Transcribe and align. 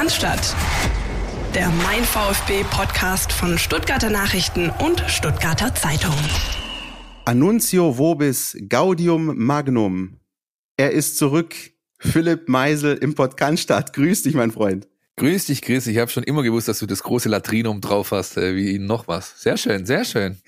Cannstatt. 0.00 0.56
Der 1.54 1.68
Mein 1.84 2.02
VfB 2.02 2.64
Podcast 2.70 3.34
von 3.34 3.58
Stuttgarter 3.58 4.08
Nachrichten 4.08 4.70
und 4.82 5.04
Stuttgarter 5.08 5.74
Zeitung. 5.74 6.14
Annunzio 7.26 7.98
vobis 7.98 8.56
gaudium 8.66 9.36
magnum. 9.36 10.16
Er 10.78 10.92
ist 10.92 11.18
zurück. 11.18 11.54
Philipp 11.98 12.48
Meisel 12.48 12.96
im 12.96 13.14
Podcast. 13.14 13.68
Grüß 13.92 14.22
dich, 14.22 14.32
mein 14.32 14.52
Freund. 14.52 14.88
Grüß 15.20 15.44
dich, 15.44 15.60
Chris. 15.60 15.86
Ich 15.86 15.98
habe 15.98 16.10
schon 16.10 16.22
immer 16.22 16.42
gewusst, 16.42 16.66
dass 16.66 16.78
du 16.78 16.86
das 16.86 17.02
große 17.02 17.28
Latrinum 17.28 17.82
drauf 17.82 18.12
hast, 18.12 18.38
äh, 18.38 18.56
wie 18.56 18.78
noch 18.78 19.06
was. 19.06 19.38
Sehr 19.38 19.58
schön, 19.58 19.84
sehr 19.84 20.06
schön. 20.06 20.38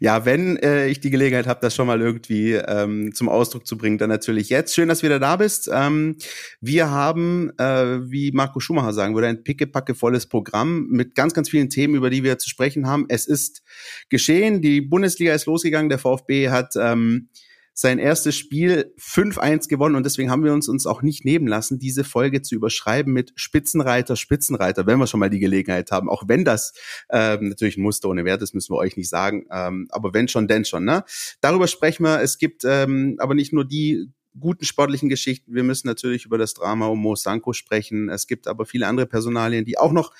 Ja, 0.00 0.24
wenn 0.24 0.56
äh, 0.56 0.86
ich 0.86 0.98
die 1.00 1.10
Gelegenheit 1.10 1.46
habe, 1.46 1.60
das 1.60 1.74
schon 1.74 1.86
mal 1.86 2.00
irgendwie 2.00 2.54
ähm, 2.54 3.12
zum 3.14 3.28
Ausdruck 3.28 3.66
zu 3.66 3.76
bringen, 3.76 3.98
dann 3.98 4.08
natürlich 4.08 4.48
jetzt. 4.48 4.74
Schön, 4.74 4.88
dass 4.88 5.00
du 5.00 5.04
wieder 5.04 5.20
da 5.20 5.36
bist. 5.36 5.68
Ähm, 5.70 6.16
wir 6.62 6.88
haben, 6.88 7.50
äh, 7.58 8.10
wie 8.10 8.32
Marco 8.32 8.60
Schumacher 8.60 8.94
sagen 8.94 9.14
würde, 9.14 9.26
ein 9.26 9.44
pickepackevolles 9.44 10.24
Programm 10.24 10.86
mit 10.88 11.14
ganz, 11.14 11.34
ganz 11.34 11.50
vielen 11.50 11.68
Themen, 11.68 11.94
über 11.94 12.08
die 12.08 12.24
wir 12.24 12.38
zu 12.38 12.48
sprechen 12.48 12.86
haben. 12.86 13.04
Es 13.10 13.26
ist 13.26 13.62
geschehen, 14.08 14.62
die 14.62 14.80
Bundesliga 14.80 15.34
ist 15.34 15.44
losgegangen, 15.44 15.90
der 15.90 15.98
VfB 15.98 16.48
hat 16.48 16.76
ähm, 16.80 17.28
sein 17.74 17.98
erstes 17.98 18.36
Spiel 18.36 18.94
5-1 19.00 19.68
gewonnen 19.68 19.96
und 19.96 20.06
deswegen 20.06 20.30
haben 20.30 20.44
wir 20.44 20.52
uns 20.52 20.68
uns 20.68 20.86
auch 20.86 21.02
nicht 21.02 21.24
nehmen 21.24 21.48
lassen, 21.48 21.78
diese 21.80 22.04
Folge 22.04 22.40
zu 22.40 22.54
überschreiben 22.54 23.12
mit 23.12 23.32
Spitzenreiter, 23.34 24.14
Spitzenreiter, 24.14 24.86
wenn 24.86 24.98
wir 24.98 25.08
schon 25.08 25.20
mal 25.20 25.28
die 25.28 25.40
Gelegenheit 25.40 25.90
haben, 25.90 26.08
auch 26.08 26.22
wenn 26.28 26.44
das 26.44 26.72
ähm, 27.10 27.48
natürlich 27.48 27.76
ein 27.76 27.82
Muster 27.82 28.08
ohne 28.08 28.24
Wert 28.24 28.42
ist, 28.42 28.54
müssen 28.54 28.72
wir 28.72 28.78
euch 28.78 28.96
nicht 28.96 29.08
sagen, 29.08 29.46
ähm, 29.50 29.88
aber 29.90 30.14
wenn 30.14 30.28
schon, 30.28 30.46
denn 30.46 30.64
schon. 30.64 30.84
Ne? 30.84 31.04
Darüber 31.40 31.66
sprechen 31.66 32.04
wir. 32.04 32.20
Es 32.20 32.38
gibt 32.38 32.62
ähm, 32.64 33.16
aber 33.18 33.34
nicht 33.34 33.52
nur 33.52 33.64
die 33.64 34.10
guten 34.38 34.64
sportlichen 34.64 35.08
Geschichten. 35.08 35.54
Wir 35.54 35.62
müssen 35.62 35.86
natürlich 35.86 36.24
über 36.24 36.38
das 36.38 36.54
Drama 36.54 36.86
um 36.86 37.00
Mo 37.00 37.14
Sanko 37.14 37.52
sprechen. 37.52 38.08
Es 38.08 38.26
gibt 38.26 38.48
aber 38.48 38.66
viele 38.66 38.86
andere 38.86 39.06
Personalien, 39.06 39.64
die 39.64 39.78
auch 39.78 39.92
noch 39.92 40.12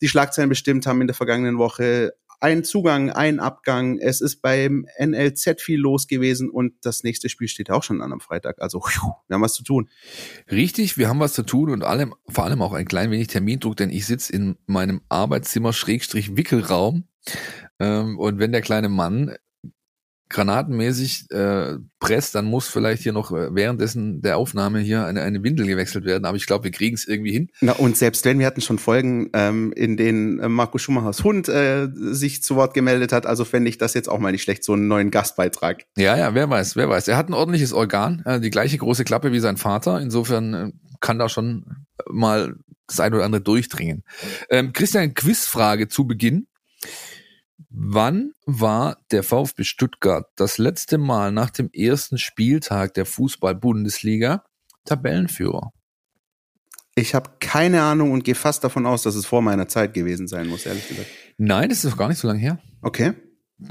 die 0.00 0.08
Schlagzeilen 0.08 0.48
bestimmt 0.48 0.86
haben 0.86 1.00
in 1.00 1.06
der 1.06 1.14
vergangenen 1.14 1.58
Woche 1.58 2.14
ein 2.40 2.64
Zugang, 2.64 3.10
ein 3.10 3.40
Abgang. 3.40 3.98
Es 3.98 4.20
ist 4.20 4.42
beim 4.42 4.86
NLZ 4.98 5.60
viel 5.60 5.78
los 5.78 6.06
gewesen 6.06 6.50
und 6.50 6.74
das 6.82 7.02
nächste 7.02 7.28
Spiel 7.28 7.48
steht 7.48 7.70
auch 7.70 7.82
schon 7.82 8.00
an 8.00 8.12
am 8.12 8.20
Freitag. 8.20 8.60
Also 8.60 8.80
wir 9.28 9.34
haben 9.34 9.42
was 9.42 9.54
zu 9.54 9.64
tun. 9.64 9.88
Richtig, 10.50 10.98
wir 10.98 11.08
haben 11.08 11.20
was 11.20 11.32
zu 11.32 11.42
tun 11.42 11.70
und 11.70 11.82
allem, 11.82 12.14
vor 12.28 12.44
allem 12.44 12.62
auch 12.62 12.72
ein 12.72 12.86
klein 12.86 13.10
wenig 13.10 13.28
Termindruck, 13.28 13.76
denn 13.76 13.90
ich 13.90 14.06
sitze 14.06 14.32
in 14.32 14.56
meinem 14.66 15.00
Arbeitszimmer 15.08 15.72
Schrägstrich 15.72 16.36
Wickelraum. 16.36 17.04
Ähm, 17.80 18.18
und 18.18 18.38
wenn 18.38 18.52
der 18.52 18.62
kleine 18.62 18.88
Mann 18.88 19.34
granatenmäßig 20.28 21.30
äh, 21.30 21.76
presst, 21.98 22.34
dann 22.34 22.44
muss 22.44 22.68
vielleicht 22.68 23.02
hier 23.02 23.12
noch 23.12 23.32
äh, 23.32 23.54
währenddessen 23.54 24.20
der 24.20 24.36
Aufnahme 24.36 24.80
hier 24.80 25.06
eine, 25.06 25.22
eine 25.22 25.42
Windel 25.42 25.66
gewechselt 25.66 26.04
werden. 26.04 26.24
Aber 26.24 26.36
ich 26.36 26.46
glaube, 26.46 26.64
wir 26.64 26.70
kriegen 26.70 26.94
es 26.94 27.06
irgendwie 27.06 27.32
hin. 27.32 27.50
Na 27.60 27.72
und 27.72 27.96
selbst 27.96 28.24
wenn 28.24 28.38
wir 28.38 28.46
hatten 28.46 28.60
schon 28.60 28.78
Folgen, 28.78 29.30
ähm, 29.32 29.72
in 29.72 29.96
denen 29.96 30.38
äh, 30.38 30.48
Marco 30.48 30.78
Schumachers 30.78 31.24
Hund 31.24 31.48
äh, 31.48 31.88
sich 31.94 32.42
zu 32.42 32.56
Wort 32.56 32.74
gemeldet 32.74 33.12
hat, 33.12 33.26
also 33.26 33.44
fände 33.44 33.70
ich 33.70 33.78
das 33.78 33.94
jetzt 33.94 34.08
auch 34.08 34.18
mal 34.18 34.32
nicht 34.32 34.42
schlecht, 34.42 34.64
so 34.64 34.74
einen 34.74 34.88
neuen 34.88 35.10
Gastbeitrag. 35.10 35.84
Ja, 35.96 36.16
ja, 36.16 36.34
wer 36.34 36.50
weiß, 36.50 36.76
wer 36.76 36.88
weiß. 36.88 37.08
Er 37.08 37.16
hat 37.16 37.28
ein 37.28 37.34
ordentliches 37.34 37.72
Organ, 37.72 38.22
äh, 38.24 38.40
die 38.40 38.50
gleiche 38.50 38.78
große 38.78 39.04
Klappe 39.04 39.32
wie 39.32 39.40
sein 39.40 39.56
Vater. 39.56 40.00
Insofern 40.00 40.54
äh, 40.54 40.72
kann 41.00 41.18
da 41.18 41.28
schon 41.28 41.86
mal 42.10 42.54
das 42.86 43.00
ein 43.00 43.14
oder 43.14 43.24
andere 43.24 43.42
durchdringen. 43.42 44.02
Ähm, 44.50 44.72
Christian, 44.72 45.14
Quizfrage 45.14 45.88
zu 45.88 46.06
Beginn. 46.06 46.46
Wann 47.70 48.32
war 48.46 48.98
der 49.10 49.22
VfB 49.22 49.64
Stuttgart 49.64 50.26
das 50.36 50.58
letzte 50.58 50.98
Mal 50.98 51.32
nach 51.32 51.50
dem 51.50 51.70
ersten 51.72 52.18
Spieltag 52.18 52.94
der 52.94 53.04
Fußball-Bundesliga 53.04 54.44
Tabellenführer? 54.84 55.72
Ich 56.94 57.14
habe 57.14 57.30
keine 57.40 57.82
Ahnung 57.82 58.12
und 58.12 58.24
gehe 58.24 58.34
fast 58.34 58.64
davon 58.64 58.86
aus, 58.86 59.02
dass 59.02 59.14
es 59.14 59.26
vor 59.26 59.42
meiner 59.42 59.68
Zeit 59.68 59.94
gewesen 59.94 60.26
sein 60.26 60.48
muss, 60.48 60.66
ehrlich 60.66 60.88
gesagt. 60.88 61.08
Nein, 61.36 61.68
das 61.68 61.84
ist 61.84 61.90
noch 61.90 61.98
gar 61.98 62.08
nicht 62.08 62.18
so 62.18 62.26
lange 62.26 62.40
her. 62.40 62.58
Okay. 62.82 63.12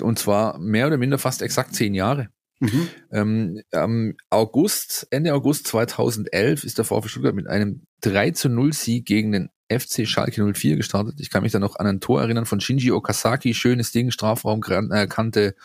Und 0.01 0.19
zwar 0.19 0.57
mehr 0.59 0.87
oder 0.87 0.97
minder 0.97 1.17
fast 1.17 1.41
exakt 1.41 1.73
zehn 1.75 1.93
Jahre. 1.93 2.29
Mhm. 2.59 2.87
Ähm, 3.11 3.61
am 3.71 4.13
August, 4.29 5.07
Ende 5.11 5.33
August 5.33 5.67
2011 5.67 6.63
ist 6.63 6.77
der 6.77 6.85
VfB 6.85 7.09
Stuttgart 7.09 7.35
mit 7.35 7.47
einem 7.47 7.85
3 8.01 8.31
zu 8.31 8.49
0 8.49 8.73
Sieg 8.73 9.05
gegen 9.05 9.31
den 9.31 9.49
FC 9.69 10.07
Schalke 10.07 10.53
04 10.53 10.77
gestartet. 10.77 11.19
Ich 11.19 11.29
kann 11.29 11.43
mich 11.43 11.51
da 11.51 11.59
noch 11.59 11.75
an 11.77 11.87
ein 11.87 11.99
Tor 11.99 12.21
erinnern 12.21 12.45
von 12.45 12.61
Shinji 12.61 12.91
Okazaki, 12.91 13.53
schönes 13.53 13.91
Ding, 13.91 14.11
Strafraumkante 14.11 15.55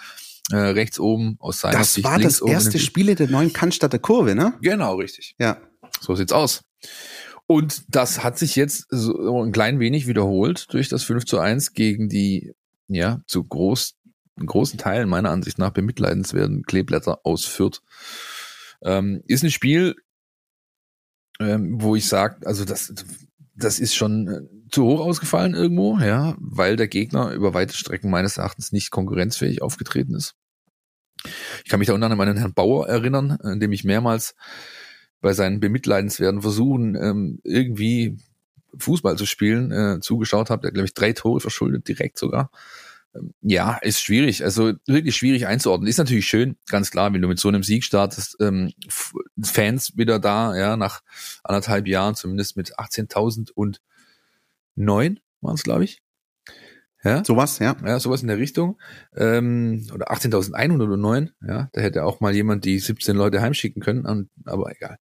äh, 0.51 0.57
rechts 0.57 0.99
oben 0.99 1.37
aus 1.39 1.61
seiner 1.61 1.79
das 1.79 1.95
Sicht. 1.95 2.05
Das 2.05 2.13
war 2.13 2.19
das 2.19 2.41
erste 2.41 2.79
Spiel 2.79 3.09
in 3.09 3.17
der 3.17 3.29
neuen 3.29 3.53
Cannstatter 3.53 3.99
Kurve, 3.99 4.35
ne? 4.35 4.55
Genau, 4.61 4.97
richtig. 4.97 5.35
Ja. 5.39 5.59
So 6.01 6.15
sieht's 6.15 6.33
aus. 6.33 6.65
Und 7.47 7.95
das 7.95 8.25
hat 8.25 8.39
sich 8.39 8.57
jetzt 8.57 8.87
so 8.89 9.43
ein 9.43 9.53
klein 9.53 9.79
wenig 9.79 10.07
wiederholt 10.07 10.73
durch 10.73 10.89
das 10.89 11.05
5 11.05 11.25
zu 11.25 11.39
1 11.39 11.75
gegen 11.75 12.09
die, 12.09 12.55
ja, 12.89 13.21
zu 13.27 13.45
groß, 13.45 13.97
großen 14.45 14.79
Teilen 14.79 15.09
meiner 15.09 15.31
Ansicht 15.31 15.59
nach 15.59 15.71
bemitleidenswerten 15.71 16.65
Kleeblätter 16.65 17.21
aus 17.25 17.45
Fürth. 17.45 17.83
Ähm, 18.83 19.23
ist 19.27 19.45
ein 19.45 19.51
Spiel, 19.51 19.97
ähm, 21.41 21.81
wo 21.81 21.95
ich 21.95 22.09
sage, 22.09 22.47
also 22.47 22.65
das 22.65 22.93
das 23.65 23.79
ist 23.79 23.95
schon 23.95 24.29
äh, 24.29 24.71
zu 24.71 24.85
hoch 24.85 25.01
ausgefallen 25.01 25.55
irgendwo, 25.55 25.99
ja, 25.99 26.35
weil 26.39 26.77
der 26.77 26.89
Gegner 26.89 27.33
über 27.33 27.55
weite 27.55 27.75
Strecken 27.75 28.11
meines 28.11 28.37
Erachtens 28.37 28.73
nicht 28.73 28.91
konkurrenzfähig 28.91 29.63
aufgetreten 29.63 30.15
ist. 30.15 30.35
Ich 31.65 31.71
kann 31.71 31.79
mich 31.79 31.89
da 31.89 31.95
unter 31.95 32.07
anderem 32.07 32.21
an 32.21 32.29
den 32.29 32.39
Herrn 32.39 32.55
Bauer 32.55 32.89
erinnern, 32.89 33.39
in 33.45 33.61
dem 33.61 33.73
ich 33.73 33.85
mehrmals 33.85 34.35
bei 35.21 35.33
seinen 35.33 35.61
bemitleidenswerten 35.61 36.43
Versuchen 36.43 36.97
ähm, 36.97 37.41
irgendwie 37.45 38.19
Fußball 38.79 39.17
zu 39.17 39.27
spielen 39.27 39.71
äh, 39.71 40.01
zugeschaut 40.01 40.51
habe. 40.51 40.63
Der 40.63 40.73
glaube 40.73 40.87
ich 40.87 40.95
drei 40.95 41.13
Tore 41.13 41.41
verschuldet 41.41 41.87
direkt 41.87 42.19
sogar. 42.19 42.51
Ja, 43.43 43.77
ist 43.83 44.01
schwierig. 44.01 44.45
Also 44.45 44.73
wirklich 44.87 45.17
schwierig 45.17 45.47
einzuordnen. 45.47 45.89
Ist 45.89 45.99
natürlich 45.99 46.27
schön, 46.27 46.57
ganz 46.69 46.91
klar, 46.91 47.13
wenn 47.13 47.21
du 47.21 47.29
mit 47.29 47.39
so 47.39 47.49
einem 47.49 47.63
Sieg 47.63 47.85
startest, 47.85 48.37
ähm, 48.41 48.73
Fans 49.43 49.97
wieder 49.97 50.19
da, 50.19 50.57
ja, 50.57 50.77
nach 50.77 51.03
anderthalb 51.45 51.87
Jahren, 51.87 52.15
zumindest 52.15 52.57
mit 52.57 52.79
18.000 52.79 53.51
und 53.53 53.81
neun 54.75 55.21
waren 55.41 55.55
es, 55.55 55.63
glaube 55.63 55.85
ich. 55.85 56.03
Ja? 57.05 57.25
Sowas, 57.25 57.59
ja. 57.59 57.77
Ja, 57.85 57.99
sowas 57.99 58.23
in 58.23 58.29
der 58.29 58.39
Richtung. 58.39 58.81
Ähm, 59.17 59.87
oder 59.93 60.11
18.109, 60.13 61.31
ja. 61.47 61.69
Da 61.73 61.81
hätte 61.81 62.05
auch 62.05 62.21
mal 62.21 62.35
jemand 62.35 62.65
die 62.65 62.79
17 62.79 63.17
Leute 63.17 63.43
heimschicken 63.43 63.83
können, 63.83 64.31
aber 64.45 64.71
egal. 64.71 64.99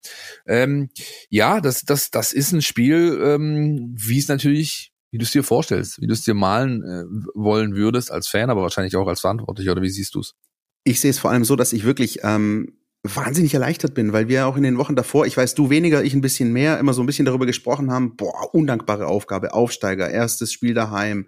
Ähm, 0.48 0.90
ja, 1.30 1.62
das, 1.62 1.84
das, 1.84 2.10
das 2.10 2.34
ist 2.34 2.52
ein 2.52 2.62
Spiel, 2.62 3.22
ähm, 3.24 3.94
wie 3.96 4.18
es 4.18 4.28
natürlich 4.28 4.92
wie 5.12 5.18
du 5.18 5.24
es 5.24 5.32
dir 5.32 5.44
vorstellst, 5.44 6.02
wie 6.02 6.08
du 6.08 6.14
es 6.14 6.24
dir 6.24 6.34
malen 6.34 6.84
äh, 6.84 7.04
wollen 7.36 7.76
würdest 7.76 8.12
als 8.12 8.28
Fan, 8.28 8.50
aber 8.50 8.62
wahrscheinlich 8.62 8.96
auch 8.96 9.08
als 9.08 9.22
Verantwortlicher, 9.22 9.74
oder 9.74 9.82
wie 9.82 9.90
siehst 9.90 10.16
du 10.16 10.22
es? 10.22 10.36
Ich 10.84 11.00
sehe 11.00 11.12
es 11.12 11.20
vor 11.20 11.30
allem 11.32 11.46
so, 11.46 11.56
dass 11.56 11.74
ich 11.74 11.84
wirklich 11.84 12.20
ähm, 12.24 12.78
wahnsinnig 13.04 13.54
erleichtert 13.54 13.96
bin, 13.96 14.14
weil 14.14 14.28
wir 14.28 14.46
auch 14.46 14.56
in 14.56 14.64
den 14.64 14.78
Wochen 14.78 14.96
davor, 14.96 15.26
ich 15.26 15.36
weiß 15.36 15.56
du 15.56 15.72
weniger, 15.72 16.04
ich 16.04 16.14
ein 16.14 16.22
bisschen 16.22 16.54
mehr, 16.54 16.80
immer 16.80 16.94
so 16.94 17.02
ein 17.02 17.08
bisschen 17.08 17.26
darüber 17.26 17.48
gesprochen 17.48 17.92
haben, 17.92 18.16
boah, 18.16 18.54
undankbare 18.54 19.08
Aufgabe, 19.08 19.54
Aufsteiger, 19.54 20.10
erstes 20.10 20.54
Spiel 20.54 20.76
daheim, 20.76 21.28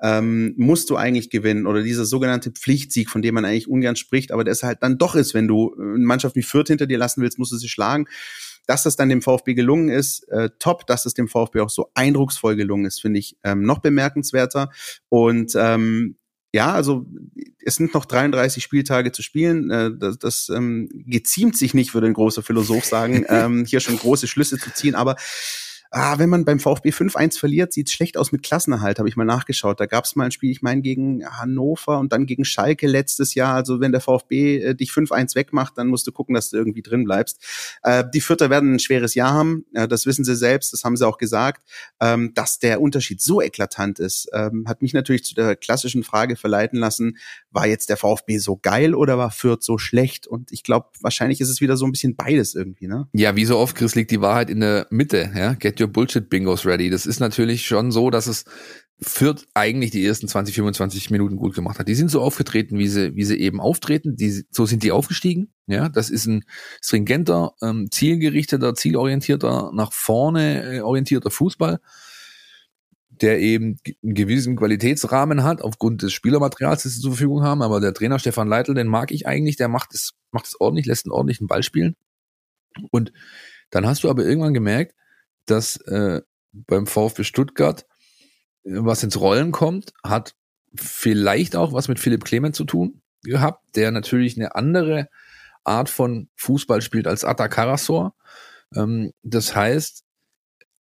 ähm, 0.00 0.54
musst 0.56 0.90
du 0.90 0.96
eigentlich 0.96 1.30
gewinnen 1.30 1.66
oder 1.66 1.82
dieser 1.82 2.04
sogenannte 2.04 2.50
Pflichtsieg, 2.50 3.08
von 3.08 3.22
dem 3.22 3.36
man 3.36 3.44
eigentlich 3.44 3.68
ungern 3.68 3.94
spricht, 3.94 4.32
aber 4.32 4.42
der 4.42 4.52
es 4.52 4.64
halt 4.64 4.82
dann 4.82 4.98
doch 4.98 5.14
ist, 5.14 5.32
wenn 5.32 5.46
du 5.46 5.74
eine 5.78 6.04
Mannschaft 6.04 6.34
wie 6.34 6.42
Fürth 6.42 6.68
hinter 6.68 6.86
dir 6.86 6.98
lassen 6.98 7.22
willst, 7.22 7.38
musst 7.38 7.52
du 7.52 7.56
sie 7.56 7.68
schlagen. 7.68 8.06
Dass 8.66 8.82
das 8.84 8.96
dann 8.96 9.08
dem 9.08 9.22
VfB 9.22 9.54
gelungen 9.54 9.88
ist, 9.88 10.28
äh, 10.28 10.50
top. 10.58 10.86
Dass 10.86 11.06
es 11.06 11.14
dem 11.14 11.28
VfB 11.28 11.60
auch 11.60 11.70
so 11.70 11.90
eindrucksvoll 11.94 12.56
gelungen 12.56 12.84
ist, 12.84 13.00
finde 13.00 13.18
ich 13.18 13.36
ähm, 13.44 13.62
noch 13.62 13.80
bemerkenswerter. 13.80 14.70
Und 15.08 15.54
ähm, 15.56 16.16
ja, 16.54 16.72
also 16.72 17.06
es 17.64 17.76
sind 17.76 17.94
noch 17.94 18.04
33 18.04 18.62
Spieltage 18.62 19.12
zu 19.12 19.22
spielen. 19.22 19.70
Äh, 19.70 19.90
das 19.96 20.18
das 20.18 20.48
ähm, 20.50 20.88
geziemt 20.92 21.56
sich 21.56 21.74
nicht, 21.74 21.94
würde 21.94 22.06
ein 22.08 22.14
großer 22.14 22.42
Philosoph 22.42 22.84
sagen, 22.84 23.24
ähm, 23.28 23.64
hier 23.64 23.80
schon 23.80 23.98
große 23.98 24.26
Schlüsse 24.26 24.58
zu 24.58 24.72
ziehen. 24.72 24.94
Aber 24.94 25.16
ah, 25.92 26.18
wenn 26.18 26.30
man 26.30 26.44
beim 26.44 26.58
VfB 26.58 26.90
5-1 26.90 27.38
verliert, 27.38 27.72
sieht's 27.72 27.92
schlecht 27.92 28.16
aus 28.16 28.32
mit 28.32 28.42
Klassenerhalt, 28.42 28.98
habe 28.98 29.08
ich 29.08 29.16
mal 29.16 29.24
nachgeschaut. 29.24 29.78
Da 29.78 29.86
gab's 29.86 30.16
mal 30.16 30.24
ein 30.24 30.30
Spiel, 30.30 30.50
ich 30.50 30.62
meine, 30.62 30.80
gegen 30.80 31.24
Hannover 31.24 31.98
und 31.98 32.12
dann 32.12 32.26
gegen 32.26 32.44
Schalke 32.44 32.86
letztes 32.86 33.34
Jahr. 33.34 33.54
Also 33.54 33.80
wenn 33.80 33.92
der 33.92 34.00
VfB 34.00 34.58
äh, 34.58 34.74
dich 34.74 34.90
5-1 34.90 35.34
wegmacht, 35.34 35.76
dann 35.76 35.88
musst 35.88 36.06
du 36.06 36.12
gucken, 36.12 36.34
dass 36.34 36.50
du 36.50 36.56
irgendwie 36.56 36.82
drin 36.82 37.04
bleibst. 37.04 37.44
Äh, 37.82 38.04
die 38.12 38.22
Vierter 38.22 38.48
werden 38.48 38.74
ein 38.74 38.78
schweres 38.78 39.14
Jahr 39.14 39.32
haben, 39.32 39.66
äh, 39.74 39.86
das 39.86 40.06
wissen 40.06 40.24
sie 40.24 40.34
selbst, 40.34 40.72
das 40.72 40.82
haben 40.82 40.96
sie 40.96 41.06
auch 41.06 41.18
gesagt. 41.18 41.62
Ähm, 42.00 42.32
dass 42.34 42.58
der 42.58 42.80
Unterschied 42.80 43.20
so 43.20 43.42
eklatant 43.42 43.98
ist, 43.98 44.28
ähm, 44.32 44.64
hat 44.66 44.80
mich 44.80 44.94
natürlich 44.94 45.24
zu 45.24 45.34
der 45.34 45.56
klassischen 45.56 46.04
Frage 46.04 46.36
verleiten 46.36 46.78
lassen, 46.78 47.18
war 47.52 47.66
jetzt 47.66 47.88
der 47.88 47.96
VfB 47.96 48.38
so 48.38 48.56
geil 48.56 48.94
oder 48.94 49.18
war 49.18 49.30
Fürth 49.30 49.62
so 49.62 49.78
schlecht? 49.78 50.26
Und 50.26 50.52
ich 50.52 50.62
glaube, 50.62 50.88
wahrscheinlich 51.00 51.40
ist 51.40 51.48
es 51.48 51.60
wieder 51.60 51.76
so 51.76 51.84
ein 51.84 51.92
bisschen 51.92 52.16
beides 52.16 52.54
irgendwie, 52.54 52.88
ne? 52.88 53.08
Ja, 53.12 53.36
wie 53.36 53.44
so 53.44 53.58
oft, 53.58 53.76
Chris, 53.76 53.94
liegt 53.94 54.10
die 54.10 54.20
Wahrheit 54.20 54.50
in 54.50 54.60
der 54.60 54.86
Mitte, 54.90 55.30
ja. 55.34 55.54
Get 55.54 55.80
your 55.80 55.88
Bullshit-Bingos 55.88 56.66
ready. 56.66 56.90
Das 56.90 57.06
ist 57.06 57.20
natürlich 57.20 57.66
schon 57.66 57.92
so, 57.92 58.10
dass 58.10 58.26
es 58.26 58.44
Fürth 59.00 59.46
eigentlich 59.54 59.90
die 59.90 60.04
ersten 60.04 60.28
20, 60.28 60.54
25 60.54 61.10
Minuten 61.10 61.36
gut 61.36 61.54
gemacht 61.54 61.78
hat. 61.78 61.88
Die 61.88 61.94
sind 61.94 62.10
so 62.10 62.20
aufgetreten, 62.20 62.78
wie 62.78 62.88
sie, 62.88 63.14
wie 63.16 63.24
sie 63.24 63.38
eben 63.38 63.60
auftreten. 63.60 64.16
Die, 64.16 64.44
so 64.50 64.66
sind 64.66 64.82
die 64.82 64.92
aufgestiegen. 64.92 65.52
Ja, 65.66 65.88
das 65.88 66.10
ist 66.10 66.26
ein 66.26 66.44
stringenter, 66.80 67.54
ähm, 67.62 67.88
zielgerichteter, 67.90 68.74
zielorientierter, 68.74 69.72
nach 69.74 69.92
vorne 69.92 70.76
äh, 70.76 70.80
orientierter 70.80 71.30
Fußball. 71.30 71.80
Der 73.22 73.40
eben 73.40 73.78
einen 74.02 74.14
gewissen 74.14 74.56
Qualitätsrahmen 74.56 75.44
hat, 75.44 75.62
aufgrund 75.62 76.02
des 76.02 76.12
Spielermaterials, 76.12 76.82
das 76.82 76.94
sie 76.94 77.00
zur 77.00 77.12
Verfügung 77.12 77.42
haben. 77.42 77.62
Aber 77.62 77.80
der 77.80 77.94
Trainer 77.94 78.18
Stefan 78.18 78.48
Leitl, 78.48 78.74
den 78.74 78.88
mag 78.88 79.12
ich 79.12 79.26
eigentlich, 79.26 79.56
der 79.56 79.68
macht 79.68 79.94
es, 79.94 80.12
macht 80.32 80.46
es 80.46 80.60
ordentlich, 80.60 80.86
lässt 80.86 81.06
einen 81.06 81.12
ordentlichen 81.12 81.46
Ball 81.46 81.62
spielen. 81.62 81.96
Und 82.90 83.12
dann 83.70 83.86
hast 83.86 84.04
du 84.04 84.10
aber 84.10 84.24
irgendwann 84.24 84.54
gemerkt, 84.54 84.94
dass 85.46 85.76
äh, 85.76 86.20
beim 86.52 86.86
VfB 86.86 87.24
Stuttgart 87.24 87.86
äh, 88.64 88.70
was 88.74 89.02
ins 89.02 89.20
Rollen 89.20 89.52
kommt, 89.52 89.92
hat 90.04 90.34
vielleicht 90.74 91.56
auch 91.56 91.72
was 91.72 91.88
mit 91.88 92.00
Philipp 92.00 92.24
Clement 92.24 92.56
zu 92.56 92.64
tun 92.64 93.02
gehabt, 93.22 93.64
der 93.76 93.90
natürlich 93.90 94.36
eine 94.36 94.54
andere 94.54 95.08
Art 95.64 95.88
von 95.88 96.28
Fußball 96.36 96.82
spielt 96.82 97.06
als 97.06 97.24
Atta 97.24 97.48
Karasor. 97.48 98.14
Ähm, 98.74 99.12
das 99.22 99.54
heißt, 99.54 100.04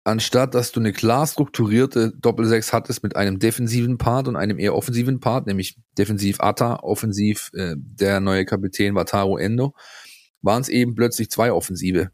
anstatt 0.04 0.56
dass 0.56 0.72
du 0.72 0.80
eine 0.80 0.94
klar 0.94 1.28
strukturierte 1.28 2.12
Doppelsechs 2.18 2.74
hattest 2.74 3.04
mit 3.04 3.16
einem 3.16 3.40
defensiven 3.40 3.98
Part 3.98 4.28
und 4.28 4.36
einem 4.36 4.60
eher 4.60 4.76
offensiven 4.76 5.20
Part, 5.20 5.48
nämlich 5.48 5.78
defensiv 5.98 6.40
Atta, 6.40 6.78
offensiv 6.82 7.52
äh, 7.54 7.76
der 7.78 8.20
neue 8.20 8.46
Kapitän 8.46 8.96
Wataru 8.96 9.38
Endo, 9.38 9.76
waren 10.42 10.62
es 10.62 10.70
eben 10.70 10.96
plötzlich 10.96 11.30
zwei 11.30 11.52
Offensive. 11.52 12.12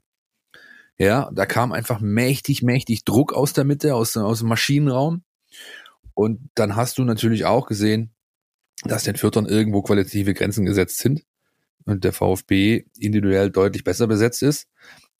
Ja, 0.97 1.29
da 1.33 1.45
kam 1.45 1.71
einfach 1.71 2.01
mächtig, 2.01 2.63
mächtig 2.63 3.05
Druck 3.05 3.31
aus 3.31 3.53
der 3.53 3.63
Mitte, 3.63 3.93
aus, 3.95 4.17
aus 4.17 4.39
dem 4.39 4.47
Maschinenraum. 4.47 5.23
Und 6.13 6.49
dann 6.55 6.75
hast 6.75 6.97
du 6.97 7.03
natürlich 7.03 7.45
auch 7.45 7.67
gesehen, 7.67 8.11
dass 8.83 9.03
den 9.03 9.15
Viertern 9.15 9.45
irgendwo 9.45 9.81
qualitative 9.81 10.33
Grenzen 10.33 10.65
gesetzt 10.65 10.97
sind 10.97 11.23
und 11.85 12.03
der 12.03 12.13
VfB 12.13 12.85
individuell 12.99 13.51
deutlich 13.51 13.83
besser 13.83 14.07
besetzt 14.07 14.41
ist. 14.43 14.67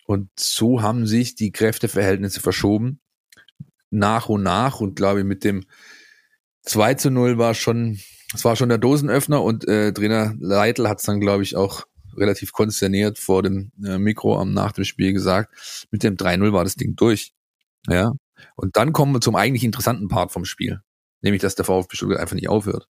Und 0.07 0.29
so 0.39 0.81
haben 0.81 1.05
sich 1.05 1.35
die 1.35 1.51
Kräfteverhältnisse 1.51 2.39
verschoben. 2.39 3.01
Nach 3.89 4.29
und 4.29 4.41
nach 4.41 4.79
und 4.79 4.95
glaube 4.95 5.19
ich 5.19 5.25
mit 5.25 5.43
dem 5.43 5.65
2 6.63 6.93
zu 6.95 7.11
0 7.11 7.37
war 7.37 7.53
schon, 7.53 7.99
es 8.33 8.43
war 8.45 8.55
schon 8.55 8.69
der 8.69 8.77
Dosenöffner 8.77 9.43
und 9.43 9.67
äh, 9.67 9.91
Trainer 9.91 10.33
Leitl 10.39 10.87
hat 10.87 10.99
es 10.99 11.05
dann 11.05 11.19
glaube 11.19 11.43
ich 11.43 11.57
auch 11.57 11.85
relativ 12.15 12.53
konsterniert 12.53 13.19
vor 13.19 13.43
dem 13.43 13.71
äh, 13.83 13.97
Mikro 13.97 14.39
am 14.39 14.53
nach 14.53 14.71
dem 14.71 14.85
Spiel 14.85 15.11
gesagt. 15.11 15.87
Mit 15.91 16.03
dem 16.03 16.15
3-0 16.15 16.53
war 16.53 16.63
das 16.63 16.75
Ding 16.75 16.95
durch. 16.95 17.33
Ja. 17.87 18.13
Und 18.55 18.77
dann 18.77 18.93
kommen 18.93 19.13
wir 19.13 19.21
zum 19.21 19.35
eigentlich 19.35 19.65
interessanten 19.65 20.07
Part 20.07 20.31
vom 20.31 20.45
Spiel. 20.45 20.81
Nämlich, 21.21 21.41
dass 21.41 21.55
der 21.55 21.65
VfB 21.65 21.97
Stuttgart 21.97 22.19
einfach 22.21 22.35
nicht 22.35 22.49
aufhört. 22.49 22.87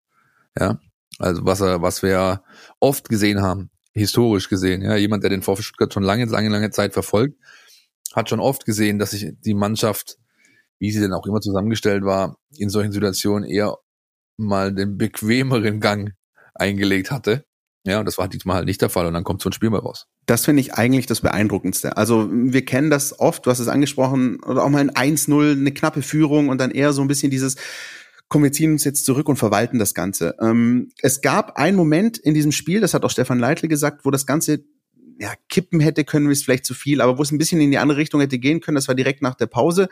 Ja. 0.59 0.81
Also 1.19 1.47
was 1.47 1.63
er, 1.63 1.81
was 1.81 2.03
wir 2.03 2.43
oft 2.79 3.09
gesehen 3.09 3.41
haben, 3.41 3.71
historisch 3.97 4.49
gesehen, 4.49 4.83
ja, 4.83 4.97
jemand, 4.97 5.23
der 5.23 5.31
den 5.31 5.43
VfB 5.43 5.63
Stuttgart 5.63 5.93
schon 5.93 6.03
lange, 6.03 6.27
lange, 6.27 6.51
lange 6.51 6.71
Zeit 6.71 6.93
verfolgt, 6.93 7.39
hat 8.15 8.29
schon 8.29 8.41
oft 8.41 8.65
gesehen, 8.65 8.99
dass 8.99 9.11
sich 9.11 9.33
die 9.41 9.55
Mannschaft, 9.55 10.17
wie 10.79 10.91
sie 10.91 11.01
denn 11.01 11.13
auch 11.13 11.27
immer 11.27 11.41
zusammengestellt 11.41 12.05
war, 12.05 12.37
in 12.57 12.69
solchen 12.71 12.93
Situationen 12.93 13.49
eher 13.49 13.77
mal 14.37 14.75
den 14.75 14.99
bequemeren 14.99 15.81
Gang 15.81 16.13
eingelegt 16.55 17.11
hatte. 17.11 17.45
Ja, 17.87 18.01
und 18.01 18.05
das 18.07 18.19
war 18.19 18.29
diesmal 18.29 18.57
halt 18.57 18.67
nicht 18.67 18.83
der 18.83 18.91
Fall 18.91 19.07
und 19.07 19.15
dann 19.15 19.23
kommt 19.23 19.41
so 19.41 19.49
ein 19.49 19.53
Spiel 19.53 19.71
mal 19.71 19.79
raus. 19.79 20.07
Das 20.27 20.45
finde 20.45 20.61
ich 20.61 20.75
eigentlich 20.75 21.07
das 21.07 21.21
Beeindruckendste. 21.21 21.97
Also 21.97 22.29
wir 22.31 22.65
kennen 22.65 22.91
das 22.91 23.19
oft, 23.21 23.47
du 23.47 23.51
hast 23.51 23.61
es 23.61 23.69
angesprochen, 23.69 24.43
oder 24.43 24.65
auch 24.65 24.69
mal 24.69 24.81
ein 24.81 25.17
1-0, 25.17 25.53
eine 25.53 25.73
knappe 25.73 26.03
Führung 26.03 26.49
und 26.49 26.59
dann 26.59 26.73
eher 26.73 26.93
so 26.93 27.01
ein 27.01 27.09
bisschen 27.09 27.31
dieses, 27.31 27.57
komm, 28.29 28.43
wir 28.43 28.53
ziehen 28.53 28.73
uns 28.73 28.85
jetzt 28.85 29.05
zurück 29.05 29.29
und 29.29 29.37
verwalten 29.37 29.79
das 29.79 29.95
Ganze. 29.95 30.35
Ähm, 30.41 30.91
es 31.01 31.21
gab 31.21 31.57
einen 31.57 31.77
Moment 31.77 32.19
in 32.19 32.35
diesem 32.35 32.53
Spiel, 32.53 32.81
das 32.81 32.95
hat 32.95 33.05
auch 33.05 33.11
Stefan 33.11 33.39
Leitl 33.39 33.69
gesagt, 33.69 34.05
wo 34.05 34.11
das 34.11 34.27
Ganze 34.27 34.65
ja, 35.19 35.33
kippen 35.49 35.81
hätte 35.81 36.05
können, 36.05 36.31
ist 36.31 36.45
vielleicht 36.45 36.67
zu 36.67 36.75
viel, 36.75 37.01
aber 37.01 37.19
wo 37.19 37.23
es 37.23 37.31
ein 37.31 37.39
bisschen 37.39 37.61
in 37.61 37.71
die 37.71 37.79
andere 37.79 37.99
Richtung 37.99 38.21
hätte 38.21 38.39
gehen 38.39 38.61
können, 38.61 38.75
das 38.75 38.89
war 38.89 38.95
direkt 38.95 39.23
nach 39.23 39.35
der 39.35 39.47
Pause, 39.47 39.89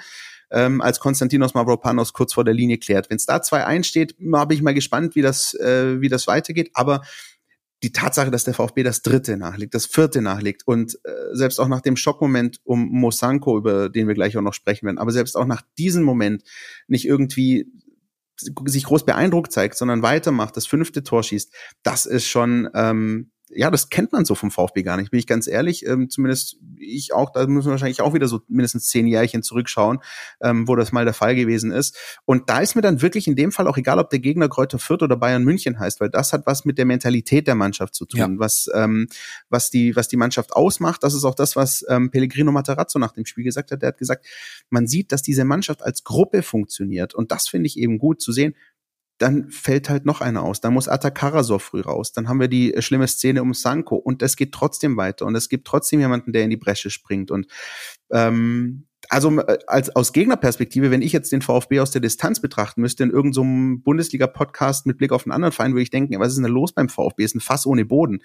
ähm, 0.51 0.81
als 0.81 1.01
Konstantinos 1.01 1.55
Mavropanos 1.55 2.13
kurz 2.13 2.35
vor 2.35 2.45
der 2.45 2.55
Linie 2.55 2.79
klärt. 2.79 3.09
Wenn 3.09 3.17
es 3.17 3.27
da 3.27 3.37
2-1 3.37 3.85
steht, 3.85 4.17
habe 4.33 4.55
ich 4.55 4.63
mal 4.63 4.75
gespannt, 4.75 5.15
wie 5.15 5.23
das, 5.23 5.55
äh, 5.55 6.01
wie 6.01 6.09
das 6.09 6.27
weitergeht, 6.27 6.71
aber 6.75 7.03
die 7.83 7.93
Tatsache, 7.93 8.31
dass 8.31 8.45
der 8.45 8.55
VfB 8.55 8.83
das 8.83 9.03
dritte 9.03 9.37
nachlegt, 9.37 9.75
das 9.75 9.85
vierte 9.85 10.23
nachlegt 10.23 10.67
und 10.67 10.99
äh, 11.05 11.11
selbst 11.33 11.59
auch 11.59 11.69
nach 11.69 11.83
dem 11.83 11.97
Schockmoment 11.97 12.61
um 12.65 12.89
Mosanko, 12.89 13.59
über 13.59 13.91
den 13.91 14.09
wir 14.09 14.15
gleich 14.15 14.37
auch 14.37 14.43
noch 14.43 14.55
sprechen 14.55 14.87
werden, 14.87 14.99
aber 14.99 15.13
selbst 15.13 15.37
auch 15.37 15.47
nach 15.47 15.63
diesem 15.77 16.03
Moment 16.03 16.45
nicht 16.87 17.07
irgendwie 17.07 17.67
sich 18.37 18.85
groß 18.85 19.05
beeindruckt 19.05 19.53
zeigt, 19.53 19.77
sondern 19.77 20.03
weitermacht, 20.03 20.57
das 20.57 20.67
fünfte 20.67 21.03
Tor 21.03 21.23
schießt, 21.23 21.53
das 21.83 22.07
ist 22.07 22.27
schon, 22.27 22.69
ähm, 22.75 23.31
ja, 23.55 23.71
das 23.71 23.89
kennt 23.89 24.13
man 24.13 24.25
so 24.25 24.35
vom 24.35 24.51
VfB 24.51 24.83
gar 24.83 24.97
nicht, 24.97 25.11
bin 25.11 25.19
ich 25.19 25.27
ganz 25.27 25.47
ehrlich. 25.47 25.87
Ähm, 25.87 26.11
zumindest 26.11 26.57
ich 26.79 27.13
auch, 27.13 27.31
da 27.31 27.47
müssen 27.47 27.69
wir 27.69 27.73
wahrscheinlich 27.73 28.01
auch 28.01 28.15
wieder 28.15 28.29
so 28.29 28.41
mindestens 28.49 28.89
zehn 28.89 29.07
Jährchen 29.07 29.43
zurückschauen, 29.43 30.01
ähm, 30.43 30.69
wo 30.69 30.77
das 30.77 30.93
mal 30.93 31.05
der 31.05 31.15
Fall 31.15 31.35
gewesen 31.35 31.71
ist. 31.71 31.97
Und 32.25 32.51
da 32.51 32.61
ist 32.61 32.75
mir 32.75 32.83
dann 32.83 33.03
wirklich 33.03 33.27
in 33.27 33.37
dem 33.37 33.53
Fall 33.53 33.67
auch 33.67 33.77
egal, 33.77 33.99
ob 33.99 34.11
der 34.11 34.19
Gegner 34.19 34.49
Kräuter 34.49 34.79
Fürth 34.79 35.03
oder 35.03 35.17
Bayern 35.17 35.45
München 35.45 35.79
heißt, 35.79 36.01
weil 36.01 36.11
das 36.11 36.33
hat 36.33 36.47
was 36.47 36.65
mit 36.65 36.79
der 36.79 36.85
Mentalität 36.85 37.47
der 37.47 37.55
Mannschaft 37.55 37.95
zu 37.95 38.07
tun, 38.07 38.21
ja. 38.21 38.29
was, 38.39 38.69
ähm, 38.75 39.09
was, 39.49 39.71
die, 39.71 39.97
was 39.97 40.09
die 40.09 40.17
Mannschaft 40.17 40.53
ausmacht. 40.53 41.03
Das 41.03 41.15
ist 41.15 41.25
auch 41.25 41.35
das, 41.35 41.57
was 41.57 41.85
ähm, 41.89 42.11
Pellegrino 42.11 42.53
Matarazzo 42.53 42.99
nach 42.99 43.13
dem 43.13 43.27
Spiel 43.27 43.45
gesagt 43.45 43.71
hat. 43.71 43.83
Der 43.83 43.89
hat 43.89 43.99
gesagt, 43.99 44.27
man 44.71 44.87
sieht, 44.87 45.13
dass 45.13 45.23
diese 45.23 45.45
Mannschaft 45.45 45.83
als 45.83 46.05
Gruppe 46.05 46.43
funktioniert. 46.43 47.15
Und 47.15 47.31
das 47.31 47.49
finde 47.49 47.67
ich 47.67 47.79
eben 47.79 47.99
gut 47.99 48.21
zu 48.21 48.33
sehen 48.33 48.55
dann 49.19 49.51
fällt 49.51 49.89
halt 49.89 50.05
noch 50.07 50.21
einer 50.21 50.43
aus. 50.43 50.61
Dann 50.61 50.75
muss 50.75 50.89
Atakarasov 50.89 51.63
früh 51.63 51.81
raus. 51.81 52.13
Dann 52.13 52.29
haben 52.29 52.41
wir 52.41 52.49
die 52.49 52.75
äh, 52.75 52.83
schlimme 52.83 53.07
Szene 53.07 53.43
um 53.43 53.55
Sanko 53.55 53.97
und 53.97 54.23
es 54.23 54.37
geht 54.37 54.53
trotzdem 54.53 54.97
weiter 54.97 55.27
und 55.27 55.35
es 55.35 55.49
gibt 55.49 55.67
trotzdem 55.67 56.01
jemanden, 56.01 56.33
der 56.33 56.45
in 56.45 56.51
die 56.51 56.57
Bresche 56.57 56.91
springt 56.91 57.31
und 57.31 57.47
ähm, 58.11 58.87
also 59.11 59.39
äh, 59.41 59.59
als 59.67 59.95
aus 59.95 60.13
Gegnerperspektive, 60.13 60.91
wenn 60.91 61.03
ich 61.03 61.13
jetzt 61.13 61.33
den 61.33 61.43
VfB 61.43 61.81
aus 61.81 61.91
der 61.91 62.01
Distanz 62.01 62.41
betrachten 62.41 62.81
müsste 62.81 63.05
in 63.05 63.11
irgendeinem 63.11 63.77
so 63.77 63.83
Bundesliga-Podcast 63.85 64.87
mit 64.87 64.99
Blick 64.99 65.13
auf 65.13 65.27
einen 65.27 65.33
anderen 65.33 65.53
Verein, 65.53 65.73
würde 65.73 65.83
ich 65.83 65.91
denken, 65.91 66.19
was 66.19 66.33
ist 66.33 66.39
denn 66.39 66.45
los 66.47 66.73
beim 66.73 66.89
VfB? 66.89 67.25
Ist 67.25 67.35
ein 67.35 67.41
Fass 67.41 67.67
ohne 67.67 67.85
Boden. 67.85 68.21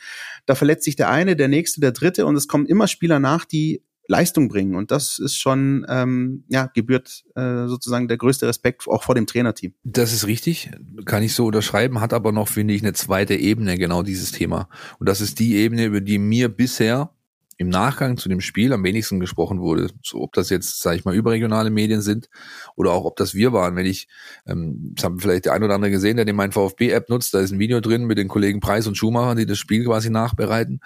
Da 0.45 0.55
verletzt 0.55 0.85
sich 0.85 0.95
der 0.95 1.09
eine, 1.09 1.35
der 1.35 1.47
nächste, 1.47 1.81
der 1.81 1.91
dritte 1.91 2.25
und 2.25 2.35
es 2.35 2.47
kommen 2.47 2.65
immer 2.65 2.87
Spieler 2.87 3.19
nach, 3.19 3.45
die 3.45 3.83
Leistung 4.09 4.49
bringen. 4.49 4.75
Und 4.75 4.91
das 4.91 5.19
ist 5.19 5.37
schon, 5.37 5.85
ähm, 5.87 6.43
ja, 6.49 6.65
gebührt 6.73 7.23
äh, 7.35 7.67
sozusagen 7.67 8.07
der 8.07 8.17
größte 8.17 8.47
Respekt 8.47 8.87
auch 8.87 9.03
vor 9.03 9.15
dem 9.15 9.27
Trainerteam. 9.27 9.73
Das 9.83 10.11
ist 10.11 10.27
richtig, 10.27 10.71
kann 11.05 11.23
ich 11.23 11.33
so 11.33 11.45
unterschreiben, 11.45 12.01
hat 12.01 12.13
aber 12.13 12.31
noch, 12.31 12.47
finde 12.47 12.73
ich, 12.73 12.81
eine 12.81 12.93
zweite 12.93 13.35
Ebene, 13.35 13.77
genau 13.77 14.01
dieses 14.03 14.31
Thema. 14.31 14.67
Und 14.97 15.07
das 15.07 15.21
ist 15.21 15.39
die 15.39 15.55
Ebene, 15.55 15.85
über 15.85 16.01
die 16.01 16.17
mir 16.17 16.49
bisher 16.49 17.11
im 17.59 17.67
Nachgang 17.67 18.17
zu 18.17 18.29
dem 18.29 18.39
Spiel 18.39 18.71
am 18.71 18.83
wenigsten 18.85 19.19
gesprochen 19.19 19.59
wurde. 19.59 19.89
So, 20.01 20.21
ob 20.21 20.33
das 20.33 20.49
jetzt, 20.49 20.79
sage 20.79 20.95
ich 20.95 21.05
mal, 21.05 21.13
überregionale 21.13 21.69
Medien 21.69 22.01
sind 22.01 22.29
oder 22.77 22.91
auch 22.91 23.03
ob 23.03 23.17
das 23.17 23.35
wir 23.35 23.51
waren. 23.51 23.75
Wenn 23.75 23.85
ich, 23.85 24.07
ähm, 24.47 24.93
das 24.95 25.03
haben 25.03 25.19
vielleicht 25.19 25.45
der 25.45 25.53
ein 25.53 25.63
oder 25.63 25.75
andere 25.75 25.91
gesehen, 25.91 26.15
der 26.15 26.25
den 26.25 26.37
mein 26.37 26.53
VfB-App 26.53 27.09
nutzt, 27.09 27.33
da 27.33 27.41
ist 27.41 27.51
ein 27.51 27.59
Video 27.59 27.81
drin 27.81 28.05
mit 28.05 28.17
den 28.17 28.29
Kollegen 28.29 28.61
Preis 28.61 28.87
und 28.87 28.95
Schumacher, 28.95 29.35
die 29.35 29.45
das 29.45 29.59
Spiel 29.59 29.83
quasi 29.83 30.09
nachbereiten. 30.09 30.79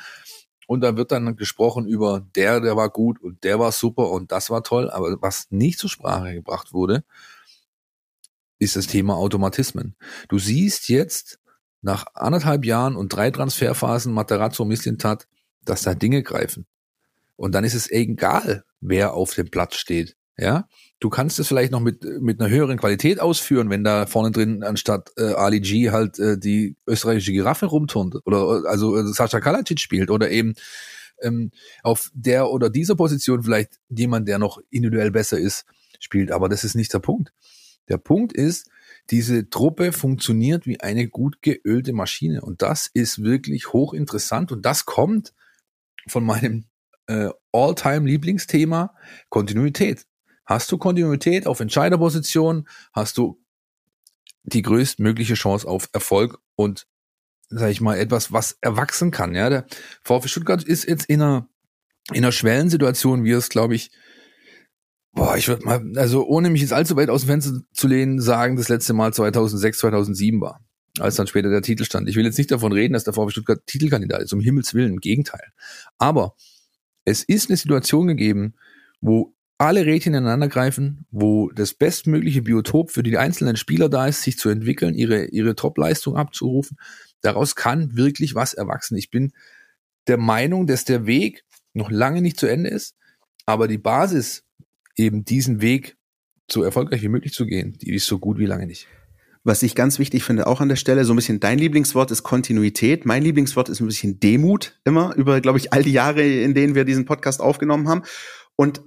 Und 0.67 0.82
da 0.82 0.96
wird 0.96 1.12
dann 1.12 1.36
gesprochen 1.36 1.88
über 1.88 2.25
der, 2.36 2.62
der 2.62 2.75
war 2.75 2.89
gut 2.89 3.22
und 3.22 3.43
der 3.43 3.60
war 3.60 3.72
super 3.72 4.10
und 4.12 4.32
das 4.32 4.50
war 4.50 4.63
toll. 4.63 4.89
Aber 4.89 5.17
was 5.22 5.48
nicht 5.50 5.79
zur 5.79 5.89
Sprache 5.89 6.34
gebracht 6.34 6.74
wurde, 6.74 7.03
ist 8.60 8.75
das 8.75 8.88
Thema 8.88 9.15
Automatismen. 9.15 9.96
Du 10.29 10.39
siehst 10.39 10.89
jetzt 10.89 11.39
nach 11.82 12.05
anderthalb 12.13 12.65
Jahren 12.65 12.96
und 12.96 13.10
drei 13.10 13.29
Transferphasen 13.29 14.13
Materazzo 14.13 14.63
Mislintat, 14.63 15.27
dass 15.65 15.84
da 15.84 15.93
Dinge 15.93 16.24
greifen. 16.24 16.65
Und 17.36 17.53
dann 17.53 17.63
ist 17.63 17.74
es 17.74 17.91
egal, 17.91 18.63
wer 18.79 19.13
auf 19.13 19.34
dem 19.34 19.50
Platz 19.50 19.75
steht. 19.75 20.15
Ja, 20.35 20.67
du 20.99 21.09
kannst 21.09 21.37
es 21.37 21.47
vielleicht 21.47 21.71
noch 21.71 21.79
mit 21.79 22.03
mit 22.19 22.39
einer 22.39 22.49
höheren 22.49 22.77
Qualität 22.77 23.19
ausführen, 23.19 23.69
wenn 23.69 23.83
da 23.83 24.07
vorne 24.07 24.31
drin 24.31 24.63
anstatt 24.63 25.11
äh, 25.15 25.33
Ali 25.33 25.59
G 25.59 25.91
halt 25.91 26.17
äh, 26.17 26.39
die 26.39 26.75
österreichische 26.87 27.33
Giraffe 27.33 27.67
rumturnt 27.67 28.15
oder 28.25 28.63
also 28.67 28.97
äh, 28.97 29.03
Sascha 29.05 29.39
Kalacic 29.39 29.79
spielt 29.79 30.09
oder 30.09 30.31
eben 30.31 30.55
ähm, 31.21 31.51
auf 31.83 32.09
der 32.15 32.49
oder 32.49 32.71
dieser 32.71 32.95
Position 32.95 33.43
vielleicht 33.43 33.79
jemand, 33.89 34.27
der 34.27 34.39
noch 34.39 34.59
individuell 34.71 35.11
besser 35.11 35.37
ist, 35.37 35.65
spielt. 35.99 36.31
Aber 36.31 36.49
das 36.49 36.63
ist 36.63 36.75
nicht 36.75 36.93
der 36.93 36.99
Punkt. 36.99 37.31
Der 37.87 37.97
Punkt 37.97 38.33
ist, 38.33 38.69
diese 39.11 39.49
Truppe 39.49 39.91
funktioniert 39.91 40.65
wie 40.65 40.79
eine 40.79 41.07
gut 41.09 41.41
geölte 41.41 41.93
Maschine 41.93 42.41
und 42.41 42.61
das 42.61 42.89
ist 42.93 43.21
wirklich 43.23 43.71
hochinteressant 43.71 44.51
und 44.51 44.65
das 44.65 44.85
kommt 44.85 45.33
von 46.07 46.23
meinem 46.23 46.65
äh, 47.07 47.29
All-Time-Lieblingsthema 47.51 48.95
Kontinuität. 49.29 50.05
Hast 50.45 50.71
du 50.71 50.77
Kontinuität 50.77 51.47
auf 51.47 51.59
Entscheiderposition, 51.59 52.67
hast 52.91 53.17
du 53.17 53.39
die 54.43 54.62
größtmögliche 54.62 55.35
Chance 55.35 55.67
auf 55.67 55.89
Erfolg 55.93 56.39
und 56.55 56.85
sag 57.50 57.69
ich 57.69 57.81
mal 57.81 57.97
etwas, 57.97 58.31
was 58.31 58.57
erwachsen 58.62 59.12
kann. 59.12 59.35
Ja, 59.35 59.50
der 59.50 59.65
VfB 60.03 60.27
Stuttgart 60.27 60.63
ist 60.63 60.88
jetzt 60.88 61.05
in 61.05 61.21
einer 61.21 61.47
in 62.12 62.17
einer 62.17 62.33
Schwellensituation, 62.33 63.23
wie 63.23 63.31
es 63.31 63.50
glaube 63.50 63.75
ich 63.75 63.91
Boah, 65.15 65.38
ich 65.38 65.47
würde 65.47 65.63
mal, 65.63 65.79
also 65.95 66.25
ohne 66.25 66.50
mich 66.50 66.62
jetzt 66.62 66.73
allzu 66.73 66.95
weit 66.95 67.09
aus 67.09 67.21
dem 67.21 67.27
Fenster 67.27 67.62
zu 67.71 67.88
lehnen, 67.88 68.19
sagen, 68.19 68.55
das 68.55 68.67
letzte 68.67 68.93
Mal 68.93 69.13
2006, 69.13 69.77
2007 69.77 70.41
war, 70.41 70.65
als 70.97 71.15
dann 71.15 71.27
später 71.27 71.50
der 71.50 71.62
Titel 71.62 71.83
stand. 71.83 72.09
Ich 72.09 72.15
will 72.15 72.25
jetzt 72.25 72.39
nicht 72.39 72.50
davon 72.50 72.71
reden, 72.71 72.93
dass 72.93 73.03
der 73.03 73.13
VfB 73.13 73.29
Stuttgart 73.29 73.62
Titelkandidat 73.67 74.23
ist, 74.23 74.33
um 74.33 74.39
Himmels 74.39 74.73
Willen, 74.73 74.93
im 74.93 75.00
Gegenteil. 75.00 75.53
Aber 76.00 76.35
es 77.05 77.23
ist 77.23 77.50
eine 77.50 77.57
Situation 77.57 78.07
gegeben, 78.07 78.55
wo 79.01 79.35
alle 79.57 79.86
Rädchen 79.86 80.13
ineinander 80.13 80.48
greifen, 80.48 81.05
wo 81.12 81.50
das 81.51 81.74
bestmögliche 81.74 82.41
Biotop 82.41 82.91
für 82.91 83.03
die 83.03 83.17
einzelnen 83.17 83.55
Spieler 83.55 83.89
da 83.89 84.07
ist, 84.07 84.22
sich 84.22 84.38
zu 84.38 84.50
entwickeln, 84.50 84.95
ihre, 84.95 85.25
ihre 85.25 85.55
Top-Leistung 85.55 86.17
abzurufen. 86.17 86.77
Daraus 87.22 87.55
kann 87.55 87.95
wirklich 87.95 88.36
was 88.36 88.53
erwachsen. 88.53 88.98
Ich 88.98 89.10
bin 89.10 89.31
der 90.07 90.17
Meinung, 90.17 90.67
dass 90.67 90.86
der 90.86 91.05
Weg 91.05 91.45
noch 91.74 91.91
lange 91.91 92.22
nicht 92.22 92.39
zu 92.39 92.48
Ende 92.48 92.69
ist, 92.69 92.95
aber 93.45 93.67
die 93.67 93.77
Basis, 93.77 94.43
eben 94.95 95.25
diesen 95.25 95.62
Weg 95.62 95.98
so 96.51 96.63
erfolgreich 96.63 97.01
wie 97.01 97.10
möglich 97.10 97.33
zu 97.33 97.45
gehen, 97.45 97.77
die 97.81 97.93
ist 97.93 98.05
so 98.05 98.19
gut 98.19 98.38
wie 98.38 98.45
lange 98.45 98.67
nicht. 98.67 98.88
Was 99.45 99.63
ich 99.63 99.75
ganz 99.75 100.00
wichtig 100.00 100.24
finde, 100.24 100.48
auch 100.48 100.62
an 100.62 100.69
der 100.69 100.77
Stelle, 100.77 101.03
so 101.03 101.13
ein 101.13 101.17
bisschen 101.17 101.41
dein 101.41 101.60
Lieblingswort 101.60 102.12
ist 102.12 102.24
Kontinuität. 102.24 103.05
Mein 103.05 103.24
Lieblingswort 103.24 103.67
ist 103.67 103.81
ein 103.81 103.88
bisschen 103.88 104.19
Demut 104.19 104.79
immer 104.86 105.13
über, 105.15 105.41
glaube 105.41 105.57
ich, 105.57 105.74
all 105.74 105.83
die 105.83 105.91
Jahre, 105.91 106.24
in 106.24 106.53
denen 106.53 106.75
wir 106.75 106.86
diesen 106.86 107.05
Podcast 107.05 107.41
aufgenommen 107.41 107.89
haben. 107.89 108.03
Und 108.55 108.81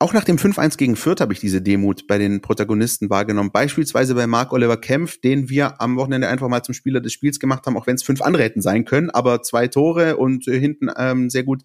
auch 0.00 0.12
nach 0.12 0.24
dem 0.24 0.36
5-1 0.36 0.76
gegen 0.76 0.94
Fürth 0.94 1.20
habe 1.20 1.32
ich 1.32 1.40
diese 1.40 1.60
Demut 1.60 2.06
bei 2.06 2.18
den 2.18 2.40
Protagonisten 2.40 3.10
wahrgenommen. 3.10 3.50
Beispielsweise 3.50 4.14
bei 4.14 4.28
Marc 4.28 4.52
Oliver 4.52 4.76
Kempf, 4.76 5.20
den 5.20 5.48
wir 5.48 5.80
am 5.80 5.96
Wochenende 5.96 6.28
einfach 6.28 6.48
mal 6.48 6.62
zum 6.62 6.74
Spieler 6.74 7.00
des 7.00 7.12
Spiels 7.12 7.40
gemacht 7.40 7.66
haben, 7.66 7.76
auch 7.76 7.88
wenn 7.88 7.96
es 7.96 8.04
fünf 8.04 8.22
andere 8.22 8.44
hätten 8.44 8.62
sein 8.62 8.84
können, 8.84 9.10
aber 9.10 9.42
zwei 9.42 9.66
Tore 9.66 10.16
und 10.16 10.46
äh, 10.46 10.58
hinten 10.58 10.88
ähm, 10.96 11.30
sehr 11.30 11.42
gut 11.42 11.62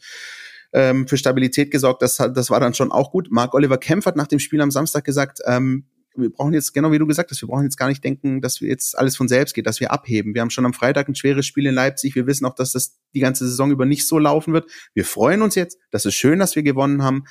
ähm, 0.73 1.07
für 1.07 1.17
Stabilität 1.17 1.69
gesorgt. 1.69 2.01
Das, 2.01 2.17
das 2.17 2.49
war 2.49 2.59
dann 2.59 2.73
schon 2.73 2.91
auch 2.91 3.11
gut. 3.11 3.27
Marc 3.29 3.53
Oliver 3.53 3.77
Kempf 3.77 4.07
hat 4.07 4.15
nach 4.15 4.27
dem 4.27 4.39
Spiel 4.39 4.61
am 4.61 4.71
Samstag 4.71 5.03
gesagt, 5.03 5.39
ähm, 5.45 5.85
wir 6.15 6.29
brauchen 6.29 6.53
jetzt, 6.53 6.73
genau 6.73 6.91
wie 6.91 6.99
du 6.99 7.07
gesagt 7.07 7.31
hast, 7.31 7.41
wir 7.41 7.47
brauchen 7.47 7.63
jetzt 7.63 7.77
gar 7.77 7.87
nicht 7.87 8.03
denken, 8.03 8.41
dass 8.41 8.61
wir 8.61 8.69
jetzt 8.69 8.97
alles 8.97 9.15
von 9.15 9.27
selbst 9.27 9.53
geht, 9.53 9.65
dass 9.65 9.79
wir 9.79 9.91
abheben. 9.91 10.33
Wir 10.33 10.41
haben 10.41 10.51
schon 10.51 10.65
am 10.65 10.73
Freitag 10.73 11.07
ein 11.07 11.15
schweres 11.15 11.45
Spiel 11.45 11.65
in 11.65 11.73
Leipzig. 11.73 12.15
Wir 12.15 12.27
wissen 12.27 12.45
auch, 12.45 12.53
dass 12.53 12.71
das 12.71 12.99
die 13.15 13.19
ganze 13.19 13.47
Saison 13.47 13.71
über 13.71 13.85
nicht 13.85 14.07
so 14.07 14.19
laufen 14.19 14.53
wird. 14.53 14.69
Wir 14.93 15.05
freuen 15.05 15.41
uns 15.41 15.55
jetzt. 15.55 15.79
Das 15.91 16.05
ist 16.05 16.15
schön, 16.15 16.39
dass 16.39 16.55
wir 16.55 16.63
gewonnen 16.63 17.03
haben. 17.03 17.23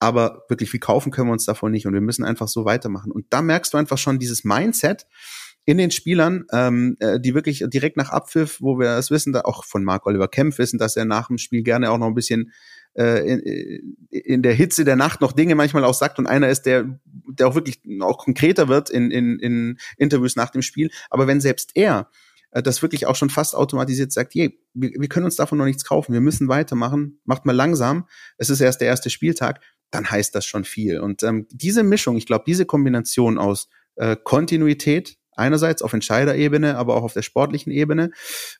Aber 0.00 0.44
wirklich 0.48 0.70
viel 0.70 0.80
kaufen 0.80 1.12
können 1.12 1.28
wir 1.28 1.32
uns 1.32 1.44
davon 1.44 1.70
nicht 1.70 1.86
und 1.86 1.92
wir 1.92 2.00
müssen 2.00 2.24
einfach 2.24 2.48
so 2.48 2.64
weitermachen. 2.64 3.12
Und 3.12 3.26
da 3.30 3.42
merkst 3.42 3.72
du 3.72 3.78
einfach 3.78 3.98
schon 3.98 4.18
dieses 4.18 4.44
Mindset 4.44 5.06
in 5.66 5.78
den 5.78 5.90
Spielern, 5.90 6.46
ähm, 6.52 6.96
äh, 7.00 7.20
die 7.20 7.34
wirklich 7.34 7.64
direkt 7.68 7.96
nach 7.96 8.10
Abpfiff, 8.10 8.60
wo 8.60 8.78
wir 8.78 8.96
es 8.96 9.10
wissen, 9.10 9.32
da 9.32 9.42
auch 9.42 9.64
von 9.64 9.84
Mark 9.84 10.06
Oliver 10.06 10.26
Kempf 10.26 10.58
wissen, 10.58 10.78
dass 10.78 10.96
er 10.96 11.04
nach 11.04 11.28
dem 11.28 11.38
Spiel 11.38 11.62
gerne 11.62 11.90
auch 11.90 11.98
noch 11.98 12.06
ein 12.06 12.14
bisschen 12.14 12.52
äh, 12.94 13.30
in, 13.30 13.96
in 14.10 14.42
der 14.42 14.54
Hitze 14.54 14.84
der 14.84 14.96
Nacht 14.96 15.20
noch 15.20 15.32
Dinge 15.32 15.54
manchmal 15.54 15.84
auch 15.84 15.94
sagt 15.94 16.18
und 16.18 16.26
einer 16.26 16.48
ist, 16.48 16.62
der, 16.62 16.98
der 17.04 17.46
auch 17.46 17.54
wirklich 17.54 17.80
auch 18.00 18.18
konkreter 18.18 18.68
wird 18.68 18.90
in, 18.90 19.10
in, 19.10 19.38
in 19.38 19.78
Interviews 19.96 20.34
nach 20.34 20.50
dem 20.50 20.62
Spiel. 20.62 20.90
Aber 21.10 21.26
wenn 21.26 21.40
selbst 21.40 21.72
er 21.74 22.10
äh, 22.50 22.62
das 22.62 22.82
wirklich 22.82 23.06
auch 23.06 23.16
schon 23.16 23.30
fast 23.30 23.54
automatisiert 23.54 24.12
sagt, 24.12 24.34
je, 24.34 24.58
wir, 24.74 24.90
wir 24.98 25.08
können 25.08 25.26
uns 25.26 25.36
davon 25.36 25.58
noch 25.58 25.66
nichts 25.66 25.84
kaufen, 25.84 26.12
wir 26.12 26.20
müssen 26.20 26.48
weitermachen, 26.48 27.20
macht 27.24 27.44
mal 27.46 27.54
langsam, 27.54 28.08
es 28.38 28.50
ist 28.50 28.60
erst 28.60 28.80
der 28.80 28.88
erste 28.88 29.10
Spieltag, 29.10 29.60
dann 29.90 30.10
heißt 30.10 30.34
das 30.34 30.46
schon 30.46 30.64
viel. 30.64 31.00
Und 31.00 31.22
ähm, 31.22 31.46
diese 31.50 31.82
Mischung, 31.82 32.16
ich 32.16 32.26
glaube, 32.26 32.44
diese 32.46 32.66
Kombination 32.66 33.38
aus 33.38 33.68
äh, 33.96 34.16
Kontinuität, 34.22 35.16
einerseits 35.32 35.82
auf 35.82 35.92
Entscheiderebene, 35.92 36.76
aber 36.76 36.96
auch 36.96 37.02
auf 37.02 37.12
der 37.14 37.22
sportlichen 37.22 37.72
Ebene 37.72 38.10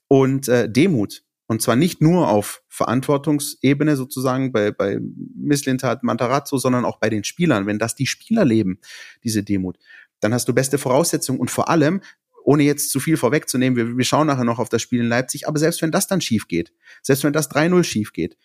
und 0.08 0.48
äh, 0.48 0.70
Demut, 0.70 1.22
und 1.46 1.60
zwar 1.60 1.74
nicht 1.74 2.00
nur 2.00 2.28
auf 2.28 2.62
Verantwortungsebene 2.68 3.96
sozusagen 3.96 4.52
bei, 4.52 4.70
bei 4.70 5.00
Misslintat, 5.34 6.04
Mantarazzo, 6.04 6.58
sondern 6.58 6.84
auch 6.84 7.00
bei 7.00 7.10
den 7.10 7.24
Spielern. 7.24 7.66
Wenn 7.66 7.80
das 7.80 7.96
die 7.96 8.06
Spieler 8.06 8.44
leben, 8.44 8.78
diese 9.24 9.42
Demut, 9.42 9.76
dann 10.20 10.32
hast 10.32 10.48
du 10.48 10.54
beste 10.54 10.78
Voraussetzungen 10.78 11.40
und 11.40 11.50
vor 11.50 11.68
allem, 11.68 12.02
ohne 12.44 12.62
jetzt 12.62 12.90
zu 12.90 13.00
viel 13.00 13.16
vorwegzunehmen, 13.16 13.76
wir, 13.76 13.96
wir 13.96 14.04
schauen 14.04 14.28
nachher 14.28 14.44
noch 14.44 14.60
auf 14.60 14.68
das 14.68 14.80
Spiel 14.80 15.00
in 15.00 15.08
Leipzig, 15.08 15.48
aber 15.48 15.58
selbst 15.58 15.82
wenn 15.82 15.90
das 15.90 16.06
dann 16.06 16.20
schief 16.20 16.46
geht, 16.46 16.72
selbst 17.02 17.24
wenn 17.24 17.32
das 17.32 17.50
3-0 17.50 17.82
schief 17.82 18.12
geht, 18.12 18.36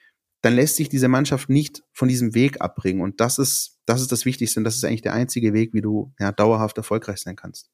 dann 0.46 0.54
lässt 0.54 0.76
sich 0.76 0.90
diese 0.90 1.08
Mannschaft 1.08 1.50
nicht 1.50 1.82
von 1.92 2.08
diesem 2.08 2.36
Weg 2.36 2.62
abbringen. 2.62 3.02
Und 3.02 3.20
das 3.20 3.40
ist, 3.40 3.80
das 3.88 4.00
ist 4.00 4.12
das 4.12 4.26
Wichtigste 4.26 4.60
und 4.60 4.64
das 4.64 4.76
ist 4.76 4.86
eigentlich 4.86 5.02
der 5.02 5.14
einzige 5.14 5.54
Weg, 5.54 5.74
wie 5.74 5.82
du 5.82 6.14
ja, 6.20 6.32
dauerhaft 6.32 6.78
erfolgreich 6.78 7.18
sein 7.18 7.36
kannst. 7.36 7.72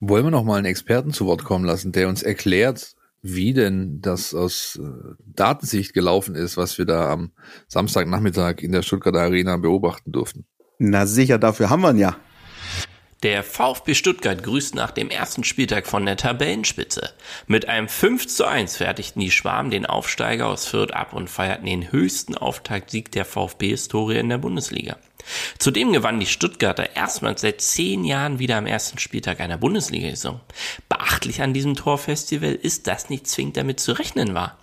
Wollen 0.00 0.24
wir 0.24 0.30
noch 0.30 0.44
mal 0.44 0.56
einen 0.56 0.64
Experten 0.64 1.12
zu 1.12 1.26
Wort 1.26 1.44
kommen 1.44 1.66
lassen, 1.66 1.92
der 1.92 2.08
uns 2.08 2.22
erklärt, 2.22 2.94
wie 3.20 3.52
denn 3.52 4.00
das 4.00 4.32
aus 4.32 4.80
äh, 4.82 4.88
Datensicht 5.26 5.92
gelaufen 5.92 6.34
ist, 6.34 6.56
was 6.56 6.78
wir 6.78 6.86
da 6.86 7.10
am 7.12 7.32
Samstagnachmittag 7.66 8.62
in 8.62 8.72
der 8.72 8.82
Stuttgarter 8.82 9.20
Arena 9.20 9.58
beobachten 9.58 10.10
durften. 10.10 10.46
Na 10.78 11.04
sicher, 11.04 11.38
dafür 11.38 11.68
haben 11.68 11.82
wir 11.82 11.90
ihn 11.90 11.98
ja. 11.98 12.16
Der 13.24 13.42
VfB 13.42 13.94
Stuttgart 13.94 14.44
grüßt 14.44 14.76
nach 14.76 14.92
dem 14.92 15.10
ersten 15.10 15.42
Spieltag 15.42 15.88
von 15.88 16.06
der 16.06 16.16
Tabellenspitze. 16.16 17.14
Mit 17.48 17.68
einem 17.68 17.88
5 17.88 18.28
zu 18.28 18.46
1 18.46 18.76
fertigten 18.76 19.20
die 19.20 19.32
Schwarm 19.32 19.70
den 19.70 19.86
Aufsteiger 19.86 20.46
aus 20.46 20.66
Fürth 20.66 20.92
ab 20.92 21.12
und 21.14 21.28
feierten 21.28 21.66
den 21.66 21.90
höchsten 21.90 22.36
Auftaktsieg 22.36 23.10
der 23.10 23.24
VfB-Historie 23.24 24.18
in 24.18 24.28
der 24.28 24.38
Bundesliga. 24.38 24.98
Zudem 25.58 25.92
gewannen 25.92 26.20
die 26.20 26.26
Stuttgarter 26.26 26.94
erstmals 26.94 27.40
seit 27.40 27.60
zehn 27.60 28.04
Jahren 28.04 28.38
wieder 28.38 28.56
am 28.56 28.66
ersten 28.66 28.98
Spieltag 28.98 29.40
einer 29.40 29.58
Bundesliga-Saison. 29.58 30.40
Beachtlich 30.88 31.42
an 31.42 31.52
diesem 31.52 31.74
Torfestival 31.74 32.54
ist, 32.54 32.86
dass 32.86 33.10
nicht 33.10 33.26
zwingend 33.26 33.56
damit 33.56 33.80
zu 33.80 33.98
rechnen 33.98 34.34
war. 34.34 34.56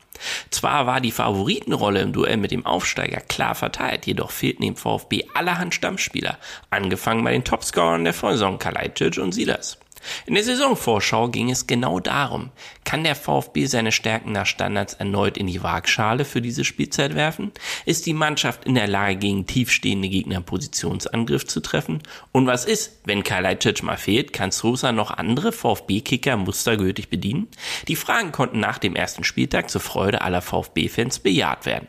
Zwar 0.51 0.87
war 0.87 1.01
die 1.01 1.11
Favoritenrolle 1.11 2.01
im 2.01 2.13
Duell 2.13 2.37
mit 2.37 2.51
dem 2.51 2.65
Aufsteiger 2.65 3.21
klar 3.21 3.55
verteilt, 3.55 4.05
jedoch 4.05 4.31
fehlten 4.31 4.63
dem 4.63 4.75
VfB 4.75 5.25
allerhand 5.33 5.73
Stammspieler, 5.73 6.37
angefangen 6.69 7.23
bei 7.23 7.31
den 7.31 7.43
Topscorern 7.43 8.03
der 8.03 8.13
Vorsaison 8.13 8.59
Kalajdzic 8.59 9.17
und 9.17 9.33
Silas. 9.33 9.77
In 10.25 10.35
der 10.35 10.43
Saisonvorschau 10.43 11.29
ging 11.29 11.49
es 11.49 11.67
genau 11.67 11.99
darum, 11.99 12.51
kann 12.83 13.03
der 13.03 13.15
VfB 13.15 13.65
seine 13.65 13.91
Stärken 13.91 14.31
nach 14.31 14.45
Standards 14.45 14.93
erneut 14.93 15.37
in 15.37 15.47
die 15.47 15.63
Waagschale 15.63 16.25
für 16.25 16.41
diese 16.41 16.63
Spielzeit 16.63 17.15
werfen? 17.15 17.51
Ist 17.85 18.05
die 18.05 18.13
Mannschaft 18.13 18.65
in 18.65 18.75
der 18.75 18.87
Lage, 18.87 19.17
gegen 19.17 19.45
tiefstehende 19.45 20.09
Gegner 20.09 20.41
Positionsangriff 20.41 21.45
zu 21.47 21.59
treffen? 21.59 22.01
Und 22.31 22.47
was 22.47 22.65
ist, 22.65 22.99
wenn 23.05 23.23
Kalajdzic 23.23 23.83
mal 23.83 23.97
fehlt, 23.97 24.33
kann 24.33 24.51
Sosa 24.51 24.91
noch 24.91 25.11
andere 25.11 25.51
VfB-Kicker 25.51 26.37
mustergültig 26.37 27.09
bedienen? 27.09 27.47
Die 27.87 27.95
Fragen 27.95 28.31
konnten 28.31 28.59
nach 28.59 28.77
dem 28.77 28.95
ersten 28.95 29.23
Spieltag 29.23 29.69
zur 29.69 29.81
Freude 29.81 30.21
aller 30.21 30.41
VfB-Fans 30.41 31.19
bejaht 31.19 31.65
werden. 31.65 31.87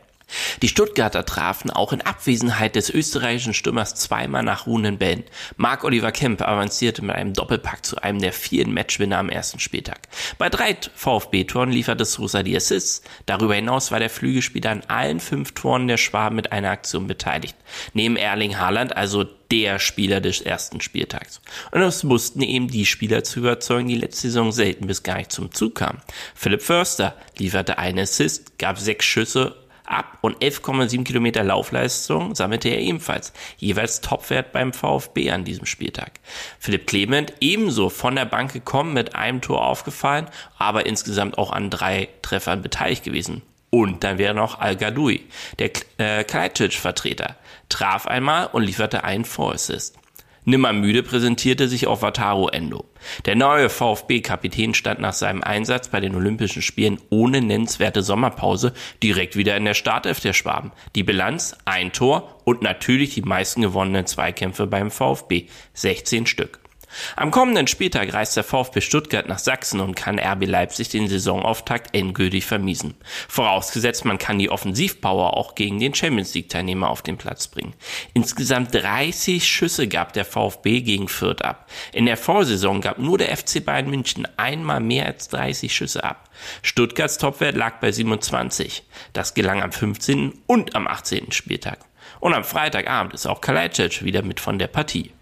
Die 0.63 0.69
Stuttgarter 0.69 1.25
trafen 1.25 1.71
auch 1.71 1.93
in 1.93 2.01
Abwesenheit 2.01 2.77
des 2.77 2.91
österreichischen 2.91 3.55
Stürmers 3.55 3.95
zweimal 3.95 4.43
nach 4.43 4.67
ruhenden 4.67 4.99
Bällen. 4.99 5.25
Marc-Oliver 5.57 6.13
Kemp 6.13 6.43
avancierte 6.43 7.03
mit 7.05 7.15
einem 7.15 7.33
Doppelpack 7.33 7.85
zu 7.85 8.03
einem 8.03 8.21
der 8.21 8.33
vielen 8.33 8.75
Matchwinner 8.75 9.19
am 9.19 9.29
ersten 9.29 9.61
Spieltag. 9.61 10.01
Bei 10.39 10.49
drei 10.49 10.77
VfB-Toren 10.95 11.71
lieferte 11.71 12.05
Sosa 12.05 12.43
die 12.43 12.57
Assists. 12.57 13.03
Darüber 13.27 13.55
hinaus 13.55 13.93
war 13.93 13.99
der 13.99 14.11
Flügelspieler 14.11 14.71
an 14.71 14.83
allen 14.89 15.21
fünf 15.21 15.53
Toren 15.53 15.89
der 15.89 15.97
Schwaben 15.97 16.37
mit 16.37 16.53
einer 16.53 16.71
Aktion 16.71 17.07
beteiligt. 17.07 17.57
Neben 17.93 18.17
Erling 18.17 18.59
Haaland 18.59 18.97
also 18.97 19.25
der 19.51 19.79
Spieler 19.79 20.21
des 20.21 20.41
ersten 20.41 20.81
Spieltags. 20.81 21.41
Und 21.71 21.83
es 21.83 22.03
mussten 22.03 22.43
eben 22.43 22.69
die 22.69 22.87
Spieler 22.87 23.23
zu 23.23 23.41
überzeugen, 23.41 23.89
die 23.89 23.97
letzte 23.97 24.23
Saison 24.23 24.51
selten 24.51 24.89
bis 24.89 25.05
gar 25.05 25.19
nicht 25.19 25.31
zum 25.31 25.53
Zug 25.53 25.77
kamen. 25.77 26.03
Philipp 26.35 26.63
Förster 26.63 27.15
lieferte 27.39 27.79
einen 27.79 28.01
Assist, 28.01 28.59
gab 28.59 28.79
sechs 28.79 29.05
Schüsse 29.05 29.55
ab 29.87 30.19
und 30.21 30.39
11,7 30.39 31.05
Kilometer 31.05 31.45
Laufleistung 31.45 32.35
sammelte 32.35 32.69
er 32.69 32.81
ebenfalls, 32.81 33.33
jeweils 33.57 34.01
Topwert 34.01 34.53
beim 34.53 34.73
VfB 34.73 35.31
an 35.31 35.45
diesem 35.45 35.67
Spieltag. 35.67 36.13
Philipp 36.59 36.87
Clement 36.87 37.33
ebenso 37.41 37.89
von 37.89 38.17
der 38.17 38.25
Bank 38.25 38.53
gekommen, 38.53 38.93
mit 38.93 39.15
einem 39.15 39.41
Tor 39.41 39.65
aufgefallen, 39.65 40.29
aber 40.59 40.87
insgesamt 40.87 41.39
auch 41.39 41.53
an 41.53 41.71
drei 41.71 42.09
Treffern 42.23 42.63
beteiligt 42.63 43.05
gewesen. 43.05 43.43
Und 43.71 44.05
dann 44.05 44.19
wäre 44.19 44.35
noch 44.35 44.61
Al-Gadoui, 44.61 45.25
der 45.59 45.71
äh, 45.99 46.25
Kalajdzic-Vertreter, 46.25 47.37
traf 47.69 48.07
einmal 48.07 48.47
und 48.47 48.63
lieferte 48.63 49.05
einen 49.05 49.25
Vorassist. 49.25 49.99
Nimmer 50.49 50.73
müde 50.73 51.03
präsentierte 51.03 51.67
sich 51.67 51.89
auch 51.89 52.03
Wataru 52.03 52.47
Endo. 52.47 52.85
Der 53.25 53.35
neue 53.35 53.69
VfB-Kapitän 53.69 54.75
stand 54.75 55.01
nach 55.01 55.13
seinem 55.13 55.43
Einsatz 55.43 55.89
bei 55.89 55.99
den 55.99 56.15
Olympischen 56.15 56.63
Spielen 56.63 57.01
ohne 57.11 57.41
nennenswerte 57.41 58.05
Sommerpause 58.05 58.73
direkt 59.03 59.35
wieder 59.35 59.57
in 59.57 59.65
der 59.65 59.75
Startelf 59.75 60.21
der 60.21 60.33
Schwaben. 60.33 60.71
Die 60.95 61.03
Bilanz 61.03 61.57
ein 61.65 61.93
Tor 61.93 62.41
und 62.45 62.63
natürlich 62.63 63.13
die 63.13 63.23
meisten 63.23 63.61
gewonnenen 63.61 64.07
Zweikämpfe 64.07 64.69
beim 64.69 64.93
VfB, 64.93 65.47
16 65.75 66.27
Stück. 66.27 66.61
Am 67.17 67.31
kommenden 67.31 67.67
Spieltag 67.67 68.13
reist 68.13 68.37
der 68.37 68.45
VfB 68.45 68.81
Stuttgart 68.81 69.29
nach 69.29 69.39
Sachsen 69.39 69.81
und 69.81 69.95
kann 69.95 70.19
RB 70.19 70.47
Leipzig 70.47 70.89
den 70.89 71.09
Saisonauftakt 71.09 71.95
endgültig 71.95 72.47
vermiesen. 72.47 72.95
Vorausgesetzt, 73.29 74.05
man 74.05 74.19
kann 74.19 74.39
die 74.39 74.51
Offensivpower 74.51 75.37
auch 75.37 75.55
gegen 75.55 75.79
den 75.79 75.95
Champions 75.95 76.35
League 76.35 76.49
Teilnehmer 76.49 76.91
auf 76.91 77.03
den 77.03 77.17
Platz 77.17 77.49
bringen. 77.49 77.75
Insgesamt 78.15 78.75
30 78.75 79.47
Schüsse 79.47 79.89
gab 79.89 80.13
der 80.13 80.25
VfB 80.25 80.81
gegen 80.81 81.09
Fürth 81.09 81.43
ab. 81.43 81.69
In 81.93 82.07
der 82.07 82.17
Vorsaison 82.17 82.81
gab 82.81 82.99
nur 82.99 83.19
der 83.19 83.37
FC 83.37 83.65
Bayern 83.65 83.91
München 83.91 84.27
einmal 84.37 84.81
mehr 84.81 85.07
als 85.07 85.29
30 85.29 85.75
Schüsse 85.75 86.05
ab. 86.05 86.31
Stuttgarts 86.63 87.19
Topwert 87.19 87.57
lag 87.57 87.81
bei 87.81 87.93
27. 87.93 88.85
Das 89.13 89.35
gelang 89.35 89.63
am 89.63 89.73
15. 89.73 90.33
und 90.47 90.75
am 90.75 90.87
18. 90.87 91.33
Spieltag. 91.33 91.81
Und 92.21 92.35
am 92.35 92.45
Freitagabend 92.45 93.15
ist 93.15 93.27
auch 93.27 93.41
Kalajdzic 93.41 94.05
wieder 94.05 94.23
mit 94.23 94.41
von 94.41 94.59
der 94.59 94.69
Partie. 94.69 95.13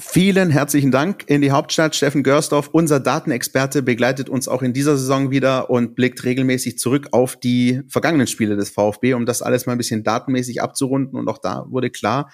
Vielen 0.00 0.50
herzlichen 0.50 0.92
Dank 0.92 1.24
in 1.26 1.40
die 1.40 1.50
Hauptstadt. 1.50 1.96
Steffen 1.96 2.22
Görsdorf, 2.22 2.68
unser 2.70 3.00
Datenexperte, 3.00 3.82
begleitet 3.82 4.28
uns 4.28 4.46
auch 4.46 4.62
in 4.62 4.72
dieser 4.72 4.96
Saison 4.96 5.32
wieder 5.32 5.70
und 5.70 5.96
blickt 5.96 6.22
regelmäßig 6.22 6.78
zurück 6.78 7.08
auf 7.10 7.34
die 7.34 7.82
vergangenen 7.88 8.28
Spiele 8.28 8.54
des 8.54 8.70
VfB, 8.70 9.14
um 9.14 9.26
das 9.26 9.42
alles 9.42 9.66
mal 9.66 9.72
ein 9.72 9.78
bisschen 9.78 10.04
datenmäßig 10.04 10.62
abzurunden. 10.62 11.18
Und 11.18 11.28
auch 11.28 11.38
da 11.38 11.64
wurde 11.68 11.90
klar, 11.90 12.30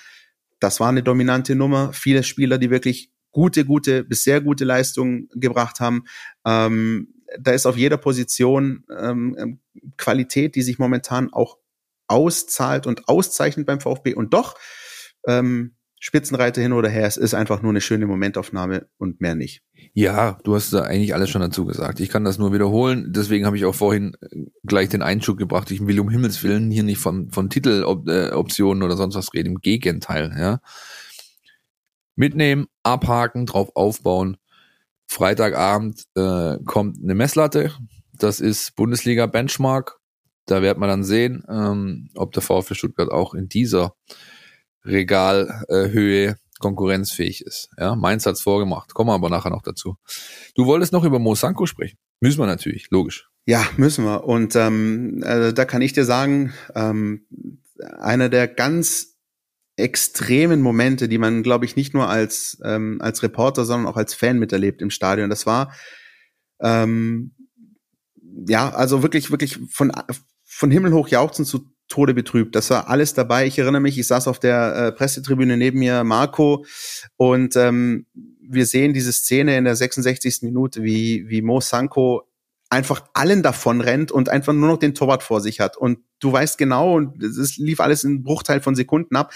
das 0.60 0.78
war 0.78 0.90
eine 0.90 1.02
dominante 1.02 1.54
Nummer. 1.54 1.94
Viele 1.94 2.22
Spieler, 2.22 2.58
die 2.58 2.68
wirklich 2.68 3.10
gute, 3.30 3.64
gute 3.64 4.04
bis 4.04 4.24
sehr 4.24 4.42
gute 4.42 4.66
Leistungen 4.66 5.30
gebracht 5.32 5.80
haben. 5.80 6.04
Ähm, 6.44 7.14
da 7.40 7.52
ist 7.52 7.64
auf 7.64 7.78
jeder 7.78 7.96
Position 7.96 8.84
ähm, 8.94 9.60
Qualität, 9.96 10.54
die 10.54 10.62
sich 10.62 10.78
momentan 10.78 11.32
auch 11.32 11.56
auszahlt 12.08 12.86
und 12.86 13.08
auszeichnet 13.08 13.64
beim 13.64 13.80
VfB. 13.80 14.12
Und 14.12 14.34
doch 14.34 14.54
ähm, 15.26 15.73
Spitzenreiter 16.04 16.60
hin 16.60 16.74
oder 16.74 16.90
her, 16.90 17.06
es 17.06 17.16
ist 17.16 17.32
einfach 17.32 17.62
nur 17.62 17.70
eine 17.70 17.80
schöne 17.80 18.06
Momentaufnahme 18.06 18.88
und 18.98 19.22
mehr 19.22 19.34
nicht. 19.34 19.62
Ja, 19.94 20.38
du 20.44 20.54
hast 20.54 20.70
da 20.74 20.82
eigentlich 20.82 21.14
alles 21.14 21.30
schon 21.30 21.40
dazu 21.40 21.64
gesagt. 21.64 21.98
Ich 21.98 22.10
kann 22.10 22.24
das 22.24 22.36
nur 22.36 22.52
wiederholen. 22.52 23.10
Deswegen 23.14 23.46
habe 23.46 23.56
ich 23.56 23.64
auch 23.64 23.74
vorhin 23.74 24.14
äh, 24.20 24.44
gleich 24.64 24.90
den 24.90 25.00
Einschub 25.00 25.38
gebracht. 25.38 25.70
Ich 25.70 25.86
will 25.86 25.98
um 25.98 26.10
Himmels 26.10 26.42
Willen 26.42 26.70
hier 26.70 26.82
nicht 26.82 26.98
von, 26.98 27.30
von 27.30 27.48
Titeloptionen 27.48 28.82
oder 28.82 28.98
sonst 28.98 29.14
was 29.14 29.32
reden. 29.32 29.54
Im 29.54 29.60
Gegenteil, 29.62 30.30
ja. 30.38 30.60
Mitnehmen, 32.16 32.66
abhaken, 32.82 33.46
drauf 33.46 33.70
aufbauen. 33.74 34.36
Freitagabend 35.06 36.04
äh, 36.16 36.58
kommt 36.66 37.02
eine 37.02 37.14
Messlatte. 37.14 37.72
Das 38.12 38.40
ist 38.40 38.76
Bundesliga 38.76 39.24
Benchmark. 39.24 40.00
Da 40.44 40.60
wird 40.60 40.76
man 40.76 40.90
dann 40.90 41.02
sehen, 41.02 41.44
ähm, 41.48 42.10
ob 42.14 42.32
der 42.32 42.42
VfB 42.42 42.74
Stuttgart 42.74 43.10
auch 43.10 43.32
in 43.32 43.48
dieser 43.48 43.94
Regalhöhe 44.84 46.36
konkurrenzfähig 46.58 47.42
ist. 47.42 47.70
Ja, 47.78 47.94
Mainz 47.94 48.26
hat's 48.26 48.40
vorgemacht. 48.40 48.94
Kommen 48.94 49.10
wir 49.10 49.14
aber 49.14 49.30
nachher 49.30 49.50
noch 49.50 49.62
dazu. 49.62 49.96
Du 50.54 50.66
wolltest 50.66 50.92
noch 50.92 51.04
über 51.04 51.18
Mosanko 51.18 51.66
sprechen. 51.66 51.98
Müssen 52.20 52.38
wir 52.38 52.46
natürlich, 52.46 52.90
logisch. 52.90 53.28
Ja, 53.46 53.66
müssen 53.76 54.04
wir. 54.04 54.24
Und 54.24 54.56
ähm, 54.56 55.22
äh, 55.22 55.52
da 55.52 55.64
kann 55.64 55.82
ich 55.82 55.92
dir 55.92 56.04
sagen, 56.04 56.54
ähm, 56.74 57.26
einer 57.98 58.28
der 58.28 58.48
ganz 58.48 59.16
extremen 59.76 60.62
Momente, 60.62 61.08
die 61.08 61.18
man, 61.18 61.42
glaube 61.42 61.64
ich, 61.64 61.76
nicht 61.76 61.94
nur 61.94 62.08
als 62.08 62.58
ähm, 62.64 62.98
als 63.00 63.22
Reporter, 63.22 63.64
sondern 63.64 63.92
auch 63.92 63.96
als 63.96 64.14
Fan 64.14 64.38
miterlebt 64.38 64.80
im 64.80 64.90
Stadion. 64.90 65.28
Das 65.28 65.46
war 65.46 65.74
ähm, 66.60 67.34
ja, 68.48 68.70
also 68.70 69.02
wirklich, 69.02 69.30
wirklich 69.30 69.58
von 69.70 69.92
von 70.44 70.70
Himmel 70.70 70.92
hoch 70.92 71.08
jauchzen 71.08 71.44
zu 71.44 71.73
Tode 71.88 72.14
betrübt. 72.14 72.54
Das 72.54 72.70
war 72.70 72.88
alles 72.88 73.14
dabei. 73.14 73.46
Ich 73.46 73.58
erinnere 73.58 73.80
mich, 73.80 73.98
ich 73.98 74.06
saß 74.06 74.28
auf 74.28 74.38
der 74.38 74.74
äh, 74.74 74.92
Pressetribüne 74.92 75.56
neben 75.56 75.78
mir, 75.78 76.04
Marco, 76.04 76.64
und 77.16 77.56
ähm, 77.56 78.06
wir 78.40 78.66
sehen 78.66 78.92
diese 78.92 79.12
Szene 79.12 79.56
in 79.56 79.64
der 79.64 79.76
66. 79.76 80.42
Minute, 80.42 80.82
wie, 80.82 81.28
wie 81.28 81.42
Mo 81.42 81.60
Sanko 81.60 82.28
einfach 82.70 83.04
allen 83.14 83.42
davon 83.42 83.80
rennt 83.80 84.10
und 84.10 84.28
einfach 84.28 84.52
nur 84.52 84.68
noch 84.68 84.78
den 84.78 84.94
Torwart 84.94 85.22
vor 85.22 85.40
sich 85.40 85.60
hat. 85.60 85.76
Und 85.76 85.98
du 86.18 86.32
weißt 86.32 86.58
genau, 86.58 86.96
und 86.96 87.22
es 87.22 87.56
lief 87.56 87.80
alles 87.80 88.04
in 88.04 88.22
Bruchteil 88.22 88.60
von 88.60 88.74
Sekunden 88.74 89.16
ab. 89.16 89.32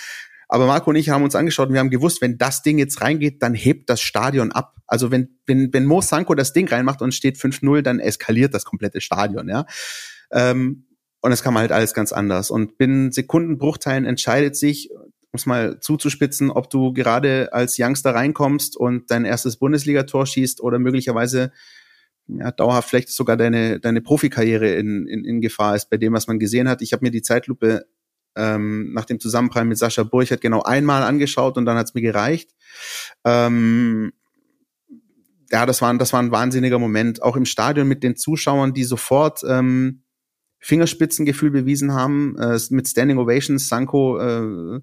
Aber 0.49 0.67
Marco 0.67 0.90
und 0.90 0.97
ich 0.97 1.11
haben 1.11 1.23
uns 1.23 1.37
angeschaut 1.37 1.69
und 1.69 1.75
wir 1.75 1.81
haben 1.81 1.90
gewusst, 1.90 2.23
wenn 2.23 2.38
das 2.38 2.62
Ding 2.62 2.78
jetzt 2.78 3.02
reingeht, 3.02 3.43
dann 3.43 3.55
hebt 3.55 3.90
das 3.90 4.00
Stadion 4.00 4.50
ab. 4.50 4.76
Also 4.87 5.11
wenn, 5.11 5.38
wenn, 5.47 5.73
wenn 5.73 5.85
Mo 5.85 6.00
Sanko 6.00 6.35
das 6.35 6.55
Ding 6.55 6.67
reinmacht 6.69 7.02
und 7.02 7.12
steht 7.12 7.37
5-0, 7.37 7.83
dann 7.83 8.00
eskaliert 8.00 8.55
das 8.55 8.64
komplette 8.64 9.02
Stadion, 9.02 9.49
ja. 9.49 9.67
Ähm, 10.31 10.88
und 11.28 11.32
es 11.35 11.42
kam 11.42 11.58
halt 11.58 11.73
alles 11.73 11.92
ganz 11.92 12.11
anders. 12.11 12.50
Und 12.50 12.78
binnen 12.78 13.12
Sekundenbruchteilen 13.12 14.06
entscheidet 14.06 14.56
sich, 14.56 14.90
um 14.90 15.35
es 15.35 15.44
mal 15.44 15.78
zuzuspitzen, 15.78 16.50
ob 16.50 16.70
du 16.70 16.94
gerade 16.94 17.52
als 17.52 17.76
Youngster 17.78 18.14
reinkommst 18.14 18.78
und 18.78 19.11
dein 19.11 19.26
erstes 19.26 19.58
Bundesligator 19.58 20.25
schießt 20.25 20.62
oder 20.62 20.78
möglicherweise 20.78 21.52
ja, 22.28 22.50
dauerhaft 22.50 22.88
vielleicht 22.88 23.11
sogar 23.11 23.37
deine, 23.37 23.78
deine 23.78 24.00
Profikarriere 24.00 24.73
in, 24.76 25.06
in, 25.06 25.26
in 25.26 25.42
Gefahr 25.42 25.76
ist 25.76 25.90
bei 25.90 25.99
dem, 25.99 26.14
was 26.14 26.28
man 26.28 26.38
gesehen 26.38 26.66
hat. 26.66 26.80
Ich 26.80 26.94
habe 26.94 27.04
mir 27.04 27.11
die 27.11 27.20
Zeitlupe 27.20 27.85
ähm, 28.35 28.94
nach 28.94 29.04
dem 29.04 29.20
Zusammenprall 29.20 29.66
mit 29.66 29.76
Sascha 29.76 30.04
Burchert 30.04 30.40
genau 30.40 30.62
einmal 30.62 31.02
angeschaut 31.02 31.58
und 31.58 31.66
dann 31.66 31.76
hat's 31.76 31.92
mir 31.92 32.00
gereicht. 32.00 32.54
Ähm, 33.26 34.14
ja, 35.50 35.66
das 35.66 35.82
war, 35.82 35.92
das 35.99 36.14
war 36.14 36.23
ein 36.23 36.30
wahnsinniger 36.30 36.79
Moment. 36.79 37.22
Auch 37.22 37.37
im 37.37 37.44
Stadion 37.44 37.87
mit 37.87 38.03
den 38.03 38.16
Zuschauern, 38.16 38.72
die 38.72 38.85
sofort 38.85 39.42
ähm, 39.46 40.05
Fingerspitzengefühl 40.61 41.51
bewiesen 41.51 41.92
haben, 41.92 42.37
äh, 42.38 42.59
mit 42.71 42.88
Standing 42.88 43.18
Ovations 43.18 43.68
Sanko 43.68 44.18
äh, 44.18 44.81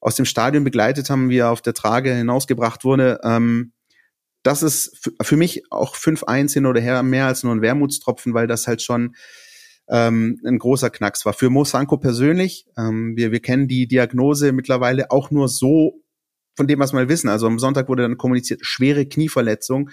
aus 0.00 0.14
dem 0.14 0.24
Stadion 0.24 0.64
begleitet 0.64 1.10
haben, 1.10 1.30
wie 1.30 1.38
er 1.38 1.50
auf 1.50 1.62
der 1.62 1.74
Trage 1.74 2.14
hinausgebracht 2.14 2.84
wurde. 2.84 3.20
Ähm, 3.22 3.72
das 4.42 4.62
ist 4.62 5.10
für 5.20 5.36
mich 5.36 5.64
auch 5.72 5.96
5-1 5.96 6.52
hin 6.52 6.66
oder 6.66 6.80
her 6.80 7.02
mehr 7.02 7.26
als 7.26 7.42
nur 7.42 7.52
ein 7.52 7.62
Wermutstropfen, 7.62 8.32
weil 8.32 8.46
das 8.46 8.68
halt 8.68 8.80
schon 8.80 9.16
ähm, 9.88 10.40
ein 10.44 10.58
großer 10.58 10.90
Knacks 10.90 11.24
war. 11.26 11.32
Für 11.32 11.50
Mo 11.50 11.64
Sanko 11.64 11.96
persönlich, 11.96 12.66
ähm, 12.76 13.16
wir, 13.16 13.32
wir 13.32 13.40
kennen 13.40 13.66
die 13.66 13.88
Diagnose 13.88 14.52
mittlerweile 14.52 15.10
auch 15.10 15.30
nur 15.30 15.48
so 15.48 16.02
von 16.54 16.66
dem, 16.66 16.78
was 16.78 16.92
wir 16.92 17.08
wissen. 17.08 17.28
Also 17.28 17.46
am 17.46 17.58
Sonntag 17.58 17.88
wurde 17.88 18.02
dann 18.02 18.16
kommuniziert, 18.16 18.60
schwere 18.62 19.06
Knieverletzung. 19.06 19.90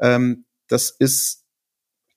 Ähm, 0.00 0.46
das 0.66 0.90
ist 0.90 1.39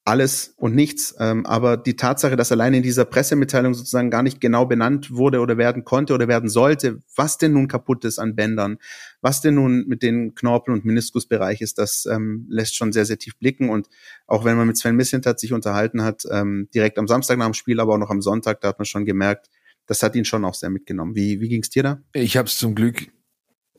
alles 0.06 0.54
und 0.58 0.76
nichts. 0.76 1.16
Ähm, 1.20 1.46
aber 1.46 1.78
die 1.78 1.96
Tatsache, 1.96 2.36
dass 2.36 2.52
allein 2.52 2.74
in 2.74 2.84
dieser 2.84 3.06
Pressemitteilung 3.06 3.74
sozusagen 3.74 4.10
gar 4.10 4.22
nicht 4.22 4.42
genau 4.42 4.66
benannt 4.66 5.12
wurde 5.12 5.40
oder 5.40 5.58
werden 5.58 5.86
konnte 5.86 6.14
oder 6.14 6.28
werden 6.28 6.50
sollte, 6.50 7.02
was 7.16 7.38
denn 7.38 7.54
nun 7.54 7.70
kaputt 7.70 8.04
ist 8.04 8.20
an 8.20 8.36
Bändern, 8.36 8.78
was 9.22 9.40
denn 9.40 9.56
nun 9.56 9.86
mit 9.88 10.04
den 10.04 10.36
Knorpel- 10.36 10.74
und 10.74 10.84
Meniskusbereich 10.84 11.62
ist, 11.62 11.78
das 11.78 12.06
ähm, 12.06 12.46
lässt 12.50 12.76
schon 12.76 12.92
sehr, 12.92 13.06
sehr 13.06 13.18
tief 13.18 13.38
blicken. 13.38 13.70
Und 13.70 13.88
auch 14.28 14.44
wenn 14.44 14.58
man 14.58 14.68
mit 14.68 14.78
Sven 14.78 14.96
Mislintat 14.96 15.40
sich 15.40 15.54
unterhalten 15.54 16.04
hat, 16.04 16.24
ähm, 16.30 16.68
direkt 16.74 17.00
am 17.00 17.08
Samstag 17.08 17.38
nach 17.38 17.46
dem 17.46 17.54
Spiel, 17.54 17.80
aber 17.80 17.94
auch 17.94 18.00
noch 18.00 18.10
am 18.10 18.22
Sonntag, 18.22 18.60
da 18.60 18.70
hat 18.70 18.80
man 18.80 18.86
schon 18.86 19.06
gemerkt, 19.06 19.50
das 19.86 20.04
hat 20.04 20.16
ihn 20.16 20.26
schon 20.26 20.44
auch 20.44 20.54
sehr 20.54 20.70
mitgenommen. 20.70 21.16
Wie, 21.16 21.40
wie 21.40 21.50
ging 21.50 21.62
es 21.62 21.70
dir 21.70 21.84
da? 21.84 22.02
Ich 22.14 22.36
habe 22.36 22.48
es 22.48 22.58
zum 22.58 22.76
Glück 22.76 23.08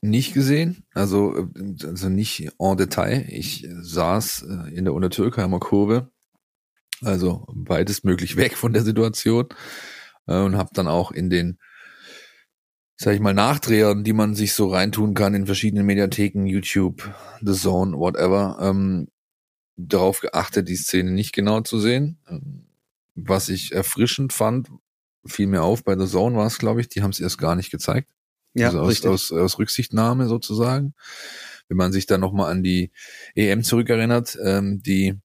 nicht 0.00 0.34
gesehen, 0.34 0.84
also, 0.92 1.48
also 1.82 2.08
nicht 2.10 2.50
en 2.58 2.76
Detail. 2.76 3.26
Ich 3.28 3.66
saß 3.80 4.42
äh, 4.42 4.74
in 4.74 4.84
der 4.84 4.92
Untertürkheimer 4.92 5.60
Kurve 5.60 6.10
also 7.04 7.46
beides 7.54 8.04
möglich 8.04 8.36
weg 8.36 8.56
von 8.56 8.72
der 8.72 8.82
Situation 8.82 9.48
äh, 10.26 10.38
und 10.38 10.56
habe 10.56 10.70
dann 10.72 10.88
auch 10.88 11.10
in 11.10 11.30
den 11.30 11.58
sag 12.96 13.14
ich 13.14 13.20
mal, 13.20 13.34
Nachdrehern, 13.34 14.04
die 14.04 14.12
man 14.12 14.34
sich 14.34 14.52
so 14.52 14.68
reintun 14.68 15.14
kann 15.14 15.34
in 15.34 15.46
verschiedenen 15.46 15.86
Mediatheken, 15.86 16.46
YouTube, 16.46 17.12
The 17.42 17.52
Zone, 17.52 17.96
whatever, 17.98 18.58
ähm, 18.60 19.08
darauf 19.76 20.20
geachtet, 20.20 20.68
die 20.68 20.76
Szene 20.76 21.10
nicht 21.10 21.32
genau 21.32 21.60
zu 21.62 21.80
sehen. 21.80 22.18
Ähm, 22.28 22.68
was 23.16 23.48
ich 23.48 23.72
erfrischend 23.72 24.32
fand, 24.32 24.68
fiel 25.26 25.46
mir 25.46 25.62
auf, 25.62 25.84
bei 25.84 25.98
The 25.98 26.06
Zone 26.06 26.36
war 26.36 26.46
es, 26.46 26.58
glaube 26.58 26.80
ich, 26.80 26.88
die 26.88 27.02
haben 27.02 27.10
es 27.10 27.20
erst 27.20 27.38
gar 27.38 27.56
nicht 27.56 27.70
gezeigt. 27.70 28.10
Ja, 28.54 28.68
also 28.68 28.80
aus, 28.80 29.04
aus, 29.04 29.32
aus 29.32 29.58
Rücksichtnahme 29.58 30.28
sozusagen. 30.28 30.94
Wenn 31.68 31.76
man 31.76 31.92
sich 31.92 32.06
dann 32.06 32.20
nochmal 32.20 32.52
an 32.52 32.62
die 32.62 32.92
EM 33.34 33.64
zurückerinnert, 33.64 34.38
ähm, 34.44 34.82
die 34.82 35.18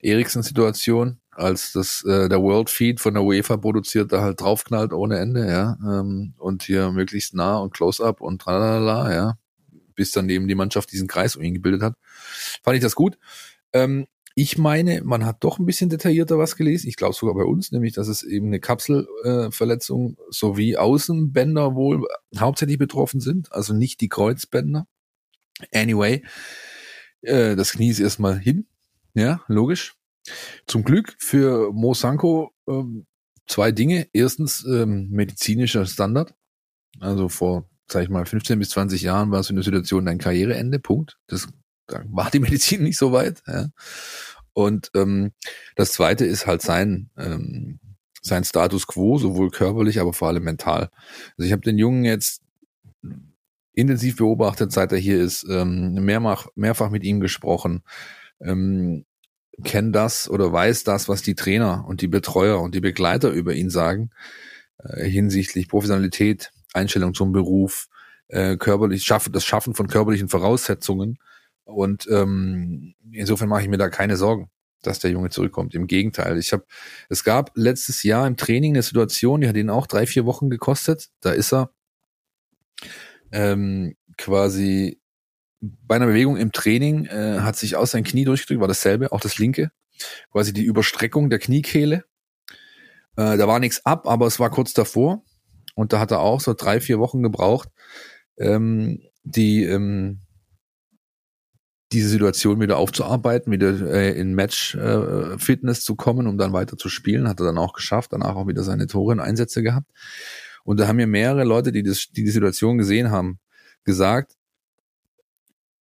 Eriksen-Situation, 0.00 1.20
als 1.30 1.72
das 1.72 2.04
äh, 2.04 2.28
der 2.28 2.40
World 2.42 2.70
Feed 2.70 3.00
von 3.00 3.14
der 3.14 3.22
UEFA 3.22 3.56
produziert, 3.56 4.12
da 4.12 4.22
halt 4.22 4.40
draufknallt 4.40 4.92
ohne 4.92 5.18
Ende, 5.18 5.48
ja, 5.48 5.78
ähm, 5.82 6.34
und 6.38 6.62
hier 6.62 6.90
möglichst 6.90 7.34
nah 7.34 7.58
und 7.58 7.72
Close-up 7.74 8.20
und 8.20 8.40
tralala, 8.40 9.12
ja, 9.12 9.38
bis 9.94 10.12
dann 10.12 10.28
eben 10.28 10.48
die 10.48 10.54
Mannschaft 10.54 10.92
diesen 10.92 11.08
Kreis 11.08 11.36
um 11.36 11.42
ihn 11.42 11.54
gebildet 11.54 11.82
hat, 11.82 11.94
fand 12.62 12.76
ich 12.76 12.82
das 12.82 12.94
gut. 12.94 13.18
Ähm, 13.72 14.06
ich 14.40 14.56
meine, 14.56 15.02
man 15.02 15.26
hat 15.26 15.42
doch 15.42 15.58
ein 15.58 15.66
bisschen 15.66 15.90
detaillierter 15.90 16.38
was 16.38 16.54
gelesen. 16.54 16.86
Ich 16.86 16.94
glaube 16.94 17.12
sogar 17.12 17.34
bei 17.34 17.42
uns, 17.42 17.72
nämlich, 17.72 17.94
dass 17.94 18.06
es 18.06 18.22
eben 18.22 18.46
eine 18.46 18.60
Kapselverletzung 18.60 20.12
äh, 20.12 20.22
sowie 20.30 20.76
Außenbänder 20.76 21.74
wohl 21.74 22.06
hauptsächlich 22.38 22.78
betroffen 22.78 23.20
sind, 23.20 23.52
also 23.52 23.74
nicht 23.74 24.00
die 24.00 24.08
Kreuzbänder. 24.08 24.86
Anyway, 25.74 26.22
äh, 27.22 27.56
das 27.56 27.72
Knie 27.72 27.90
ist 27.90 27.98
erstmal 27.98 28.38
hin, 28.38 28.68
ja, 29.14 29.40
logisch. 29.48 29.94
Zum 30.66 30.84
Glück 30.84 31.14
für 31.18 31.72
Mo 31.72 31.94
Sanko 31.94 32.52
ähm, 32.68 33.06
zwei 33.46 33.72
Dinge. 33.72 34.08
Erstens 34.12 34.64
ähm, 34.64 35.08
medizinischer 35.10 35.86
Standard. 35.86 36.34
Also 37.00 37.28
vor, 37.28 37.68
sag 37.90 38.02
ich 38.02 38.08
mal, 38.08 38.26
15 38.26 38.58
bis 38.58 38.70
20 38.70 39.02
Jahren 39.02 39.30
war 39.30 39.40
es 39.40 39.50
in 39.50 39.56
der 39.56 39.64
Situation 39.64 40.04
dein 40.04 40.18
Karriereende, 40.18 40.78
Punkt. 40.78 41.18
Das 41.26 41.48
da 41.88 42.02
war 42.10 42.30
die 42.30 42.40
Medizin 42.40 42.82
nicht 42.82 42.98
so 42.98 43.12
weit. 43.12 43.42
Ja. 43.46 43.68
Und 44.52 44.90
ähm, 44.94 45.32
das 45.76 45.92
zweite 45.92 46.24
ist 46.24 46.46
halt 46.46 46.62
sein, 46.62 47.10
ähm, 47.16 47.80
sein 48.22 48.44
Status 48.44 48.86
quo, 48.86 49.18
sowohl 49.18 49.50
körperlich, 49.50 50.00
aber 50.00 50.12
vor 50.12 50.28
allem 50.28 50.44
mental. 50.44 50.90
Also 51.36 51.46
ich 51.46 51.52
habe 51.52 51.62
den 51.62 51.78
Jungen 51.78 52.04
jetzt 52.04 52.42
intensiv 53.72 54.16
beobachtet, 54.16 54.72
seit 54.72 54.90
er 54.92 54.98
hier 54.98 55.20
ist, 55.20 55.46
ähm, 55.48 55.94
mehrfach, 56.04 56.48
mehrfach 56.56 56.90
mit 56.90 57.04
ihm 57.04 57.20
gesprochen. 57.20 57.82
Ähm, 58.40 59.04
kenne 59.64 59.90
das 59.90 60.30
oder 60.30 60.52
weiß 60.52 60.84
das, 60.84 61.08
was 61.08 61.22
die 61.22 61.34
Trainer 61.34 61.84
und 61.86 62.00
die 62.00 62.08
Betreuer 62.08 62.60
und 62.60 62.74
die 62.74 62.80
Begleiter 62.80 63.30
über 63.30 63.54
ihn 63.54 63.70
sagen, 63.70 64.10
äh, 64.78 65.04
hinsichtlich 65.04 65.68
Professionalität, 65.68 66.52
Einstellung 66.72 67.14
zum 67.14 67.32
Beruf, 67.32 67.88
äh, 68.28 68.56
körperlich 68.56 69.04
schaffen, 69.04 69.32
das 69.32 69.44
Schaffen 69.44 69.74
von 69.74 69.88
körperlichen 69.88 70.28
Voraussetzungen. 70.28 71.18
Und 71.64 72.06
ähm, 72.10 72.94
insofern 73.12 73.48
mache 73.48 73.62
ich 73.62 73.68
mir 73.68 73.78
da 73.78 73.88
keine 73.88 74.16
Sorgen, 74.16 74.50
dass 74.82 75.00
der 75.00 75.10
Junge 75.10 75.30
zurückkommt. 75.30 75.74
Im 75.74 75.86
Gegenteil, 75.86 76.38
ich 76.38 76.52
habe, 76.52 76.64
es 77.08 77.24
gab 77.24 77.50
letztes 77.54 78.02
Jahr 78.02 78.26
im 78.26 78.36
Training 78.36 78.74
eine 78.74 78.82
Situation, 78.82 79.40
die 79.40 79.48
hat 79.48 79.56
ihn 79.56 79.70
auch 79.70 79.86
drei, 79.86 80.06
vier 80.06 80.24
Wochen 80.24 80.50
gekostet. 80.50 81.08
Da 81.20 81.32
ist 81.32 81.52
er 81.52 81.70
ähm, 83.32 83.96
quasi 84.16 84.97
bei 85.60 85.96
einer 85.96 86.06
Bewegung 86.06 86.36
im 86.36 86.52
Training 86.52 87.06
äh, 87.06 87.40
hat 87.40 87.56
sich 87.56 87.76
aus 87.76 87.90
sein 87.92 88.04
Knie 88.04 88.24
durchgedrückt, 88.24 88.60
war 88.60 88.68
dasselbe, 88.68 89.12
auch 89.12 89.20
das 89.20 89.38
linke, 89.38 89.70
quasi 90.30 90.52
die 90.52 90.64
Überstreckung 90.64 91.30
der 91.30 91.38
Kniekehle. 91.38 92.04
Äh, 93.16 93.36
da 93.36 93.48
war 93.48 93.58
nichts 93.58 93.84
ab, 93.84 94.06
aber 94.06 94.26
es 94.26 94.38
war 94.38 94.50
kurz 94.50 94.72
davor 94.72 95.24
und 95.74 95.92
da 95.92 96.00
hat 96.00 96.10
er 96.10 96.20
auch 96.20 96.40
so 96.40 96.54
drei, 96.54 96.80
vier 96.80 96.98
Wochen 96.98 97.22
gebraucht, 97.22 97.68
ähm, 98.38 99.02
die 99.24 99.64
ähm, 99.64 100.20
diese 101.92 102.08
Situation 102.08 102.60
wieder 102.60 102.76
aufzuarbeiten, 102.76 103.50
wieder 103.50 103.70
äh, 103.90 104.18
in 104.18 104.34
Match-Fitness 104.34 105.78
äh, 105.78 105.82
zu 105.82 105.96
kommen, 105.96 106.26
um 106.26 106.36
dann 106.36 106.52
weiter 106.52 106.76
zu 106.76 106.88
spielen. 106.88 107.28
Hat 107.28 107.40
er 107.40 107.46
dann 107.46 107.58
auch 107.58 107.72
geschafft, 107.72 108.12
danach 108.12 108.36
auch 108.36 108.46
wieder 108.46 108.62
seine 108.62 108.86
Tore 108.86 109.12
und 109.12 109.20
Einsätze 109.20 109.62
gehabt. 109.62 109.90
Und 110.64 110.78
da 110.78 110.86
haben 110.86 110.96
mir 110.96 111.06
mehrere 111.06 111.44
Leute, 111.44 111.72
die, 111.72 111.82
das, 111.82 112.08
die 112.14 112.24
die 112.24 112.30
Situation 112.30 112.76
gesehen 112.76 113.10
haben, 113.10 113.38
gesagt, 113.84 114.34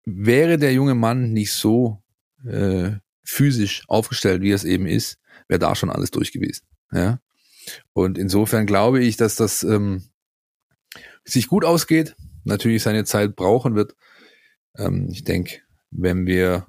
wäre 0.10 0.58
der 0.58 0.72
junge 0.72 0.96
Mann 0.96 1.34
nicht 1.34 1.52
so 1.52 2.02
äh, 2.46 2.92
physisch 3.24 3.84
aufgestellt, 3.90 4.42
wie 4.42 4.52
er 4.52 4.56
es 4.56 4.64
eben 4.64 4.88
ist, 4.88 5.20
wäre 5.50 5.60
da 5.60 5.76
schon 5.76 5.90
alles 5.90 6.12
durch 6.12 6.32
gewesen. 6.32 6.66
Ja? 6.94 7.20
Und 7.92 8.18
insofern 8.18 8.66
glaube 8.66 9.04
ich, 9.04 9.18
dass 9.18 9.36
das 9.36 9.64
ähm, 9.64 10.04
sich 11.26 11.48
gut 11.48 11.66
ausgeht, 11.66 12.16
natürlich 12.46 12.84
seine 12.84 13.04
Zeit 13.04 13.36
brauchen 13.36 13.76
wird. 13.76 13.96
Ähm, 14.78 15.10
ich 15.12 15.26
denke, 15.26 15.60
wenn 15.92 16.26
wir 16.26 16.68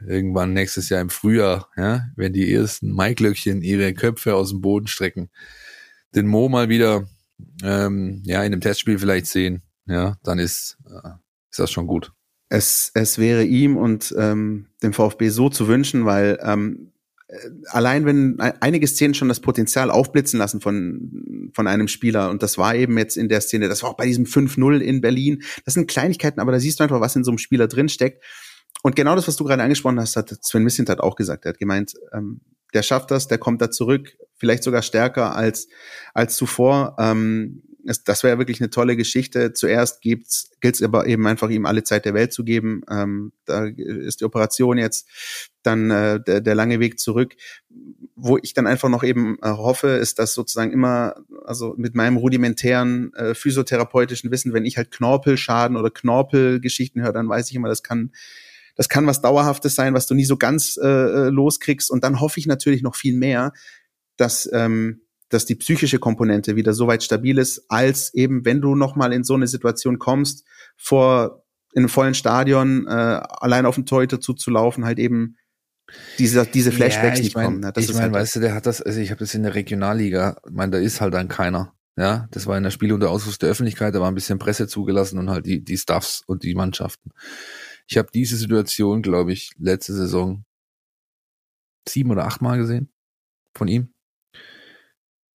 irgendwann 0.00 0.54
nächstes 0.54 0.88
Jahr 0.88 1.02
im 1.02 1.10
Frühjahr, 1.10 1.68
ja, 1.76 2.06
wenn 2.16 2.32
die 2.32 2.50
ersten 2.50 2.90
Maiglöckchen 2.90 3.60
ihre 3.60 3.92
Köpfe 3.92 4.34
aus 4.34 4.48
dem 4.48 4.62
Boden 4.62 4.86
strecken, 4.86 5.28
den 6.14 6.26
Mo 6.26 6.48
mal 6.48 6.70
wieder 6.70 7.06
ähm, 7.62 8.22
ja 8.24 8.38
in 8.38 8.52
einem 8.52 8.62
Testspiel 8.62 8.98
vielleicht 8.98 9.26
sehen, 9.26 9.62
ja, 9.84 10.16
dann 10.22 10.38
ist, 10.38 10.78
äh, 10.86 11.10
ist 11.50 11.58
das 11.58 11.70
schon 11.70 11.86
gut. 11.86 12.12
Es, 12.48 12.90
es 12.94 13.18
wäre 13.18 13.44
ihm 13.44 13.76
und 13.76 14.14
ähm, 14.18 14.66
dem 14.82 14.92
VfB 14.92 15.28
so 15.28 15.50
zu 15.50 15.68
wünschen, 15.68 16.06
weil 16.06 16.38
ähm, 16.42 16.92
allein 17.66 18.06
wenn 18.06 18.40
einige 18.40 18.86
Szenen 18.86 19.14
schon 19.14 19.28
das 19.28 19.40
Potenzial 19.40 19.90
aufblitzen 19.90 20.38
lassen 20.38 20.60
von, 20.60 21.50
von 21.54 21.66
einem 21.66 21.88
Spieler, 21.88 22.30
und 22.30 22.42
das 22.42 22.56
war 22.56 22.74
eben 22.74 22.96
jetzt 22.96 23.16
in 23.16 23.28
der 23.28 23.42
Szene, 23.42 23.68
das 23.68 23.82
war 23.82 23.90
auch 23.90 23.96
bei 23.96 24.06
diesem 24.06 24.24
5-0 24.24 24.78
in 24.78 25.00
Berlin, 25.00 25.42
das 25.64 25.74
sind 25.74 25.88
Kleinigkeiten, 25.88 26.40
aber 26.40 26.52
da 26.52 26.60
siehst 26.60 26.80
du 26.80 26.84
einfach, 26.84 27.00
was 27.00 27.16
in 27.16 27.24
so 27.24 27.30
einem 27.30 27.38
Spieler 27.38 27.68
drinsteckt. 27.68 28.24
Und 28.82 28.96
genau 28.96 29.14
das, 29.14 29.28
was 29.28 29.36
du 29.36 29.44
gerade 29.44 29.62
angesprochen 29.62 30.00
hast, 30.00 30.16
hat 30.16 30.32
Sven 30.42 30.62
Missintat 30.62 31.00
auch 31.00 31.16
gesagt. 31.16 31.44
Er 31.44 31.50
hat 31.50 31.58
gemeint, 31.58 31.94
ähm, 32.12 32.40
der 32.74 32.82
schafft 32.82 33.10
das, 33.10 33.28
der 33.28 33.38
kommt 33.38 33.60
da 33.60 33.70
zurück, 33.70 34.16
vielleicht 34.36 34.62
sogar 34.62 34.82
stärker 34.82 35.34
als, 35.34 35.68
als 36.14 36.36
zuvor. 36.36 36.96
Ähm, 36.98 37.62
es, 37.88 38.04
das 38.04 38.22
wäre 38.22 38.38
wirklich 38.38 38.60
eine 38.60 38.70
tolle 38.70 38.96
Geschichte. 38.96 39.52
Zuerst 39.52 40.02
gilt 40.02 40.26
es 40.26 40.82
aber 40.82 41.06
eben 41.06 41.26
einfach, 41.26 41.48
ihm 41.48 41.66
alle 41.66 41.82
Zeit 41.82 42.04
der 42.04 42.14
Welt 42.14 42.32
zu 42.32 42.44
geben. 42.44 42.82
Ähm, 42.90 43.32
da 43.44 43.66
ist 43.66 44.20
die 44.20 44.24
Operation 44.24 44.78
jetzt 44.78 45.08
dann 45.62 45.90
äh, 45.90 46.20
der, 46.20 46.40
der 46.40 46.54
lange 46.54 46.80
Weg 46.80 46.98
zurück. 46.98 47.34
Wo 48.14 48.36
ich 48.36 48.52
dann 48.52 48.66
einfach 48.66 48.88
noch 48.88 49.04
eben 49.04 49.38
äh, 49.42 49.48
hoffe, 49.48 49.88
ist, 49.88 50.18
dass 50.18 50.34
sozusagen 50.34 50.72
immer, 50.72 51.16
also 51.44 51.74
mit 51.76 51.94
meinem 51.94 52.16
rudimentären 52.16 53.12
äh, 53.14 53.34
physiotherapeutischen 53.34 54.30
Wissen, 54.30 54.52
wenn 54.52 54.66
ich 54.66 54.76
halt 54.76 54.90
Knorpelschaden 54.90 55.76
oder 55.76 55.90
Knorpelgeschichten 55.90 57.02
höre, 57.02 57.12
dann 57.12 57.28
weiß 57.28 57.48
ich 57.50 57.56
immer, 57.56 57.68
das 57.68 57.82
kann 57.82 58.12
das 58.76 58.88
kann 58.88 59.06
was 59.08 59.20
Dauerhaftes 59.20 59.74
sein, 59.74 59.92
was 59.92 60.06
du 60.06 60.14
nie 60.14 60.24
so 60.24 60.36
ganz 60.36 60.78
äh, 60.80 60.86
äh 60.86 61.28
loskriegst. 61.30 61.90
Und 61.90 62.04
dann 62.04 62.20
hoffe 62.20 62.38
ich 62.38 62.46
natürlich 62.46 62.82
noch 62.82 62.94
viel 62.94 63.16
mehr, 63.16 63.52
dass 64.16 64.48
ähm, 64.52 65.00
dass 65.28 65.46
die 65.46 65.54
psychische 65.54 65.98
Komponente 65.98 66.56
wieder 66.56 66.72
so 66.72 66.86
weit 66.86 67.02
stabil 67.02 67.38
ist, 67.38 67.64
als 67.68 68.12
eben, 68.14 68.44
wenn 68.44 68.60
du 68.60 68.74
nochmal 68.74 69.12
in 69.12 69.24
so 69.24 69.34
eine 69.34 69.46
Situation 69.46 69.98
kommst, 69.98 70.44
vor 70.76 71.44
in 71.74 71.80
einem 71.80 71.88
vollen 71.88 72.14
Stadion 72.14 72.86
äh, 72.86 72.90
allein 72.90 73.66
auf 73.66 73.74
den 73.74 73.86
Torhüter 73.86 74.20
zuzulaufen, 74.20 74.84
halt 74.84 74.98
eben 74.98 75.36
diese, 76.18 76.46
diese 76.46 76.72
Flashbacks 76.72 77.18
ja, 77.18 77.24
nicht 77.24 77.34
mein, 77.34 77.44
kommen. 77.44 77.60
Ne? 77.60 77.72
Das 77.72 77.84
ich 77.84 77.90
meine, 77.90 78.04
halt 78.04 78.14
weißt 78.14 78.36
du, 78.36 78.40
der 78.40 78.54
hat 78.54 78.66
das, 78.66 78.82
also 78.82 79.00
ich 79.00 79.10
habe 79.10 79.20
das 79.20 79.34
in 79.34 79.42
der 79.42 79.54
Regionalliga, 79.54 80.40
ich 80.46 80.52
meine, 80.52 80.72
da 80.72 80.78
ist 80.78 81.00
halt 81.00 81.14
dann 81.14 81.28
keiner. 81.28 81.74
Ja, 81.96 82.28
das 82.30 82.46
war 82.46 82.56
in 82.56 82.62
der 82.62 82.70
Spiel 82.70 82.92
unter 82.92 83.10
Ausschluss 83.10 83.38
der 83.38 83.50
Öffentlichkeit, 83.50 83.92
da 83.92 84.00
war 84.00 84.08
ein 84.08 84.14
bisschen 84.14 84.38
Presse 84.38 84.68
zugelassen 84.68 85.18
und 85.18 85.30
halt 85.30 85.46
die, 85.46 85.64
die 85.64 85.76
Staffs 85.76 86.22
und 86.26 86.44
die 86.44 86.54
Mannschaften. 86.54 87.10
Ich 87.88 87.98
habe 87.98 88.08
diese 88.14 88.36
Situation, 88.36 89.02
glaube 89.02 89.32
ich, 89.32 89.50
letzte 89.58 89.94
Saison 89.94 90.44
sieben 91.88 92.10
oder 92.10 92.26
acht 92.26 92.40
Mal 92.40 92.58
gesehen 92.58 92.92
von 93.56 93.66
ihm. 93.66 93.92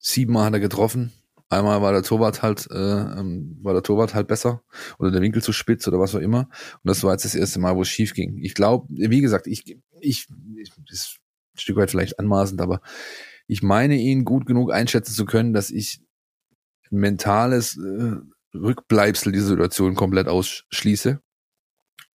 Siebenmal 0.05 0.45
hat 0.45 0.53
er 0.53 0.59
getroffen. 0.59 1.13
Einmal 1.49 1.81
war 1.81 1.93
der 1.93 2.03
Torwart 2.03 2.41
halt, 2.41 2.67
äh, 2.71 2.75
ähm, 2.75 3.57
war 3.61 3.73
der 3.73 3.83
Torwart 3.83 4.13
halt 4.13 4.27
besser 4.27 4.63
oder 4.99 5.11
der 5.11 5.21
Winkel 5.21 5.41
zu 5.41 5.53
spitz 5.53 5.87
oder 5.87 5.99
was 5.99 6.13
auch 6.13 6.19
immer. 6.19 6.49
Und 6.83 6.89
das 6.89 7.03
war 7.03 7.13
jetzt 7.13 7.25
das 7.25 7.35
erste 7.35 7.59
Mal, 7.59 7.75
wo 7.75 7.83
es 7.83 7.89
schief 7.89 8.13
ging. 8.13 8.37
Ich 8.41 8.53
glaube, 8.53 8.87
wie 8.89 9.21
gesagt, 9.21 9.47
ich, 9.47 9.77
ich, 10.01 10.27
ich 10.57 10.71
ist 10.89 11.19
ein 11.55 11.59
Stück 11.59 11.77
weit 11.77 11.91
vielleicht 11.91 12.19
anmaßend, 12.19 12.59
aber 12.59 12.81
ich 13.47 13.63
meine 13.63 13.95
ihn 13.95 14.25
gut 14.25 14.45
genug 14.45 14.73
einschätzen 14.73 15.13
zu 15.13 15.25
können, 15.25 15.53
dass 15.53 15.69
ich 15.69 16.01
ein 16.91 16.99
mentales 16.99 17.77
äh, 17.77 18.15
Rückbleibsel 18.57 19.31
dieser 19.31 19.47
Situation 19.47 19.95
komplett 19.95 20.27
ausschließe. 20.27 21.21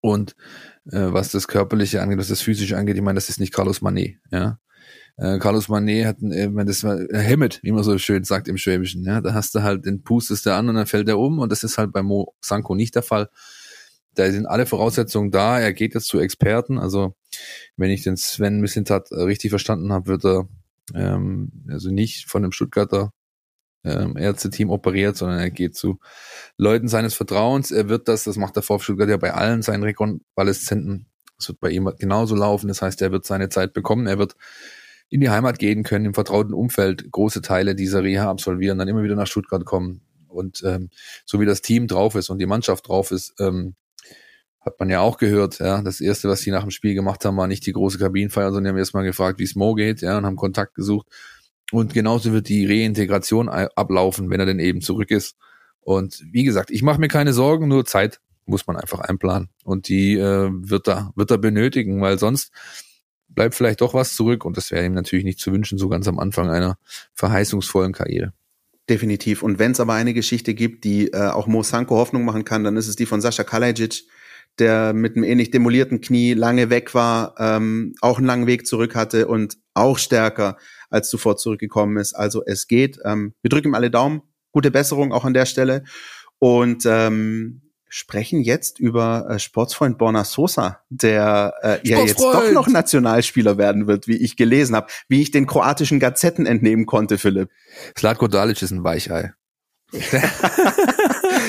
Und 0.00 0.36
äh, 0.90 1.12
was 1.12 1.32
das 1.32 1.48
Körperliche 1.48 2.02
angeht, 2.02 2.18
was 2.18 2.28
das 2.28 2.42
Physische 2.42 2.76
angeht, 2.76 2.96
ich 2.96 3.02
meine, 3.02 3.16
das 3.16 3.28
ist 3.28 3.40
nicht 3.40 3.54
Carlos 3.54 3.80
Manet, 3.80 4.18
ja. 4.30 4.58
Äh, 5.18 5.38
Carlos 5.38 5.68
Manet 5.68 6.06
hat, 6.06 6.22
äh, 6.22 6.48
das 6.64 6.84
war 6.84 6.98
äh, 6.98 7.18
Hemmet, 7.18 7.58
wie 7.62 7.72
man 7.72 7.82
so 7.82 7.98
schön 7.98 8.22
sagt 8.22 8.46
im 8.46 8.56
Schwäbischen. 8.56 9.04
Ja, 9.04 9.20
da 9.20 9.34
hast 9.34 9.54
du 9.54 9.62
halt 9.62 9.84
den 9.84 10.02
pustest 10.04 10.46
der 10.46 10.54
an 10.54 10.68
und 10.68 10.76
dann 10.76 10.86
fällt 10.86 11.08
er 11.08 11.18
um 11.18 11.40
und 11.40 11.50
das 11.50 11.64
ist 11.64 11.76
halt 11.76 11.92
bei 11.92 12.02
Mo 12.02 12.34
Sanko 12.40 12.76
nicht 12.76 12.94
der 12.94 13.02
Fall. 13.02 13.28
Da 14.14 14.30
sind 14.30 14.46
alle 14.46 14.66
Voraussetzungen 14.66 15.30
da. 15.32 15.58
Er 15.58 15.72
geht 15.72 15.94
jetzt 15.94 16.06
zu 16.06 16.20
Experten. 16.20 16.78
Also 16.78 17.16
wenn 17.76 17.90
ich 17.90 18.04
den 18.04 18.16
Sven 18.16 18.60
Missintat 18.60 19.10
äh, 19.10 19.22
richtig 19.22 19.50
verstanden 19.50 19.92
habe, 19.92 20.06
wird 20.06 20.24
er 20.24 20.48
ähm, 20.94 21.50
also 21.68 21.90
nicht 21.90 22.28
von 22.28 22.42
dem 22.42 22.52
Stuttgarter 22.52 23.12
ähm, 23.84 24.16
Ärzte-Team 24.16 24.70
operiert, 24.70 25.16
sondern 25.16 25.40
er 25.40 25.50
geht 25.50 25.76
zu 25.76 25.98
Leuten 26.56 26.86
seines 26.86 27.14
Vertrauens. 27.14 27.72
Er 27.72 27.88
wird 27.88 28.06
das, 28.06 28.24
das 28.24 28.36
macht 28.36 28.54
der 28.54 28.62
VfB 28.62 28.84
Stuttgart 28.84 29.08
ja 29.08 29.16
bei 29.16 29.34
allen 29.34 29.62
seinen 29.62 29.82
Rekonvaleszenten. 29.82 31.06
Das 31.38 31.48
wird 31.48 31.60
bei 31.60 31.70
ihm 31.70 31.90
genauso 31.98 32.36
laufen. 32.36 32.68
Das 32.68 32.82
heißt, 32.82 33.02
er 33.02 33.10
wird 33.10 33.24
seine 33.24 33.48
Zeit 33.48 33.72
bekommen. 33.72 34.06
Er 34.06 34.18
wird 34.18 34.36
in 35.10 35.20
die 35.20 35.30
Heimat 35.30 35.58
gehen 35.58 35.82
können, 35.82 36.06
im 36.06 36.14
vertrauten 36.14 36.54
Umfeld 36.54 37.10
große 37.10 37.42
Teile 37.42 37.74
dieser 37.74 38.02
Reha 38.02 38.30
absolvieren, 38.30 38.78
dann 38.78 38.88
immer 38.88 39.02
wieder 39.02 39.16
nach 39.16 39.26
Stuttgart 39.26 39.64
kommen. 39.64 40.02
Und 40.28 40.62
ähm, 40.64 40.90
so 41.24 41.40
wie 41.40 41.46
das 41.46 41.62
Team 41.62 41.86
drauf 41.86 42.14
ist 42.14 42.30
und 42.30 42.38
die 42.38 42.46
Mannschaft 42.46 42.88
drauf 42.88 43.10
ist, 43.10 43.34
ähm, 43.40 43.74
hat 44.60 44.78
man 44.78 44.90
ja 44.90 45.00
auch 45.00 45.16
gehört, 45.16 45.60
ja, 45.60 45.80
das 45.82 46.00
erste, 46.00 46.28
was 46.28 46.40
sie 46.40 46.50
nach 46.50 46.62
dem 46.62 46.70
Spiel 46.70 46.94
gemacht 46.94 47.24
haben, 47.24 47.36
war 47.36 47.46
nicht 47.46 47.64
die 47.66 47.72
große 47.72 47.98
Kabinenfeier, 47.98 48.48
sondern 48.48 48.64
die 48.64 48.68
haben 48.70 48.78
erstmal 48.78 49.04
gefragt, 49.04 49.38
wie 49.38 49.44
es 49.44 49.54
Mo 49.54 49.74
geht, 49.74 50.02
ja, 50.02 50.18
und 50.18 50.26
haben 50.26 50.36
Kontakt 50.36 50.74
gesucht. 50.74 51.06
Und 51.70 51.94
genauso 51.94 52.32
wird 52.32 52.48
die 52.48 52.66
Reintegration 52.66 53.48
ablaufen, 53.48 54.30
wenn 54.30 54.40
er 54.40 54.46
denn 54.46 54.58
eben 54.58 54.80
zurück 54.80 55.10
ist. 55.10 55.36
Und 55.80 56.22
wie 56.32 56.44
gesagt, 56.44 56.70
ich 56.70 56.82
mache 56.82 57.00
mir 57.00 57.08
keine 57.08 57.32
Sorgen, 57.32 57.68
nur 57.68 57.84
Zeit 57.84 58.20
muss 58.46 58.66
man 58.66 58.76
einfach 58.76 59.00
einplanen. 59.00 59.48
Und 59.64 59.88
die 59.88 60.14
äh, 60.14 60.50
wird 60.52 60.88
er 60.88 61.12
wird 61.14 61.30
er 61.30 61.38
benötigen, 61.38 62.00
weil 62.00 62.18
sonst 62.18 62.52
bleibt 63.28 63.54
vielleicht 63.54 63.80
doch 63.80 63.94
was 63.94 64.14
zurück 64.14 64.44
und 64.44 64.56
das 64.56 64.70
wäre 64.70 64.84
ihm 64.84 64.94
natürlich 64.94 65.24
nicht 65.24 65.38
zu 65.38 65.52
wünschen, 65.52 65.78
so 65.78 65.88
ganz 65.88 66.08
am 66.08 66.18
Anfang 66.18 66.50
einer 66.50 66.78
verheißungsvollen 67.14 67.92
Karriere. 67.92 68.32
Definitiv. 68.88 69.42
Und 69.42 69.58
wenn 69.58 69.72
es 69.72 69.80
aber 69.80 69.94
eine 69.94 70.14
Geschichte 70.14 70.54
gibt, 70.54 70.84
die 70.84 71.12
äh, 71.12 71.28
auch 71.28 71.46
Mo 71.46 71.62
Sanko 71.62 71.96
Hoffnung 71.96 72.24
machen 72.24 72.44
kann, 72.44 72.64
dann 72.64 72.76
ist 72.76 72.88
es 72.88 72.96
die 72.96 73.04
von 73.04 73.20
Sascha 73.20 73.44
Kalajic, 73.44 74.04
der 74.58 74.94
mit 74.94 75.14
einem 75.14 75.24
ähnlich 75.24 75.50
demolierten 75.50 76.00
Knie 76.00 76.32
lange 76.32 76.70
weg 76.70 76.94
war, 76.94 77.34
ähm, 77.38 77.94
auch 78.00 78.18
einen 78.18 78.26
langen 78.26 78.46
Weg 78.46 78.66
zurück 78.66 78.94
hatte 78.94 79.28
und 79.28 79.58
auch 79.74 79.98
stärker 79.98 80.56
als 80.90 81.10
zuvor 81.10 81.36
zurückgekommen 81.36 81.98
ist. 81.98 82.14
Also 82.14 82.42
es 82.44 82.66
geht. 82.66 82.98
Ähm, 83.04 83.34
wir 83.42 83.50
drücken 83.50 83.68
ihm 83.68 83.74
alle 83.74 83.90
Daumen. 83.90 84.22
Gute 84.52 84.70
Besserung 84.70 85.12
auch 85.12 85.26
an 85.26 85.34
der 85.34 85.46
Stelle. 85.46 85.84
Und 86.38 86.84
ähm, 86.86 87.67
sprechen 87.88 88.42
jetzt 88.42 88.78
über 88.78 89.26
äh, 89.30 89.38
Sportsfreund 89.38 89.98
Borna 89.98 90.24
Sosa, 90.24 90.80
der 90.90 91.54
äh, 91.62 91.78
ja 91.82 92.00
jetzt 92.00 92.20
doch 92.20 92.52
noch 92.52 92.68
Nationalspieler 92.68 93.58
werden 93.58 93.86
wird, 93.86 94.08
wie 94.08 94.16
ich 94.16 94.36
gelesen 94.36 94.76
habe, 94.76 94.88
wie 95.08 95.22
ich 95.22 95.30
den 95.30 95.46
kroatischen 95.46 96.00
Gazetten 96.00 96.46
entnehmen 96.46 96.86
konnte, 96.86 97.18
Philipp. 97.18 97.50
Slatko 97.96 98.28
Dalic 98.28 98.60
ist 98.62 98.70
ein 98.70 98.84
Weichei. 98.84 99.32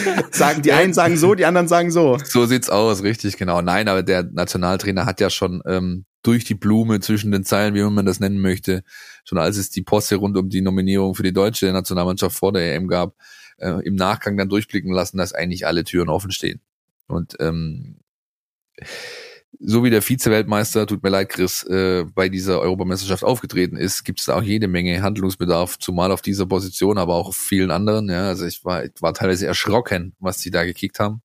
sagen 0.32 0.62
die 0.62 0.71
einen 0.71 0.93
sagen 0.93 1.17
so, 1.17 1.36
die 1.36 1.45
anderen 1.45 1.67
sagen 1.67 1.91
so. 1.91 2.17
So 2.23 2.45
sieht's 2.45 2.69
aus, 2.69 3.04
richtig 3.04 3.38
genau. 3.38 3.62
Nein, 3.62 3.88
aber 3.88 4.04
der 4.04 4.23
Nationaltrainer 4.23 5.06
hat 5.06 5.19
ja 5.19 5.30
schon 5.30 5.62
ähm, 5.65 6.06
durch 6.23 6.43
die 6.43 6.56
Blume 6.56 6.99
zwischen 6.99 7.32
den 7.32 7.43
Zeilen, 7.43 7.75
wie 7.75 7.84
man 7.84 8.06
das 8.06 8.19
nennen 8.19 8.39
möchte, 8.39 8.84
schon 9.23 9.38
als 9.38 9.58
es 9.58 9.69
die 9.69 9.84
Posse 9.84 10.15
rund 10.15 10.38
um 10.38 10.49
die 10.49 10.62
Nominierung 10.62 11.15
für 11.15 11.23
die 11.23 11.34
deutsche 11.34 11.71
Nationalmannschaft 11.71 12.38
vor 12.38 12.52
der 12.52 12.75
EM 12.75 12.88
gab, 12.88 13.15
äh, 13.60 13.86
im 13.86 13.95
Nachgang 13.95 14.38
dann 14.38 14.50
durchblicken 14.50 14.91
lassen, 14.91 15.17
dass 15.17 15.34
eigentlich 15.34 15.65
alle 15.67 15.84
Türen 15.84 16.10
offen 16.10 16.32
stehen. 16.32 16.62
Und 17.08 17.36
ähm, 17.39 17.98
so 19.60 19.84
wie 19.84 19.89
der 19.89 20.02
Vize-Weltmeister, 20.02 20.86
tut 20.88 21.04
mir 21.04 21.10
leid, 21.10 21.30
Chris, 21.30 21.63
äh, 21.63 22.06
bei 22.13 22.30
dieser 22.30 22.62
Europameisterschaft 22.62 23.24
aufgetreten 23.24 23.76
ist, 23.76 24.04
gibt 24.04 24.19
es 24.19 24.28
da 24.28 24.38
auch 24.38 24.43
jede 24.43 24.67
Menge 24.67 25.02
Handlungsbedarf, 25.02 25.80
zumal 25.80 26.12
auf 26.12 26.22
dieser 26.22 26.45
Position, 26.45 26.98
aber 26.98 27.15
auch 27.15 27.30
auf 27.30 27.36
vielen 27.36 27.72
anderen. 27.72 28.10
Ja, 28.10 28.28
also 28.28 28.45
ich 28.45 28.63
war, 28.63 28.86
ich 28.86 28.91
war 29.02 29.13
teilweise 29.13 29.48
erschrocken, 29.48 30.15
was 30.19 30.38
die 30.38 30.52
da 30.52 30.63
gekickt 30.63 31.00
haben. 31.00 31.22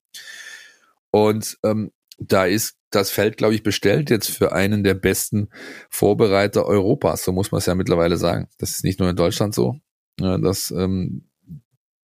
Und 1.11 1.57
ähm, 1.63 1.91
da 2.17 2.45
ist 2.45 2.77
das 2.89 3.09
Feld, 3.09 3.37
glaube 3.37 3.55
ich, 3.55 3.63
bestellt 3.63 4.09
jetzt 4.09 4.29
für 4.29 4.53
einen 4.53 4.83
der 4.83 4.95
besten 4.95 5.49
Vorbereiter 5.89 6.65
Europas. 6.65 7.23
So 7.23 7.31
muss 7.31 7.51
man 7.51 7.59
es 7.59 7.65
ja 7.65 7.75
mittlerweile 7.75 8.17
sagen. 8.17 8.47
Das 8.57 8.71
ist 8.71 8.83
nicht 8.83 8.99
nur 8.99 9.09
in 9.09 9.15
Deutschland 9.15 9.53
so, 9.53 9.79
ja, 10.19 10.37
dass 10.37 10.71
ähm, 10.71 11.29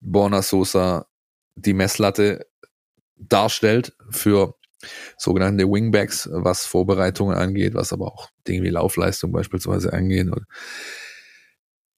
Borna 0.01 0.41
Sosa 0.41 1.05
die 1.55 1.73
Messlatte 1.73 2.45
darstellt 3.15 3.93
für 4.09 4.55
sogenannte 5.17 5.69
Wingbacks, 5.69 6.29
was 6.31 6.65
Vorbereitungen 6.65 7.37
angeht, 7.37 7.73
was 7.73 7.91
aber 7.91 8.07
auch 8.07 8.29
Dinge 8.47 8.63
wie 8.63 8.69
Laufleistung 8.69 9.31
beispielsweise 9.31 9.91
angeht. 9.91 10.29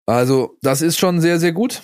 Also 0.05 0.57
das 0.61 0.81
ist 0.81 0.97
schon 0.97 1.21
sehr, 1.21 1.39
sehr 1.39 1.51
gut. 1.51 1.83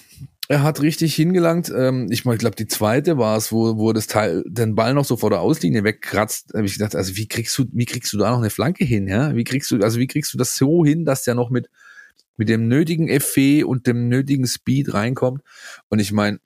Er 0.50 0.64
hat 0.64 0.82
richtig 0.82 1.14
hingelangt. 1.14 1.72
Ähm, 1.76 2.08
ich 2.10 2.24
glaube, 2.24 2.56
die 2.56 2.68
zweite 2.68 3.18
war 3.18 3.38
es, 3.38 3.52
wo, 3.52 3.78
wo 3.78 3.92
das 3.92 4.08
Teil, 4.08 4.44
den 4.48 4.76
Ball 4.76 4.94
noch 4.94 5.04
so 5.04 5.18
vor 5.18 5.30
der 5.30 5.42
Auslinie 5.42 5.84
wegkratzt. 5.84 6.52
Da 6.52 6.60
habe 6.60 6.68
ich 6.68 6.74
gedacht, 6.74 6.96
also 6.96 7.16
wie 7.18 7.28
kriegst 7.28 7.58
du, 7.58 7.66
wie 7.74 7.86
kriegst 7.86 8.14
du 8.14 8.18
da 8.18 8.32
noch 8.32 8.40
eine 8.40 8.50
Flanke 8.50 8.86
hin? 8.86 9.08
Ja? 9.08 9.36
Wie 9.36 9.44
kriegst 9.44 9.70
du, 9.72 9.80
also 9.82 10.00
wie 10.00 10.08
kriegst 10.08 10.34
du 10.34 10.38
das 10.38 10.56
so 10.56 10.86
hin, 10.86 11.04
dass 11.04 11.24
der 11.24 11.36
noch 11.36 11.50
mit 11.50 11.70
mit 12.38 12.50
dem 12.50 12.68
nötigen 12.68 13.10
Effet 13.10 13.64
und 13.64 13.88
dem 13.88 14.08
nötigen 14.08 14.48
Speed 14.48 14.94
reinkommt? 14.94 15.42
Und 15.90 16.00
ich 16.00 16.12
meine, 16.12 16.40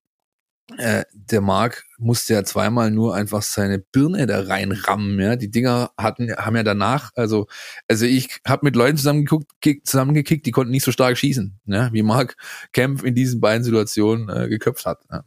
äh, 0.77 1.03
der 1.13 1.41
Mark 1.41 1.83
musste 1.97 2.33
ja 2.33 2.43
zweimal 2.43 2.91
nur 2.91 3.13
einfach 3.15 3.41
seine 3.41 3.79
Birne 3.79 4.25
da 4.25 4.41
reinrammen, 4.41 5.19
ja. 5.19 5.35
Die 5.35 5.51
Dinger 5.51 5.91
hatten, 5.97 6.31
haben 6.35 6.55
ja 6.55 6.63
danach, 6.63 7.11
also, 7.15 7.47
also 7.87 8.05
ich 8.05 8.39
habe 8.47 8.65
mit 8.65 8.75
Leuten 8.75 8.97
zusammengeguckt, 8.97 9.51
zusammengekickt, 9.83 10.45
die 10.45 10.51
konnten 10.51 10.71
nicht 10.71 10.85
so 10.85 10.91
stark 10.91 11.17
schießen, 11.17 11.59
ja, 11.65 11.91
wie 11.91 12.03
Mark 12.03 12.37
Kempf 12.71 13.03
in 13.03 13.15
diesen 13.15 13.41
beiden 13.41 13.63
Situationen 13.63 14.29
äh, 14.29 14.47
geköpft 14.47 14.85
hat. 14.85 14.99
Ja. 15.11 15.23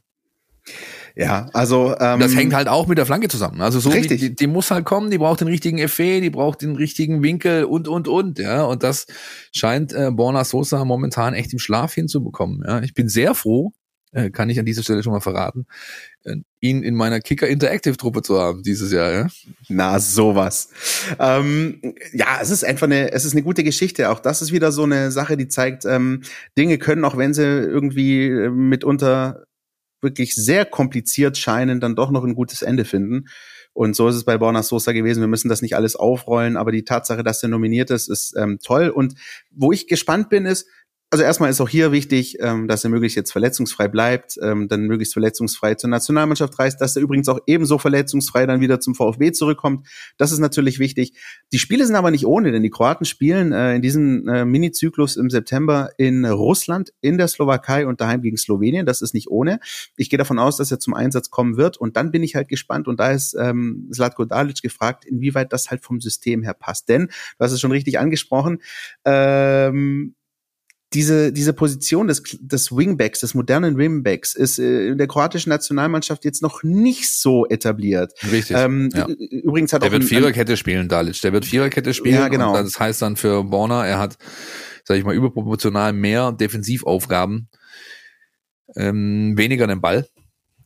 Ja, 1.16 1.48
also 1.53 1.94
ähm, 2.00 2.18
das 2.18 2.35
hängt 2.35 2.55
halt 2.55 2.66
auch 2.66 2.88
mit 2.88 2.98
der 2.98 3.07
Flanke 3.07 3.29
zusammen. 3.29 3.61
Also 3.61 3.79
so 3.79 3.90
richtig. 3.90 4.20
Die, 4.20 4.35
die 4.35 4.46
muss 4.48 4.72
halt 4.72 4.85
kommen, 4.85 5.11
die 5.11 5.18
braucht 5.18 5.40
den 5.40 5.48
richtigen 5.48 5.79
Effet, 5.79 6.20
die 6.20 6.31
braucht 6.31 6.62
den 6.62 6.74
richtigen 6.74 7.22
Winkel 7.22 7.64
und 7.64 7.87
und 7.87 8.09
und, 8.09 8.40
ja. 8.40 8.64
Und 8.64 8.83
das 8.83 9.07
scheint 9.53 9.92
äh, 9.92 10.11
Borna 10.11 10.44
Sosa 10.44 10.85
momentan 10.85 11.35
echt 11.35 11.53
im 11.53 11.61
Schlaf 11.61 11.94
hinzubekommen. 11.94 12.64
Ja, 12.66 12.83
ich 12.83 12.94
bin 12.94 13.09
sehr 13.09 13.37
froh, 13.37 13.72
äh, 14.11 14.31
kann 14.31 14.50
ich 14.50 14.59
an 14.59 14.66
dieser 14.66 14.83
Stelle 14.83 15.05
schon 15.05 15.12
mal 15.12 15.20
verraten, 15.20 15.66
äh, 16.24 16.35
ihn 16.61 16.83
in 16.83 16.96
meiner 16.96 17.20
Kicker 17.20 17.46
Interactive 17.46 17.96
Truppe 17.96 18.22
zu 18.22 18.40
haben 18.40 18.64
dieses 18.64 18.90
Jahr. 18.90 19.12
Ja? 19.12 19.29
Na 19.68 20.00
sowas. 20.00 20.70
Ähm, 21.20 21.81
ja, 22.12 22.38
es 22.42 22.50
ist 22.50 22.64
einfach 22.64 22.88
eine, 22.88 23.12
es 23.12 23.24
ist 23.24 23.35
eine 23.35 23.42
gute 23.44 23.62
Geschichte. 23.62 24.11
Auch 24.11 24.18
das 24.18 24.42
ist 24.42 24.50
wieder 24.50 24.72
so 24.72 24.83
eine 24.83 25.12
Sache, 25.12 25.37
die 25.37 25.46
zeigt, 25.46 25.85
ähm, 25.85 26.22
Dinge 26.59 26.79
können 26.79 27.05
auch 27.05 27.16
wenn 27.16 27.35
sie 27.35 27.44
irgendwie 27.44 28.27
äh, 28.27 28.50
mitunter 28.50 29.44
wirklich 30.04 30.36
sehr 30.36 30.64
kompliziert 30.64 31.36
scheinen, 31.36 31.80
dann 31.80 31.96
doch 31.96 32.12
noch 32.12 32.22
ein 32.22 32.36
gutes 32.36 32.62
Ende 32.62 32.84
finden. 32.84 33.24
Und 33.72 33.96
so 33.96 34.06
ist 34.08 34.14
es 34.14 34.24
bei 34.24 34.38
Borna 34.38 34.62
Sosa 34.62 34.92
gewesen. 34.92 35.20
Wir 35.20 35.26
müssen 35.26 35.48
das 35.48 35.60
nicht 35.60 35.74
alles 35.74 35.96
aufrollen, 35.96 36.56
aber 36.56 36.70
die 36.70 36.84
Tatsache, 36.84 37.24
dass 37.24 37.42
er 37.42 37.48
nominiert 37.48 37.90
ist, 37.90 38.08
ist 38.08 38.34
ähm, 38.36 38.60
toll. 38.62 38.88
Und 38.88 39.14
wo 39.50 39.72
ich 39.72 39.88
gespannt 39.88 40.28
bin, 40.28 40.46
ist, 40.46 40.68
also 41.10 41.22
erstmal 41.22 41.50
ist 41.50 41.60
auch 41.60 41.68
hier 41.68 41.92
wichtig, 41.92 42.38
ähm, 42.40 42.66
dass 42.66 42.82
er 42.82 42.90
möglichst 42.90 43.16
jetzt 43.16 43.30
verletzungsfrei 43.30 43.86
bleibt, 43.86 44.36
ähm, 44.42 44.66
dann 44.66 44.82
möglichst 44.82 45.12
verletzungsfrei 45.12 45.76
zur 45.76 45.88
Nationalmannschaft 45.88 46.58
reist, 46.58 46.80
dass 46.80 46.96
er 46.96 47.02
übrigens 47.02 47.28
auch 47.28 47.38
ebenso 47.46 47.78
verletzungsfrei 47.78 48.46
dann 48.46 48.60
wieder 48.60 48.80
zum 48.80 48.96
VfB 48.96 49.30
zurückkommt. 49.30 49.86
Das 50.16 50.32
ist 50.32 50.40
natürlich 50.40 50.80
wichtig. 50.80 51.14
Die 51.52 51.60
Spiele 51.60 51.86
sind 51.86 51.94
aber 51.94 52.10
nicht 52.10 52.26
ohne, 52.26 52.50
denn 52.50 52.64
die 52.64 52.70
Kroaten 52.70 53.04
spielen 53.04 53.52
äh, 53.52 53.76
in 53.76 53.82
diesem 53.82 54.26
äh, 54.28 54.44
Mini-Zyklus 54.44 55.16
im 55.16 55.30
September 55.30 55.90
in 55.98 56.24
Russland, 56.24 56.92
in 57.00 57.16
der 57.16 57.28
Slowakei 57.28 57.86
und 57.86 58.00
daheim 58.00 58.20
gegen 58.20 58.36
Slowenien. 58.36 58.84
Das 58.84 59.00
ist 59.00 59.14
nicht 59.14 59.28
ohne. 59.28 59.60
Ich 59.96 60.10
gehe 60.10 60.18
davon 60.18 60.40
aus, 60.40 60.56
dass 60.56 60.72
er 60.72 60.80
zum 60.80 60.94
Einsatz 60.94 61.30
kommen 61.30 61.56
wird 61.56 61.76
und 61.76 61.96
dann 61.96 62.10
bin 62.10 62.24
ich 62.24 62.34
halt 62.34 62.48
gespannt 62.48 62.88
und 62.88 62.98
da 62.98 63.12
ist 63.12 63.36
ähm, 63.38 63.88
Zlatko 63.92 64.24
Dalic 64.24 64.62
gefragt, 64.62 65.04
inwieweit 65.04 65.52
das 65.52 65.70
halt 65.70 65.84
vom 65.84 66.00
System 66.00 66.42
her 66.42 66.54
passt. 66.54 66.88
Denn, 66.88 67.06
du 67.06 67.44
hast 67.44 67.52
es 67.52 67.60
schon 67.60 67.72
richtig 67.72 68.00
angesprochen, 68.00 68.58
ähm, 69.04 70.16
diese, 70.94 71.33
diese 71.33 71.52
Position 71.52 72.07
des, 72.07 72.22
des 72.40 72.70
Wingbacks, 72.70 73.20
des 73.20 73.35
modernen 73.35 73.76
Wingbacks, 73.76 74.35
ist 74.35 74.59
äh, 74.59 74.88
in 74.88 74.98
der 74.98 75.09
kroatischen 75.09 75.50
Nationalmannschaft 75.50 76.24
jetzt 76.24 76.40
noch 76.40 76.62
nicht 76.62 77.12
so 77.12 77.46
etabliert. 77.46 78.12
Richtig. 78.30 78.57
Ähm, 78.57 78.90
ja. 78.94 79.07
Übrigens 79.07 79.72
hat 79.72 79.83
der 79.83 79.88
auch 79.88 79.92
wird 79.92 80.04
Viererkette 80.04 80.57
spielen, 80.57 80.88
Dalic. 80.88 81.20
Der 81.22 81.33
wird 81.33 81.44
Viererkette 81.44 81.92
spielen. 81.92 82.14
Ja, 82.14 82.28
genau. 82.28 82.54
das 82.57 82.78
heißt 82.78 83.02
dann 83.02 83.16
für 83.16 83.42
Borna, 83.44 83.85
er 83.87 83.98
hat, 83.98 84.16
sag 84.85 84.96
ich 84.96 85.04
mal, 85.04 85.14
überproportional 85.14 85.92
mehr 85.92 86.33
Defensivaufgaben, 86.33 87.48
ähm, 88.76 89.37
weniger 89.37 89.66
den 89.66 89.80
Ball, 89.80 90.07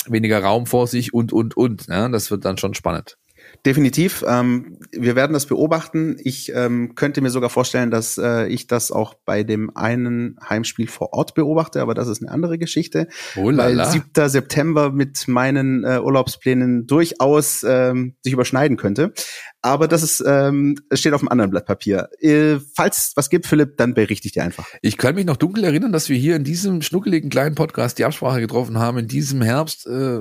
weniger 0.06 0.42
Raum 0.42 0.66
vor 0.66 0.86
sich 0.86 1.14
und, 1.14 1.32
und, 1.32 1.56
und. 1.56 1.86
Ja, 1.88 2.08
das 2.08 2.30
wird 2.30 2.44
dann 2.44 2.58
schon 2.58 2.74
spannend. 2.74 3.16
Definitiv. 3.66 4.24
Ähm, 4.26 4.78
wir 4.92 5.16
werden 5.16 5.32
das 5.32 5.46
beobachten. 5.46 6.16
Ich 6.22 6.52
ähm, 6.54 6.94
könnte 6.94 7.20
mir 7.20 7.30
sogar 7.30 7.50
vorstellen, 7.50 7.90
dass 7.90 8.16
äh, 8.16 8.46
ich 8.46 8.66
das 8.66 8.92
auch 8.92 9.14
bei 9.14 9.42
dem 9.42 9.76
einen 9.76 10.38
Heimspiel 10.48 10.88
vor 10.88 11.12
Ort 11.12 11.34
beobachte, 11.34 11.82
aber 11.82 11.94
das 11.94 12.08
ist 12.08 12.22
eine 12.22 12.30
andere 12.30 12.58
Geschichte. 12.58 13.08
Oh 13.36 13.46
weil 13.46 13.84
7. 13.84 14.28
September 14.28 14.90
mit 14.90 15.26
meinen 15.26 15.84
äh, 15.84 15.98
Urlaubsplänen 16.00 16.86
durchaus 16.86 17.64
ähm, 17.66 18.14
sich 18.22 18.32
überschneiden 18.32 18.76
könnte. 18.76 19.12
Aber 19.60 19.88
das 19.88 20.02
ist, 20.02 20.22
ähm, 20.24 20.76
steht 20.92 21.12
auf 21.12 21.20
einem 21.20 21.28
anderen 21.28 21.50
Blatt 21.50 21.66
Papier. 21.66 22.08
Äh, 22.20 22.58
falls 22.76 23.12
was 23.16 23.28
gibt, 23.28 23.46
Philipp, 23.46 23.76
dann 23.76 23.92
berichte 23.92 24.26
ich 24.26 24.32
dir 24.32 24.44
einfach. 24.44 24.66
Ich 24.82 24.96
kann 24.96 25.16
mich 25.16 25.26
noch 25.26 25.36
dunkel 25.36 25.64
erinnern, 25.64 25.92
dass 25.92 26.08
wir 26.08 26.16
hier 26.16 26.36
in 26.36 26.44
diesem 26.44 26.80
schnuckeligen 26.80 27.28
kleinen 27.28 27.56
Podcast 27.56 27.98
die 27.98 28.04
Absprache 28.04 28.40
getroffen 28.40 28.78
haben, 28.78 28.98
in 28.98 29.08
diesem 29.08 29.42
Herbst 29.42 29.86
äh, 29.86 30.20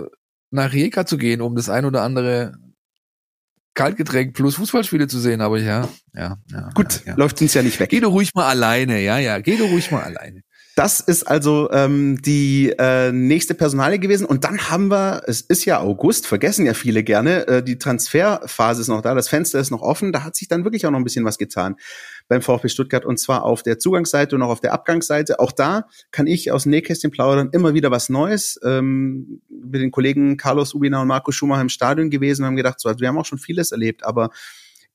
nach 0.49 0.73
Rijeka 0.73 1.05
zu 1.05 1.17
gehen, 1.17 1.41
um 1.41 1.55
das 1.55 1.69
ein 1.69 1.85
oder 1.85 2.01
andere 2.01 2.53
Kaltgetränk 3.77 4.33
plus 4.33 4.55
Fußballspiele 4.55 5.07
zu 5.07 5.19
sehen, 5.19 5.39
aber 5.39 5.59
ja, 5.59 5.87
ja, 6.15 6.37
ja. 6.51 6.69
Gut, 6.73 7.05
ja, 7.05 7.11
ja. 7.11 7.15
läuft 7.15 7.39
uns 7.41 7.53
ja 7.53 7.61
nicht 7.61 7.79
weg. 7.79 7.89
Geh 7.89 7.99
du 7.99 8.07
ruhig 8.07 8.33
mal 8.33 8.47
alleine, 8.47 8.99
ja, 8.99 9.19
ja, 9.19 9.39
geh 9.39 9.55
du 9.55 9.65
ruhig 9.65 9.91
mal 9.91 10.01
alleine. 10.01 10.41
Das 10.77 10.99
ist 10.99 11.23
also 11.23 11.71
ähm, 11.71 12.21
die 12.21 12.71
äh, 12.77 13.11
nächste 13.11 13.55
Personale 13.55 13.97
gewesen. 13.97 14.27
Und 14.27 14.43
dann 14.43 14.69
haben 14.69 14.89
wir, 14.89 15.23
es 15.25 15.41
ist 15.41 15.65
ja 15.65 15.79
August, 15.79 16.27
vergessen 16.27 16.67
ja 16.67 16.75
viele 16.75 17.03
gerne, 17.03 17.47
äh, 17.47 17.63
die 17.63 17.79
Transferphase 17.79 18.81
ist 18.81 18.87
noch 18.87 19.01
da, 19.01 19.15
das 19.15 19.27
Fenster 19.27 19.59
ist 19.59 19.71
noch 19.71 19.81
offen, 19.81 20.11
da 20.11 20.23
hat 20.23 20.35
sich 20.35 20.47
dann 20.47 20.65
wirklich 20.65 20.85
auch 20.85 20.91
noch 20.91 20.99
ein 20.99 21.03
bisschen 21.03 21.25
was 21.25 21.39
getan 21.39 21.77
beim 22.27 22.43
VfB 22.43 22.69
Stuttgart 22.69 23.05
und 23.05 23.17
zwar 23.17 23.41
auf 23.43 23.63
der 23.63 23.79
Zugangsseite 23.79 24.35
und 24.35 24.43
auch 24.43 24.49
auf 24.49 24.59
der 24.59 24.71
Abgangsseite. 24.71 25.39
Auch 25.39 25.51
da 25.51 25.87
kann 26.11 26.27
ich 26.27 26.51
aus 26.51 26.67
Nähkästchen 26.67 27.09
plaudern 27.09 27.49
immer 27.53 27.73
wieder 27.73 27.89
was 27.89 28.09
Neues. 28.09 28.59
Ähm, 28.63 29.41
mit 29.49 29.81
den 29.81 29.89
Kollegen 29.89 30.37
Carlos 30.37 30.75
Ubina 30.75 31.01
und 31.01 31.07
Marco 31.07 31.31
Schumacher 31.31 31.61
im 31.61 31.69
Stadion 31.69 32.11
gewesen 32.11 32.43
und 32.43 32.49
haben 32.49 32.55
gedacht, 32.55 32.79
so, 32.79 32.87
also 32.87 32.99
wir 32.99 33.07
haben 33.07 33.17
auch 33.17 33.25
schon 33.25 33.39
vieles 33.39 33.71
erlebt, 33.71 34.05
aber 34.05 34.29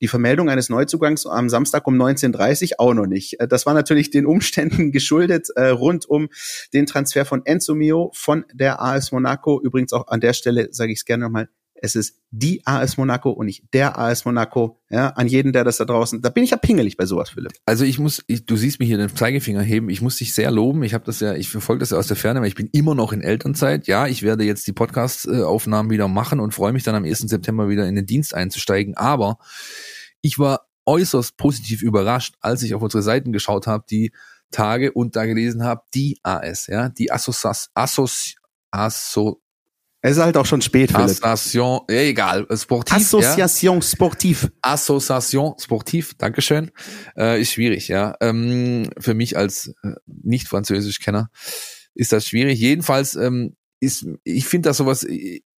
die 0.02 0.08
Vermeldung 0.08 0.50
eines 0.50 0.68
Neuzugangs 0.68 1.26
am 1.26 1.48
Samstag 1.48 1.86
um 1.86 1.94
19.30 1.94 2.72
auch 2.78 2.92
noch 2.92 3.06
nicht. 3.06 3.40
Äh, 3.40 3.48
das 3.48 3.64
war 3.64 3.72
natürlich 3.72 4.10
den 4.10 4.26
Umständen 4.26 4.92
geschuldet 4.92 5.48
äh, 5.54 5.68
rund 5.68 6.06
um 6.06 6.28
den 6.74 6.86
Transfer 6.86 7.24
von 7.24 7.46
Enzo 7.46 7.74
Mio 7.74 8.10
von 8.12 8.44
der 8.52 8.82
AS 8.82 9.12
Monaco. 9.12 9.60
Übrigens 9.62 9.92
auch 9.92 10.08
an 10.08 10.20
der 10.20 10.32
Stelle 10.32 10.68
sage 10.72 10.92
ich 10.92 10.98
es 10.98 11.04
gerne 11.04 11.24
nochmal, 11.24 11.48
es 11.82 11.96
ist 11.96 12.20
die 12.30 12.64
AS 12.64 12.96
Monaco 12.96 13.30
und 13.30 13.46
nicht 13.46 13.64
der 13.74 13.98
AS 13.98 14.24
Monaco. 14.24 14.80
Ja, 14.88 15.08
an 15.08 15.26
jeden, 15.26 15.52
der 15.52 15.64
das 15.64 15.78
da 15.78 15.84
draußen. 15.84 16.22
Da 16.22 16.30
bin 16.30 16.44
ich 16.44 16.50
ja 16.50 16.56
pingelig 16.56 16.96
bei 16.96 17.06
sowas, 17.06 17.30
Philipp. 17.30 17.52
Also 17.66 17.84
ich 17.84 17.98
muss, 17.98 18.22
ich, 18.28 18.46
du 18.46 18.56
siehst 18.56 18.78
mich 18.78 18.88
hier 18.88 18.98
den 18.98 19.14
Zeigefinger 19.14 19.62
heben. 19.62 19.90
Ich 19.90 20.00
muss 20.00 20.16
dich 20.16 20.32
sehr 20.32 20.52
loben. 20.52 20.84
Ich 20.84 20.94
habe 20.94 21.04
das 21.04 21.18
ja, 21.18 21.34
ich 21.34 21.48
verfolge 21.48 21.80
das 21.80 21.90
ja 21.90 21.98
aus 21.98 22.06
der 22.06 22.16
Ferne, 22.16 22.40
weil 22.40 22.46
ich 22.46 22.54
bin 22.54 22.68
immer 22.70 22.94
noch 22.94 23.12
in 23.12 23.20
Elternzeit. 23.20 23.88
Ja, 23.88 24.06
ich 24.06 24.22
werde 24.22 24.44
jetzt 24.44 24.64
die 24.68 24.72
Podcast-Aufnahmen 24.72 25.90
wieder 25.90 26.06
machen 26.06 26.38
und 26.38 26.54
freue 26.54 26.72
mich 26.72 26.84
dann 26.84 26.94
am 26.94 27.04
1. 27.04 27.18
September 27.18 27.68
wieder 27.68 27.88
in 27.88 27.96
den 27.96 28.06
Dienst 28.06 28.32
einzusteigen. 28.32 28.96
Aber 28.96 29.38
ich 30.20 30.38
war 30.38 30.68
äußerst 30.86 31.36
positiv 31.36 31.82
überrascht, 31.82 32.36
als 32.40 32.62
ich 32.62 32.74
auf 32.74 32.82
unsere 32.82 33.02
Seiten 33.02 33.32
geschaut 33.32 33.66
habe, 33.66 33.84
die 33.90 34.12
Tage 34.52 34.92
und 34.92 35.16
da 35.16 35.26
gelesen 35.26 35.64
habe, 35.64 35.82
die 35.94 36.18
AS, 36.22 36.68
ja, 36.68 36.90
die 36.90 37.10
Associ 37.10 37.48
Associ 37.74 38.36
Asso 38.72 39.41
es 40.04 40.16
ist 40.16 40.22
halt 40.22 40.36
auch 40.36 40.46
schon 40.46 40.60
spät, 40.60 40.90
Philipp. 40.90 41.06
Association, 41.06 41.80
ja, 41.88 42.00
egal, 42.00 42.46
sportiv. 42.56 42.96
Association 42.96 43.76
ja. 43.76 43.82
Sportiv. 43.82 44.50
Association 44.60 45.54
Sportiv, 45.60 46.14
Dankeschön. 46.18 46.72
Äh, 47.16 47.40
ist 47.40 47.52
schwierig, 47.52 47.86
ja. 47.86 48.16
Ähm, 48.20 48.90
für 48.98 49.14
mich 49.14 49.36
als 49.36 49.72
äh, 49.84 49.92
Nicht-Französisch-Kenner 50.06 51.30
ist 51.94 52.12
das 52.12 52.26
schwierig. 52.26 52.58
Jedenfalls 52.58 53.14
ähm, 53.14 53.54
ist, 53.78 54.06
ich 54.24 54.46
finde 54.46 54.70
das 54.70 54.78
sowas, 54.78 55.06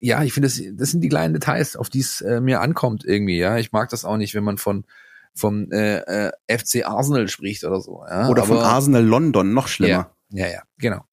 ja, 0.01 0.23
ich 0.23 0.35
finde 0.35 0.49
das, 0.49 0.63
das 0.75 0.91
sind 0.91 1.01
die 1.01 1.09
kleinen 1.09 1.33
Details, 1.33 1.75
auf 1.75 1.89
die 1.89 2.01
es 2.01 2.21
äh, 2.21 2.43
mir 2.43 2.61
ankommt 2.61 3.05
irgendwie, 3.07 3.39
ja. 3.39 3.57
Ich 3.57 3.73
mag 3.73 3.89
das 3.89 4.05
auch 4.05 4.19
nicht, 4.19 4.35
wenn 4.35 4.45
man 4.45 4.59
von 4.59 4.85
vom 5.35 5.71
äh, 5.73 5.97
äh, 6.29 6.33
FC 6.49 6.87
Arsenal 6.87 7.29
spricht 7.29 7.65
oder 7.65 7.81
so. 7.81 8.05
Ja? 8.09 8.29
Oder 8.29 8.45
von 8.45 8.59
Arsenal 8.59 9.05
London, 9.05 9.53
noch 9.53 9.69
schlimmer. 9.69 9.91
Ja, 9.91 10.11
Ja, 10.37 10.49
ja, 10.49 10.63
genau. 10.79 11.05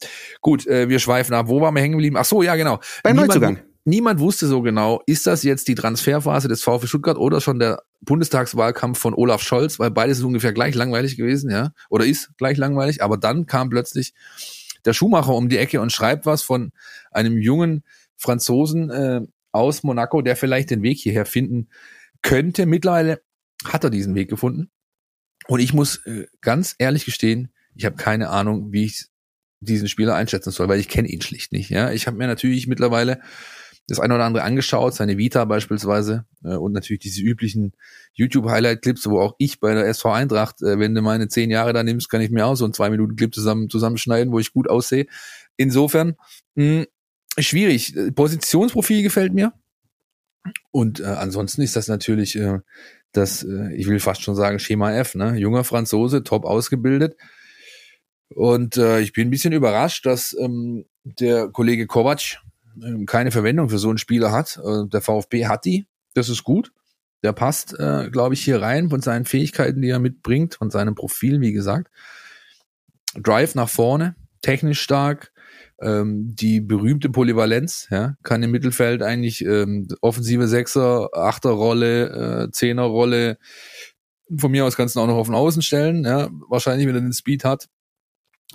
Gut, 0.42 0.66
äh, 0.66 0.90
wir 0.90 1.00
schweifen 1.00 1.34
ab. 1.36 1.48
Wo 1.48 1.62
waren 1.62 1.76
wir 1.76 1.82
hängen 1.82 1.94
geblieben? 1.94 2.18
Ach 2.18 2.26
so, 2.26 2.42
ja, 2.42 2.56
genau. 2.56 2.80
Beim 3.04 3.14
Niemand- 3.16 3.28
Neuzugang. 3.30 3.60
Niemand 3.84 4.20
wusste 4.20 4.46
so 4.46 4.62
genau, 4.62 5.02
ist 5.08 5.26
das 5.26 5.42
jetzt 5.42 5.68
die 5.68 5.74
Transferphase 5.74 6.48
des 6.48 6.62
VfB 6.62 6.86
Stuttgart 6.86 7.18
oder 7.18 7.42
schon 7.42 7.58
der 7.58 7.82
Bundestagswahlkampf 8.02 9.00
von 9.00 9.16
Olaf 9.16 9.42
Scholz, 9.42 9.80
weil 9.80 9.90
beides 9.90 10.20
ist 10.20 10.24
ungefähr 10.24 10.54
gleich 10.54 10.76
langweilig 10.76 11.18
gewesen, 11.18 11.50
ja, 11.50 11.72
oder 11.90 12.06
ist 12.06 12.30
gleich 12.38 12.58
langweilig, 12.58 13.02
aber 13.02 13.18
dann 13.18 13.48
kam 13.48 13.72
plötzlich 13.72 14.14
der 14.86 14.94
Schuhmacher 14.94 15.34
um 15.34 15.50
die 15.50 15.58
Ecke 15.58 15.82
und 15.82 15.92
schreibt 15.92 16.28
was 16.28 16.44
von 16.44 16.74
einem 17.12 17.40
jungen 17.40 17.84
Franzosen 18.18 18.92
äh, 18.92 19.22
aus 19.52 19.82
Monaco, 19.82 20.22
der 20.22 20.36
vielleicht 20.36 20.70
den 20.70 20.84
Weg 20.84 21.00
hierher 21.00 21.26
finden 21.26 21.70
könnte. 22.22 22.68
Mittlerweile 22.68 23.22
hat 23.66 23.84
er 23.84 23.90
diesen 23.90 24.14
Weg 24.14 24.30
gefunden. 24.30 24.70
Und 25.48 25.60
ich 25.60 25.74
muss 25.74 26.06
äh, 26.06 26.28
ganz 26.42 26.76
ehrlich 26.78 27.06
gestehen, 27.06 27.52
ich 27.74 27.86
habe 27.86 27.96
keine 27.96 28.30
Ahnung, 28.30 28.72
wie 28.72 28.86
ich 28.86 29.06
diesen 29.62 29.88
Spieler 29.88 30.16
einschätzen 30.16 30.52
soll, 30.52 30.68
weil 30.68 30.80
ich 30.80 30.90
kenne 30.90 31.08
ihn 31.08 31.22
schlicht 31.22 31.52
nicht. 31.52 31.70
Ja, 31.70 31.92
ich 31.92 32.08
habe 32.08 32.18
mir 32.18 32.28
natürlich 32.28 32.68
mittlerweile 32.68 33.22
das 33.88 34.00
eine 34.00 34.16
oder 34.16 34.26
andere 34.26 34.44
angeschaut, 34.44 34.94
seine 34.94 35.18
Vita 35.18 35.44
beispielsweise 35.46 36.26
äh, 36.44 36.56
und 36.56 36.72
natürlich 36.72 37.02
diese 37.02 37.22
üblichen 37.22 37.74
YouTube-Highlight-Clips, 38.14 39.10
wo 39.10 39.20
auch 39.20 39.36
ich 39.38 39.60
bei 39.60 39.74
der 39.74 39.88
SV 39.88 40.12
Eintracht, 40.12 40.62
äh, 40.62 40.80
wenn 40.80 40.96
du 40.96 41.02
meine 41.02 41.28
zehn 41.28 41.50
Jahre 41.50 41.74
da 41.74 41.84
nimmst, 41.84 42.10
kann 42.10 42.22
ich 42.22 42.32
mir 42.32 42.46
auch 42.46 42.56
so 42.56 42.66
einen 42.66 42.74
zwei 42.74 42.90
Minuten 42.90 43.16
Clip 43.16 43.34
zusammen 43.34 43.70
zusammenschneiden, 43.70 44.32
wo 44.32 44.40
ich 44.40 44.54
gut 44.54 44.70
aussehe. 44.70 45.08
Insofern 45.58 46.16
mh, 46.56 46.86
schwierig. 47.38 47.96
Äh, 47.96 48.12
Positionsprofil 48.12 49.04
gefällt 49.04 49.34
mir 49.34 49.54
und 50.72 51.00
äh, 51.00 51.06
ansonsten 51.06 51.62
ist 51.62 51.76
das 51.76 51.88
natürlich 51.88 52.36
äh, 52.36 52.60
das, 53.12 53.44
äh, 53.44 53.74
ich 53.76 53.88
will 53.88 54.00
fast 54.00 54.22
schon 54.22 54.36
sagen 54.36 54.60
Schema 54.60 54.94
F, 54.94 55.16
ne? 55.16 55.36
Junger 55.38 55.64
Franzose, 55.64 56.24
top 56.24 56.46
ausgebildet. 56.46 57.16
Und 58.36 58.78
äh, 58.78 59.02
ich 59.02 59.14
bin 59.14 59.28
ein 59.28 59.32
bisschen 59.32 59.54
überrascht, 59.54 60.06
dass 60.06 60.36
ähm, 60.40 60.86
der 61.04 61.50
Kollege 61.50 61.88
Kovac 61.88 62.40
ähm, 62.82 63.06
keine 63.06 63.32
Verwendung 63.32 63.70
für 63.70 63.78
so 63.78 63.90
einen 63.90 63.98
Spieler 63.98 64.32
hat. 64.32 64.60
Äh, 64.64 64.88
der 64.88 65.02
VfB 65.02 65.48
hat 65.48 65.66
die. 65.66 65.88
Das 66.14 66.30
ist 66.30 66.44
gut. 66.44 66.72
Der 67.24 67.34
passt, 67.34 67.78
äh, 67.80 68.10
glaube 68.10 68.34
ich, 68.34 68.44
hier 68.44 68.62
rein 68.62 68.90
von 68.90 69.02
seinen 69.02 69.26
Fähigkeiten, 69.26 69.82
die 69.82 69.90
er 69.90 70.00
mitbringt, 70.00 70.56
von 70.56 70.72
seinem 70.72 70.96
Profil, 70.96 71.42
wie 71.42 71.52
gesagt. 71.52 71.92
Drive 73.16 73.56
nach 73.56 73.70
vorne, 73.70 74.16
technisch 74.42 74.82
stark, 74.82 75.32
ähm, 75.82 76.34
die 76.36 76.62
berühmte 76.62 77.10
Polyvalenz, 77.10 77.88
ja, 77.92 78.16
kann 78.24 78.42
im 78.42 78.52
Mittelfeld 78.52 79.04
eigentlich 79.04 79.44
ähm, 79.46 79.88
offensive 80.02 80.48
Sechser, 80.48 81.10
Achterrolle, 81.14 82.46
äh, 82.46 82.52
Zehnerrolle, 82.52 83.38
von 84.38 84.52
mir 84.52 84.66
aus 84.66 84.78
kannst 84.78 84.96
du 84.96 85.02
auch 85.02 85.08
noch 85.08 85.18
auf 85.18 85.28
den 85.28 85.36
Außen 85.36 85.62
stellen, 85.62 86.06
ja, 86.06 86.30
wahrscheinlich, 86.50 86.88
wenn 86.88 86.96
er 86.96 87.02
den 87.02 87.14
Speed 87.14 87.44
hat. 87.44 87.68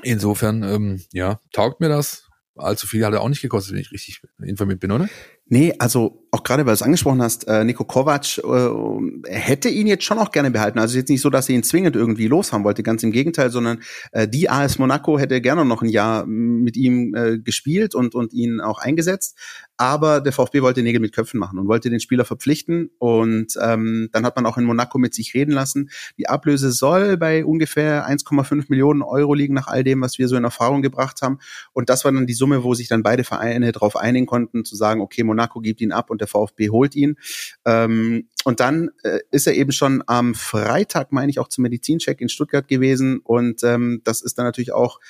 Insofern, 0.02 0.62
ähm, 0.62 1.02
ja, 1.12 1.40
taugt 1.52 1.80
mir 1.80 1.88
das. 1.88 2.28
Allzu 2.54 2.86
viel 2.86 3.04
hat 3.04 3.12
er 3.12 3.20
auch 3.20 3.28
nicht 3.28 3.42
gekostet, 3.42 3.74
wenn 3.74 3.80
ich 3.80 3.92
richtig 3.92 4.22
informiert 4.42 4.80
bin, 4.80 4.90
oder? 4.90 5.08
Nee, 5.46 5.74
also 5.78 6.25
auch 6.36 6.42
gerade 6.42 6.66
weil 6.66 6.72
du 6.72 6.74
es 6.74 6.82
angesprochen 6.82 7.22
hast, 7.22 7.48
äh, 7.48 7.64
Nico 7.64 7.84
Kovac 7.84 8.38
äh, 8.38 9.32
hätte 9.32 9.70
ihn 9.70 9.86
jetzt 9.86 10.04
schon 10.04 10.18
auch 10.18 10.30
gerne 10.30 10.50
behalten. 10.50 10.78
Also 10.78 10.98
jetzt 10.98 11.08
nicht 11.08 11.22
so, 11.22 11.30
dass 11.30 11.48
er 11.48 11.54
ihn 11.54 11.62
zwingend 11.62 11.96
irgendwie 11.96 12.28
loshaben 12.28 12.64
wollte, 12.64 12.82
ganz 12.82 13.02
im 13.02 13.10
Gegenteil, 13.10 13.50
sondern 13.50 13.80
äh, 14.12 14.28
die 14.28 14.50
AS 14.50 14.78
Monaco 14.78 15.18
hätte 15.18 15.40
gerne 15.40 15.64
noch 15.64 15.80
ein 15.80 15.88
Jahr 15.88 16.26
mit 16.26 16.76
ihm 16.76 17.14
äh, 17.14 17.38
gespielt 17.38 17.94
und, 17.94 18.14
und 18.14 18.34
ihn 18.34 18.60
auch 18.60 18.78
eingesetzt. 18.78 19.36
Aber 19.78 20.20
der 20.20 20.32
VfB 20.32 20.62
wollte 20.62 20.82
Nägel 20.82 21.00
mit 21.00 21.14
Köpfen 21.14 21.38
machen 21.38 21.58
und 21.58 21.68
wollte 21.68 21.90
den 21.90 22.00
Spieler 22.00 22.24
verpflichten. 22.24 22.90
Und 22.98 23.54
ähm, 23.60 24.08
dann 24.12 24.24
hat 24.24 24.34
man 24.36 24.46
auch 24.46 24.56
in 24.56 24.64
Monaco 24.64 24.98
mit 24.98 25.14
sich 25.14 25.34
reden 25.34 25.52
lassen. 25.52 25.90
Die 26.16 26.28
Ablöse 26.28 26.72
soll 26.72 27.18
bei 27.18 27.44
ungefähr 27.44 28.08
1,5 28.08 28.66
Millionen 28.68 29.02
Euro 29.02 29.34
liegen, 29.34 29.54
nach 29.54 29.68
all 29.68 29.84
dem, 29.84 30.00
was 30.00 30.18
wir 30.18 30.28
so 30.28 30.36
in 30.36 30.44
Erfahrung 30.44 30.80
gebracht 30.80 31.20
haben. 31.20 31.38
Und 31.72 31.90
das 31.90 32.04
war 32.04 32.12
dann 32.12 32.26
die 32.26 32.34
Summe, 32.34 32.64
wo 32.64 32.72
sich 32.72 32.88
dann 32.88 33.02
beide 33.02 33.22
Vereine 33.22 33.70
darauf 33.72 33.96
einigen 33.96 34.26
konnten, 34.26 34.64
zu 34.64 34.76
sagen, 34.76 35.02
okay, 35.02 35.22
Monaco 35.24 35.60
gibt 35.60 35.82
ihn 35.82 35.92
ab 35.92 36.10
und 36.10 36.20
der 36.22 36.25
VfB 36.26 36.70
holt 36.70 36.94
ihn. 36.94 37.16
Ähm, 37.64 38.28
und 38.44 38.60
dann 38.60 38.90
äh, 39.02 39.20
ist 39.30 39.46
er 39.46 39.54
eben 39.54 39.72
schon 39.72 40.02
am 40.06 40.34
Freitag, 40.34 41.12
meine 41.12 41.30
ich, 41.30 41.38
auch 41.38 41.48
zum 41.48 41.62
Medizincheck 41.62 42.20
in 42.20 42.28
Stuttgart 42.28 42.68
gewesen. 42.68 43.18
Und 43.18 43.62
ähm, 43.64 44.02
das 44.04 44.22
ist 44.22 44.38
dann 44.38 44.46
natürlich 44.46 44.72
auch 44.72 45.00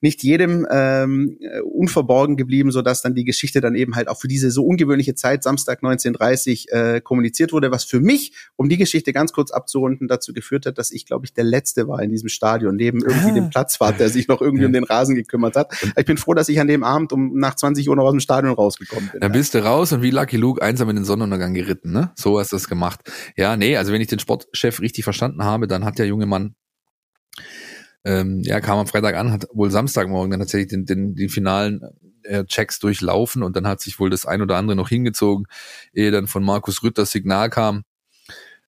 nicht 0.00 0.22
jedem 0.22 0.66
ähm, 0.70 1.36
äh, 1.40 1.60
unverborgen 1.60 2.36
geblieben, 2.36 2.70
so 2.70 2.82
dass 2.82 3.02
dann 3.02 3.14
die 3.14 3.24
Geschichte 3.24 3.60
dann 3.60 3.74
eben 3.74 3.96
halt 3.96 4.08
auch 4.08 4.18
für 4.20 4.28
diese 4.28 4.50
so 4.50 4.64
ungewöhnliche 4.64 5.14
Zeit 5.14 5.42
Samstag 5.42 5.82
19:30 5.82 6.70
äh, 6.70 7.00
kommuniziert 7.00 7.52
wurde, 7.52 7.70
was 7.70 7.84
für 7.84 8.00
mich, 8.00 8.32
um 8.56 8.68
die 8.68 8.76
Geschichte 8.76 9.12
ganz 9.12 9.32
kurz 9.32 9.50
abzurunden, 9.50 10.08
dazu 10.08 10.32
geführt 10.32 10.66
hat, 10.66 10.78
dass 10.78 10.90
ich 10.92 11.06
glaube 11.06 11.26
ich 11.26 11.32
der 11.34 11.44
letzte 11.44 11.88
war 11.88 12.02
in 12.02 12.10
diesem 12.10 12.28
Stadion 12.28 12.76
neben 12.76 13.00
irgendwie 13.02 13.30
Ah. 13.30 13.34
dem 13.34 13.50
Platzwart, 13.50 13.98
der 14.00 14.08
sich 14.08 14.28
noch 14.28 14.40
irgendwie 14.40 14.64
um 14.66 14.72
den 14.72 14.84
Rasen 14.84 15.14
gekümmert 15.14 15.56
hat. 15.56 15.72
Ich 15.96 16.04
bin 16.06 16.16
froh, 16.16 16.34
dass 16.34 16.48
ich 16.48 16.60
an 16.60 16.68
dem 16.68 16.84
Abend 16.84 17.12
um 17.12 17.34
nach 17.38 17.54
20 17.56 17.88
Uhr 17.88 17.96
noch 17.96 18.04
aus 18.04 18.12
dem 18.12 18.20
Stadion 18.20 18.54
rausgekommen 18.54 19.10
bin. 19.10 19.20
Dann 19.20 19.32
bist 19.32 19.54
du 19.54 19.64
raus 19.64 19.92
und 19.92 20.02
wie 20.02 20.10
Lucky 20.10 20.36
Luke 20.36 20.62
einsam 20.62 20.88
in 20.90 20.96
den 20.96 21.04
Sonnenuntergang 21.04 21.54
geritten, 21.54 21.92
ne? 21.92 22.12
So 22.14 22.38
hast 22.38 22.52
du 22.52 22.56
das 22.56 22.68
gemacht. 22.68 23.00
Ja, 23.36 23.56
nee, 23.56 23.76
also 23.76 23.92
wenn 23.92 24.00
ich 24.00 24.06
den 24.08 24.18
Sportchef 24.18 24.80
richtig 24.80 25.04
verstanden 25.04 25.44
habe, 25.44 25.66
dann 25.66 25.84
hat 25.84 25.98
der 25.98 26.06
junge 26.06 26.26
Mann, 26.26 26.54
ähm, 28.04 28.42
ja, 28.44 28.60
kam 28.60 28.78
am 28.78 28.86
Freitag 28.86 29.16
an, 29.16 29.32
hat 29.32 29.46
wohl 29.52 29.70
Samstagmorgen 29.70 30.30
dann 30.30 30.40
tatsächlich 30.40 30.68
den, 30.68 30.86
den, 30.86 31.14
die 31.14 31.28
finalen 31.28 31.82
äh, 32.22 32.44
Checks 32.44 32.78
durchlaufen 32.78 33.42
und 33.42 33.56
dann 33.56 33.66
hat 33.66 33.80
sich 33.80 33.98
wohl 33.98 34.10
das 34.10 34.26
ein 34.26 34.42
oder 34.42 34.56
andere 34.56 34.76
noch 34.76 34.88
hingezogen, 34.88 35.46
ehe 35.92 36.10
dann 36.10 36.26
von 36.26 36.44
Markus 36.44 36.82
Rütt 36.82 36.98
das 36.98 37.10
Signal 37.10 37.50
kam. 37.50 37.84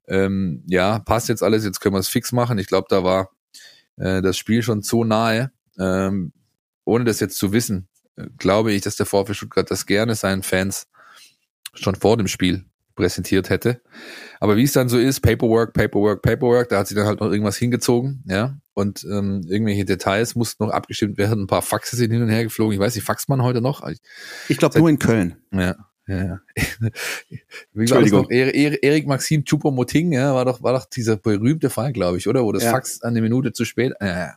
Ähm, 0.09 0.65
ja, 0.67 0.99
passt 0.99 1.29
jetzt 1.29 1.43
alles, 1.43 1.65
jetzt 1.65 1.81
können 1.81 1.95
wir 1.95 2.01
es 2.01 2.09
fix 2.09 2.33
machen. 2.33 2.59
Ich 2.59 2.67
glaube, 2.67 2.87
da 2.91 3.05
war 3.05 3.31
äh, 3.97 4.23
das 4.23 4.37
Spiel 4.37 4.63
schon 4.63 4.83
so 4.83 5.05
nahe, 5.05 5.53
ähm, 5.79 6.33
ohne 6.85 7.05
das 7.05 7.21
jetzt 7.21 7.39
zu 7.39 7.53
wissen, 7.53 7.89
äh, 8.17 8.27
glaube 8.37 8.73
ich, 8.73 8.83
dass 8.83 8.97
der 8.97 9.07
VfB 9.07 9.35
Stuttgart 9.35 9.71
das 9.71 9.87
gerne 9.87 10.15
seinen 10.17 10.43
Fans 10.43 10.89
schon 11.75 11.95
vor 11.95 12.17
dem 12.17 12.27
Spiel 12.27 12.70
präsentiert 12.95 13.51
hätte. 13.51 13.81
Aber 14.41 14.57
wie 14.57 14.63
es 14.65 14.73
dann 14.73 14.89
so 14.89 14.99
ist, 14.99 15.21
Paperwork, 15.21 15.73
Paperwork, 15.73 16.23
Paperwork, 16.23 16.69
da 16.69 16.79
hat 16.79 16.89
sich 16.89 16.97
dann 16.97 17.07
halt 17.07 17.21
noch 17.21 17.31
irgendwas 17.31 17.57
hingezogen, 17.57 18.23
ja. 18.27 18.57
Und 18.75 19.05
ähm, 19.05 19.43
irgendwelche 19.49 19.85
Details 19.85 20.35
mussten 20.35 20.65
noch 20.65 20.73
abgestimmt 20.73 21.19
werden. 21.19 21.43
Ein 21.43 21.47
paar 21.47 21.63
Faxe 21.63 21.97
sind 21.97 22.11
hin 22.13 22.23
und 22.23 22.29
her 22.31 22.45
geflogen. 22.45 22.73
Ich 22.75 22.81
weiß 22.81 22.95
nicht, 22.95 23.05
faxt 23.05 23.29
man 23.29 23.43
heute 23.43 23.61
noch? 23.61 23.87
Ich 24.49 24.57
glaube 24.57 24.79
nur 24.79 24.89
in 24.89 24.99
Köln. 24.99 25.37
Ja, 25.53 25.77
ja, 26.07 26.25
ja. 26.25 26.41
Wie 27.73 27.81
Entschuldigung. 27.81 28.23
noch? 28.23 28.31
Er- 28.31 28.55
Er- 28.55 28.83
Erik 28.83 29.07
Maxim 29.07 29.45
Choupo-Moting, 29.45 30.13
ja, 30.13 30.35
war 30.35 30.45
doch, 30.45 30.63
war 30.63 30.73
doch 30.73 30.87
dieser 30.87 31.17
berühmte 31.17 31.71
Fall, 31.71 31.93
glaube 31.93 32.19
ich, 32.19 32.27
oder? 32.29 32.43
Wo 32.45 32.53
das 32.53 32.65
Ja. 32.65 32.71
Fax 32.73 33.03
an 33.03 33.11
eine 33.11 33.21
Minute 33.23 33.53
zu 33.53 33.65
spät. 33.65 33.93
Ja, 34.01 34.07
ja. 34.19 34.35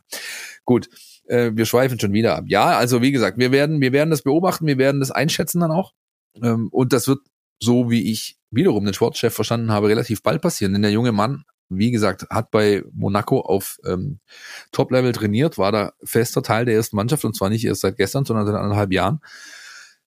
Gut. 0.64 0.88
Äh, 1.26 1.52
wir 1.54 1.64
schweifen 1.64 1.98
schon 1.98 2.12
wieder 2.12 2.36
ab. 2.36 2.44
Ja, 2.48 2.76
also 2.76 3.00
wie 3.00 3.10
gesagt, 3.12 3.38
wir 3.38 3.50
werden, 3.50 3.80
wir 3.80 3.92
werden 3.92 4.10
das 4.10 4.20
beobachten, 4.22 4.66
wir 4.66 4.76
werden 4.76 5.00
das 5.00 5.10
einschätzen 5.10 5.60
dann 5.60 5.70
auch. 5.70 5.94
Ähm, 6.42 6.68
und 6.70 6.92
das 6.92 7.08
wird, 7.08 7.20
so 7.60 7.90
wie 7.90 8.10
ich 8.10 8.38
wiederum 8.50 8.84
den 8.84 8.94
Sportchef 8.94 9.34
verstanden 9.34 9.72
habe, 9.72 9.88
relativ 9.88 10.22
bald 10.22 10.42
passieren. 10.42 10.72
Denn 10.72 10.82
der 10.82 10.92
junge 10.92 11.12
Mann, 11.12 11.44
wie 11.68 11.90
gesagt, 11.90 12.26
hat 12.30 12.50
bei 12.50 12.84
Monaco 12.92 13.40
auf 13.40 13.78
ähm, 13.86 14.20
Top-Level 14.72 15.12
trainiert, 15.12 15.58
war 15.58 15.72
da 15.72 15.92
fester 16.04 16.42
Teil 16.42 16.64
der 16.64 16.74
ersten 16.74 16.96
Mannschaft 16.96 17.24
und 17.24 17.36
zwar 17.36 17.50
nicht 17.50 17.64
erst 17.64 17.80
seit 17.80 17.96
gestern, 17.96 18.24
sondern 18.24 18.46
seit 18.46 18.54
anderthalb 18.54 18.92
Jahren. 18.92 19.20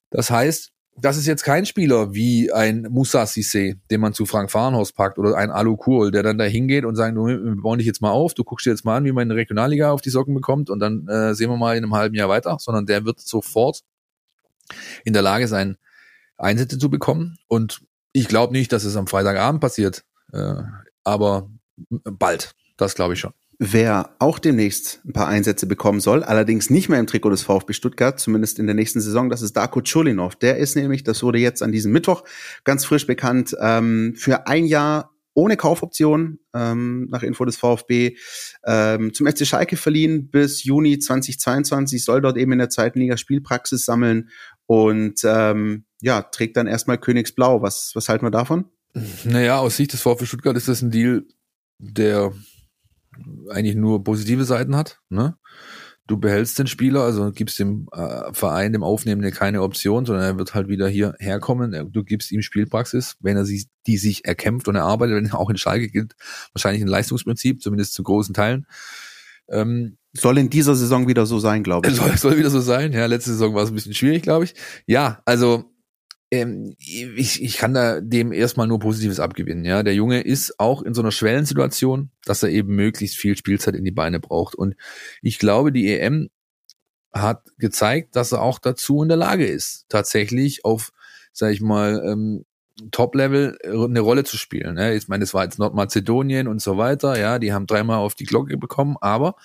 Das 0.10 0.30
heißt, 0.30 0.72
das 1.00 1.18
ist 1.18 1.28
jetzt 1.28 1.44
kein 1.44 1.66
Spieler 1.66 2.14
wie 2.16 2.52
ein 2.52 2.88
Moussa 2.90 3.24
Sissé, 3.24 3.78
den 3.92 4.02
man 4.02 4.14
zu 4.14 4.26
Frank 4.26 4.50
Fahrenhaus 4.50 4.94
packt 4.94 5.20
oder 5.20 5.38
ein 5.38 5.52
Alu 5.52 5.78
Kurl, 5.78 6.10
der 6.10 6.24
dann 6.24 6.40
da 6.40 6.46
hingeht 6.46 6.86
und 6.86 6.96
sagt, 6.96 7.16
wir 7.16 7.56
bauen 7.62 7.78
dich 7.78 7.86
jetzt 7.86 8.02
mal 8.02 8.10
auf, 8.10 8.34
du 8.34 8.44
guckst 8.44 8.66
dir 8.66 8.72
jetzt 8.72 8.84
mal 8.84 8.98
an, 8.98 9.06
wie 9.06 9.12
man 9.12 9.24
in 9.24 9.30
der 9.30 9.38
Regionalliga 9.38 9.92
auf 9.92 10.02
die 10.02 10.10
Socken 10.10 10.34
bekommt 10.34 10.72
und 10.72 10.80
dann 10.80 11.08
äh, 11.08 11.36
sehen 11.36 11.52
wir 11.52 11.58
mal 11.58 11.78
in 11.78 11.84
einem 11.84 11.94
halben 11.94 12.16
Jahr 12.16 12.30
weiter, 12.30 12.58
sondern 12.60 12.88
der 12.88 13.06
wird 13.06 13.20
sofort 13.20 13.84
in 15.06 15.14
der 15.14 15.22
Lage 15.22 15.48
sein, 15.48 15.78
Einsätze 16.38 16.78
zu 16.78 16.90
bekommen 16.90 17.38
und 17.48 17.82
ich 18.14 18.28
glaube 18.28 18.54
nicht, 18.54 18.72
dass 18.72 18.84
es 18.84 18.96
am 18.96 19.08
Freitagabend 19.08 19.62
passiert, 19.62 20.04
äh, 20.34 20.64
aber 21.04 21.50
bald, 22.04 22.56
das 22.78 22.96
glaube 22.96 23.14
ich 23.14 23.20
schon. 23.20 23.34
Wer 23.60 24.16
auch 24.20 24.38
demnächst 24.38 25.02
ein 25.04 25.14
paar 25.14 25.28
Einsätze 25.28 25.66
bekommen 25.66 26.00
soll, 26.00 26.24
allerdings 26.24 26.70
nicht 26.70 26.90
mehr 26.90 27.00
im 27.00 27.08
Trikot 27.08 27.32
des 27.32 27.42
VfB 27.42 27.74
Stuttgart, 27.74 28.20
zumindest 28.20 28.60
in 28.60 28.68
der 28.68 28.76
nächsten 28.76 29.02
Saison, 29.02 29.32
das 29.32 29.42
ist 29.42 29.58
Darko 29.58 29.82
Chulinov. 29.82 30.36
Der 30.36 30.58
ist 30.58 30.76
nämlich, 30.76 31.04
das 31.04 31.24
wurde 31.24 31.40
jetzt 31.40 31.64
an 31.64 31.72
diesem 31.72 31.92
Mittwoch 31.92 32.24
ganz 32.64 32.86
frisch 32.86 33.08
bekannt, 33.08 33.56
ähm, 33.60 34.14
für 34.16 34.46
ein 34.46 34.66
Jahr 34.66 35.12
ohne 35.34 35.58
Kaufoption 35.58 36.40
ähm, 36.54 37.08
nach 37.10 37.24
Info 37.24 37.46
des 37.46 37.58
VfB 37.58 38.16
ähm, 38.66 39.14
zum 39.14 39.26
FC 39.26 39.48
Schalke 39.48 39.76
verliehen 39.76 40.30
bis 40.30 40.64
Juni 40.64 41.00
2022, 41.00 42.04
soll 42.04 42.22
dort 42.22 42.38
eben 42.38 42.52
in 42.52 42.60
der 42.60 42.70
zweiten 42.70 43.00
Liga 43.00 43.18
Spielpraxis 43.18 43.86
sammeln 43.86 44.30
und 44.68 45.22
ähm, 45.24 45.86
ja, 46.02 46.22
trägt 46.22 46.58
dann 46.58 46.68
erstmal 46.68 46.98
Königsblau. 46.98 47.62
Was, 47.62 47.92
was 47.96 48.10
halten 48.10 48.26
wir 48.26 48.32
davon? 48.32 48.66
Naja, 49.26 49.60
aus 49.60 49.78
Sicht 49.78 49.94
des 49.94 50.02
VfB 50.02 50.26
Stuttgart 50.26 50.56
ist 50.58 50.68
das 50.68 50.82
ein 50.82 50.92
Deal, 50.92 51.26
der 51.80 52.34
eigentlich 53.50 53.76
nur 53.76 54.04
positive 54.04 54.46
Seiten 54.46 54.76
hat. 54.76 55.00
Ne? 55.10 55.38
Du 56.08 56.18
behältst 56.18 56.58
den 56.58 56.68
Spieler, 56.68 57.02
also 57.04 57.32
gibst 57.32 57.60
dem 57.60 57.90
äh, 57.92 58.32
Verein, 58.34 58.72
dem 58.72 58.84
Aufnehmenden 58.84 59.34
keine 59.34 59.62
Option, 59.62 60.06
sondern 60.06 60.24
er 60.24 60.38
wird 60.38 60.54
halt 60.54 60.68
wieder 60.70 60.88
hier 60.88 61.16
herkommen. 61.20 61.74
Er- 61.74 61.84
Du 61.86 62.04
gibst 62.04 62.32
ihm 62.32 62.42
Spielpraxis, 62.42 63.18
wenn 63.20 63.36
er 63.36 63.44
sie, 63.46 63.68
die 63.88 63.98
sich 63.98 64.24
erkämpft 64.26 64.68
und 64.68 64.76
erarbeitet, 64.76 65.16
wenn 65.18 65.26
er 65.26 65.40
auch 65.40 65.50
in 65.50 65.58
Schalke 65.58 65.90
gilt, 65.90 66.16
wahrscheinlich 66.54 66.82
ein 66.82 66.88
Leistungsprinzip, 66.88 67.62
zumindest 67.62 67.94
zu 67.94 68.04
großen 68.04 68.34
Teilen. 68.34 68.68
Ähm, 69.50 69.98
Soll 70.14 70.38
in 70.38 70.50
dieser 70.50 70.76
Saison 70.76 71.08
wieder 71.08 71.26
so 71.26 71.40
sein, 71.40 71.62
glaube 71.64 71.88
ich. 71.90 71.96
Soll, 71.98 72.18
soll 72.18 72.38
wieder 72.38 72.50
so 72.50 72.62
sein. 72.62 72.94
Ja, 72.94 73.06
letzte 73.06 73.32
Saison 73.32 73.54
war 73.54 73.64
es 73.64 73.70
ein 73.72 73.76
bisschen 73.76 73.94
schwierig, 73.94 74.24
glaube 74.24 74.46
ich. 74.46 74.56
Ja, 74.86 75.22
also 75.26 75.66
ähm, 76.32 76.76
ich, 76.80 77.42
ich 77.42 77.58
kann 77.58 77.74
da 77.74 78.02
dem 78.02 78.32
erstmal 78.32 78.68
nur 78.68 78.80
Positives 78.80 79.20
abgewinnen. 79.20 79.66
Ja, 79.66 79.84
der 79.84 79.96
Junge 79.96 80.22
ist 80.22 80.60
auch 80.60 80.82
in 80.82 80.94
so 80.94 81.02
einer 81.02 81.12
Schwellensituation, 81.12 82.12
dass 82.26 82.44
er 82.44 82.50
eben 82.50 82.76
möglichst 82.76 83.18
viel 83.18 83.38
Spielzeit 83.38 83.76
in 83.76 83.86
die 83.86 83.92
Beine 83.92 84.20
braucht. 84.20 84.56
Und 84.56 84.76
ich 85.22 85.40
glaube, 85.40 85.72
die 85.72 85.88
EM 85.90 86.30
hat 87.14 87.44
gezeigt, 87.58 88.16
dass 88.16 88.34
er 88.34 88.42
auch 88.42 88.60
dazu 88.60 89.02
in 89.02 89.08
der 89.08 89.18
Lage 89.18 89.46
ist, 89.46 89.86
tatsächlich 89.90 90.66
auf, 90.66 90.92
sag 91.32 91.52
ich 91.52 91.62
mal, 91.62 92.04
ähm, 92.06 92.46
Top-Level 92.92 93.58
eine 93.64 94.00
Rolle 94.02 94.24
zu 94.24 94.38
spielen. 94.38 94.76
Ne? 94.76 94.94
Ich 94.96 95.08
meine, 95.08 95.24
es 95.24 95.34
war 95.34 95.46
jetzt 95.46 95.58
Nordmazedonien 95.58 96.48
und 96.48 96.62
so 96.62 96.78
weiter, 96.78 97.18
ja, 97.18 97.40
die 97.40 97.52
haben 97.52 97.66
dreimal 97.66 97.98
auf 97.98 98.14
die 98.14 98.26
Glocke 98.26 98.58
bekommen, 98.58 98.98
aber 99.02 99.36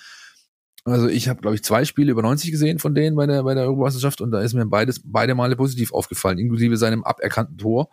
also 0.85 1.07
ich 1.07 1.29
habe, 1.29 1.41
glaube 1.41 1.55
ich, 1.55 1.63
zwei 1.63 1.85
Spiele 1.85 2.11
über 2.11 2.21
90 2.21 2.51
gesehen 2.51 2.79
von 2.79 2.93
denen 2.93 3.15
bei 3.15 3.25
der, 3.25 3.43
bei 3.43 3.53
der 3.53 3.63
Europameisterschaft 3.63 4.21
und 4.21 4.31
da 4.31 4.41
ist 4.41 4.53
mir 4.53 4.65
beides, 4.65 5.01
beide 5.03 5.35
Male 5.35 5.55
positiv 5.55 5.93
aufgefallen, 5.93 6.39
inklusive 6.39 6.77
seinem 6.77 7.03
aberkannten 7.03 7.57
Tor. 7.57 7.89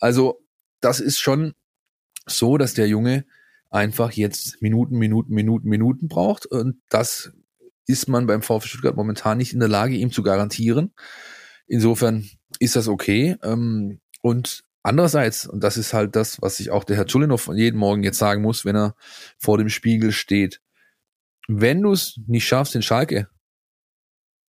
Also 0.00 0.40
das 0.80 1.00
ist 1.00 1.20
schon 1.20 1.54
so, 2.26 2.56
dass 2.56 2.74
der 2.74 2.88
Junge 2.88 3.26
einfach 3.70 4.12
jetzt 4.12 4.62
Minuten, 4.62 4.96
Minuten, 4.96 5.34
Minuten, 5.34 5.68
Minuten 5.68 6.08
braucht 6.08 6.46
und 6.46 6.80
das 6.88 7.32
ist 7.86 8.08
man 8.08 8.26
beim 8.26 8.42
VfB 8.42 8.68
Stuttgart 8.68 8.96
momentan 8.96 9.38
nicht 9.38 9.52
in 9.52 9.60
der 9.60 9.68
Lage, 9.68 9.96
ihm 9.96 10.12
zu 10.12 10.22
garantieren. 10.22 10.92
Insofern 11.66 12.28
ist 12.58 12.76
das 12.76 12.88
okay. 12.88 13.36
Ähm, 13.42 14.00
und 14.22 14.62
andererseits, 14.82 15.46
und 15.46 15.62
das 15.62 15.76
ist 15.76 15.92
halt 15.92 16.16
das, 16.16 16.40
was 16.40 16.56
sich 16.56 16.70
auch 16.70 16.84
der 16.84 16.96
Herr 16.96 17.06
Zulinov 17.06 17.50
jeden 17.52 17.78
Morgen 17.78 18.04
jetzt 18.04 18.18
sagen 18.18 18.42
muss, 18.42 18.64
wenn 18.64 18.76
er 18.76 18.94
vor 19.38 19.58
dem 19.58 19.68
Spiegel 19.68 20.12
steht, 20.12 20.60
wenn 21.58 21.82
du 21.82 21.92
es 21.92 22.20
nicht 22.26 22.46
schaffst, 22.46 22.74
in 22.74 22.82
Schalke 22.82 23.28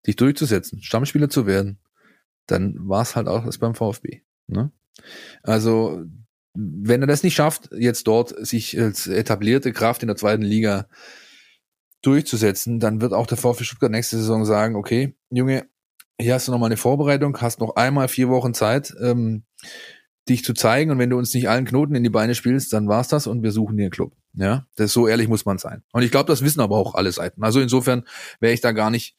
dich 0.06 0.16
durchzusetzen, 0.16 0.82
Stammspieler 0.82 1.30
zu 1.30 1.46
werden, 1.46 1.80
dann 2.46 2.76
war 2.80 3.02
es 3.02 3.16
halt 3.16 3.28
auch 3.28 3.46
das 3.46 3.58
beim 3.58 3.76
VfB. 3.76 4.22
Ne? 4.48 4.72
Also, 5.44 6.04
wenn 6.54 7.02
er 7.02 7.08
das 7.08 7.24
nicht 7.24 7.36
schafft, 7.36 7.70
jetzt 7.72 8.08
dort 8.08 8.36
sich 8.46 8.78
als 8.80 9.08
etablierte 9.08 9.72
Kraft 9.72 10.04
in 10.04 10.08
der 10.08 10.18
zweiten 10.18 10.42
Liga 10.42 10.88
durchzusetzen, 12.02 12.80
dann 12.80 13.02
wird 13.02 13.14
auch 13.14 13.28
der 13.28 13.38
VfB 13.38 13.64
Stuttgart 13.64 13.92
nächste 13.92 14.18
Saison 14.18 14.46
sagen, 14.46 14.76
okay, 14.76 15.16
Junge, 15.30 15.70
hier 16.20 16.34
hast 16.34 16.48
du 16.48 16.52
noch 16.52 16.60
mal 16.60 16.66
eine 16.66 16.78
Vorbereitung, 16.78 17.40
hast 17.40 17.60
noch 17.60 17.76
einmal 17.76 18.08
vier 18.08 18.30
Wochen 18.30 18.54
Zeit, 18.54 18.94
ähm, 19.02 19.44
dich 20.28 20.44
zu 20.44 20.54
zeigen. 20.54 20.92
Und 20.92 21.00
wenn 21.00 21.10
du 21.10 21.18
uns 21.18 21.34
nicht 21.34 21.50
allen 21.50 21.66
Knoten 21.66 21.96
in 21.96 22.04
die 22.04 22.10
Beine 22.10 22.36
spielst, 22.36 22.74
dann 22.74 22.88
war's 22.88 23.08
das 23.08 23.28
und 23.28 23.44
wir 23.44 23.52
suchen 23.52 23.78
dir 23.78 23.84
einen 23.84 23.92
Club. 23.92 24.14
Ja, 24.34 24.66
das 24.76 24.94
so 24.94 25.08
ehrlich 25.08 25.28
muss 25.28 25.46
man 25.46 25.58
sein. 25.58 25.84
Und 25.92 26.04
ich 26.04 26.12
glaube, 26.12 26.28
das 26.28 26.44
wissen 26.44 26.62
aber 26.62 26.78
auch 26.78 26.96
alle 26.96 27.12
Seiten. 27.12 27.44
Also 27.44 27.60
insofern 27.60 28.04
wäre 28.40 28.54
ich 28.54 28.62
da 28.62 28.72
gar 28.72 28.90
nicht, 28.90 29.16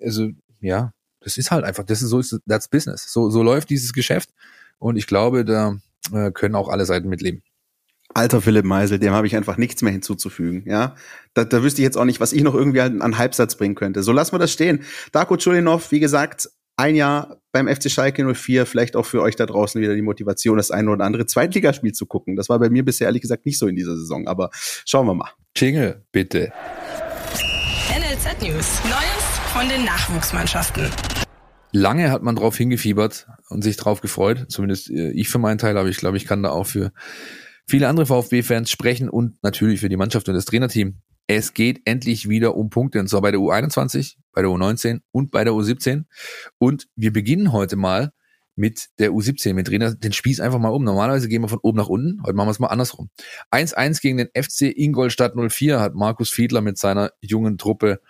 also 0.00 0.28
ja, 0.60 0.92
das 1.20 1.36
ist 1.36 1.50
halt 1.50 1.64
einfach, 1.64 1.84
das 1.84 2.02
ist 2.02 2.10
so, 2.10 2.22
that's 2.46 2.68
business. 2.68 3.12
So, 3.12 3.30
so 3.30 3.42
läuft 3.42 3.70
dieses 3.70 3.92
Geschäft. 3.92 4.30
Und 4.78 4.96
ich 4.96 5.06
glaube, 5.06 5.44
da 5.44 5.76
äh, 6.12 6.30
können 6.30 6.54
auch 6.54 6.68
alle 6.68 6.86
Seiten 6.86 7.08
mitleben. 7.08 7.42
Alter 8.12 8.40
Philipp 8.40 8.64
Meisel, 8.64 8.98
dem 8.98 9.12
habe 9.12 9.26
ich 9.26 9.34
einfach 9.34 9.56
nichts 9.56 9.82
mehr 9.82 9.92
hinzuzufügen. 9.92 10.62
Ja, 10.66 10.94
da, 11.32 11.44
da 11.44 11.62
wüsste 11.62 11.80
ich 11.80 11.84
jetzt 11.84 11.96
auch 11.96 12.04
nicht, 12.04 12.20
was 12.20 12.32
ich 12.32 12.42
noch 12.42 12.54
irgendwie 12.54 12.80
an, 12.80 13.18
Halbsatz 13.18 13.56
bringen 13.56 13.74
könnte. 13.74 14.02
So 14.02 14.12
lassen 14.12 14.32
wir 14.32 14.38
das 14.38 14.52
stehen. 14.52 14.84
Darko 15.12 15.36
Chulinov, 15.36 15.90
wie 15.90 16.00
gesagt, 16.00 16.48
ein 16.76 16.94
Jahr 16.94 17.40
beim 17.52 17.68
FC 17.68 17.90
Schalke 17.90 18.34
04, 18.34 18.66
vielleicht 18.66 18.96
auch 18.96 19.06
für 19.06 19.22
euch 19.22 19.36
da 19.36 19.46
draußen 19.46 19.80
wieder 19.80 19.94
die 19.94 20.02
Motivation, 20.02 20.56
das 20.56 20.70
eine 20.70 20.90
oder 20.90 21.04
andere 21.04 21.26
Zweitligaspiel 21.26 21.92
zu 21.92 22.06
gucken. 22.06 22.36
Das 22.36 22.48
war 22.48 22.58
bei 22.58 22.68
mir 22.68 22.84
bisher 22.84 23.06
ehrlich 23.06 23.22
gesagt 23.22 23.46
nicht 23.46 23.58
so 23.58 23.68
in 23.68 23.76
dieser 23.76 23.96
Saison, 23.96 24.26
aber 24.26 24.50
schauen 24.52 25.06
wir 25.06 25.14
mal. 25.14 25.30
Jingle, 25.56 26.04
bitte. 26.10 26.52
NLZ 27.90 28.42
News. 28.42 28.80
Neues 28.84 29.24
von 29.52 29.68
den 29.68 29.84
Nachwuchsmannschaften. 29.84 30.90
Lange 31.70 32.10
hat 32.10 32.22
man 32.22 32.36
drauf 32.36 32.56
hingefiebert 32.56 33.26
und 33.48 33.62
sich 33.62 33.76
drauf 33.76 34.00
gefreut. 34.00 34.46
Zumindest 34.48 34.90
äh, 34.90 35.10
ich 35.10 35.28
für 35.28 35.38
meinen 35.38 35.58
Teil, 35.58 35.76
aber 35.76 35.88
ich 35.88 35.96
glaube, 35.96 36.16
ich 36.16 36.26
kann 36.26 36.42
da 36.42 36.50
auch 36.50 36.66
für 36.66 36.92
viele 37.66 37.88
andere 37.88 38.06
VfB-Fans 38.06 38.70
sprechen 38.70 39.08
und 39.08 39.42
natürlich 39.42 39.80
für 39.80 39.88
die 39.88 39.96
Mannschaft 39.96 40.28
und 40.28 40.34
das 40.34 40.44
Trainerteam. 40.44 41.00
Es 41.26 41.54
geht 41.54 41.82
endlich 41.86 42.28
wieder 42.28 42.54
um 42.54 42.70
Punkte, 42.70 43.00
und 43.00 43.08
zwar 43.08 43.22
bei 43.22 43.30
der 43.30 43.40
U21, 43.40 44.16
bei 44.32 44.42
der 44.42 44.50
U19 44.50 45.00
und 45.10 45.30
bei 45.30 45.44
der 45.44 45.54
U17. 45.54 46.04
Und 46.58 46.86
wir 46.96 47.12
beginnen 47.12 47.52
heute 47.52 47.76
mal 47.76 48.12
mit 48.56 48.88
der 48.98 49.10
U17. 49.10 49.56
Wir 49.56 49.64
drehen 49.64 49.98
den 50.00 50.12
Spieß 50.12 50.40
einfach 50.40 50.58
mal 50.58 50.68
um. 50.68 50.84
Normalerweise 50.84 51.28
gehen 51.28 51.42
wir 51.42 51.48
von 51.48 51.58
oben 51.62 51.78
nach 51.78 51.88
unten. 51.88 52.22
Heute 52.22 52.34
machen 52.34 52.48
wir 52.48 52.52
es 52.52 52.58
mal 52.58 52.68
andersrum. 52.68 53.10
1-1 53.50 54.00
gegen 54.00 54.18
den 54.18 54.28
FC 54.34 54.72
Ingolstadt 54.76 55.34
04 55.34 55.80
hat 55.80 55.94
Markus 55.94 56.30
Fiedler 56.30 56.60
mit 56.60 56.78
seiner 56.78 57.10
jungen 57.20 57.58
Truppe 57.58 58.00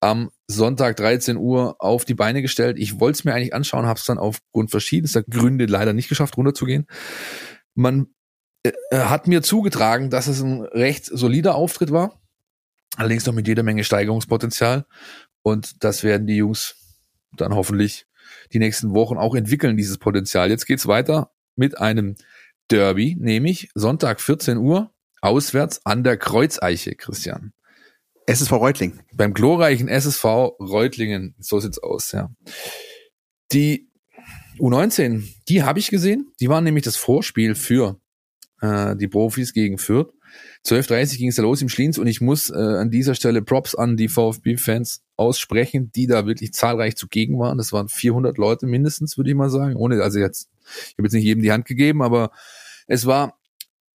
am 0.00 0.30
Sonntag 0.46 0.96
13 0.96 1.36
Uhr 1.36 1.76
auf 1.78 2.04
die 2.04 2.14
Beine 2.14 2.42
gestellt. 2.42 2.78
Ich 2.78 3.00
wollte 3.00 3.18
es 3.18 3.24
mir 3.24 3.34
eigentlich 3.34 3.54
anschauen, 3.54 3.86
habe 3.86 3.98
es 3.98 4.06
dann 4.06 4.18
aufgrund 4.18 4.70
verschiedenster 4.70 5.22
Gründe 5.22 5.66
leider 5.66 5.92
nicht 5.92 6.08
geschafft, 6.08 6.36
runterzugehen. 6.36 6.86
Man 7.74 8.08
äh, 8.62 8.72
hat 8.92 9.26
mir 9.26 9.42
zugetragen, 9.42 10.10
dass 10.10 10.26
es 10.28 10.40
ein 10.40 10.62
recht 10.62 11.04
solider 11.06 11.54
Auftritt 11.54 11.92
war. 11.92 12.20
Allerdings 12.98 13.24
noch 13.26 13.32
mit 13.34 13.46
jeder 13.46 13.62
Menge 13.62 13.84
Steigerungspotenzial. 13.84 14.84
Und 15.42 15.84
das 15.84 16.02
werden 16.02 16.26
die 16.26 16.36
Jungs 16.36 16.74
dann 17.36 17.54
hoffentlich 17.54 18.06
die 18.52 18.58
nächsten 18.58 18.92
Wochen 18.92 19.16
auch 19.16 19.36
entwickeln, 19.36 19.76
dieses 19.76 19.98
Potenzial. 19.98 20.50
Jetzt 20.50 20.66
geht's 20.66 20.88
weiter 20.88 21.30
mit 21.54 21.78
einem 21.78 22.16
Derby, 22.72 23.16
nämlich 23.18 23.70
Sonntag 23.74 24.20
14 24.20 24.58
Uhr, 24.58 24.92
auswärts 25.20 25.86
an 25.86 26.02
der 26.02 26.16
Kreuzeiche, 26.16 26.96
Christian. 26.96 27.52
SSV 28.26 28.50
Reutling. 28.52 28.98
Beim 29.14 29.32
glorreichen 29.32 29.86
SSV 29.86 30.24
Reutlingen. 30.58 31.36
So 31.38 31.60
sieht's 31.60 31.78
aus, 31.78 32.10
ja. 32.10 32.30
Die 33.52 33.88
U19, 34.58 35.22
die 35.48 35.62
habe 35.62 35.78
ich 35.78 35.88
gesehen. 35.88 36.32
Die 36.40 36.48
waren 36.48 36.64
nämlich 36.64 36.84
das 36.84 36.96
Vorspiel 36.96 37.54
für 37.54 38.00
äh, 38.60 38.96
die 38.96 39.08
Profis 39.08 39.52
gegen 39.52 39.78
Fürth. 39.78 40.12
12.30 40.66 41.18
ging 41.18 41.28
es 41.28 41.36
da 41.36 41.42
los 41.42 41.62
im 41.62 41.68
Schliens 41.68 41.98
und 41.98 42.06
ich 42.06 42.20
muss 42.20 42.50
äh, 42.50 42.54
an 42.54 42.90
dieser 42.90 43.14
Stelle 43.14 43.42
Props 43.42 43.74
an 43.74 43.96
die 43.96 44.08
VfB-Fans 44.08 45.02
aussprechen, 45.16 45.90
die 45.92 46.06
da 46.06 46.26
wirklich 46.26 46.52
zahlreich 46.52 46.96
zugegen 46.96 47.38
waren. 47.38 47.58
Das 47.58 47.72
waren 47.72 47.88
400 47.88 48.38
Leute 48.38 48.66
mindestens, 48.66 49.16
würde 49.16 49.30
ich 49.30 49.36
mal 49.36 49.50
sagen. 49.50 49.76
Ohne, 49.76 50.02
also 50.02 50.18
jetzt, 50.18 50.48
ich 50.62 50.94
habe 50.98 51.04
jetzt 51.04 51.14
nicht 51.14 51.24
jedem 51.24 51.42
die 51.42 51.52
Hand 51.52 51.66
gegeben, 51.66 52.02
aber 52.02 52.30
es 52.86 53.06
war 53.06 53.38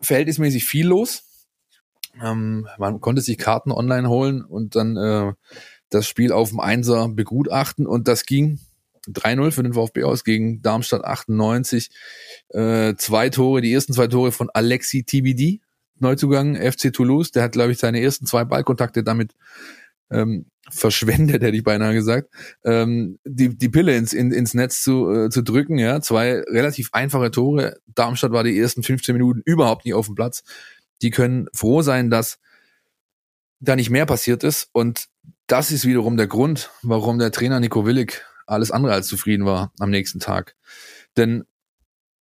verhältnismäßig 0.01 0.65
viel 0.65 0.87
los. 0.87 1.23
Ähm, 2.21 2.67
man 2.77 3.01
konnte 3.01 3.21
sich 3.21 3.37
Karten 3.37 3.71
online 3.71 4.09
holen 4.09 4.43
und 4.43 4.75
dann 4.75 4.97
äh, 4.97 5.33
das 5.89 6.07
Spiel 6.07 6.31
auf 6.31 6.49
dem 6.49 6.59
Einser 6.59 7.09
begutachten 7.09 7.87
und 7.87 8.07
das 8.07 8.25
ging 8.25 8.59
3-0 9.07 9.51
für 9.51 9.63
den 9.63 9.73
VfB 9.73 10.03
aus 10.03 10.23
gegen 10.23 10.61
Darmstadt 10.61 11.03
98. 11.03 11.89
Äh, 12.49 12.95
zwei 12.95 13.29
Tore, 13.29 13.61
die 13.61 13.73
ersten 13.73 13.93
zwei 13.93 14.07
Tore 14.07 14.31
von 14.31 14.49
Alexi 14.53 15.03
TBD, 15.03 15.61
Neuzugang 15.99 16.55
FC 16.55 16.91
Toulouse. 16.91 17.31
Der 17.31 17.43
hat, 17.43 17.53
glaube 17.53 17.71
ich, 17.71 17.77
seine 17.77 18.01
ersten 18.01 18.25
zwei 18.25 18.43
Ballkontakte 18.43 19.03
damit 19.03 19.33
ähm, 20.11 20.45
verschwendet, 20.69 21.41
hätte 21.41 21.55
ich 21.55 21.63
beinahe 21.63 21.93
gesagt, 21.93 22.29
ähm, 22.63 23.19
die, 23.25 23.57
die 23.57 23.69
Pille 23.69 23.95
ins, 23.97 24.13
in, 24.13 24.31
ins 24.31 24.53
Netz 24.53 24.81
zu, 24.81 25.09
äh, 25.11 25.29
zu 25.29 25.41
drücken. 25.41 25.77
Ja, 25.77 26.01
zwei 26.01 26.39
relativ 26.41 26.89
einfache 26.93 27.31
Tore. 27.31 27.77
Darmstadt 27.87 28.31
war 28.31 28.43
die 28.43 28.57
ersten 28.57 28.83
15 28.83 29.13
Minuten 29.13 29.41
überhaupt 29.45 29.85
nicht 29.85 29.93
auf 29.93 30.05
dem 30.05 30.15
Platz. 30.15 30.43
Die 31.01 31.09
können 31.09 31.47
froh 31.53 31.81
sein, 31.81 32.09
dass 32.09 32.39
da 33.59 33.75
nicht 33.75 33.89
mehr 33.89 34.05
passiert 34.05 34.43
ist. 34.43 34.69
Und 34.71 35.07
das 35.47 35.71
ist 35.71 35.85
wiederum 35.85 36.17
der 36.17 36.27
Grund, 36.27 36.69
warum 36.81 37.19
der 37.19 37.31
Trainer 37.31 37.59
Nico 37.59 37.85
Willig 37.85 38.21
alles 38.45 38.71
andere 38.71 38.93
als 38.93 39.07
zufrieden 39.07 39.45
war 39.45 39.71
am 39.79 39.89
nächsten 39.89 40.19
Tag. 40.19 40.55
Denn 41.17 41.45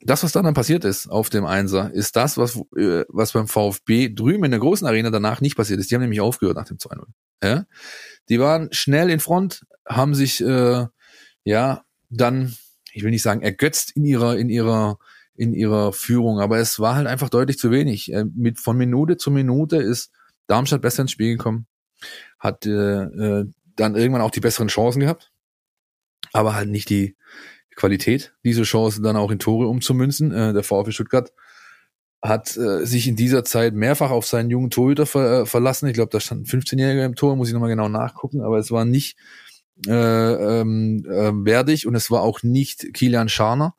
das, 0.05 0.23
was 0.23 0.33
dann, 0.33 0.53
passiert 0.55 0.85
ist 0.85 1.09
auf 1.09 1.31
dem 1.31 1.45
Einser, 1.47 1.93
ist 1.93 2.17
das, 2.17 2.37
was, 2.37 2.57
äh, 2.77 3.05
was 3.09 3.33
beim 3.33 3.49
VfB 3.49 4.09
drüben 4.09 4.45
in 4.45 4.51
der 4.51 4.61
großen 4.61 4.87
Arena 4.87 5.11
danach 5.11 5.41
nicht 5.41 5.57
passiert 5.57 5.81
ist. 5.81 5.91
Die 5.91 5.95
haben 5.95 6.03
nämlich 6.03 6.21
aufgehört 6.21 6.57
nach 6.57 6.67
dem 6.67 6.79
2-0. 6.79 7.05
Ja? 7.43 7.65
Die 8.29 8.41
waren 8.41 8.69
schnell 8.73 9.11
in 9.11 9.21
Front, 9.21 9.65
haben 9.87 10.15
sich 10.15 10.41
äh, 10.41 10.87
ja 11.45 11.85
dann, 12.11 12.57
ich 12.93 13.03
will 13.03 13.11
nicht 13.11 13.23
sagen, 13.23 13.43
ergötzt 13.43 13.93
in 13.97 14.05
ihrer, 14.05 14.37
in 14.37 14.49
ihrer, 14.49 14.99
in 15.35 15.55
ihrer 15.55 15.93
Führung, 15.93 16.41
aber 16.41 16.59
es 16.59 16.79
war 16.79 16.97
halt 16.97 17.07
einfach 17.07 17.31
deutlich 17.31 17.59
zu 17.59 17.71
wenig. 17.71 18.13
Äh, 18.13 18.25
mit 18.35 18.59
von 18.59 18.77
Minute 18.77 19.17
zu 19.17 19.31
Minute 19.31 19.77
ist 19.77 20.13
Darmstadt 20.47 20.83
besser 20.83 21.03
ins 21.03 21.13
Spiel 21.13 21.37
gekommen, 21.37 21.67
hat 22.39 22.67
äh, 22.67 22.71
äh, 22.71 23.47
dann 23.77 23.97
irgendwann 23.97 24.23
auch 24.23 24.31
die 24.31 24.41
besseren 24.41 24.69
Chancen 24.69 25.01
gehabt 25.01 25.33
aber 26.33 26.55
halt 26.55 26.69
nicht 26.69 26.89
die 26.91 27.17
Qualität, 27.77 28.35
diese 28.45 28.63
Chance 28.63 29.03
dann 29.03 29.17
auch 29.17 29.31
in 29.31 29.39
Tore 29.39 29.67
umzumünzen. 29.67 30.33
Äh, 30.33 30.53
der 30.53 30.63
VfB 30.63 30.93
Stuttgart 30.93 31.33
hat 32.23 32.57
äh, 32.57 32.87
sich 32.87 33.09
in 33.09 33.17
dieser 33.17 33.45
Zeit 33.45 33.75
mehrfach 33.75 34.11
auf 34.11 34.27
seinen 34.27 34.51
jungen 34.51 34.71
Torhüter 34.71 35.07
ver 35.07 35.41
äh, 35.41 35.47
verlassen. 35.47 35.89
Ich 35.89 35.95
glaube, 35.95 36.11
da 36.11 36.21
stand 36.21 36.43
ein 36.43 36.61
15-Jähriger 36.61 37.05
im 37.05 37.17
Tor, 37.17 37.35
muss 37.37 37.49
ich 37.49 37.55
nochmal 37.55 37.71
genau 37.71 37.89
nachgucken, 37.89 38.43
aber 38.43 38.59
es 38.59 38.71
war 38.71 38.85
nicht 38.85 39.17
äh, 39.89 40.61
ähm, 40.61 41.05
äh, 41.09 41.33
Werdig 41.45 41.87
und 41.87 41.97
es 41.97 42.11
war 42.11 42.23
auch 42.23 42.43
nicht 42.45 42.95
Kilian 42.95 43.29
Scharner. 43.29 43.75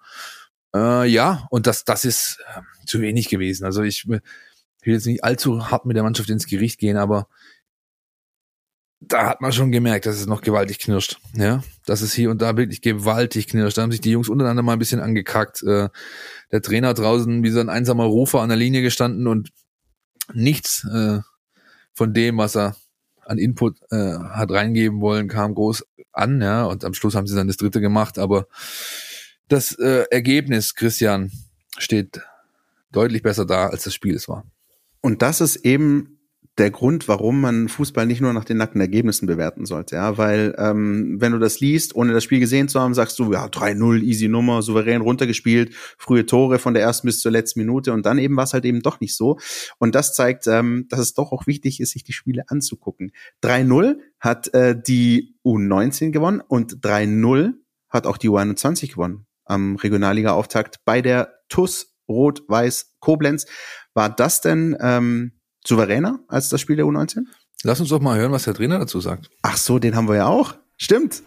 Äh, 0.76 1.08
ja, 1.08 1.48
und 1.52 1.68
das, 1.68 1.86
das 1.86 2.04
ist 2.04 2.39
äh, 2.56 2.62
zu 2.86 3.00
wenig 3.00 3.30
gewesen. 3.30 3.64
Also 3.64 3.84
ich 3.84 4.08
will 4.08 4.22
jetzt 4.84 5.06
nicht 5.06 5.24
allzu 5.24 5.72
hart 5.72 5.86
mit 5.86 5.96
der 5.96 6.04
Mannschaft 6.04 6.30
ins 6.30 6.48
Gericht 6.48 6.80
gehen, 6.80 6.98
aber 6.98 7.28
da 9.08 9.28
hat 9.28 9.41
man 9.41 9.51
schon 9.51 9.72
gemerkt, 9.72 10.06
dass 10.06 10.16
es 10.16 10.26
noch 10.26 10.41
gewaltig 10.41 10.80
knirscht. 10.80 11.18
Ja, 11.36 11.64
dass 11.86 12.01
es 12.01 12.14
hier 12.14 12.30
und 12.30 12.41
da 12.41 12.56
wirklich 12.58 12.82
gewaltig 12.82 13.47
knirscht. 13.47 13.78
Da 13.78 13.82
haben 13.82 13.91
sich 13.91 14.01
die 14.01 14.12
Jungs 14.12 14.30
untereinander 14.30 14.64
mal 14.64 14.74
ein 14.74 14.80
bisschen 14.80 14.99
angekackt. 14.99 15.64
Äh, 15.64 15.89
der 16.51 16.62
Trainer 16.62 16.93
draußen 16.93 17.43
wie 17.43 17.49
so 17.49 17.60
ein 17.60 17.70
einsamer 17.70 18.06
Rufer 18.06 18.41
an 18.41 18.49
der 18.49 18.58
Linie 18.58 18.82
gestanden 18.82 19.28
und 19.28 19.51
nichts 20.34 20.86
äh, 20.86 21.20
von 21.93 22.14
dem, 22.14 22.38
was 22.38 22.56
er 22.56 22.76
an 23.26 23.38
Input 23.38 23.78
äh, 23.91 24.18
hat 24.18 24.51
reingeben 24.51 25.01
wollen, 25.01 25.28
kam 25.28 25.56
groß 25.56 25.86
an. 26.12 26.41
Ja, 26.41 26.66
und 26.66 26.84
am 26.84 26.93
Schluss 26.93 27.16
haben 27.16 27.28
sie 27.28 27.36
dann 27.36 27.47
das 27.47 27.58
dritte 27.58 27.82
gemacht. 27.82 28.18
Aber 28.20 28.47
das 29.47 29.78
äh, 29.80 30.06
Ergebnis, 30.12 30.76
Christian, 30.76 31.32
steht 31.78 32.22
deutlich 32.91 33.24
besser 33.24 33.45
da, 33.45 33.68
als 33.68 33.84
das 33.84 33.93
Spiel 33.93 34.16
es 34.16 34.28
war. 34.28 34.45
Und 35.01 35.22
das 35.22 35.41
ist 35.41 35.58
eben 35.58 36.12
der 36.60 36.70
Grund, 36.70 37.08
warum 37.08 37.41
man 37.41 37.68
Fußball 37.68 38.06
nicht 38.06 38.22
nur 38.22 38.32
nach 38.32 38.45
den 38.45 38.58
nackten 38.58 38.80
Ergebnissen 38.80 39.26
bewerten 39.26 39.66
sollte, 39.66 39.95
ja, 39.95 40.18
weil 40.20 40.54
ähm, 40.60 41.20
wenn 41.20 41.32
du 41.32 41.39
das 41.39 41.60
liest, 41.60 41.95
ohne 41.95 42.14
das 42.14 42.24
Spiel 42.24 42.39
gesehen 42.39 42.68
zu 42.68 42.80
haben, 42.80 42.93
sagst 42.93 43.18
du, 43.18 43.34
ja, 43.34 43.45
3-0, 43.45 44.01
easy 44.01 44.28
Nummer, 44.28 44.62
souverän 44.62 45.01
runtergespielt, 45.01 45.74
frühe 45.97 46.28
Tore 46.28 46.60
von 46.60 46.76
der 46.76 46.84
ersten 46.84 47.08
bis 47.08 47.22
zur 47.22 47.32
letzten 47.32 47.60
Minute 47.60 47.91
und 47.91 48.06
dann 48.06 48.20
eben 48.20 48.38
war 48.38 48.43
es 48.43 48.54
halt 48.54 48.66
eben 48.66 48.82
doch 48.82 48.99
nicht 48.99 49.16
so 49.16 49.39
und 49.80 49.95
das 49.95 50.14
zeigt, 50.14 50.45
ähm, 50.45 50.86
dass 50.89 50.99
es 50.99 51.14
doch 51.14 51.32
auch 51.32 51.47
wichtig 51.47 51.80
ist, 51.80 51.91
sich 51.91 52.04
die 52.04 52.14
Spiele 52.14 52.43
anzugucken. 52.47 53.14
3-0 53.43 53.97
hat 54.20 54.54
äh, 54.54 54.80
die 54.80 55.36
U19 55.43 56.12
gewonnen 56.12 56.41
und 56.41 56.86
3-0 56.86 57.54
hat 57.89 58.06
auch 58.06 58.18
die 58.18 58.30
U21 58.30 58.91
gewonnen 58.91 59.26
am 59.45 59.76
Regionalliga-Auftakt 59.76 60.86
bei 60.86 61.01
der 61.01 61.34
TUS 61.49 61.95
Rot-Weiß 62.08 62.95
Koblenz. 62.99 63.45
War 63.93 64.10
das 64.10 64.41
denn 64.41 64.78
ähm, 64.80 65.34
souveräner 65.66 66.20
als 66.28 66.49
das 66.49 66.61
Spiel 66.61 66.76
der 66.76 66.86
U19? 66.86 67.26
Lass 67.64 67.80
uns 67.80 67.89
doch 67.89 68.01
mal 68.01 68.18
hören, 68.18 68.32
was 68.32 68.43
der 68.43 68.53
Trainer 68.53 68.80
dazu 68.80 68.99
sagt. 68.99 69.30
Ach 69.41 69.55
so, 69.55 69.80
den 69.80 69.95
haben 69.95 70.07
wir 70.07 70.16
ja 70.16 70.28
auch. 70.28 70.53
Stimmt. 70.78 71.24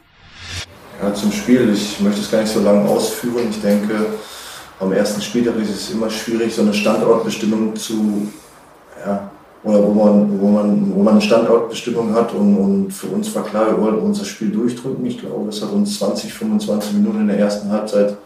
Ja, 1.02 1.12
zum 1.14 1.32
Spiel. 1.32 1.72
Ich 1.72 2.00
möchte 2.00 2.20
es 2.20 2.30
gar 2.30 2.42
nicht 2.42 2.52
so 2.52 2.60
lange 2.60 2.88
ausführen. 2.88 3.48
Ich 3.50 3.60
denke, 3.60 3.94
am 4.80 4.92
ersten 4.92 5.22
Spieltag 5.22 5.56
ist 5.56 5.70
es 5.70 5.90
immer 5.90 6.10
schwierig, 6.10 6.54
so 6.54 6.62
eine 6.62 6.74
Standortbestimmung 6.74 7.74
zu, 7.76 8.28
ja, 9.04 9.30
oder 9.62 9.82
wo 9.82 9.92
man, 9.92 10.40
wo 10.40 10.48
man, 10.48 10.94
wo 10.94 11.02
man 11.02 11.14
eine 11.14 11.22
Standortbestimmung 11.22 12.14
hat 12.14 12.32
und, 12.34 12.56
und 12.56 12.90
für 12.92 13.08
uns 13.08 13.34
war 13.34 13.44
klar, 13.44 13.70
wir 13.70 13.80
wollten 13.80 13.98
unser 13.98 14.24
Spiel 14.24 14.50
durchdrücken. 14.50 15.04
Ich 15.06 15.18
glaube, 15.18 15.48
es 15.48 15.62
hat 15.62 15.72
uns 15.72 15.98
20, 15.98 16.32
25 16.32 16.92
Minuten 16.94 17.22
in 17.22 17.28
der 17.28 17.38
ersten 17.38 17.70
Halbzeit 17.70 18.16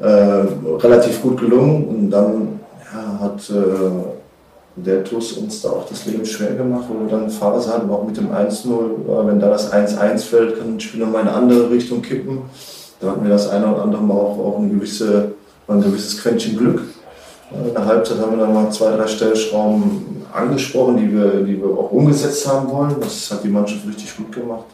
äh, 0.00 0.06
relativ 0.06 1.22
gut 1.22 1.38
gelungen 1.38 1.84
und 1.84 2.10
dann 2.10 2.60
ja, 2.92 3.20
hat 3.20 3.50
äh, 3.50 4.23
der 4.76 5.04
TUS 5.04 5.32
uns 5.34 5.62
da 5.62 5.70
auch 5.70 5.88
das 5.88 6.06
Leben 6.06 6.24
schwer 6.24 6.54
gemacht, 6.54 6.84
wo 6.88 7.00
wir 7.00 7.08
dann 7.08 7.30
Phase 7.30 7.72
hatten, 7.72 7.90
auch 7.90 8.04
mit 8.04 8.16
dem 8.16 8.30
1-0, 8.30 9.26
wenn 9.26 9.38
da 9.38 9.48
das 9.48 9.72
1-1 9.72 10.18
fällt, 10.18 10.58
kann 10.58 10.74
ein 10.74 10.80
Spiel 10.80 11.00
nochmal 11.00 11.22
in 11.22 11.28
eine 11.28 11.36
andere 11.36 11.70
Richtung 11.70 12.02
kippen. 12.02 12.42
Da 13.00 13.10
hatten 13.10 13.22
wir 13.22 13.30
das 13.30 13.48
eine 13.48 13.72
oder 13.72 13.82
andere 13.82 14.02
Mal 14.02 14.14
auch, 14.14 14.38
auch 14.38 14.58
eine 14.58 14.68
gewisse, 14.68 15.32
ein 15.68 15.80
gewisses 15.80 16.20
Quäntchen 16.20 16.56
Glück. 16.56 16.82
In 17.52 17.72
der 17.72 17.84
Halbzeit 17.84 18.18
haben 18.18 18.32
wir 18.32 18.44
dann 18.44 18.54
mal 18.54 18.70
zwei, 18.70 18.96
drei 18.96 19.06
Stellschrauben 19.06 20.24
angesprochen, 20.32 20.96
die 20.96 21.12
wir, 21.12 21.44
die 21.44 21.56
wir 21.60 21.66
auch 21.66 21.92
umgesetzt 21.92 22.48
haben 22.48 22.68
wollen. 22.68 22.96
Das 23.00 23.30
hat 23.30 23.44
die 23.44 23.48
Mannschaft 23.48 23.86
richtig 23.86 24.16
gut 24.16 24.32
gemacht. 24.32 24.64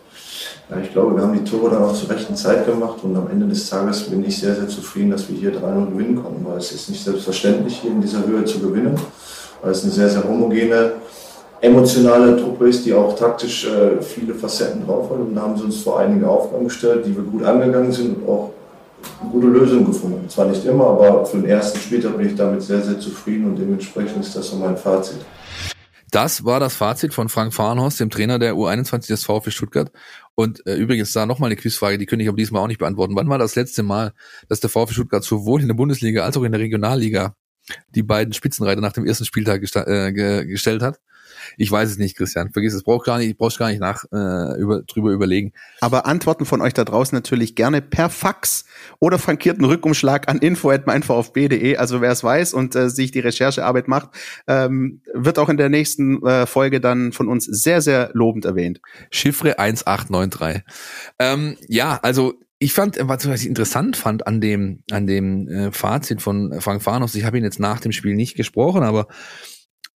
Ja, 0.70 0.78
ich 0.82 0.92
glaube, 0.92 1.16
wir 1.16 1.22
haben 1.22 1.34
die 1.34 1.44
Tore 1.44 1.70
dann 1.70 1.82
auch 1.82 1.92
zur 1.92 2.09
rechten 2.09 2.36
Zeit 2.36 2.64
gemacht 2.64 2.98
und 3.03 3.14
am 3.16 3.28
Ende 3.28 3.46
des 3.46 3.68
Tages 3.68 4.05
bin 4.05 4.24
ich 4.24 4.38
sehr, 4.38 4.55
sehr 4.55 4.68
zufrieden, 4.68 5.11
dass 5.11 5.28
wir 5.28 5.36
hier 5.36 5.53
3-0 5.53 5.90
gewinnen 5.90 6.22
konnten, 6.22 6.46
weil 6.46 6.59
es 6.59 6.72
ist 6.72 6.88
nicht 6.88 7.05
selbstverständlich, 7.05 7.80
hier 7.82 7.90
in 7.90 8.01
dieser 8.01 8.24
Höhe 8.24 8.44
zu 8.44 8.61
gewinnen 8.61 8.96
weil 9.63 9.73
es 9.73 9.83
eine 9.83 9.93
sehr, 9.93 10.09
sehr 10.09 10.25
homogene, 10.25 10.93
emotionale 11.61 12.37
Truppe 12.37 12.69
ist, 12.69 12.87
die 12.87 12.95
auch 12.95 13.15
taktisch 13.17 13.67
äh, 13.67 14.01
viele 14.01 14.35
Facetten 14.35 14.87
drauf 14.87 15.11
hat. 15.11 15.19
Und 15.19 15.35
da 15.35 15.43
haben 15.43 15.57
sie 15.57 15.65
uns 15.65 15.83
vor 15.83 16.01
einige 16.01 16.29
Aufgaben 16.29 16.65
gestellt, 16.65 17.05
die 17.07 17.15
wir 17.15 17.23
gut 17.23 17.45
angegangen 17.45 17.93
sind 17.93 18.17
und 18.17 18.29
auch 18.29 18.51
gute 19.31 19.47
Lösungen 19.47 19.87
gefunden. 19.87 20.29
Zwar 20.29 20.47
nicht 20.47 20.65
immer, 20.65 20.87
aber 20.87 21.25
für 21.27 21.39
den 21.39 21.47
ersten 21.47 21.79
Spieltag 21.79 22.17
bin 22.17 22.29
ich 22.29 22.35
damit 22.35 22.63
sehr, 22.63 22.81
sehr 22.81 22.99
zufrieden 22.99 23.47
und 23.47 23.57
dementsprechend 23.57 24.25
ist 24.25 24.37
das 24.37 24.49
so 24.49 24.57
mein 24.57 24.77
Fazit. 24.77 25.19
Das 26.11 26.45
war 26.45 26.59
das 26.59 26.75
Fazit 26.75 27.15
von 27.15 27.29
Frank 27.29 27.55
Fahrenhorst, 27.55 28.01
dem 28.01 28.11
Trainer 28.11 28.41
der 28.41 28.55
U21 28.55 29.07
des 29.07 29.25
VfB 29.25 29.53
Stuttgart. 29.53 29.93
Und 30.35 30.67
äh, 30.67 30.75
übrigens 30.75 31.13
da 31.13 31.25
nochmal 31.25 31.49
eine 31.49 31.57
Quizfrage, 31.57 31.99
die 31.99 32.07
könnte 32.07 32.25
ich 32.25 32.29
aber 32.29 32.37
diesmal 32.37 32.63
auch 32.63 32.67
nicht 32.67 32.79
beantworten. 32.79 33.15
Wann 33.15 33.29
war 33.29 33.39
das 33.39 33.55
letzte 33.55 33.83
Mal, 33.83 34.13
dass 34.49 34.59
der 34.59 34.71
VfB 34.71 34.95
Stuttgart 34.95 35.23
sowohl 35.23 35.61
in 35.61 35.69
der 35.69 35.75
Bundesliga 35.75 36.25
als 36.25 36.37
auch 36.37 36.43
in 36.43 36.53
der 36.53 36.61
Regionalliga 36.61 37.37
die 37.95 38.03
beiden 38.03 38.33
Spitzenreiter 38.33 38.81
nach 38.81 38.93
dem 38.93 39.07
ersten 39.07 39.25
Spieltag 39.25 39.62
äh, 39.62 40.12
ge 40.12 40.47
gestellt 40.47 40.83
hat. 40.83 41.01
Ich 41.57 41.71
weiß 41.71 41.91
es 41.91 41.99
nicht, 41.99 42.16
Christian. 42.16 42.53
Vergiss 42.53 42.75
es. 42.75 42.83
Brauch 42.83 43.05
gar 43.05 43.18
nicht, 43.18 43.39
brauchst 43.39 43.59
gar 43.59 43.68
nicht 43.68 43.81
nach 43.81 44.05
äh, 44.12 44.59
über, 44.59 44.83
drüber 44.83 45.11
überlegen. 45.11 45.53
Aber 45.81 46.07
Antworten 46.07 46.45
von 46.45 46.61
euch 46.61 46.75
da 46.75 46.85
draußen 46.85 47.16
natürlich 47.16 47.55
gerne 47.55 47.83
per 47.83 48.11
Fax 48.11 48.64
oder 48.99 49.18
frankierten 49.18 49.64
Rückumschlag 49.64 50.29
an 50.29 50.39
info@meinvfb.de. 50.39 51.77
Also 51.77 52.01
wer 52.01 52.12
es 52.12 52.25
weiß 52.25 52.55
und 52.55 52.75
äh, 52.75 52.91
sich 52.91 53.11
die 53.11 53.21
Recherchearbeit 53.21 53.89
macht, 53.89 54.11
ähm, 54.47 55.03
wird 55.14 55.39
auch 55.39 55.49
in 55.49 55.57
der 55.57 55.68
nächsten 55.68 56.25
äh, 56.25 56.47
Folge 56.47 56.81
dann 56.81 57.12
von 57.12 57.29
uns 57.29 57.45
sehr 57.45 57.81
sehr 57.81 58.11
lobend 58.12 58.45
erwähnt. 58.45 58.81
Chiffre 59.11 59.59
1893. 59.59 60.62
Ähm, 61.18 61.57
ja, 61.68 61.99
also 62.03 62.35
ich 62.63 62.75
fand, 62.75 62.99
was 63.01 63.25
ich 63.25 63.47
interessant 63.47 63.97
fand 63.97 64.27
an 64.27 64.41
dem, 64.41 64.85
an 64.91 65.07
dem 65.07 65.49
äh, 65.49 65.73
Fazit 65.73 66.21
von 66.21 66.61
Frank 66.61 66.83
Farnos, 66.83 67.15
ich 67.15 67.25
habe 67.25 67.39
ihn 67.39 67.45
jetzt 67.45 67.59
nach 67.59 67.81
dem 67.81 67.91
Spiel 67.91 68.15
nicht 68.15 68.37
gesprochen, 68.37 68.83
aber 68.83 69.09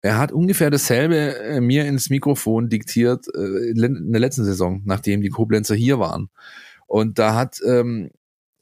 er 0.01 0.17
hat 0.17 0.31
ungefähr 0.31 0.71
dasselbe 0.71 1.37
äh, 1.37 1.61
mir 1.61 1.85
ins 1.85 2.09
Mikrofon 2.09 2.67
diktiert 2.67 3.27
äh, 3.35 3.69
in 3.69 4.11
der 4.11 4.19
letzten 4.19 4.45
Saison, 4.45 4.81
nachdem 4.83 5.21
die 5.21 5.29
Koblenzer 5.29 5.75
hier 5.75 5.99
waren. 5.99 6.29
Und 6.87 7.19
da 7.19 7.35
hat, 7.35 7.59
ähm, 7.67 8.09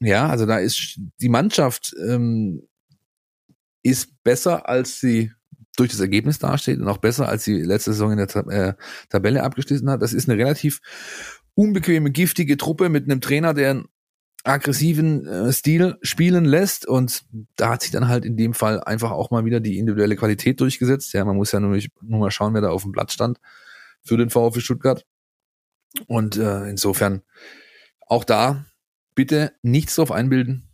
ja, 0.00 0.28
also 0.28 0.44
da 0.44 0.58
ist 0.58 1.00
die 1.22 1.28
Mannschaft 1.30 1.96
ähm, 2.06 2.62
ist 3.82 4.22
besser, 4.22 4.68
als 4.68 5.00
sie 5.00 5.32
durch 5.76 5.90
das 5.90 6.00
Ergebnis 6.00 6.38
dasteht 6.38 6.78
und 6.78 6.88
auch 6.88 6.98
besser, 6.98 7.28
als 7.28 7.44
sie 7.44 7.62
letzte 7.62 7.92
Saison 7.92 8.12
in 8.12 8.18
der 8.18 8.28
Tab 8.28 8.50
äh, 8.50 8.74
Tabelle 9.08 9.42
abgeschlossen 9.42 9.88
hat. 9.88 10.02
Das 10.02 10.12
ist 10.12 10.28
eine 10.28 10.38
relativ 10.38 10.80
unbequeme, 11.54 12.10
giftige 12.10 12.56
Truppe 12.58 12.88
mit 12.90 13.04
einem 13.04 13.20
Trainer, 13.20 13.54
der 13.54 13.84
aggressiven 14.44 15.26
äh, 15.26 15.52
Stil 15.52 15.96
spielen 16.02 16.44
lässt 16.44 16.86
und 16.86 17.24
da 17.56 17.70
hat 17.70 17.82
sich 17.82 17.90
dann 17.90 18.08
halt 18.08 18.24
in 18.26 18.36
dem 18.36 18.52
Fall 18.52 18.80
einfach 18.84 19.10
auch 19.10 19.30
mal 19.30 19.44
wieder 19.46 19.58
die 19.58 19.78
individuelle 19.78 20.16
Qualität 20.16 20.60
durchgesetzt. 20.60 21.14
Ja, 21.14 21.24
man 21.24 21.36
muss 21.36 21.52
ja 21.52 21.60
nur, 21.60 21.78
nur 22.02 22.20
mal 22.20 22.30
schauen, 22.30 22.52
wer 22.54 22.60
da 22.60 22.68
auf 22.68 22.82
dem 22.82 22.92
Blatt 22.92 23.10
stand 23.10 23.40
für 24.02 24.18
den 24.18 24.30
VfB 24.30 24.60
Stuttgart. 24.60 25.04
Und 26.06 26.36
äh, 26.36 26.68
insofern 26.68 27.22
auch 28.06 28.24
da 28.24 28.66
bitte 29.14 29.52
nichts 29.62 29.94
drauf 29.94 30.12
einbilden. 30.12 30.68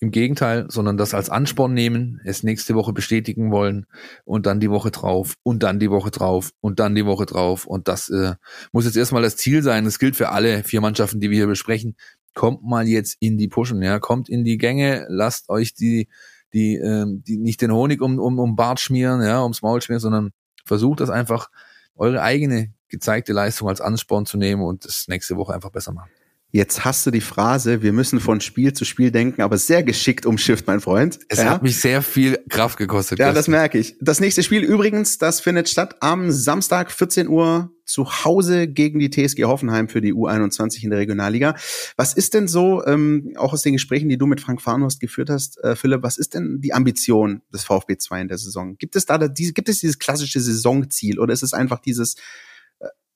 Im 0.00 0.10
Gegenteil, 0.10 0.66
sondern 0.68 0.98
das 0.98 1.14
als 1.14 1.30
Ansporn 1.30 1.72
nehmen, 1.72 2.20
es 2.24 2.42
nächste 2.42 2.74
Woche 2.74 2.92
bestätigen 2.92 3.50
wollen 3.50 3.86
und 4.24 4.44
dann 4.44 4.60
die 4.60 4.68
Woche 4.68 4.90
drauf 4.90 5.36
und 5.42 5.62
dann 5.62 5.78
die 5.78 5.90
Woche 5.90 6.10
drauf 6.10 6.50
und 6.60 6.78
dann 6.80 6.94
die 6.94 7.06
Woche 7.06 7.24
drauf. 7.24 7.64
Und 7.64 7.88
das 7.88 8.10
äh, 8.10 8.34
muss 8.72 8.84
jetzt 8.84 8.96
erstmal 8.96 9.22
das 9.22 9.36
Ziel 9.36 9.62
sein. 9.62 9.86
Das 9.86 9.98
gilt 9.98 10.16
für 10.16 10.28
alle 10.28 10.62
vier 10.64 10.82
Mannschaften, 10.82 11.20
die 11.20 11.30
wir 11.30 11.38
hier 11.38 11.46
besprechen 11.46 11.96
kommt 12.34 12.62
mal 12.64 12.86
jetzt 12.86 13.16
in 13.20 13.38
die 13.38 13.48
Pushen, 13.48 13.82
ja, 13.82 13.98
kommt 13.98 14.28
in 14.28 14.44
die 14.44 14.58
Gänge, 14.58 15.06
lasst 15.08 15.48
euch 15.48 15.74
die, 15.74 16.08
die, 16.52 16.76
ähm, 16.76 17.22
die 17.26 17.36
nicht 17.36 17.62
den 17.62 17.72
Honig 17.72 18.00
um, 18.00 18.18
um, 18.18 18.38
um 18.38 18.56
Bart 18.56 18.80
schmieren, 18.80 19.22
ja, 19.22 19.42
ums 19.42 19.62
Maul 19.62 19.80
schmieren, 19.80 20.00
sondern 20.00 20.32
versucht 20.64 21.00
das 21.00 21.10
einfach, 21.10 21.50
eure 21.96 22.22
eigene 22.22 22.72
gezeigte 22.88 23.32
Leistung 23.32 23.68
als 23.68 23.80
Ansporn 23.80 24.26
zu 24.26 24.36
nehmen 24.36 24.62
und 24.62 24.84
das 24.84 25.06
nächste 25.08 25.36
Woche 25.36 25.54
einfach 25.54 25.70
besser 25.70 25.92
machen. 25.92 26.10
Jetzt 26.54 26.84
hast 26.84 27.04
du 27.04 27.10
die 27.10 27.20
Phrase, 27.20 27.82
wir 27.82 27.92
müssen 27.92 28.20
von 28.20 28.40
Spiel 28.40 28.72
zu 28.72 28.84
Spiel 28.84 29.10
denken, 29.10 29.42
aber 29.42 29.58
sehr 29.58 29.82
geschickt 29.82 30.24
umschifft, 30.24 30.68
mein 30.68 30.78
Freund. 30.78 31.18
Es 31.28 31.40
ja? 31.40 31.46
hat 31.50 31.64
mich 31.64 31.80
sehr 31.80 32.00
viel 32.00 32.38
Kraft 32.48 32.78
gekostet. 32.78 33.18
Ja, 33.18 33.32
das 33.32 33.48
merke 33.48 33.76
ich. 33.76 33.96
Das 34.00 34.20
nächste 34.20 34.44
Spiel 34.44 34.62
übrigens, 34.62 35.18
das 35.18 35.40
findet 35.40 35.68
statt 35.68 35.96
am 35.98 36.30
Samstag 36.30 36.92
14 36.92 37.26
Uhr 37.26 37.72
zu 37.84 38.08
Hause 38.24 38.68
gegen 38.68 39.00
die 39.00 39.10
TSG 39.10 39.42
Hoffenheim 39.46 39.88
für 39.88 40.00
die 40.00 40.14
U21 40.14 40.84
in 40.84 40.90
der 40.90 41.00
Regionalliga. 41.00 41.56
Was 41.96 42.14
ist 42.14 42.34
denn 42.34 42.46
so, 42.46 42.86
ähm, 42.86 43.32
auch 43.34 43.52
aus 43.52 43.62
den 43.62 43.72
Gesprächen, 43.72 44.08
die 44.08 44.16
du 44.16 44.26
mit 44.26 44.40
Frank 44.40 44.62
Farnhorst 44.62 45.00
geführt 45.00 45.30
hast, 45.30 45.58
äh, 45.64 45.74
Philipp, 45.74 46.04
was 46.04 46.18
ist 46.18 46.34
denn 46.34 46.60
die 46.60 46.72
Ambition 46.72 47.42
des 47.52 47.64
VfB 47.64 47.96
2 47.96 48.20
in 48.20 48.28
der 48.28 48.38
Saison? 48.38 48.78
Gibt 48.78 48.94
es 48.94 49.06
da, 49.06 49.18
da 49.18 49.26
diese, 49.26 49.54
gibt 49.54 49.68
es 49.68 49.80
dieses 49.80 49.98
klassische 49.98 50.38
Saisonziel 50.38 51.18
oder 51.18 51.34
ist 51.34 51.42
es 51.42 51.52
einfach 51.52 51.80
dieses 51.80 52.14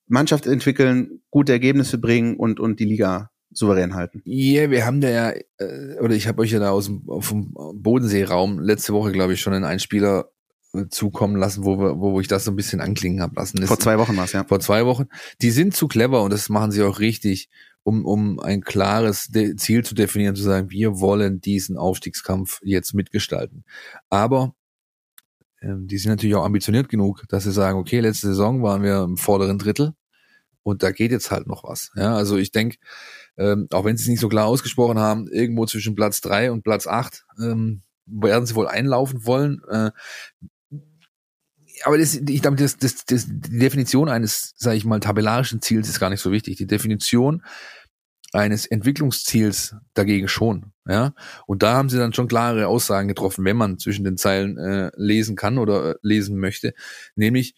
Mannschaft 0.09 0.47
entwickeln, 0.47 1.21
gute 1.31 1.53
Ergebnisse 1.53 1.99
bringen 1.99 2.37
und, 2.37 2.61
und 2.61 2.81
die 2.81 2.85
Liga 2.85 3.31
souverän 3.51 3.95
halten. 3.95 4.23
Ja, 4.25 4.63
yeah, 4.63 4.71
wir 4.71 4.87
haben 4.87 5.01
da 5.01 5.09
ja, 5.09 5.31
äh, 5.59 5.99
oder 6.01 6.15
ich 6.15 6.29
habe 6.29 6.43
euch 6.43 6.51
ja 6.51 6.59
da 6.59 6.71
aus 6.71 6.87
dem, 6.87 7.03
vom 7.21 7.55
Bodenseeraum 7.75 8.59
letzte 8.59 8.93
Woche, 8.93 9.13
glaube 9.13 9.35
ich, 9.35 9.41
schon 9.41 9.55
einen 9.55 9.65
Einspieler 9.65 10.31
äh, 10.75 10.87
zukommen 10.91 11.37
lassen, 11.37 11.65
wo, 11.65 11.79
wir, 11.79 11.99
wo 11.99 12.21
ich 12.21 12.29
das 12.29 12.45
so 12.45 12.51
ein 12.51 12.57
bisschen 12.57 12.81
anklingen 12.81 13.23
habe 13.23 13.35
lassen. 13.37 13.67
Vor 13.67 13.79
zwei 13.79 13.99
Wochen 13.99 14.17
war 14.17 14.27
ja. 14.27 14.45
Vor 14.45 14.61
zwei 14.61 14.85
Wochen. 14.87 15.07
Die 15.41 15.51
sind 15.51 15.75
zu 15.75 15.89
clever 15.89 16.23
und 16.23 16.33
das 16.33 16.49
machen 16.49 16.73
sie 16.73 16.83
auch 16.83 17.01
richtig, 17.01 17.49
um, 17.83 18.05
um 18.05 18.39
ein 18.39 18.61
klares 18.61 19.31
Ziel 19.57 19.85
zu 19.85 19.95
definieren, 19.95 20.37
zu 20.37 20.43
sagen, 20.43 20.71
wir 20.71 21.01
wollen 21.01 21.41
diesen 21.41 21.79
Aufstiegskampf 21.79 22.61
jetzt 22.63 22.93
mitgestalten. 22.93 23.65
Aber 24.11 24.55
die 25.63 25.99
sind 25.99 26.11
natürlich 26.11 26.37
auch 26.37 26.45
ambitioniert 26.45 26.89
genug, 26.89 27.25
dass 27.29 27.45
sie 27.45 27.53
sagen, 27.53 27.79
okay, 27.79 28.01
letzte 28.01 28.29
Saison 28.29 28.63
waren 28.63 28.83
wir 28.83 29.03
im 29.03 29.17
vorderen 29.17 29.59
Drittel 29.59 29.95
Und 30.63 30.83
da 30.83 30.91
geht 30.91 31.13
jetzt 31.13 31.31
halt 31.31 31.47
noch 31.47 31.65
was. 31.65 31.91
Ja, 31.97 32.15
also 32.15 32.37
ich 32.37 32.53
denke, 32.53 32.77
ähm, 33.39 33.69
auch 33.73 33.85
wenn 33.85 33.97
sie 33.97 34.03
es 34.03 34.09
nicht 34.09 34.21
so 34.21 34.29
klar 34.29 34.47
ausgesprochen 34.47 34.99
haben, 34.99 35.27
irgendwo 35.29 35.65
zwischen 35.67 35.95
Platz 35.95 36.21
drei 36.21 36.53
und 36.53 36.63
Platz 36.63 36.87
acht 36.87 37.25
ähm, 37.41 37.83
werden 38.07 38.47
sie 38.47 38.55
wohl 38.55 38.69
einlaufen 38.69 39.25
wollen. 39.25 39.63
Äh, 39.71 39.91
aber 41.85 41.97
das, 41.97 42.17
ich 42.17 42.43
glaube, 42.43 42.57
das, 42.57 42.77
das, 42.77 43.05
das, 43.07 43.27
die 43.29 43.59
Definition 43.59 44.09
eines, 44.09 44.55
sage 44.57 44.77
ich 44.77 44.85
mal, 44.85 45.01
tabellarischen 45.01 45.63
Ziels 45.63 45.89
ist 45.89 46.01
gar 46.01 46.11
nicht 46.11 46.21
so 46.21 46.33
wichtig. 46.33 46.57
Die 46.57 46.67
Definition 46.67 47.43
eines 48.33 48.67
Entwicklungsziels 48.67 49.75
dagegen 49.95 50.29
schon. 50.29 50.73
Ja, 50.87 51.15
und 51.47 51.63
da 51.63 51.75
haben 51.75 51.89
sie 51.89 51.99
dann 51.99 52.13
schon 52.13 52.29
klare 52.29 52.67
Aussagen 52.67 53.09
getroffen, 53.09 53.45
wenn 53.45 53.57
man 53.57 53.79
zwischen 53.79 54.05
den 54.05 54.17
Zeilen 54.17 54.57
äh, 54.59 54.91
lesen 54.97 55.37
kann 55.37 55.59
oder 55.59 55.91
äh, 55.91 55.95
lesen 56.03 56.39
möchte, 56.39 56.75
nämlich 57.15 57.55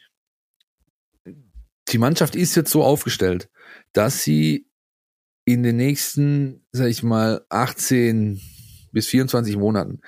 die 1.88 1.98
Mannschaft 1.98 2.36
ist 2.36 2.54
jetzt 2.54 2.70
so 2.70 2.84
aufgestellt, 2.84 3.48
dass 3.92 4.22
sie 4.22 4.66
in 5.44 5.62
den 5.62 5.76
nächsten, 5.76 6.64
sag 6.72 6.88
ich 6.88 7.02
mal, 7.02 7.44
18 7.48 8.40
bis 8.92 9.06
24 9.08 9.56
Monaten 9.56 10.00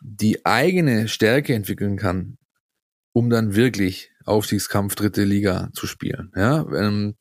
die 0.00 0.44
eigene 0.44 1.08
Stärke 1.08 1.54
entwickeln 1.54 1.96
kann, 1.96 2.38
um 3.12 3.30
dann 3.30 3.54
wirklich 3.54 4.10
Aufstiegskampf 4.24 4.94
dritte 4.94 5.24
Liga 5.24 5.70
zu 5.72 5.86
spielen. 5.86 6.32
Ja, 6.34 6.66
ähm, 6.74 7.16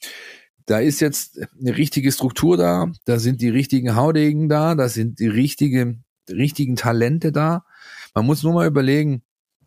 da 0.65 0.79
ist 0.79 0.99
jetzt 0.99 1.39
eine 1.59 1.77
richtige 1.77 2.11
Struktur 2.11 2.57
da, 2.57 2.91
da 3.05 3.19
sind 3.19 3.41
die 3.41 3.49
richtigen 3.49 3.95
Haudegen 3.95 4.49
da, 4.49 4.75
da 4.75 4.89
sind 4.89 5.19
die 5.19 5.27
richtige, 5.27 5.97
richtigen 6.29 6.75
Talente 6.75 7.31
da. 7.31 7.65
Man 8.13 8.25
muss 8.25 8.43
nur 8.43 8.53
mal 8.53 8.67
überlegen, 8.67 9.21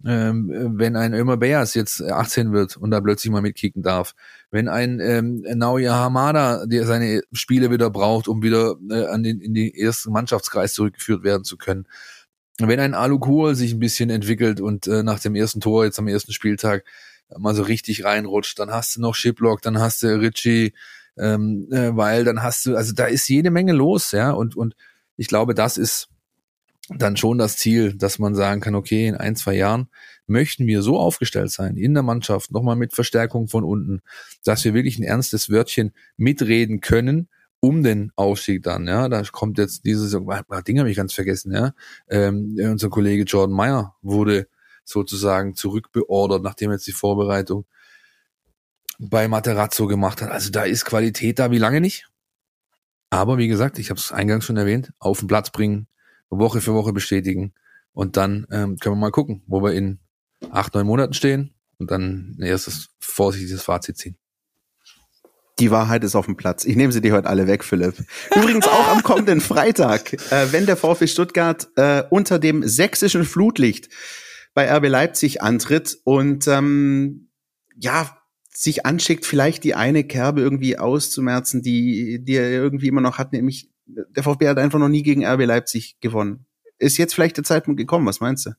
ähm, 0.04 0.74
wenn 0.76 0.96
ein 0.96 1.12
Ömer 1.12 1.36
Beas 1.36 1.74
jetzt 1.74 2.02
18 2.02 2.52
wird 2.52 2.76
und 2.76 2.90
da 2.90 3.00
plötzlich 3.00 3.32
mal 3.32 3.42
mitkicken 3.42 3.82
darf, 3.82 4.14
wenn 4.50 4.68
ein 4.68 5.00
ähm, 5.00 5.44
Naoya 5.54 5.94
Hamada, 5.94 6.66
der 6.66 6.86
seine 6.86 7.22
Spiele 7.32 7.70
wieder 7.70 7.90
braucht, 7.90 8.28
um 8.28 8.42
wieder 8.42 8.76
äh, 8.90 9.06
an 9.06 9.22
den, 9.22 9.40
in 9.40 9.54
den 9.54 9.72
ersten 9.74 10.12
Mannschaftskreis 10.12 10.74
zurückgeführt 10.74 11.24
werden 11.24 11.44
zu 11.44 11.56
können, 11.56 11.86
wenn 12.58 12.80
ein 12.80 12.94
Alu 12.94 13.18
Kohl 13.18 13.54
sich 13.54 13.72
ein 13.72 13.80
bisschen 13.80 14.10
entwickelt 14.10 14.60
und 14.60 14.86
äh, 14.86 15.02
nach 15.02 15.20
dem 15.20 15.34
ersten 15.34 15.60
Tor 15.60 15.84
jetzt 15.84 15.98
am 15.98 16.08
ersten 16.08 16.32
Spieltag 16.32 16.84
mal 17.36 17.54
so 17.54 17.62
richtig 17.62 18.04
reinrutscht, 18.04 18.58
dann 18.58 18.70
hast 18.70 18.96
du 18.96 19.00
noch 19.00 19.14
Shiplock, 19.14 19.62
dann 19.62 19.78
hast 19.78 20.02
du 20.02 20.20
Richie, 20.20 20.72
ähm, 21.18 21.68
äh, 21.70 21.96
weil 21.96 22.24
dann 22.24 22.42
hast 22.42 22.66
du, 22.66 22.76
also 22.76 22.92
da 22.92 23.06
ist 23.06 23.28
jede 23.28 23.50
Menge 23.50 23.72
los, 23.72 24.12
ja, 24.12 24.30
und, 24.30 24.56
und 24.56 24.74
ich 25.16 25.28
glaube, 25.28 25.54
das 25.54 25.76
ist 25.76 26.08
dann 26.96 27.16
schon 27.16 27.38
das 27.38 27.56
Ziel, 27.56 27.94
dass 27.94 28.18
man 28.18 28.34
sagen 28.34 28.60
kann, 28.60 28.74
okay, 28.74 29.08
in 29.08 29.14
ein, 29.14 29.36
zwei 29.36 29.54
Jahren 29.54 29.88
möchten 30.26 30.66
wir 30.66 30.82
so 30.82 30.98
aufgestellt 30.98 31.50
sein 31.50 31.76
in 31.76 31.94
der 31.94 32.02
Mannschaft, 32.02 32.50
nochmal 32.50 32.76
mit 32.76 32.94
Verstärkung 32.94 33.48
von 33.48 33.64
unten, 33.64 34.00
dass 34.44 34.64
wir 34.64 34.74
wirklich 34.74 34.98
ein 34.98 35.04
ernstes 35.04 35.50
Wörtchen 35.50 35.92
mitreden 36.16 36.80
können, 36.80 37.28
um 37.60 37.82
den 37.82 38.12
Aufstieg 38.14 38.62
dann, 38.62 38.86
ja, 38.86 39.08
da 39.08 39.22
kommt 39.32 39.58
jetzt 39.58 39.84
dieses, 39.84 40.12
Ding 40.12 40.78
habe 40.78 40.90
ich 40.90 40.96
ganz 40.96 41.12
vergessen, 41.12 41.52
ja, 41.52 41.74
ähm, 42.08 42.56
unser 42.58 42.88
Kollege 42.88 43.24
Jordan 43.24 43.54
Meyer 43.54 43.96
wurde 44.00 44.46
sozusagen 44.88 45.54
zurückbeordert, 45.54 46.42
nachdem 46.42 46.72
jetzt 46.72 46.86
die 46.86 46.92
Vorbereitung 46.92 47.66
bei 48.98 49.28
Materazzo 49.28 49.86
gemacht 49.86 50.22
hat. 50.22 50.30
Also 50.30 50.50
da 50.50 50.62
ist 50.62 50.84
Qualität 50.84 51.38
da 51.38 51.50
wie 51.50 51.58
lange 51.58 51.80
nicht. 51.80 52.08
Aber 53.10 53.38
wie 53.38 53.48
gesagt, 53.48 53.78
ich 53.78 53.90
habe 53.90 54.00
es 54.00 54.12
eingangs 54.12 54.44
schon 54.44 54.56
erwähnt, 54.56 54.92
auf 54.98 55.20
den 55.20 55.28
Platz 55.28 55.50
bringen, 55.50 55.86
Woche 56.30 56.60
für 56.60 56.74
Woche 56.74 56.92
bestätigen 56.92 57.54
und 57.92 58.16
dann 58.16 58.46
ähm, 58.50 58.76
können 58.78 58.96
wir 58.96 59.00
mal 59.00 59.10
gucken, 59.10 59.42
wo 59.46 59.62
wir 59.62 59.72
in 59.72 59.98
acht, 60.50 60.74
neun 60.74 60.86
Monaten 60.86 61.14
stehen 61.14 61.54
und 61.78 61.90
dann 61.90 62.36
ein 62.38 62.42
erstes 62.42 62.90
vorsichtiges 63.00 63.62
Fazit 63.62 63.96
ziehen. 63.96 64.18
Die 65.58 65.70
Wahrheit 65.70 66.04
ist 66.04 66.14
auf 66.14 66.26
dem 66.26 66.36
Platz. 66.36 66.64
Ich 66.64 66.76
nehme 66.76 66.92
sie 66.92 67.00
dir 67.00 67.14
heute 67.14 67.28
alle 67.28 67.46
weg, 67.46 67.64
Philipp. 67.64 67.94
Übrigens 68.36 68.68
auch 68.68 68.88
am 68.88 69.02
kommenden 69.02 69.40
Freitag, 69.40 70.12
äh, 70.30 70.52
wenn 70.52 70.66
der 70.66 70.76
VfB 70.76 71.06
Stuttgart 71.08 71.68
äh, 71.76 72.04
unter 72.10 72.38
dem 72.38 72.66
sächsischen 72.66 73.24
Flutlicht 73.24 73.88
bei 74.54 74.70
RB 74.70 74.88
Leipzig 74.88 75.42
antritt 75.42 75.98
und 76.04 76.46
ähm, 76.48 77.30
ja, 77.76 78.18
sich 78.52 78.84
anschickt, 78.84 79.24
vielleicht 79.24 79.62
die 79.62 79.74
eine 79.74 80.02
Kerbe 80.04 80.40
irgendwie 80.40 80.78
auszumerzen, 80.78 81.62
die, 81.62 82.24
die 82.24 82.34
er 82.34 82.50
irgendwie 82.50 82.88
immer 82.88 83.00
noch 83.00 83.18
hat, 83.18 83.32
nämlich 83.32 83.70
der 83.86 84.22
VfB 84.22 84.48
hat 84.48 84.58
einfach 84.58 84.78
noch 84.78 84.88
nie 84.88 85.02
gegen 85.02 85.24
RB 85.24 85.44
Leipzig 85.46 85.96
gewonnen. 86.00 86.46
Ist 86.78 86.98
jetzt 86.98 87.14
vielleicht 87.14 87.36
der 87.36 87.44
Zeitpunkt 87.44 87.78
gekommen, 87.78 88.06
was 88.06 88.20
meinst 88.20 88.46
du? 88.46 88.50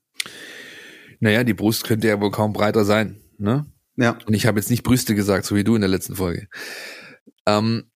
Naja, 1.19 1.43
die 1.43 1.53
Brust 1.53 1.83
könnte 1.83 2.07
ja 2.07 2.19
wohl 2.19 2.31
kaum 2.31 2.53
breiter 2.53 2.85
sein, 2.85 3.21
ne? 3.37 3.65
Ja. 3.97 4.17
Und 4.25 4.33
ich 4.33 4.45
habe 4.45 4.57
jetzt 4.57 4.69
nicht 4.69 4.83
Brüste 4.83 5.13
gesagt, 5.13 5.45
so 5.45 5.55
wie 5.55 5.65
du 5.65 5.75
in 5.75 5.81
der 5.81 5.89
letzten 5.89 6.15
Folge. 6.15 6.47
Ähm, 7.45 7.91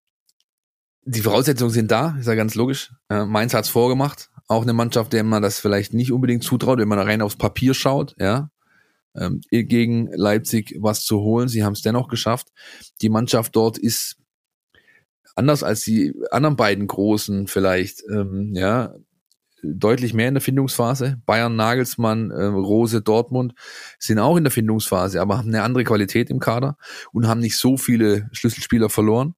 die 1.05 1.21
Voraussetzungen 1.21 1.71
sind 1.71 1.91
da, 1.91 2.17
ist 2.19 2.27
ja 2.27 2.35
ganz 2.35 2.55
logisch. 2.55 2.91
Äh, 3.09 3.25
Mainz 3.25 3.53
hat's 3.53 3.69
vorgemacht. 3.69 4.29
Auch 4.47 4.63
eine 4.63 4.73
Mannschaft, 4.73 5.13
der 5.13 5.23
man 5.23 5.41
das 5.41 5.59
vielleicht 5.59 5.93
nicht 5.93 6.11
unbedingt 6.11 6.43
zutraut, 6.43 6.79
wenn 6.79 6.87
man 6.87 6.99
rein 6.99 7.21
aufs 7.21 7.37
Papier 7.37 7.73
schaut, 7.73 8.15
ja. 8.19 8.49
Ähm, 9.15 9.41
gegen 9.51 10.07
Leipzig 10.11 10.75
was 10.79 11.05
zu 11.05 11.19
holen. 11.21 11.47
Sie 11.47 11.63
haben 11.63 11.73
es 11.73 11.83
dennoch 11.83 12.07
geschafft. 12.07 12.47
Die 13.01 13.09
Mannschaft 13.09 13.55
dort 13.55 13.77
ist 13.77 14.17
anders 15.35 15.63
als 15.63 15.81
die 15.81 16.13
anderen 16.31 16.55
beiden 16.55 16.87
großen 16.87 17.47
vielleicht, 17.47 18.03
ähm, 18.11 18.53
ja, 18.55 18.95
deutlich 19.63 20.13
mehr 20.13 20.27
in 20.27 20.33
der 20.33 20.41
Findungsphase. 20.41 21.21
Bayern, 21.25 21.55
Nagelsmann, 21.55 22.31
äh, 22.31 22.45
Rose, 22.45 23.01
Dortmund 23.01 23.53
sind 23.97 24.19
auch 24.19 24.35
in 24.35 24.43
der 24.43 24.51
Findungsphase, 24.51 25.21
aber 25.21 25.37
haben 25.37 25.47
eine 25.47 25.63
andere 25.63 25.85
Qualität 25.85 26.29
im 26.29 26.39
Kader 26.39 26.77
und 27.13 27.27
haben 27.27 27.39
nicht 27.39 27.57
so 27.57 27.77
viele 27.77 28.29
Schlüsselspieler 28.33 28.89
verloren. 28.89 29.35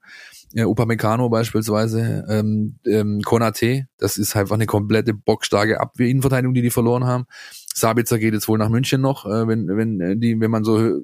Ja, 0.53 0.67
Upamecano 0.67 1.29
beispielsweise, 1.29 2.25
ähm, 2.29 2.79
ähm, 2.85 3.21
Konate, 3.21 3.87
das 3.97 4.17
ist 4.17 4.35
einfach 4.35 4.55
eine 4.55 4.67
komplette 4.67 5.13
bockstarke 5.13 5.81
Abwehrinnenverteidigung, 5.81 6.53
die 6.53 6.61
die 6.61 6.69
verloren 6.69 7.03
haben. 7.05 7.25
Sabitzer 7.73 8.19
geht 8.19 8.33
jetzt 8.33 8.47
wohl 8.47 8.57
nach 8.57 8.69
München 8.69 9.01
noch, 9.01 9.25
äh, 9.25 9.47
wenn 9.47 9.67
wenn 9.67 9.99
äh, 9.99 10.15
die 10.17 10.39
wenn 10.39 10.51
man 10.51 10.63
so 10.63 11.01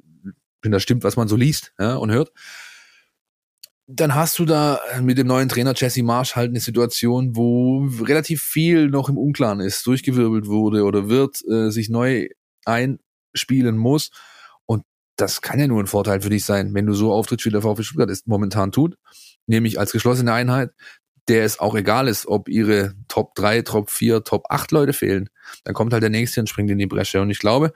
wenn 0.62 0.72
das 0.72 0.84
stimmt, 0.84 1.04
was 1.04 1.18
man 1.18 1.28
so 1.28 1.36
liest 1.36 1.74
ja, 1.80 1.96
und 1.96 2.12
hört 2.12 2.32
dann 3.94 4.16
hast 4.16 4.40
du 4.40 4.46
da 4.46 4.80
äh, 4.94 5.02
mit 5.02 5.18
dem 5.18 5.28
neuen 5.28 5.50
Trainer 5.50 5.74
Jesse 5.76 6.04
Marsch 6.04 6.36
halt 6.36 6.50
eine 6.50 6.60
Situation, 6.60 7.36
wo 7.36 7.86
relativ 8.02 8.42
viel 8.42 8.88
noch 8.90 9.10
im 9.10 9.18
Unklaren 9.18 9.60
ist, 9.60 9.86
durchgewirbelt 9.86 10.48
wurde 10.48 10.84
oder 10.84 11.10
wird, 11.10 11.42
äh, 11.50 11.70
sich 11.72 11.90
neu 11.90 12.30
einspielen 12.66 13.78
muss. 13.78 14.12
Und 14.66 14.84
das 15.18 15.42
kann 15.42 15.60
ja 15.60 15.68
nur 15.68 15.82
ein 15.82 15.88
Vorteil 15.88 16.22
für 16.22 16.30
dich 16.30 16.46
sein, 16.46 16.74
wenn 16.74 16.86
du 16.86 16.94
so 16.94 17.12
auftrittst, 17.12 17.46
wie 17.46 17.52
der 17.52 17.62
VfB 17.62 17.84
Stuttgart 17.84 18.10
es 18.10 18.26
momentan 18.26 18.72
tut, 18.72 18.96
nämlich 19.52 19.80
als 19.80 19.92
geschlossene 19.92 20.34
Einheit, 20.34 20.72
der 21.28 21.46
es 21.46 21.60
auch 21.60 21.76
egal 21.76 22.08
ist, 22.08 22.26
ob 22.26 22.50
ihre 22.50 22.96
Top 23.08 23.36
3, 23.36 23.62
Top 23.62 23.92
4, 23.92 24.24
Top 24.24 24.46
8 24.50 24.72
Leute 24.72 24.94
fehlen. 24.94 25.30
Dann 25.64 25.76
kommt 25.76 25.94
halt 25.94 26.02
der 26.04 26.10
nächste 26.10 26.40
und 26.40 26.48
springt 26.48 26.72
in 26.72 26.80
die 26.80 26.88
Bresche. 26.88 27.22
Und 27.22 27.30
ich 27.30 27.40
glaube, 27.40 27.74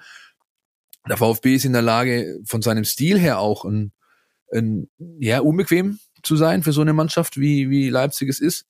der 1.07 1.17
VfB 1.17 1.55
ist 1.55 1.65
in 1.65 1.73
der 1.73 1.83
Lage, 1.83 2.39
von 2.45 2.61
seinem 2.63 2.83
Stil 2.83 3.19
her 3.19 3.39
auch 3.39 3.65
ein 3.65 3.91
ein, 4.53 4.89
ja, 5.19 5.39
unbequem 5.39 5.99
zu 6.23 6.35
sein 6.35 6.63
für 6.63 6.71
so 6.71 6.81
eine 6.81 6.93
Mannschaft, 6.93 7.39
wie, 7.39 7.69
wie 7.69 7.89
Leipzig 7.89 8.29
es 8.29 8.39
ist. 8.39 8.65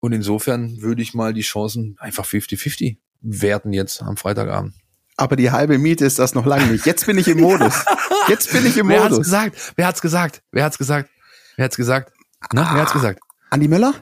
Und 0.00 0.12
insofern 0.12 0.80
würde 0.80 1.02
ich 1.02 1.14
mal 1.14 1.34
die 1.34 1.42
Chancen 1.42 1.96
einfach 1.98 2.26
50-50 2.26 2.98
werten 3.20 3.72
jetzt 3.72 4.02
am 4.02 4.16
Freitagabend. 4.16 4.74
Aber 5.16 5.36
die 5.36 5.50
halbe 5.50 5.78
Miete 5.78 6.06
ist 6.06 6.18
das 6.18 6.34
noch 6.34 6.46
lange 6.46 6.66
nicht. 6.66 6.86
Jetzt 6.86 7.04
bin 7.04 7.18
ich 7.18 7.28
im 7.28 7.40
Modus. 7.40 7.84
Jetzt 8.28 8.52
bin 8.52 8.64
ich 8.64 8.76
im 8.78 8.88
Wer 8.88 9.02
Modus. 9.02 9.18
hat's 9.18 9.26
gesagt? 9.26 9.72
Wer 9.76 9.86
hat's 9.86 10.00
gesagt? 10.00 10.42
Wer 10.52 10.64
hat's 10.64 10.78
gesagt? 10.78 11.10
Wer 11.56 11.64
hat's 11.64 11.76
gesagt? 11.76 12.12
Na, 12.52 12.74
wer 12.74 12.82
hat's 12.82 12.92
gesagt? 12.92 13.20
Andi 13.50 13.68
Möller? 13.68 13.94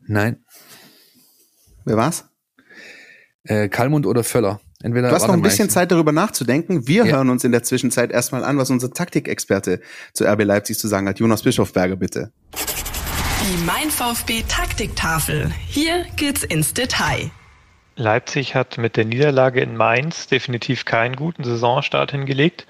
Nein. 0.00 0.44
Wer 1.84 1.96
war's? 1.96 2.24
Äh, 3.44 3.68
Kalmund 3.68 4.06
oder 4.06 4.22
Völler. 4.24 4.60
Entweder 4.82 5.08
du 5.08 5.14
hast 5.14 5.26
noch 5.26 5.34
ein 5.34 5.42
bisschen 5.42 5.68
Zeit 5.68 5.92
darüber 5.92 6.12
nachzudenken. 6.12 6.86
Wir 6.86 7.04
ja. 7.04 7.16
hören 7.16 7.28
uns 7.28 7.44
in 7.44 7.52
der 7.52 7.62
Zwischenzeit 7.62 8.10
erstmal 8.10 8.44
an, 8.44 8.56
was 8.56 8.70
unser 8.70 8.92
Taktikexperte 8.92 9.80
zu 10.14 10.24
RB 10.24 10.44
Leipzig 10.44 10.78
zu 10.78 10.88
sagen 10.88 11.06
hat. 11.06 11.18
Jonas 11.18 11.42
Bischofberger, 11.42 11.96
bitte. 11.96 12.32
Die 12.54 13.64
Mein 13.64 13.90
VfB 13.90 14.42
Taktiktafel. 14.48 15.50
Hier 15.66 16.06
geht's 16.16 16.44
ins 16.44 16.72
Detail. 16.72 17.30
Leipzig 17.96 18.54
hat 18.54 18.78
mit 18.78 18.96
der 18.96 19.04
Niederlage 19.04 19.60
in 19.60 19.76
Mainz 19.76 20.26
definitiv 20.26 20.86
keinen 20.86 21.16
guten 21.16 21.44
Saisonstart 21.44 22.12
hingelegt. 22.12 22.66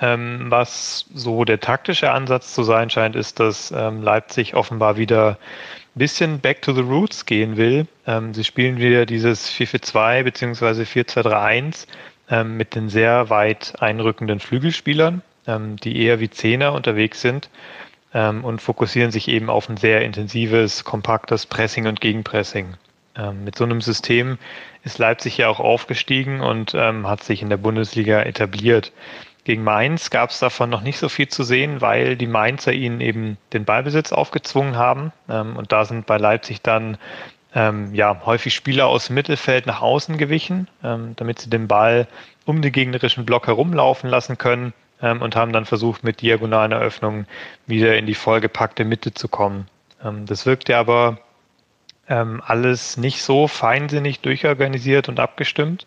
Ähm, 0.00 0.46
was 0.48 1.06
so 1.14 1.44
der 1.44 1.60
taktische 1.60 2.10
Ansatz 2.10 2.54
zu 2.54 2.62
sein 2.62 2.88
scheint, 2.88 3.16
ist, 3.16 3.38
dass 3.38 3.70
ähm, 3.70 4.02
Leipzig 4.02 4.54
offenbar 4.54 4.96
wieder 4.96 5.38
bisschen 5.94 6.40
back 6.40 6.62
to 6.62 6.72
the 6.72 6.80
roots 6.80 7.26
gehen 7.26 7.56
will. 7.56 7.86
Ähm, 8.06 8.34
sie 8.34 8.44
spielen 8.44 8.78
wieder 8.78 9.06
dieses 9.06 9.50
4-4-2 9.50 10.22
bzw. 10.24 10.82
4-2-3-1 10.82 11.86
ähm, 12.30 12.56
mit 12.56 12.74
den 12.74 12.88
sehr 12.88 13.28
weit 13.30 13.74
einrückenden 13.80 14.40
Flügelspielern, 14.40 15.22
ähm, 15.46 15.76
die 15.76 16.02
eher 16.02 16.20
wie 16.20 16.30
Zehner 16.30 16.72
unterwegs 16.72 17.20
sind 17.20 17.50
ähm, 18.14 18.44
und 18.44 18.62
fokussieren 18.62 19.10
sich 19.10 19.28
eben 19.28 19.50
auf 19.50 19.68
ein 19.68 19.76
sehr 19.76 20.02
intensives, 20.02 20.84
kompaktes 20.84 21.46
Pressing 21.46 21.86
und 21.86 22.00
Gegenpressing. 22.00 22.74
Ähm, 23.16 23.44
mit 23.44 23.56
so 23.56 23.64
einem 23.64 23.80
System 23.80 24.38
ist 24.84 24.98
Leipzig 24.98 25.36
ja 25.36 25.48
auch 25.48 25.60
aufgestiegen 25.60 26.40
und 26.40 26.72
hat 26.72 27.22
sich 27.22 27.42
in 27.42 27.50
der 27.50 27.58
Bundesliga 27.58 28.22
etabliert. 28.22 28.92
Gegen 29.44 29.64
Mainz 29.64 30.10
gab 30.10 30.30
es 30.30 30.38
davon 30.38 30.70
noch 30.70 30.82
nicht 30.82 30.98
so 30.98 31.08
viel 31.08 31.28
zu 31.28 31.42
sehen, 31.42 31.80
weil 31.80 32.16
die 32.16 32.26
Mainzer 32.26 32.72
ihnen 32.72 33.00
eben 33.00 33.38
den 33.52 33.64
Ballbesitz 33.64 34.12
aufgezwungen 34.12 34.76
haben. 34.76 35.12
Ähm, 35.28 35.56
und 35.56 35.72
da 35.72 35.84
sind 35.84 36.06
bei 36.06 36.18
Leipzig 36.18 36.62
dann 36.62 36.98
ähm, 37.54 37.94
ja, 37.94 38.20
häufig 38.24 38.54
Spieler 38.54 38.86
aus 38.86 39.06
dem 39.06 39.14
Mittelfeld 39.14 39.66
nach 39.66 39.82
außen 39.82 40.18
gewichen, 40.18 40.68
ähm, 40.84 41.14
damit 41.16 41.40
sie 41.40 41.50
den 41.50 41.68
Ball 41.68 42.06
um 42.44 42.62
den 42.62 42.72
gegnerischen 42.72 43.24
Block 43.24 43.46
herumlaufen 43.46 44.08
lassen 44.08 44.38
können 44.38 44.72
ähm, 45.02 45.22
und 45.22 45.36
haben 45.36 45.52
dann 45.52 45.64
versucht, 45.64 46.04
mit 46.04 46.20
diagonalen 46.20 46.72
Eröffnungen 46.72 47.26
wieder 47.66 47.96
in 47.96 48.06
die 48.06 48.14
vollgepackte 48.14 48.84
Mitte 48.84 49.14
zu 49.14 49.28
kommen. 49.28 49.66
Ähm, 50.04 50.26
das 50.26 50.46
wirkte 50.46 50.76
aber 50.76 51.18
ähm, 52.08 52.42
alles 52.44 52.96
nicht 52.96 53.22
so 53.22 53.48
feinsinnig 53.48 54.20
durchorganisiert 54.20 55.08
und 55.08 55.18
abgestimmt. 55.18 55.86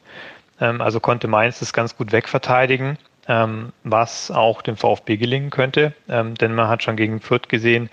Ähm, 0.59 0.81
also 0.81 0.99
konnte 0.99 1.27
Mainz 1.27 1.59
das 1.59 1.73
ganz 1.73 1.95
gut 1.95 2.11
wegverteidigen, 2.11 2.97
was 3.25 4.31
auch 4.31 4.61
dem 4.61 4.75
VfB 4.75 5.15
gelingen 5.15 5.49
könnte. 5.49 5.93
denn 6.07 6.55
man 6.55 6.67
hat 6.67 6.83
schon 6.83 6.97
gegen 6.97 7.21
Fürth 7.21 7.47
gesehen, 7.47 7.89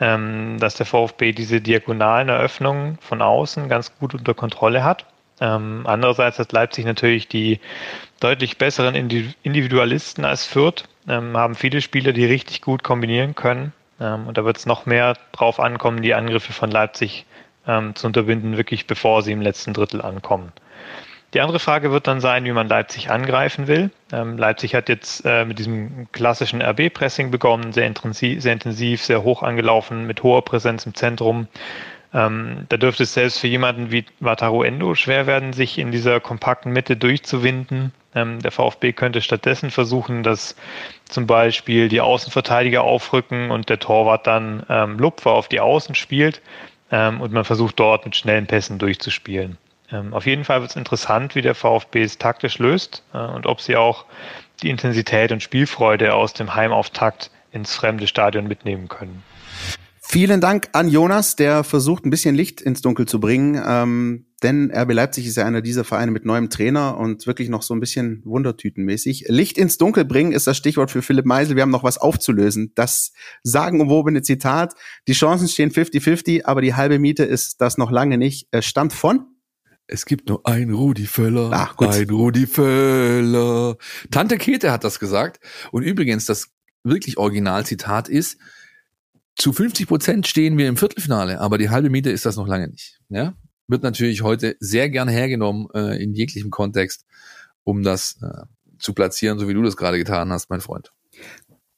ähm, 0.00 0.58
dass 0.58 0.74
der 0.74 0.86
VfB 0.86 1.32
diese 1.32 1.60
diagonalen 1.60 2.28
Eröffnungen 2.28 2.98
von 3.00 3.22
außen 3.22 3.68
ganz 3.68 3.96
gut 3.98 4.14
unter 4.14 4.34
Kontrolle 4.34 4.84
hat. 4.84 5.06
Ähm, 5.40 5.82
andererseits 5.84 6.38
hat 6.38 6.52
Leipzig 6.52 6.84
natürlich 6.84 7.28
die 7.28 7.60
deutlich 8.20 8.58
besseren 8.58 8.94
Individualisten 8.94 10.24
als 10.24 10.44
Fürth, 10.44 10.84
ähm, 11.08 11.36
haben 11.36 11.54
viele 11.54 11.80
Spieler, 11.80 12.12
die 12.12 12.24
richtig 12.24 12.62
gut 12.62 12.82
kombinieren 12.82 13.34
können. 13.34 13.72
Ähm, 14.00 14.26
und 14.26 14.38
da 14.38 14.44
wird 14.44 14.56
es 14.56 14.66
noch 14.66 14.86
mehr 14.86 15.14
drauf 15.32 15.60
ankommen, 15.60 16.02
die 16.02 16.14
Angriffe 16.14 16.52
von 16.52 16.70
Leipzig 16.70 17.26
ähm, 17.66 17.94
zu 17.94 18.06
unterbinden, 18.06 18.56
wirklich 18.56 18.86
bevor 18.86 19.22
sie 19.22 19.32
im 19.32 19.42
letzten 19.42 19.74
Drittel 19.74 20.00
ankommen. 20.00 20.52
Die 21.36 21.42
andere 21.42 21.58
Frage 21.58 21.92
wird 21.92 22.06
dann 22.06 22.22
sein, 22.22 22.46
wie 22.46 22.52
man 22.52 22.66
Leipzig 22.66 23.10
angreifen 23.10 23.66
will. 23.66 23.90
Ähm, 24.10 24.38
Leipzig 24.38 24.74
hat 24.74 24.88
jetzt 24.88 25.22
äh, 25.26 25.44
mit 25.44 25.58
diesem 25.58 26.10
klassischen 26.10 26.62
RB-Pressing 26.62 27.30
begonnen, 27.30 27.74
sehr 27.74 27.86
intensiv, 27.86 28.40
sehr 28.40 28.54
intensiv, 28.54 29.02
sehr 29.02 29.22
hoch 29.22 29.42
angelaufen, 29.42 30.06
mit 30.06 30.22
hoher 30.22 30.42
Präsenz 30.46 30.86
im 30.86 30.94
Zentrum. 30.94 31.46
Ähm, 32.14 32.64
da 32.70 32.78
dürfte 32.78 33.02
es 33.02 33.12
selbst 33.12 33.38
für 33.38 33.48
jemanden 33.48 33.92
wie 33.92 34.06
Wataru 34.18 34.62
Endo 34.62 34.94
schwer 34.94 35.26
werden, 35.26 35.52
sich 35.52 35.76
in 35.76 35.90
dieser 35.92 36.20
kompakten 36.20 36.72
Mitte 36.72 36.96
durchzuwinden. 36.96 37.92
Ähm, 38.14 38.40
der 38.40 38.50
VfB 38.50 38.94
könnte 38.94 39.20
stattdessen 39.20 39.70
versuchen, 39.70 40.22
dass 40.22 40.56
zum 41.04 41.26
Beispiel 41.26 41.90
die 41.90 42.00
Außenverteidiger 42.00 42.82
aufrücken 42.82 43.50
und 43.50 43.68
der 43.68 43.78
Torwart 43.78 44.26
dann 44.26 44.64
ähm, 44.70 44.98
Lupfer 44.98 45.32
auf 45.32 45.48
die 45.48 45.60
Außen 45.60 45.96
spielt 45.96 46.40
ähm, 46.90 47.20
und 47.20 47.34
man 47.34 47.44
versucht 47.44 47.78
dort 47.78 48.06
mit 48.06 48.16
schnellen 48.16 48.46
Pässen 48.46 48.78
durchzuspielen. 48.78 49.58
Ähm, 49.90 50.14
auf 50.14 50.26
jeden 50.26 50.44
Fall 50.44 50.60
wird 50.60 50.70
es 50.70 50.76
interessant, 50.76 51.34
wie 51.34 51.42
der 51.42 51.54
VfB 51.54 52.02
es 52.02 52.18
taktisch 52.18 52.58
löst 52.58 53.02
äh, 53.12 53.18
und 53.18 53.46
ob 53.46 53.60
sie 53.60 53.76
auch 53.76 54.04
die 54.62 54.70
Intensität 54.70 55.32
und 55.32 55.42
Spielfreude 55.42 56.14
aus 56.14 56.32
dem 56.32 56.54
Heimauftakt 56.54 57.30
ins 57.52 57.74
fremde 57.74 58.06
Stadion 58.06 58.46
mitnehmen 58.46 58.88
können. 58.88 59.22
Vielen 60.08 60.40
Dank 60.40 60.68
an 60.72 60.88
Jonas, 60.88 61.34
der 61.34 61.64
versucht, 61.64 62.06
ein 62.06 62.10
bisschen 62.10 62.36
Licht 62.36 62.60
ins 62.60 62.80
Dunkel 62.80 63.06
zu 63.06 63.18
bringen. 63.18 63.60
Ähm, 63.66 64.26
denn 64.42 64.70
RB 64.72 64.92
Leipzig 64.92 65.26
ist 65.26 65.36
ja 65.36 65.44
einer 65.44 65.62
dieser 65.62 65.82
Vereine 65.82 66.12
mit 66.12 66.24
neuem 66.24 66.48
Trainer 66.48 66.96
und 66.96 67.26
wirklich 67.26 67.48
noch 67.48 67.62
so 67.62 67.74
ein 67.74 67.80
bisschen 67.80 68.22
wundertütenmäßig. 68.24 69.24
Licht 69.28 69.58
ins 69.58 69.78
Dunkel 69.78 70.04
bringen 70.04 70.30
ist 70.30 70.46
das 70.46 70.56
Stichwort 70.56 70.92
für 70.92 71.02
Philipp 71.02 71.24
Meisel. 71.24 71.56
Wir 71.56 71.62
haben 71.62 71.70
noch 71.70 71.82
was 71.82 71.98
aufzulösen. 71.98 72.70
Das 72.76 73.12
sagenumwobene 73.42 74.22
Zitat. 74.22 74.74
Die 75.08 75.12
Chancen 75.12 75.48
stehen 75.48 75.72
50-50, 75.72 76.44
aber 76.44 76.60
die 76.60 76.74
halbe 76.74 77.00
Miete 77.00 77.24
ist 77.24 77.60
das 77.60 77.76
noch 77.76 77.90
lange 77.90 78.16
nicht. 78.16 78.46
Stammt 78.60 78.92
von? 78.92 79.26
Es 79.88 80.04
gibt 80.04 80.28
nur 80.28 80.46
ein 80.46 80.70
Rudi 80.70 81.06
Völler. 81.06 81.50
Ach, 81.52 81.76
gut. 81.76 81.88
Ein 81.88 82.10
Rudi 82.10 82.46
Völler. 82.46 83.76
Tante 84.10 84.36
Käthe 84.36 84.72
hat 84.72 84.84
das 84.84 84.98
gesagt. 84.98 85.40
Und 85.70 85.82
übrigens, 85.82 86.26
das 86.26 86.48
wirklich 86.82 87.18
Originalzitat 87.18 88.08
ist, 88.08 88.38
zu 89.36 89.52
50 89.52 89.86
Prozent 89.86 90.26
stehen 90.26 90.56
wir 90.56 90.68
im 90.68 90.76
Viertelfinale, 90.76 91.40
aber 91.40 91.58
die 91.58 91.68
halbe 91.70 91.90
Miete 91.90 92.10
ist 92.10 92.26
das 92.26 92.36
noch 92.36 92.48
lange 92.48 92.68
nicht. 92.68 93.00
Ja? 93.08 93.34
Wird 93.68 93.82
natürlich 93.82 94.22
heute 94.22 94.56
sehr 94.60 94.88
gern 94.88 95.08
hergenommen 95.08 95.68
äh, 95.74 96.02
in 96.02 96.14
jeglichem 96.14 96.50
Kontext, 96.50 97.04
um 97.62 97.82
das 97.82 98.18
äh, 98.22 98.46
zu 98.78 98.94
platzieren, 98.94 99.38
so 99.38 99.48
wie 99.48 99.54
du 99.54 99.62
das 99.62 99.76
gerade 99.76 99.98
getan 99.98 100.30
hast, 100.30 100.48
mein 100.48 100.60
Freund. 100.60 100.92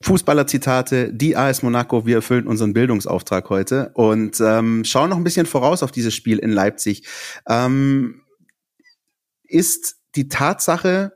Fußballerzitate, 0.01 1.13
die 1.13 1.37
AS 1.37 1.63
Monaco, 1.63 2.07
wir 2.07 2.17
erfüllen 2.17 2.47
unseren 2.47 2.73
Bildungsauftrag 2.73 3.51
heute 3.51 3.91
und 3.95 4.41
ähm, 4.41 4.85
schauen 4.85 5.11
noch 5.11 5.17
ein 5.17 5.25
bisschen 5.25 5.47
voraus 5.47 5.83
auf 5.83 5.91
dieses 5.91 6.15
Spiel 6.15 6.39
in 6.39 6.51
Leipzig. 6.51 7.03
Ähm, 7.49 8.23
ist 9.45 9.97
die 10.15 10.29
Tatsache, 10.29 11.13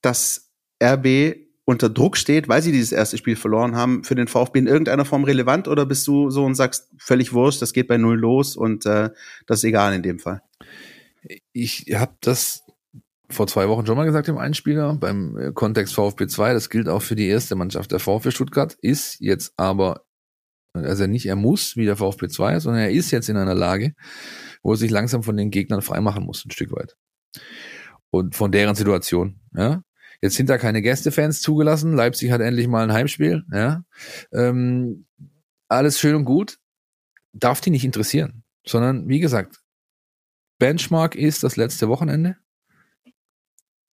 dass 0.00 0.50
RB 0.82 1.36
unter 1.64 1.90
Druck 1.90 2.16
steht, 2.16 2.48
weil 2.48 2.62
sie 2.62 2.72
dieses 2.72 2.92
erste 2.92 3.18
Spiel 3.18 3.36
verloren 3.36 3.76
haben, 3.76 4.02
für 4.02 4.14
den 4.14 4.28
VfB 4.28 4.60
in 4.60 4.66
irgendeiner 4.66 5.04
Form 5.04 5.24
relevant 5.24 5.68
oder 5.68 5.84
bist 5.84 6.06
du 6.06 6.30
so 6.30 6.46
und 6.46 6.54
sagst, 6.54 6.88
völlig 6.96 7.34
wurscht, 7.34 7.60
das 7.60 7.74
geht 7.74 7.88
bei 7.88 7.98
null 7.98 8.18
los 8.18 8.56
und 8.56 8.86
äh, 8.86 9.10
das 9.46 9.58
ist 9.58 9.64
egal 9.64 9.92
in 9.92 10.02
dem 10.02 10.18
Fall? 10.18 10.40
Ich 11.52 11.84
habe 11.92 12.14
das 12.22 12.64
vor 13.30 13.46
zwei 13.46 13.68
Wochen 13.68 13.86
schon 13.86 13.96
mal 13.96 14.04
gesagt 14.04 14.28
im 14.28 14.38
Einspieler, 14.38 14.94
beim 14.94 15.36
äh, 15.36 15.52
Kontext 15.52 15.94
VfB 15.94 16.26
2, 16.26 16.54
das 16.54 16.70
gilt 16.70 16.88
auch 16.88 17.02
für 17.02 17.16
die 17.16 17.28
erste 17.28 17.56
Mannschaft. 17.56 17.92
Der 17.92 18.00
VfB 18.00 18.30
Stuttgart 18.30 18.74
ist 18.80 19.20
jetzt 19.20 19.52
aber, 19.56 20.04
also 20.72 21.06
nicht 21.06 21.26
er 21.26 21.36
muss, 21.36 21.76
wie 21.76 21.84
der 21.84 21.96
VfB 21.96 22.28
2, 22.28 22.60
sondern 22.60 22.82
er 22.82 22.90
ist 22.90 23.10
jetzt 23.10 23.28
in 23.28 23.36
einer 23.36 23.54
Lage, 23.54 23.94
wo 24.62 24.72
er 24.72 24.76
sich 24.76 24.90
langsam 24.90 25.22
von 25.22 25.36
den 25.36 25.50
Gegnern 25.50 25.82
freimachen 25.82 26.24
muss, 26.24 26.44
ein 26.44 26.50
Stück 26.50 26.72
weit. 26.72 26.96
Und 28.10 28.34
von 28.34 28.50
deren 28.50 28.74
Situation, 28.74 29.40
ja. 29.54 29.82
Jetzt 30.20 30.34
sind 30.34 30.50
da 30.50 30.58
keine 30.58 30.82
Gästefans 30.82 31.42
zugelassen. 31.42 31.92
Leipzig 31.94 32.32
hat 32.32 32.40
endlich 32.40 32.66
mal 32.66 32.82
ein 32.82 32.92
Heimspiel, 32.92 33.44
ja. 33.52 33.84
Ähm, 34.32 35.06
alles 35.68 36.00
schön 36.00 36.16
und 36.16 36.24
gut. 36.24 36.58
Darf 37.34 37.60
die 37.60 37.70
nicht 37.70 37.84
interessieren, 37.84 38.42
sondern 38.66 39.06
wie 39.06 39.20
gesagt, 39.20 39.60
Benchmark 40.58 41.14
ist 41.14 41.44
das 41.44 41.56
letzte 41.56 41.88
Wochenende 41.88 42.36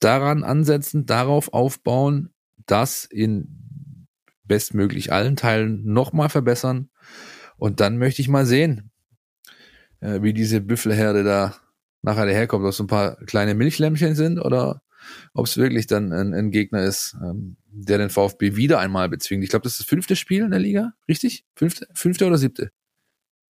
daran 0.05 0.45
ansetzen, 0.45 1.07
darauf 1.07 1.53
aufbauen, 1.53 2.31
das 2.67 3.05
in 3.05 4.07
bestmöglich 4.45 5.13
allen 5.13 5.37
Teilen 5.37 5.85
nochmal 5.85 6.29
verbessern. 6.29 6.91
Und 7.57 7.81
dann 7.81 7.99
möchte 7.99 8.21
ich 8.21 8.29
mal 8.29 8.47
sehen, 8.47 8.91
äh, 10.01 10.21
wie 10.23 10.35
diese 10.35 10.61
Büffelherde 10.61 11.25
da 11.25 11.57
nachher 12.03 12.27
daherkommt, 12.27 12.65
ob 12.65 12.71
es 12.71 12.81
ein 12.81 12.87
paar 12.87 13.17
kleine 13.25 13.55
Milchlämmchen 13.55 14.15
sind 14.15 14.39
oder 14.39 14.83
ob 15.33 15.47
es 15.47 15.57
wirklich 15.57 15.87
dann 15.87 16.13
ein, 16.13 16.35
ein 16.35 16.51
Gegner 16.51 16.83
ist, 16.83 17.17
ähm, 17.23 17.57
der 17.67 17.99
den 17.99 18.11
VfB 18.11 18.57
wieder 18.57 18.79
einmal 18.79 19.09
bezwingt. 19.09 19.43
Ich 19.43 19.51
glaube, 19.51 19.65
das 19.65 19.73
ist 19.73 19.81
das 19.81 19.87
fünfte 19.87 20.17
Spiel 20.17 20.45
in 20.45 20.51
der 20.51 20.61
Liga, 20.61 20.93
richtig? 21.09 21.45
Fünfte, 21.57 21.87
fünfte 21.95 22.27
oder 22.27 22.39
siebte? 22.39 22.71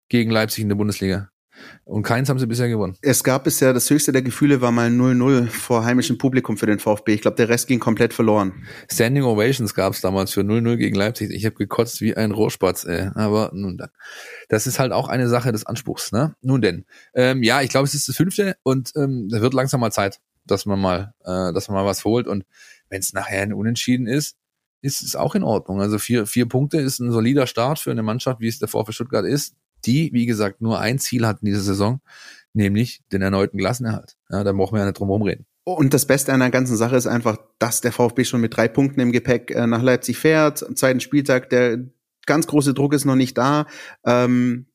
Gegen 0.08 0.30
Leipzig 0.30 0.62
in 0.62 0.68
der 0.68 0.76
Bundesliga. 0.76 1.30
Und 1.84 2.02
keins 2.02 2.28
haben 2.28 2.38
sie 2.38 2.46
bisher 2.46 2.68
gewonnen. 2.68 2.96
Es 3.02 3.22
gab 3.22 3.44
bisher, 3.44 3.72
das 3.72 3.90
höchste 3.90 4.12
der 4.12 4.22
Gefühle 4.22 4.60
war 4.60 4.72
mal 4.72 4.88
0-0 4.88 5.48
vor 5.48 5.84
heimischem 5.84 6.18
Publikum 6.18 6.56
für 6.56 6.66
den 6.66 6.78
VfB. 6.78 7.14
Ich 7.14 7.20
glaube, 7.20 7.36
der 7.36 7.48
Rest 7.48 7.68
ging 7.68 7.78
komplett 7.78 8.14
verloren. 8.14 8.64
Standing 8.90 9.24
Ovations 9.24 9.74
gab 9.74 9.92
es 9.92 10.00
damals 10.00 10.32
für 10.32 10.40
0-0 10.40 10.76
gegen 10.76 10.96
Leipzig. 10.96 11.30
Ich 11.30 11.44
habe 11.44 11.56
gekotzt 11.56 12.00
wie 12.00 12.16
ein 12.16 12.30
Rohrspatz, 12.32 12.84
ey. 12.84 13.10
Aber 13.14 13.50
nun 13.52 13.76
dann. 13.76 13.90
Das 14.48 14.66
ist 14.66 14.78
halt 14.78 14.92
auch 14.92 15.08
eine 15.08 15.28
Sache 15.28 15.52
des 15.52 15.66
Anspruchs, 15.66 16.12
ne? 16.12 16.34
Nun 16.40 16.62
denn. 16.62 16.86
Ähm, 17.14 17.42
ja, 17.42 17.60
ich 17.60 17.70
glaube, 17.70 17.86
es 17.86 17.94
ist 17.94 18.08
das 18.08 18.16
fünfte 18.16 18.56
und 18.62 18.92
ähm, 18.96 19.28
da 19.30 19.40
wird 19.40 19.54
langsam 19.54 19.80
mal 19.80 19.92
Zeit, 19.92 20.20
dass 20.46 20.66
man 20.66 20.80
mal, 20.80 21.14
äh, 21.24 21.52
dass 21.52 21.68
man 21.68 21.76
mal 21.76 21.86
was 21.86 22.04
holt. 22.04 22.26
Und 22.26 22.44
wenn 22.88 23.00
es 23.00 23.12
nachher 23.12 23.42
ein 23.42 23.52
Unentschieden 23.52 24.06
ist, 24.06 24.36
ist 24.80 25.02
es 25.02 25.16
auch 25.16 25.34
in 25.34 25.42
Ordnung. 25.42 25.80
Also 25.80 25.98
vier, 25.98 26.26
vier 26.26 26.46
Punkte 26.46 26.78
ist 26.78 26.98
ein 26.98 27.10
solider 27.10 27.46
Start 27.46 27.78
für 27.78 27.90
eine 27.90 28.02
Mannschaft, 28.02 28.40
wie 28.40 28.48
es 28.48 28.58
der 28.58 28.68
VfB 28.68 28.92
Stuttgart 28.92 29.24
ist 29.24 29.54
die, 29.86 30.12
wie 30.12 30.26
gesagt, 30.26 30.60
nur 30.60 30.80
ein 30.80 30.98
Ziel 30.98 31.26
hatten 31.26 31.46
diese 31.46 31.60
Saison, 31.60 32.00
nämlich 32.52 33.02
den 33.12 33.22
erneuten 33.22 33.58
Klassenerhalt. 33.58 34.16
Ja, 34.30 34.44
da 34.44 34.52
brauchen 34.52 34.74
wir 34.74 34.80
ja 34.80 34.86
nicht 34.86 34.98
drum 34.98 35.10
rumreden. 35.10 35.46
Und 35.64 35.94
das 35.94 36.06
Beste 36.06 36.32
an 36.32 36.40
der 36.40 36.50
ganzen 36.50 36.76
Sache 36.76 36.96
ist 36.96 37.06
einfach, 37.06 37.38
dass 37.58 37.80
der 37.80 37.92
VfB 37.92 38.24
schon 38.24 38.42
mit 38.42 38.54
drei 38.54 38.68
Punkten 38.68 39.00
im 39.00 39.12
Gepäck 39.12 39.50
äh, 39.50 39.66
nach 39.66 39.82
Leipzig 39.82 40.18
fährt. 40.18 40.66
Am 40.66 40.76
zweiten 40.76 41.00
Spieltag, 41.00 41.48
der 41.48 41.78
ganz 42.26 42.46
große 42.46 42.74
Druck 42.74 42.92
ist 42.92 43.06
noch 43.06 43.16
nicht 43.16 43.38
da. 43.38 43.66
Ähm, 44.04 44.66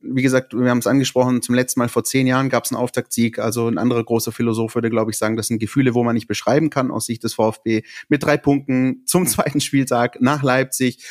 wie 0.00 0.22
gesagt, 0.22 0.54
wir 0.54 0.70
haben 0.70 0.78
es 0.78 0.86
angesprochen, 0.86 1.42
zum 1.42 1.54
letzten 1.54 1.80
Mal 1.80 1.88
vor 1.88 2.04
zehn 2.04 2.26
Jahren 2.26 2.48
gab 2.48 2.64
es 2.64 2.72
einen 2.72 2.80
Auftaktsieg. 2.80 3.38
Also 3.38 3.68
ein 3.68 3.76
anderer 3.76 4.02
großer 4.02 4.32
Philosoph 4.32 4.74
würde, 4.74 4.88
glaube 4.88 5.10
ich, 5.10 5.18
sagen, 5.18 5.36
das 5.36 5.48
sind 5.48 5.58
Gefühle, 5.58 5.94
wo 5.94 6.02
man 6.02 6.14
nicht 6.14 6.28
beschreiben 6.28 6.70
kann 6.70 6.90
aus 6.90 7.06
Sicht 7.06 7.22
des 7.24 7.34
VfB. 7.34 7.82
Mit 8.08 8.22
drei 8.22 8.38
Punkten 8.38 9.02
zum 9.04 9.26
zweiten 9.26 9.60
Spieltag 9.60 10.20
nach 10.20 10.42
Leipzig. 10.42 11.04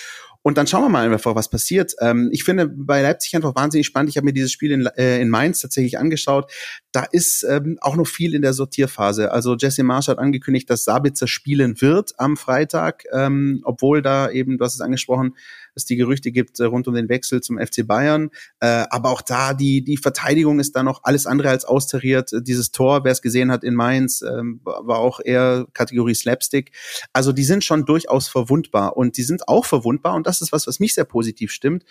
Und 0.43 0.57
dann 0.57 0.65
schauen 0.65 0.81
wir 0.83 0.89
mal 0.89 1.11
einfach, 1.11 1.35
was 1.35 1.49
passiert. 1.49 1.93
Ähm, 1.99 2.29
ich 2.31 2.43
finde 2.43 2.67
bei 2.67 3.01
Leipzig 3.01 3.35
einfach 3.35 3.55
wahnsinnig 3.55 3.85
spannend. 3.85 4.09
Ich 4.09 4.17
habe 4.17 4.25
mir 4.25 4.33
dieses 4.33 4.51
Spiel 4.51 4.71
in, 4.71 4.85
äh, 4.97 5.21
in 5.21 5.29
Mainz 5.29 5.59
tatsächlich 5.59 5.99
angeschaut. 5.99 6.51
Da 6.91 7.03
ist 7.03 7.43
ähm, 7.43 7.77
auch 7.81 7.95
noch 7.95 8.07
viel 8.07 8.33
in 8.33 8.41
der 8.41 8.53
Sortierphase. 8.53 9.31
Also 9.31 9.55
Jesse 9.55 9.83
Marsch 9.83 10.07
hat 10.07 10.17
angekündigt, 10.17 10.69
dass 10.69 10.83
Sabitzer 10.83 11.27
spielen 11.27 11.79
wird 11.81 12.13
am 12.17 12.37
Freitag, 12.37 13.03
ähm, 13.13 13.61
obwohl 13.63 14.01
da 14.01 14.31
eben, 14.31 14.57
du 14.57 14.65
hast 14.65 14.73
es 14.73 14.81
angesprochen, 14.81 15.35
es 15.75 15.85
die 15.85 15.95
Gerüchte 15.95 16.31
gibt 16.31 16.59
äh, 16.59 16.65
rund 16.65 16.87
um 16.87 16.93
den 16.93 17.09
Wechsel 17.09 17.41
zum 17.41 17.57
FC 17.57 17.85
Bayern. 17.85 18.29
Äh, 18.59 18.85
aber 18.89 19.09
auch 19.09 19.21
da, 19.21 19.53
die, 19.53 19.83
die 19.83 19.97
Verteidigung 19.97 20.59
ist 20.59 20.75
da 20.75 20.83
noch 20.83 21.01
alles 21.03 21.27
andere 21.27 21.49
als 21.49 21.65
austariert. 21.65 22.31
Dieses 22.41 22.71
Tor, 22.71 23.03
wer 23.03 23.11
es 23.11 23.21
gesehen 23.21 23.51
hat 23.51 23.63
in 23.63 23.75
Mainz, 23.75 24.21
ähm, 24.21 24.61
war 24.63 24.99
auch 24.99 25.19
eher 25.23 25.67
Kategorie 25.73 26.15
Slapstick. 26.15 26.71
Also 27.13 27.31
die 27.31 27.43
sind 27.43 27.63
schon 27.63 27.85
durchaus 27.85 28.27
verwundbar 28.27 28.97
und 28.97 29.17
die 29.17 29.23
sind 29.23 29.47
auch 29.47 29.65
verwundbar 29.65 30.15
und 30.15 30.27
das 30.27 30.41
ist 30.41 30.51
was, 30.51 30.67
was 30.67 30.79
mich 30.79 30.93
sehr 30.93 31.05
positiv 31.05 31.51
stimmt. 31.51 31.83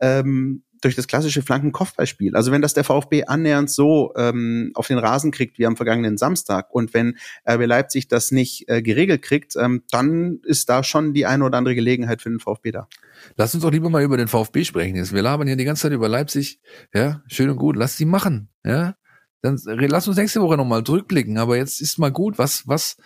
Ähm, 0.00 0.62
durch 0.80 0.94
das 0.94 1.06
klassische 1.06 1.42
Flankenkopfballspiel. 1.42 2.36
Also 2.36 2.52
wenn 2.52 2.62
das 2.62 2.74
der 2.74 2.84
VfB 2.84 3.24
annähernd 3.24 3.70
so 3.70 4.12
ähm, 4.16 4.70
auf 4.74 4.86
den 4.86 4.98
Rasen 4.98 5.30
kriegt 5.30 5.58
wie 5.58 5.66
am 5.66 5.76
vergangenen 5.76 6.16
Samstag 6.16 6.70
und 6.70 6.94
wenn 6.94 7.16
RB 7.48 7.66
Leipzig 7.66 8.08
das 8.08 8.30
nicht 8.30 8.68
äh, 8.68 8.82
geregelt 8.82 9.22
kriegt, 9.22 9.56
ähm, 9.56 9.82
dann 9.90 10.40
ist 10.44 10.68
da 10.68 10.82
schon 10.82 11.14
die 11.14 11.26
eine 11.26 11.44
oder 11.44 11.58
andere 11.58 11.74
Gelegenheit 11.74 12.22
für 12.22 12.30
den 12.30 12.40
VfB 12.40 12.72
da. 12.72 12.88
Lass 13.36 13.54
uns 13.54 13.62
doch 13.62 13.70
lieber 13.70 13.90
mal 13.90 14.02
über 14.02 14.16
den 14.16 14.28
VfB 14.28 14.64
sprechen. 14.64 14.96
Jetzt. 14.96 15.12
Wir 15.12 15.22
labern 15.22 15.46
hier 15.46 15.56
die 15.56 15.64
ganze 15.64 15.82
Zeit 15.82 15.92
über 15.92 16.08
Leipzig. 16.08 16.60
Ja, 16.94 17.22
schön 17.26 17.50
und 17.50 17.56
gut. 17.56 17.76
Lass 17.76 17.96
sie 17.96 18.04
machen. 18.04 18.48
Ja, 18.64 18.94
dann 19.42 19.58
lass 19.64 20.08
uns 20.08 20.16
nächste 20.16 20.40
Woche 20.40 20.56
nochmal 20.56 20.84
zurückblicken. 20.84 21.38
Aber 21.38 21.56
jetzt 21.56 21.80
ist 21.80 21.98
mal 21.98 22.12
gut. 22.12 22.38
Was, 22.38 22.66
was, 22.66 22.96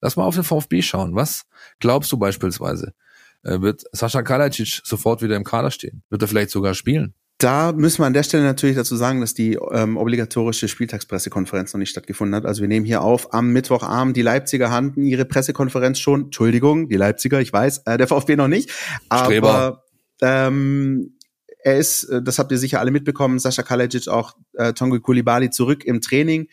lass 0.00 0.16
mal 0.16 0.24
auf 0.24 0.34
den 0.34 0.44
VfB 0.44 0.82
schauen. 0.82 1.14
Was 1.14 1.44
glaubst 1.80 2.10
du 2.12 2.18
beispielsweise? 2.18 2.94
Äh, 3.42 3.60
wird 3.60 3.84
Sascha 3.92 4.22
Kalajdzic 4.22 4.82
sofort 4.84 5.22
wieder 5.22 5.36
im 5.36 5.44
Kader 5.44 5.70
stehen? 5.70 6.02
Wird 6.10 6.22
er 6.22 6.28
vielleicht 6.28 6.50
sogar 6.50 6.74
spielen? 6.74 7.14
Da 7.42 7.72
müssen 7.72 7.98
wir 7.98 8.06
an 8.06 8.12
der 8.12 8.22
Stelle 8.22 8.44
natürlich 8.44 8.76
dazu 8.76 8.94
sagen, 8.94 9.20
dass 9.20 9.34
die 9.34 9.58
ähm, 9.72 9.96
obligatorische 9.96 10.68
Spieltagspressekonferenz 10.68 11.74
noch 11.74 11.80
nicht 11.80 11.90
stattgefunden 11.90 12.36
hat. 12.36 12.46
Also 12.46 12.60
wir 12.60 12.68
nehmen 12.68 12.86
hier 12.86 13.02
auf 13.02 13.34
am 13.34 13.52
Mittwochabend. 13.52 14.16
Die 14.16 14.22
Leipziger 14.22 14.70
hatten 14.70 15.02
ihre 15.02 15.24
Pressekonferenz 15.24 15.98
schon. 15.98 16.26
Entschuldigung, 16.26 16.88
die 16.88 16.94
Leipziger, 16.94 17.40
ich 17.40 17.52
weiß, 17.52 17.78
äh, 17.86 17.98
der 17.98 18.06
VfB 18.06 18.36
noch 18.36 18.46
nicht. 18.46 18.70
Aber 19.08 19.82
ähm, 20.20 21.18
er 21.64 21.78
ist, 21.78 22.04
äh, 22.04 22.22
das 22.22 22.38
habt 22.38 22.52
ihr 22.52 22.58
sicher 22.58 22.78
alle 22.78 22.92
mitbekommen, 22.92 23.40
Sascha 23.40 23.64
Kalajic, 23.64 24.06
auch 24.06 24.36
äh, 24.52 24.72
Tongo 24.72 25.00
Kulibali 25.00 25.50
zurück 25.50 25.84
im 25.84 26.00
Training. 26.00 26.46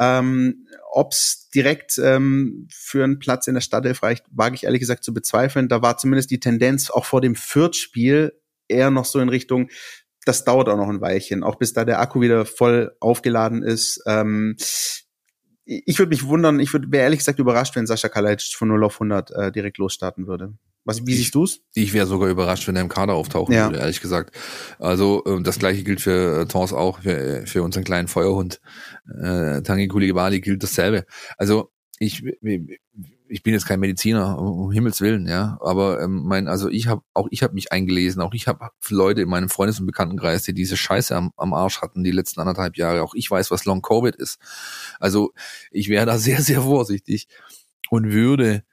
Ähm, 0.00 0.66
Ob 0.90 1.12
es 1.12 1.50
direkt 1.54 1.98
ähm, 2.02 2.66
für 2.68 3.04
einen 3.04 3.20
Platz 3.20 3.46
in 3.46 3.54
der 3.54 3.60
Startelf 3.60 4.02
reicht, 4.02 4.24
wage 4.32 4.56
ich 4.56 4.64
ehrlich 4.64 4.80
gesagt 4.80 5.04
zu 5.04 5.14
bezweifeln. 5.14 5.68
Da 5.68 5.82
war 5.82 5.98
zumindest 5.98 6.32
die 6.32 6.40
Tendenz 6.40 6.90
auch 6.90 7.04
vor 7.04 7.20
dem 7.20 7.36
Fürth-Spiel 7.36 8.32
eher 8.68 8.90
noch 8.90 9.04
so 9.04 9.20
in 9.20 9.28
Richtung, 9.28 9.68
das 10.24 10.44
dauert 10.44 10.68
auch 10.68 10.76
noch 10.76 10.88
ein 10.88 11.00
Weilchen, 11.00 11.42
auch 11.42 11.56
bis 11.56 11.72
da 11.72 11.84
der 11.84 12.00
Akku 12.00 12.20
wieder 12.20 12.44
voll 12.44 12.94
aufgeladen 13.00 13.62
ist. 13.62 14.02
Ähm, 14.06 14.56
ich 15.64 15.98
würde 15.98 16.10
mich 16.10 16.26
wundern, 16.26 16.60
ich 16.60 16.72
würde 16.72 16.90
wäre 16.90 17.04
ehrlich 17.04 17.20
gesagt 17.20 17.38
überrascht, 17.38 17.76
wenn 17.76 17.86
Sascha 17.86 18.08
Kalajdzic 18.08 18.56
von 18.56 18.68
0 18.68 18.84
auf 18.84 18.94
100 18.94 19.30
äh, 19.30 19.52
direkt 19.52 19.78
losstarten 19.78 20.26
würde. 20.26 20.54
Was, 20.84 21.06
wie 21.06 21.14
siehst 21.14 21.34
du's? 21.34 21.60
Ich 21.74 21.92
wäre 21.92 22.06
sogar 22.06 22.28
überrascht, 22.28 22.66
wenn 22.66 22.74
er 22.74 22.82
im 22.82 22.88
Kader 22.88 23.14
auftauchen 23.14 23.54
ja. 23.54 23.66
würde, 23.66 23.78
ehrlich 23.78 24.00
gesagt. 24.00 24.36
Also 24.80 25.22
äh, 25.24 25.40
das 25.40 25.60
gleiche 25.60 25.84
gilt 25.84 26.00
für 26.00 26.40
äh, 26.40 26.46
Tons 26.46 26.72
auch, 26.72 27.00
für, 27.00 27.46
für 27.46 27.62
unseren 27.62 27.84
kleinen 27.84 28.08
Feuerhund. 28.08 28.60
Äh, 29.22 29.62
Tangi 29.62 29.86
Kulibali 29.86 30.40
gilt 30.40 30.62
dasselbe. 30.62 31.04
Also 31.36 31.70
ich, 32.00 32.24
ich 33.32 33.42
bin 33.42 33.54
jetzt 33.54 33.66
kein 33.66 33.80
Mediziner, 33.80 34.38
um 34.38 34.70
Himmels 34.70 35.00
Willen, 35.00 35.26
ja, 35.26 35.56
aber 35.62 36.02
ähm, 36.02 36.22
mein, 36.24 36.48
also 36.48 36.68
ich 36.68 36.86
habe 36.86 37.02
auch 37.14 37.28
ich 37.30 37.42
habe 37.42 37.54
mich 37.54 37.72
eingelesen, 37.72 38.20
auch 38.20 38.34
ich 38.34 38.46
habe 38.46 38.68
Leute 38.90 39.22
in 39.22 39.28
meinem 39.28 39.48
Freundes- 39.48 39.80
und 39.80 39.86
Bekanntenkreis, 39.86 40.42
die 40.42 40.52
diese 40.52 40.76
Scheiße 40.76 41.16
am, 41.16 41.32
am 41.38 41.54
Arsch 41.54 41.80
hatten 41.80 42.04
die 42.04 42.10
letzten 42.10 42.40
anderthalb 42.40 42.76
Jahre. 42.76 43.02
Auch 43.02 43.14
ich 43.14 43.30
weiß, 43.30 43.50
was 43.50 43.64
Long 43.64 43.80
Covid 43.80 44.14
ist. 44.16 44.38
Also 45.00 45.32
ich 45.70 45.88
wäre 45.88 46.04
da 46.04 46.18
sehr 46.18 46.42
sehr 46.42 46.62
vorsichtig 46.62 47.26
und 47.88 48.12
würde 48.12 48.64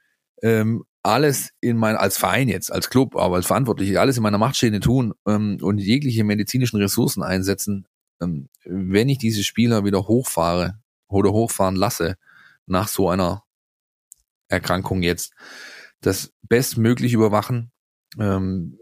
ähm, 0.42 0.84
alles 1.02 1.50
in 1.62 1.78
mein 1.78 1.96
als 1.96 2.18
Verein 2.18 2.48
jetzt, 2.48 2.70
als 2.70 2.90
Club, 2.90 3.16
aber 3.16 3.36
als 3.36 3.46
Verantwortliche 3.46 3.98
alles 3.98 4.18
in 4.18 4.22
meiner 4.22 4.36
Macht 4.38 4.60
tun 4.82 5.14
ähm, 5.26 5.56
und 5.62 5.78
jegliche 5.78 6.22
medizinischen 6.22 6.76
Ressourcen 6.76 7.22
einsetzen, 7.22 7.86
ähm, 8.20 8.50
wenn 8.66 9.08
ich 9.08 9.16
diese 9.16 9.42
Spieler 9.42 9.86
wieder 9.86 10.06
hochfahre 10.06 10.78
oder 11.08 11.32
hochfahren 11.32 11.76
lasse 11.76 12.16
nach 12.66 12.88
so 12.88 13.08
einer 13.08 13.42
Erkrankung 14.50 15.02
jetzt, 15.02 15.32
das 16.00 16.32
bestmöglich 16.42 17.12
überwachen, 17.12 17.72
ähm, 18.18 18.78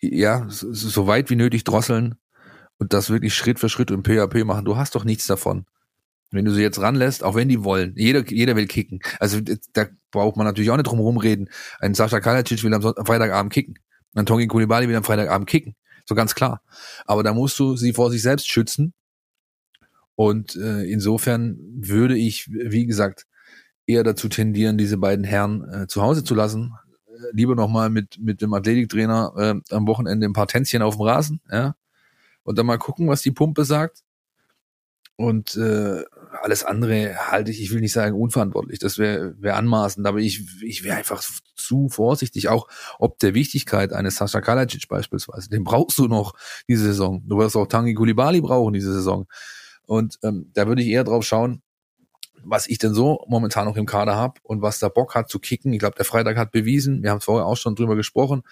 ja, 0.00 0.46
so, 0.48 0.72
so 0.72 1.06
weit 1.06 1.30
wie 1.30 1.36
nötig 1.36 1.64
drosseln 1.64 2.16
und 2.78 2.92
das 2.92 3.10
wirklich 3.10 3.34
Schritt 3.34 3.60
für 3.60 3.68
Schritt 3.68 3.90
und 3.90 4.02
peu 4.02 4.44
machen. 4.44 4.64
Du 4.64 4.76
hast 4.76 4.94
doch 4.94 5.04
nichts 5.04 5.26
davon. 5.26 5.66
Wenn 6.32 6.44
du 6.44 6.52
sie 6.52 6.62
jetzt 6.62 6.80
ranlässt, 6.80 7.22
auch 7.22 7.34
wenn 7.34 7.48
die 7.48 7.62
wollen, 7.62 7.94
jeder, 7.96 8.26
jeder 8.26 8.56
will 8.56 8.66
kicken. 8.66 9.00
Also 9.20 9.40
da 9.74 9.86
braucht 10.10 10.36
man 10.36 10.46
natürlich 10.46 10.70
auch 10.70 10.76
nicht 10.76 10.86
drum 10.86 10.98
rumreden. 10.98 11.50
Ein 11.78 11.94
Sascha 11.94 12.20
Kalajdzic 12.20 12.64
will 12.64 12.72
am, 12.72 12.82
Freitagabend 12.82 13.52
kicken. 13.52 13.78
Ein 14.14 14.26
Tongi 14.26 14.46
Kulibali 14.46 14.88
will 14.88 14.96
am 14.96 15.04
Freitagabend 15.04 15.48
kicken. 15.48 15.76
So 16.06 16.14
ganz 16.14 16.34
klar. 16.34 16.62
Aber 17.04 17.22
da 17.22 17.34
musst 17.34 17.58
du 17.58 17.76
sie 17.76 17.92
vor 17.92 18.10
sich 18.10 18.22
selbst 18.22 18.50
schützen. 18.50 18.94
Und 20.14 20.56
äh, 20.56 20.84
insofern 20.84 21.58
würde 21.74 22.16
ich, 22.16 22.48
wie 22.48 22.86
gesagt, 22.86 23.26
eher 23.86 24.04
dazu 24.04 24.28
tendieren, 24.28 24.78
diese 24.78 24.98
beiden 24.98 25.24
Herren 25.24 25.68
äh, 25.68 25.86
zu 25.86 26.02
Hause 26.02 26.24
zu 26.24 26.34
lassen. 26.34 26.74
Äh, 27.06 27.12
lieber 27.32 27.54
nochmal 27.54 27.90
mit, 27.90 28.18
mit 28.18 28.42
dem 28.42 28.54
Athletiktrainer 28.54 29.32
äh, 29.36 29.74
am 29.74 29.86
Wochenende 29.86 30.26
ein 30.26 30.32
paar 30.32 30.48
Tänzchen 30.48 30.82
auf 30.82 30.96
dem 30.96 31.02
Rasen, 31.02 31.40
ja. 31.50 31.74
Und 32.44 32.58
dann 32.58 32.66
mal 32.66 32.78
gucken, 32.78 33.08
was 33.08 33.22
die 33.22 33.30
Pumpe 33.30 33.64
sagt. 33.64 34.02
Und 35.16 35.56
äh, 35.56 36.02
alles 36.42 36.64
andere 36.64 37.14
halte 37.30 37.50
ich, 37.50 37.62
ich 37.62 37.70
will 37.70 37.80
nicht 37.80 37.92
sagen 37.92 38.20
unverantwortlich, 38.20 38.78
das 38.78 38.98
wäre 38.98 39.34
wär 39.40 39.56
anmaßend, 39.56 40.06
aber 40.06 40.18
ich, 40.18 40.42
ich 40.62 40.82
wäre 40.82 40.96
einfach 40.96 41.22
zu 41.54 41.88
vorsichtig, 41.88 42.48
auch 42.48 42.66
ob 42.98 43.18
der 43.18 43.34
Wichtigkeit 43.34 43.92
eines 43.92 44.16
Sascha 44.16 44.40
Kalajic 44.40 44.88
beispielsweise. 44.88 45.50
Den 45.50 45.64
brauchst 45.64 45.98
du 45.98 46.08
noch 46.08 46.32
diese 46.66 46.84
Saison. 46.84 47.22
Du 47.28 47.38
wirst 47.38 47.56
auch 47.56 47.66
Tangi 47.66 47.94
Kulibali 47.94 48.40
brauchen 48.40 48.72
diese 48.72 48.92
Saison. 48.92 49.28
Und 49.86 50.18
ähm, 50.22 50.50
da 50.54 50.66
würde 50.66 50.82
ich 50.82 50.88
eher 50.88 51.04
drauf 51.04 51.24
schauen, 51.24 51.62
was 52.44 52.66
ich 52.66 52.78
denn 52.78 52.94
so 52.94 53.24
momentan 53.28 53.66
noch 53.66 53.76
im 53.76 53.86
Kader 53.86 54.16
habe 54.16 54.40
und 54.42 54.62
was 54.62 54.78
da 54.78 54.88
Bock 54.88 55.14
hat 55.14 55.28
zu 55.28 55.38
kicken. 55.38 55.72
Ich 55.72 55.78
glaube, 55.78 55.96
der 55.96 56.04
Freitag 56.04 56.36
hat 56.36 56.52
bewiesen, 56.52 57.02
wir 57.02 57.10
haben 57.10 57.20
vorher 57.20 57.46
auch 57.46 57.56
schon 57.56 57.74
drüber 57.74 57.96
gesprochen, 57.96 58.42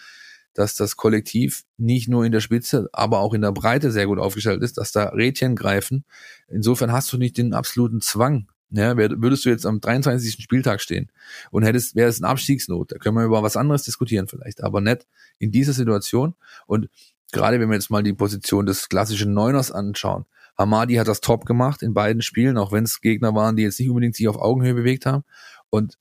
dass 0.55 0.74
das 0.74 0.97
Kollektiv 0.97 1.64
nicht 1.76 2.09
nur 2.09 2.24
in 2.24 2.32
der 2.32 2.41
Spitze, 2.41 2.88
aber 2.93 3.20
auch 3.20 3.34
in 3.34 3.43
der 3.43 3.53
Breite 3.53 3.91
sehr 3.91 4.07
gut 4.07 4.18
aufgestellt 4.18 4.62
ist, 4.62 4.78
dass 4.78 4.93
da 4.93 5.11
Rädchen 5.11 5.55
greifen. 5.55 6.05
Insofern 6.49 6.93
hast 6.93 7.12
du 7.12 7.18
nicht 7.18 7.38
den 7.38 7.55
absoluten 7.55 8.01
Zwang. 8.01 8.49
Ja, 8.72 8.97
würdest 8.97 9.45
du 9.45 9.49
jetzt 9.49 9.66
am 9.66 9.80
23. 9.80 10.41
Spieltag 10.41 10.80
stehen 10.80 11.11
und 11.51 11.64
hättest, 11.64 11.97
wäre 11.97 12.09
es 12.09 12.20
ein 12.20 12.24
Abstiegsnot, 12.24 12.93
da 12.93 12.99
können 12.99 13.16
wir 13.16 13.24
über 13.24 13.43
was 13.43 13.57
anderes 13.57 13.82
diskutieren 13.82 14.28
vielleicht, 14.28 14.62
aber 14.62 14.80
nicht 14.80 15.09
in 15.38 15.51
dieser 15.51 15.72
Situation. 15.72 16.34
Und 16.66 16.88
gerade 17.32 17.59
wenn 17.59 17.68
wir 17.68 17.74
jetzt 17.74 17.91
mal 17.91 18.05
die 18.05 18.12
Position 18.12 18.66
des 18.66 18.88
klassischen 18.88 19.34
Neuners 19.34 19.72
anschauen, 19.72 20.24
Hamadi 20.59 20.94
hat 20.94 21.09
das 21.09 21.20
top 21.20 21.46
gemacht 21.46 21.82
in 21.82 21.94
beiden 21.94 22.22
Spielen, 22.22 22.59
auch 22.59 22.72
wenn 22.72 22.84
es 22.84 23.01
Gegner 23.01 23.34
waren, 23.34 23.57
die 23.57 23.62
jetzt 23.62 23.78
nicht 23.78 23.88
unbedingt 23.88 24.16
sich 24.16 24.28
auf 24.28 24.36
Augenhöhe 24.36 24.74
bewegt 24.74 25.07
haben. 25.07 25.24
Und 25.70 25.98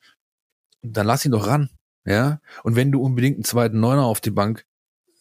dann 0.82 1.08
lass 1.08 1.26
ihn 1.26 1.32
doch 1.32 1.47
ran. 1.47 1.70
Ja. 2.06 2.39
Und 2.64 2.76
wenn 2.76 2.91
du 2.91 3.02
unbedingt 3.02 3.38
einen 3.38 3.43
zweiten 3.43 3.80
Neuner 3.80 4.06
auf 4.06 4.22
die 4.22 4.32
Bank 4.32 4.66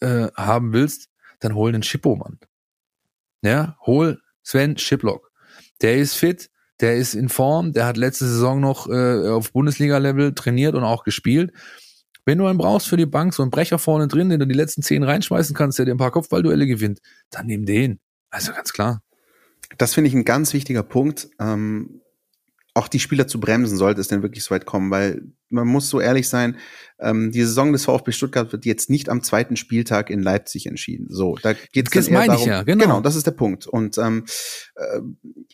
äh, 0.01 0.29
haben 0.37 0.73
willst, 0.73 1.09
dann 1.41 1.55
hol 1.55 1.73
den 1.73 1.83
Schippo, 1.83 2.17
Mann. 2.17 2.39
Ja, 3.43 3.77
hol 3.87 4.21
Sven 4.43 4.79
Schiplock. 4.79 5.31
Der 5.83 5.99
ist 5.99 6.15
fit, 6.15 6.51
der 6.81 6.97
ist 6.97 7.15
in 7.15 7.29
Form, 7.29 7.73
der 7.73 7.87
hat 7.87 7.97
letzte 7.97 8.27
Saison 8.27 8.61
noch 8.61 8.89
äh, 8.89 9.29
auf 9.29 9.53
Bundesliga-Level 9.53 10.35
trainiert 10.35 10.75
und 10.75 10.85
auch 10.85 11.05
gespielt. 11.05 11.53
Wenn 12.25 12.39
du 12.39 12.47
einen 12.47 12.59
brauchst 12.59 12.89
für 12.89 12.97
die 12.97 13.07
Bank, 13.07 13.35
so 13.35 13.43
einen 13.43 13.51
Brecher 13.51 13.79
vorne 13.79 14.09
drin, 14.09 14.29
den 14.29 14.41
du 14.41 14.47
die 14.47 14.55
letzten 14.55 14.83
zehn 14.83 15.03
reinschmeißen 15.03 15.57
kannst, 15.57 15.79
der 15.79 15.87
dir 15.87 15.95
ein 15.95 15.99
paar 15.99 16.11
Kopfballduelle 16.11 16.67
gewinnt, 16.67 17.01
dann 17.31 17.47
nimm 17.47 17.65
den. 17.65 18.01
Also 18.31 18.53
ganz 18.53 18.73
klar. 18.73 19.03
Das 19.77 19.95
finde 19.95 20.09
ich 20.09 20.15
ein 20.15 20.25
ganz 20.25 20.55
wichtiger 20.55 20.83
Punkt. 20.83 21.29
Ähm, 21.39 22.01
auch 22.75 22.89
die 22.89 23.01
Spieler 23.01 23.27
zu 23.27 23.41
bremsen, 23.41 23.77
sollte 23.77 24.01
es 24.01 24.09
denn 24.09 24.23
wirklich 24.23 24.45
so 24.45 24.55
weit 24.55 24.65
kommen, 24.65 24.91
weil 24.91 25.23
man 25.51 25.67
muss 25.67 25.89
so 25.89 26.01
ehrlich 26.01 26.29
sein, 26.29 26.57
ähm, 27.01 27.31
die 27.31 27.43
Saison 27.43 27.73
des 27.73 27.85
VfB 27.85 28.13
Stuttgart 28.13 28.53
wird 28.53 28.65
jetzt 28.65 28.91
nicht 28.91 29.09
am 29.09 29.23
zweiten 29.23 29.57
Spieltag 29.57 30.11
in 30.11 30.23
Leipzig 30.23 30.67
entschieden. 30.67 31.07
So, 31.11 31.37
da 31.43 31.53
geht 31.73 31.95
es 31.95 32.11
meine 32.11 32.29
darum, 32.29 32.43
ich 32.43 32.49
ja, 32.49 32.63
genau. 32.63 32.85
Genau, 32.85 33.01
das 33.01 33.17
ist 33.17 33.27
der 33.27 33.33
Punkt. 33.33 33.67
Und 33.67 33.99
ähm, 33.99 34.25
äh, 34.75 35.01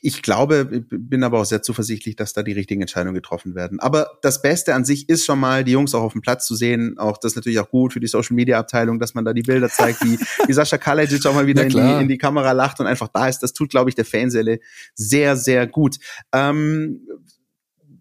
ich 0.00 0.22
glaube, 0.22 0.64
bin 0.64 1.22
aber 1.22 1.40
auch 1.40 1.44
sehr 1.44 1.62
zuversichtlich, 1.62 2.16
dass 2.16 2.32
da 2.32 2.42
die 2.42 2.52
richtigen 2.52 2.80
Entscheidungen 2.80 3.14
getroffen 3.14 3.54
werden. 3.54 3.80
Aber 3.80 4.18
das 4.22 4.42
Beste 4.42 4.74
an 4.74 4.84
sich 4.84 5.08
ist 5.08 5.24
schon 5.24 5.38
mal, 5.38 5.64
die 5.64 5.72
Jungs 5.72 5.94
auch 5.94 6.02
auf 6.02 6.12
dem 6.12 6.22
Platz 6.22 6.46
zu 6.46 6.54
sehen. 6.54 6.98
Auch 6.98 7.18
das 7.18 7.32
ist 7.32 7.36
natürlich 7.36 7.60
auch 7.60 7.70
gut 7.70 7.92
für 7.92 8.00
die 8.00 8.06
Social 8.06 8.34
Media 8.34 8.58
Abteilung, 8.58 8.98
dass 8.98 9.14
man 9.14 9.24
da 9.24 9.32
die 9.32 9.42
Bilder 9.42 9.68
zeigt, 9.68 10.02
wie, 10.04 10.18
wie 10.46 10.52
Sascha 10.52 10.78
Kalajic 10.78 11.24
auch 11.26 11.34
mal 11.34 11.46
wieder 11.46 11.62
in 11.64 11.70
die, 11.70 12.02
in 12.02 12.08
die 12.08 12.18
Kamera 12.18 12.52
lacht 12.52 12.80
und 12.80 12.86
einfach 12.86 13.08
da 13.08 13.28
ist. 13.28 13.40
Das 13.40 13.52
tut, 13.52 13.70
glaube 13.70 13.90
ich, 13.90 13.94
der 13.94 14.04
Fanseele 14.04 14.60
sehr, 14.94 15.36
sehr 15.36 15.66
gut. 15.66 15.96
Ähm, 16.32 17.00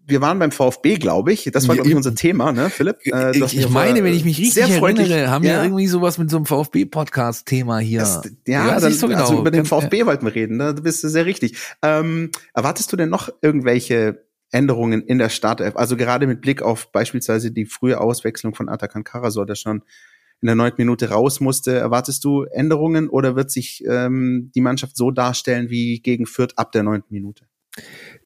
wir 0.06 0.20
waren 0.20 0.38
beim 0.38 0.50
VfB, 0.50 0.96
glaube 0.96 1.32
ich. 1.32 1.50
Das 1.52 1.66
war, 1.68 1.74
glaube 1.74 1.88
ich, 1.88 1.96
unser 1.96 2.14
Thema, 2.14 2.52
ne, 2.52 2.70
Philipp? 2.70 2.98
Äh, 3.06 3.36
ich, 3.36 3.58
ich 3.58 3.68
meine, 3.70 4.04
wenn 4.04 4.12
ich 4.12 4.24
mich 4.24 4.38
richtig 4.38 4.70
erinnere, 4.70 5.30
haben 5.30 5.44
wir 5.44 5.62
irgendwie 5.62 5.86
sowas 5.86 6.18
mit 6.18 6.30
so 6.30 6.36
einem 6.36 6.46
VfB-Podcast-Thema 6.46 7.78
hier. 7.78 8.00
Das, 8.00 8.22
ja, 8.46 8.68
ja 8.68 8.80
dann, 8.80 8.92
so 8.92 9.08
genau. 9.08 9.20
also 9.20 9.38
über 9.38 9.50
den 9.50 9.64
VfB 9.64 10.00
ja. 10.00 10.06
wollten 10.06 10.26
wir 10.26 10.34
reden, 10.34 10.56
ne? 10.56 10.74
du 10.74 10.82
bist 10.82 11.00
sehr 11.00 11.26
richtig. 11.26 11.56
Ähm, 11.82 12.30
erwartest 12.52 12.92
du 12.92 12.96
denn 12.96 13.08
noch 13.08 13.30
irgendwelche 13.40 14.24
Änderungen 14.50 15.02
in 15.02 15.18
der 15.18 15.30
Startelf? 15.30 15.76
Also 15.76 15.96
gerade 15.96 16.26
mit 16.26 16.40
Blick 16.40 16.62
auf 16.62 16.92
beispielsweise 16.92 17.50
die 17.50 17.64
frühe 17.64 18.00
Auswechslung 18.00 18.54
von 18.54 18.68
Atakan 18.68 19.04
Karasor, 19.04 19.46
der 19.46 19.54
schon 19.54 19.82
in 20.42 20.46
der 20.46 20.56
neunten 20.56 20.82
Minute 20.82 21.08
raus 21.08 21.40
musste. 21.40 21.76
Erwartest 21.76 22.22
du 22.24 22.42
Änderungen 22.42 23.08
oder 23.08 23.36
wird 23.36 23.50
sich 23.50 23.82
ähm, 23.88 24.50
die 24.54 24.60
Mannschaft 24.60 24.96
so 24.96 25.10
darstellen 25.10 25.70
wie 25.70 26.00
gegen 26.00 26.26
Fürth 26.26 26.52
ab 26.56 26.72
der 26.72 26.82
neunten 26.82 27.14
Minute? 27.14 27.46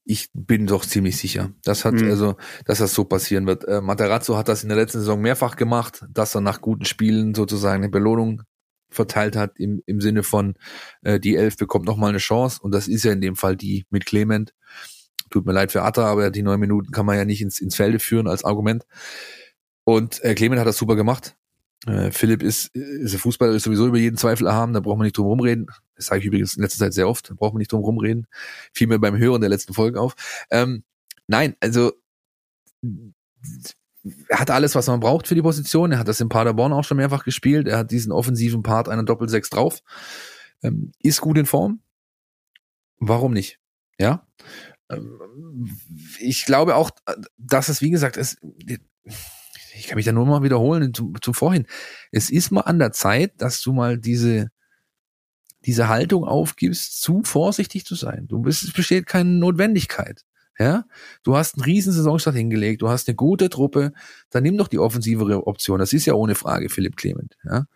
Ich 0.04 0.30
bin 0.32 0.66
doch 0.66 0.84
ziemlich 0.84 1.16
sicher. 1.16 1.52
Das 1.64 1.84
hat 1.84 1.94
mhm. 1.94 2.10
also, 2.10 2.36
dass 2.64 2.78
das 2.78 2.94
so 2.94 3.04
passieren 3.04 3.46
wird. 3.46 3.64
Äh, 3.66 3.80
Materazzo 3.80 4.36
hat 4.36 4.48
das 4.48 4.62
in 4.62 4.68
der 4.68 4.78
letzten 4.78 5.00
Saison 5.00 5.20
mehrfach 5.20 5.56
gemacht, 5.56 6.04
dass 6.10 6.34
er 6.34 6.40
nach 6.40 6.60
guten 6.60 6.84
Spielen 6.84 7.34
sozusagen 7.34 7.82
eine 7.82 7.90
Belohnung 7.90 8.42
verteilt 8.90 9.36
hat 9.36 9.58
im, 9.58 9.82
im 9.86 10.00
Sinne 10.00 10.22
von 10.22 10.54
äh, 11.02 11.20
die 11.20 11.36
Elf 11.36 11.56
bekommt 11.56 11.84
noch 11.84 11.96
mal 11.96 12.08
eine 12.08 12.18
Chance 12.18 12.60
und 12.62 12.72
das 12.72 12.88
ist 12.88 13.04
ja 13.04 13.12
in 13.12 13.20
dem 13.20 13.36
Fall 13.36 13.56
die 13.56 13.84
mit 13.90 14.06
Clement. 14.06 14.54
Tut 15.30 15.44
mir 15.44 15.52
leid 15.52 15.72
für 15.72 15.82
Atta, 15.82 16.06
aber 16.06 16.30
die 16.30 16.42
neun 16.42 16.60
Minuten 16.60 16.90
kann 16.90 17.04
man 17.04 17.18
ja 17.18 17.26
nicht 17.26 17.42
ins, 17.42 17.60
ins 17.60 17.76
Felde 17.76 17.98
führen 17.98 18.28
als 18.28 18.44
Argument. 18.44 18.86
Und 19.84 20.24
äh, 20.24 20.34
Clement 20.34 20.58
hat 20.58 20.66
das 20.66 20.78
super 20.78 20.96
gemacht. 20.96 21.36
Äh, 21.88 22.12
Philipp 22.12 22.42
ist, 22.42 22.74
ist 22.74 23.14
ein 23.14 23.18
Fußballer, 23.18 23.54
ist 23.54 23.62
sowieso 23.64 23.86
über 23.86 23.98
jeden 23.98 24.16
Zweifel 24.16 24.46
erhaben, 24.46 24.74
da 24.74 24.80
braucht 24.80 24.98
man 24.98 25.04
nicht 25.04 25.16
drum 25.16 25.26
rumreden. 25.26 25.66
Das 25.96 26.06
sage 26.06 26.20
ich 26.20 26.26
übrigens 26.26 26.56
in 26.56 26.62
letzter 26.62 26.78
Zeit 26.78 26.92
sehr 26.92 27.08
oft, 27.08 27.30
da 27.30 27.34
braucht 27.34 27.54
man 27.54 27.58
nicht 27.58 27.72
drum 27.72 27.82
rumreden. 27.82 28.26
Fiel 28.72 28.86
mir 28.86 28.98
beim 28.98 29.16
Hören 29.16 29.40
der 29.40 29.50
letzten 29.50 29.74
Folgen 29.74 29.96
auf. 29.96 30.14
Ähm, 30.50 30.84
nein, 31.26 31.56
also 31.60 31.92
er 34.28 34.40
hat 34.40 34.50
alles, 34.50 34.74
was 34.74 34.86
man 34.86 35.00
braucht 35.00 35.26
für 35.26 35.34
die 35.34 35.42
Position. 35.42 35.92
Er 35.92 35.98
hat 35.98 36.08
das 36.08 36.20
in 36.20 36.28
Paderborn 36.28 36.72
auch 36.72 36.84
schon 36.84 36.96
mehrfach 36.96 37.24
gespielt. 37.24 37.66
Er 37.66 37.78
hat 37.78 37.90
diesen 37.90 38.12
offensiven 38.12 38.62
Part 38.62 38.88
einer 38.88 39.02
Doppelsechs 39.02 39.50
drauf. 39.50 39.80
Ähm, 40.62 40.92
ist 41.00 41.20
gut 41.20 41.38
in 41.38 41.46
Form. 41.46 41.80
Warum 42.98 43.32
nicht? 43.32 43.58
Ja. 43.98 44.26
Ähm, 44.90 45.78
ich 46.20 46.44
glaube 46.44 46.76
auch, 46.76 46.90
dass 47.36 47.68
es, 47.68 47.80
wie 47.80 47.90
gesagt, 47.90 48.16
es, 48.16 48.36
ich 49.78 49.86
kann 49.86 49.96
mich 49.96 50.04
da 50.04 50.12
nur 50.12 50.26
mal 50.26 50.42
wiederholen 50.42 50.92
zum, 50.92 51.14
zum 51.20 51.34
Vorhin. 51.34 51.66
Es 52.12 52.30
ist 52.30 52.50
mal 52.50 52.62
an 52.62 52.78
der 52.78 52.92
Zeit, 52.92 53.32
dass 53.38 53.62
du 53.62 53.72
mal 53.72 53.98
diese, 53.98 54.50
diese 55.64 55.88
Haltung 55.88 56.24
aufgibst, 56.24 57.00
zu 57.00 57.22
vorsichtig 57.24 57.84
zu 57.84 57.94
sein. 57.94 58.26
Du 58.28 58.40
bist, 58.40 58.64
es 58.64 58.72
besteht 58.72 59.06
keine 59.06 59.30
Notwendigkeit. 59.30 60.24
Ja, 60.60 60.86
du 61.22 61.36
hast 61.36 61.54
einen 61.54 61.64
riesen 61.64 61.92
Saisonstart 61.92 62.34
hingelegt, 62.34 62.82
du 62.82 62.88
hast 62.88 63.06
eine 63.06 63.14
gute 63.14 63.48
Truppe, 63.48 63.92
dann 64.30 64.42
nimm 64.42 64.58
doch 64.58 64.66
die 64.66 64.80
offensivere 64.80 65.46
Option. 65.46 65.78
Das 65.78 65.92
ist 65.92 66.04
ja 66.04 66.14
ohne 66.14 66.34
Frage 66.34 66.68
Philipp 66.68 66.96
Clement. 66.96 67.36
Ja, 67.44 67.66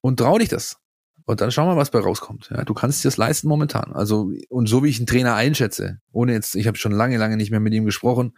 und 0.00 0.18
trau 0.18 0.38
dich 0.38 0.48
das. 0.48 0.79
Und 1.30 1.40
dann 1.40 1.52
schauen 1.52 1.68
wir, 1.68 1.76
was 1.76 1.90
bei 1.90 2.00
rauskommt. 2.00 2.50
Ja, 2.50 2.64
du 2.64 2.74
kannst 2.74 3.04
dir 3.04 3.08
das 3.08 3.16
leisten 3.16 3.46
momentan. 3.46 3.92
Also 3.92 4.32
und 4.48 4.68
so 4.68 4.82
wie 4.82 4.88
ich 4.88 4.98
einen 4.98 5.06
Trainer 5.06 5.36
einschätze, 5.36 6.00
ohne 6.10 6.32
jetzt, 6.32 6.56
ich 6.56 6.66
habe 6.66 6.76
schon 6.76 6.90
lange, 6.90 7.18
lange 7.18 7.36
nicht 7.36 7.52
mehr 7.52 7.60
mit 7.60 7.72
ihm 7.72 7.84
gesprochen, 7.84 8.36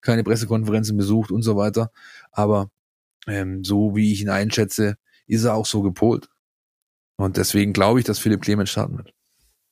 keine 0.00 0.24
Pressekonferenzen 0.24 0.96
besucht 0.96 1.30
und 1.30 1.42
so 1.42 1.56
weiter. 1.56 1.90
Aber 2.32 2.70
ähm, 3.26 3.62
so 3.62 3.94
wie 3.94 4.10
ich 4.10 4.22
ihn 4.22 4.30
einschätze, 4.30 4.96
ist 5.26 5.44
er 5.44 5.54
auch 5.54 5.66
so 5.66 5.82
gepolt. 5.82 6.30
Und 7.16 7.36
deswegen 7.36 7.74
glaube 7.74 7.98
ich, 7.98 8.06
dass 8.06 8.18
Philipp 8.18 8.40
Clement 8.40 8.70
starten 8.70 8.96
wird. 8.96 9.12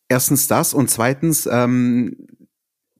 Erstens 0.08 0.46
das 0.46 0.74
und 0.74 0.90
zweitens 0.90 1.48
ähm, 1.50 2.26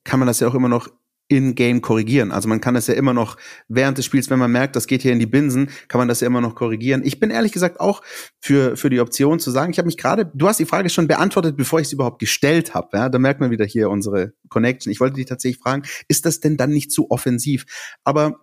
kann 0.03 0.19
man 0.19 0.29
das 0.29 0.41
ja 0.41 0.49
auch 0.49 0.55
immer 0.55 0.71
noch 0.71 0.89
in-game 1.29 1.83
korrigieren. 1.83 2.33
Also 2.33 2.49
man 2.49 2.61
kann 2.61 2.75
das 2.75 2.87
ja 2.87 2.95
immer 2.95 3.13
noch 3.13 3.37
während 3.69 3.99
des 3.99 4.07
Spiels, 4.07 4.31
wenn 4.31 4.39
man 4.39 4.51
merkt, 4.51 4.77
das 4.77 4.87
geht 4.87 5.03
hier 5.03 5.13
in 5.13 5.19
die 5.19 5.27
Binsen, 5.27 5.71
kann 5.89 5.99
man 5.99 6.09
das 6.09 6.21
ja 6.21 6.27
immer 6.27 6.41
noch 6.41 6.55
korrigieren. 6.55 7.03
Ich 7.05 7.21
bin 7.21 7.31
ehrlich 7.31 7.53
gesagt 7.53 7.81
auch 7.81 8.03
für 8.41 8.77
für 8.77 8.91
die 8.91 9.01
Option 9.01 9.39
zu 9.39 9.51
sagen, 9.51 9.71
ich 9.71 9.79
habe 9.79 9.87
mich 9.87 9.99
gerade, 9.99 10.31
du 10.35 10.49
hast 10.49 10.59
die 10.59 10.65
Frage 10.65 10.89
schon 10.89 11.07
beantwortet, 11.07 11.57
bevor 11.57 11.81
ich 11.81 11.89
sie 11.89 11.97
überhaupt 11.97 12.19
gestellt 12.19 12.75
habe. 12.75 12.97
Ja, 12.97 13.09
da 13.09 13.19
merkt 13.19 13.41
man 13.41 13.51
wieder 13.51 13.67
hier 13.67 13.91
unsere 13.91 14.33
Connection. 14.49 14.91
Ich 14.91 15.01
wollte 15.01 15.17
dich 15.17 15.27
tatsächlich 15.27 15.61
fragen, 15.63 15.83
ist 16.09 16.25
das 16.25 16.41
denn 16.41 16.57
dann 16.57 16.71
nicht 16.71 16.91
zu 16.91 17.11
offensiv? 17.11 17.67
Aber 18.05 18.41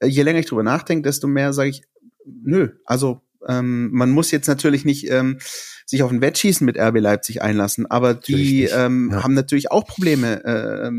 äh, 0.00 0.08
je 0.08 0.22
länger 0.22 0.40
ich 0.40 0.46
drüber 0.46 0.64
nachdenke, 0.64 1.08
desto 1.08 1.28
mehr 1.28 1.52
sage 1.52 1.70
ich, 1.70 1.82
nö. 2.24 2.70
Also 2.84 3.22
ähm, 3.48 3.90
man 3.92 4.10
muss 4.10 4.30
jetzt 4.30 4.48
natürlich 4.48 4.84
nicht 4.84 5.08
ähm, 5.10 5.38
sich 5.86 6.02
auf 6.02 6.10
ein 6.10 6.20
Wettschießen 6.20 6.64
mit 6.64 6.78
RB 6.78 6.98
Leipzig 6.98 7.42
einlassen, 7.42 7.86
aber 7.90 8.14
die 8.14 8.64
ähm, 8.64 9.10
ja. 9.12 9.22
haben 9.22 9.34
natürlich 9.34 9.70
auch 9.70 9.86
Probleme, 9.86 10.44
äh, 10.44 10.90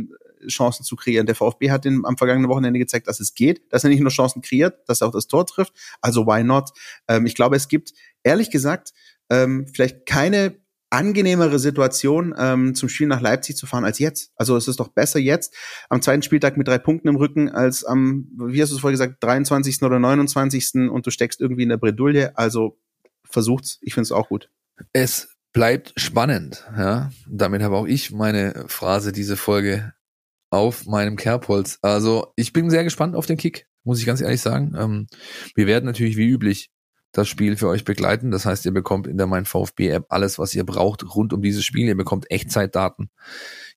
Chancen 0.48 0.84
zu 0.84 0.96
kreieren. 0.96 1.26
Der 1.26 1.36
VfB 1.36 1.72
hat 1.72 1.86
den, 1.86 2.06
am 2.06 2.18
vergangenen 2.18 2.50
Wochenende 2.50 2.80
gezeigt, 2.80 3.08
dass 3.08 3.20
es 3.20 3.36
geht, 3.36 3.62
dass 3.72 3.84
er 3.84 3.90
nicht 3.90 4.02
nur 4.02 4.12
Chancen 4.12 4.42
kreiert, 4.42 4.88
dass 4.88 5.02
er 5.02 5.08
auch 5.08 5.12
das 5.12 5.28
Tor 5.28 5.46
trifft. 5.46 5.74
Also 6.02 6.26
why 6.26 6.44
not? 6.44 6.72
Ähm, 7.08 7.26
ich 7.26 7.36
glaube, 7.36 7.56
es 7.56 7.68
gibt 7.68 7.94
ehrlich 8.24 8.50
gesagt 8.50 8.94
ähm, 9.30 9.68
vielleicht 9.74 10.06
keine 10.06 10.56
angenehmere 10.90 11.60
Situation, 11.60 12.34
ähm, 12.38 12.76
zum 12.76 12.90
Spiel 12.90 13.08
nach 13.08 13.22
Leipzig 13.22 13.58
zu 13.58 13.66
fahren 13.66 13.84
als 13.84 14.00
jetzt. 14.00 14.32
Also 14.36 14.56
es 14.56 14.68
ist 14.68 14.80
doch 14.80 14.90
besser 14.90 15.20
jetzt 15.20 15.54
am 15.90 16.02
zweiten 16.02 16.22
Spieltag 16.22 16.58
mit 16.58 16.68
drei 16.68 16.78
Punkten 16.78 17.08
im 17.08 17.16
Rücken 17.16 17.50
als 17.50 17.84
am, 17.84 18.28
wie 18.38 18.62
hast 18.62 18.70
du 18.70 18.76
es 18.76 18.82
vorher 18.82 18.94
gesagt, 18.94 19.24
23. 19.24 19.82
oder 19.82 20.00
29. 20.00 20.90
und 20.90 21.06
du 21.06 21.12
steckst 21.12 21.42
irgendwie 21.42 21.64
in 21.64 21.70
der 21.70 21.78
Bredouille. 21.78 22.38
Also 22.38 22.80
versucht's. 23.30 23.80
Ich 23.82 23.94
finde 23.94 24.04
es 24.04 24.12
auch 24.12 24.30
gut. 24.30 24.50
Es 24.94 25.36
bleibt 25.52 25.94
spannend. 25.96 26.66
Ja, 26.78 27.12
damit 27.28 27.62
habe 27.62 27.78
auch 27.78 27.88
ich 27.88 28.12
meine 28.12 28.66
Phrase 28.68 29.12
diese 29.12 29.38
Folge 29.38 29.94
auf 30.56 30.86
meinem 30.86 31.18
Kerbholz. 31.18 31.80
Also 31.82 32.32
ich 32.36 32.54
bin 32.54 32.70
sehr 32.70 32.84
gespannt 32.84 33.16
auf 33.16 33.26
den 33.26 33.38
Kick, 33.38 33.68
muss 33.84 34.00
ich 34.00 34.06
ganz 34.06 34.22
ehrlich 34.22 34.42
sagen. 34.42 34.74
Ähm, 34.78 35.08
wir 35.54 35.68
werden 35.68 35.86
natürlich 35.86 36.18
wie 36.18 36.28
üblich 36.28 36.72
das 37.12 37.28
Spiel 37.28 37.56
für 37.56 37.68
euch 37.68 37.86
begleiten. 37.86 38.32
Das 38.32 38.46
heißt, 38.46 38.66
ihr 38.66 38.74
bekommt 38.74 39.08
in 39.08 39.18
der 39.18 39.28
Mein 39.28 39.46
VfB 39.46 39.90
App 39.90 40.06
alles, 40.10 40.38
was 40.38 40.54
ihr 40.54 40.66
braucht 40.66 41.16
rund 41.16 41.34
um 41.34 41.42
dieses 41.42 41.64
Spiel. 41.64 41.88
Ihr 41.88 41.96
bekommt 41.96 42.30
Echtzeitdaten. 42.30 43.10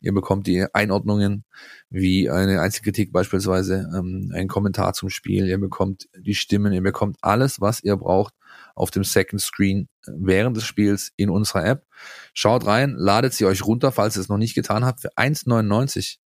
Ihr 0.00 0.12
bekommt 0.12 0.46
die 0.46 0.66
Einordnungen 0.72 1.44
wie 1.90 2.30
eine 2.30 2.60
Einzelkritik 2.60 3.12
beispielsweise, 3.12 3.88
ähm, 3.96 4.32
ein 4.34 4.48
Kommentar 4.48 4.92
zum 4.92 5.10
Spiel. 5.10 5.46
Ihr 5.46 5.58
bekommt 5.58 6.08
die 6.16 6.34
Stimmen. 6.34 6.72
Ihr 6.72 6.82
bekommt 6.82 7.16
alles, 7.20 7.60
was 7.60 7.82
ihr 7.82 7.96
braucht 7.96 8.34
auf 8.74 8.90
dem 8.90 9.04
Second 9.04 9.40
Screen 9.40 9.88
während 10.06 10.56
des 10.56 10.64
Spiels 10.64 11.12
in 11.16 11.30
unserer 11.30 11.64
App. 11.64 11.86
Schaut 12.34 12.66
rein, 12.66 12.94
ladet 12.96 13.34
sie 13.34 13.46
euch 13.46 13.64
runter, 13.64 13.92
falls 13.92 14.16
ihr 14.16 14.20
es 14.20 14.28
noch 14.28 14.38
nicht 14.38 14.54
getan 14.54 14.84
habt, 14.84 15.00
für 15.00 15.12
1,99 15.16 16.18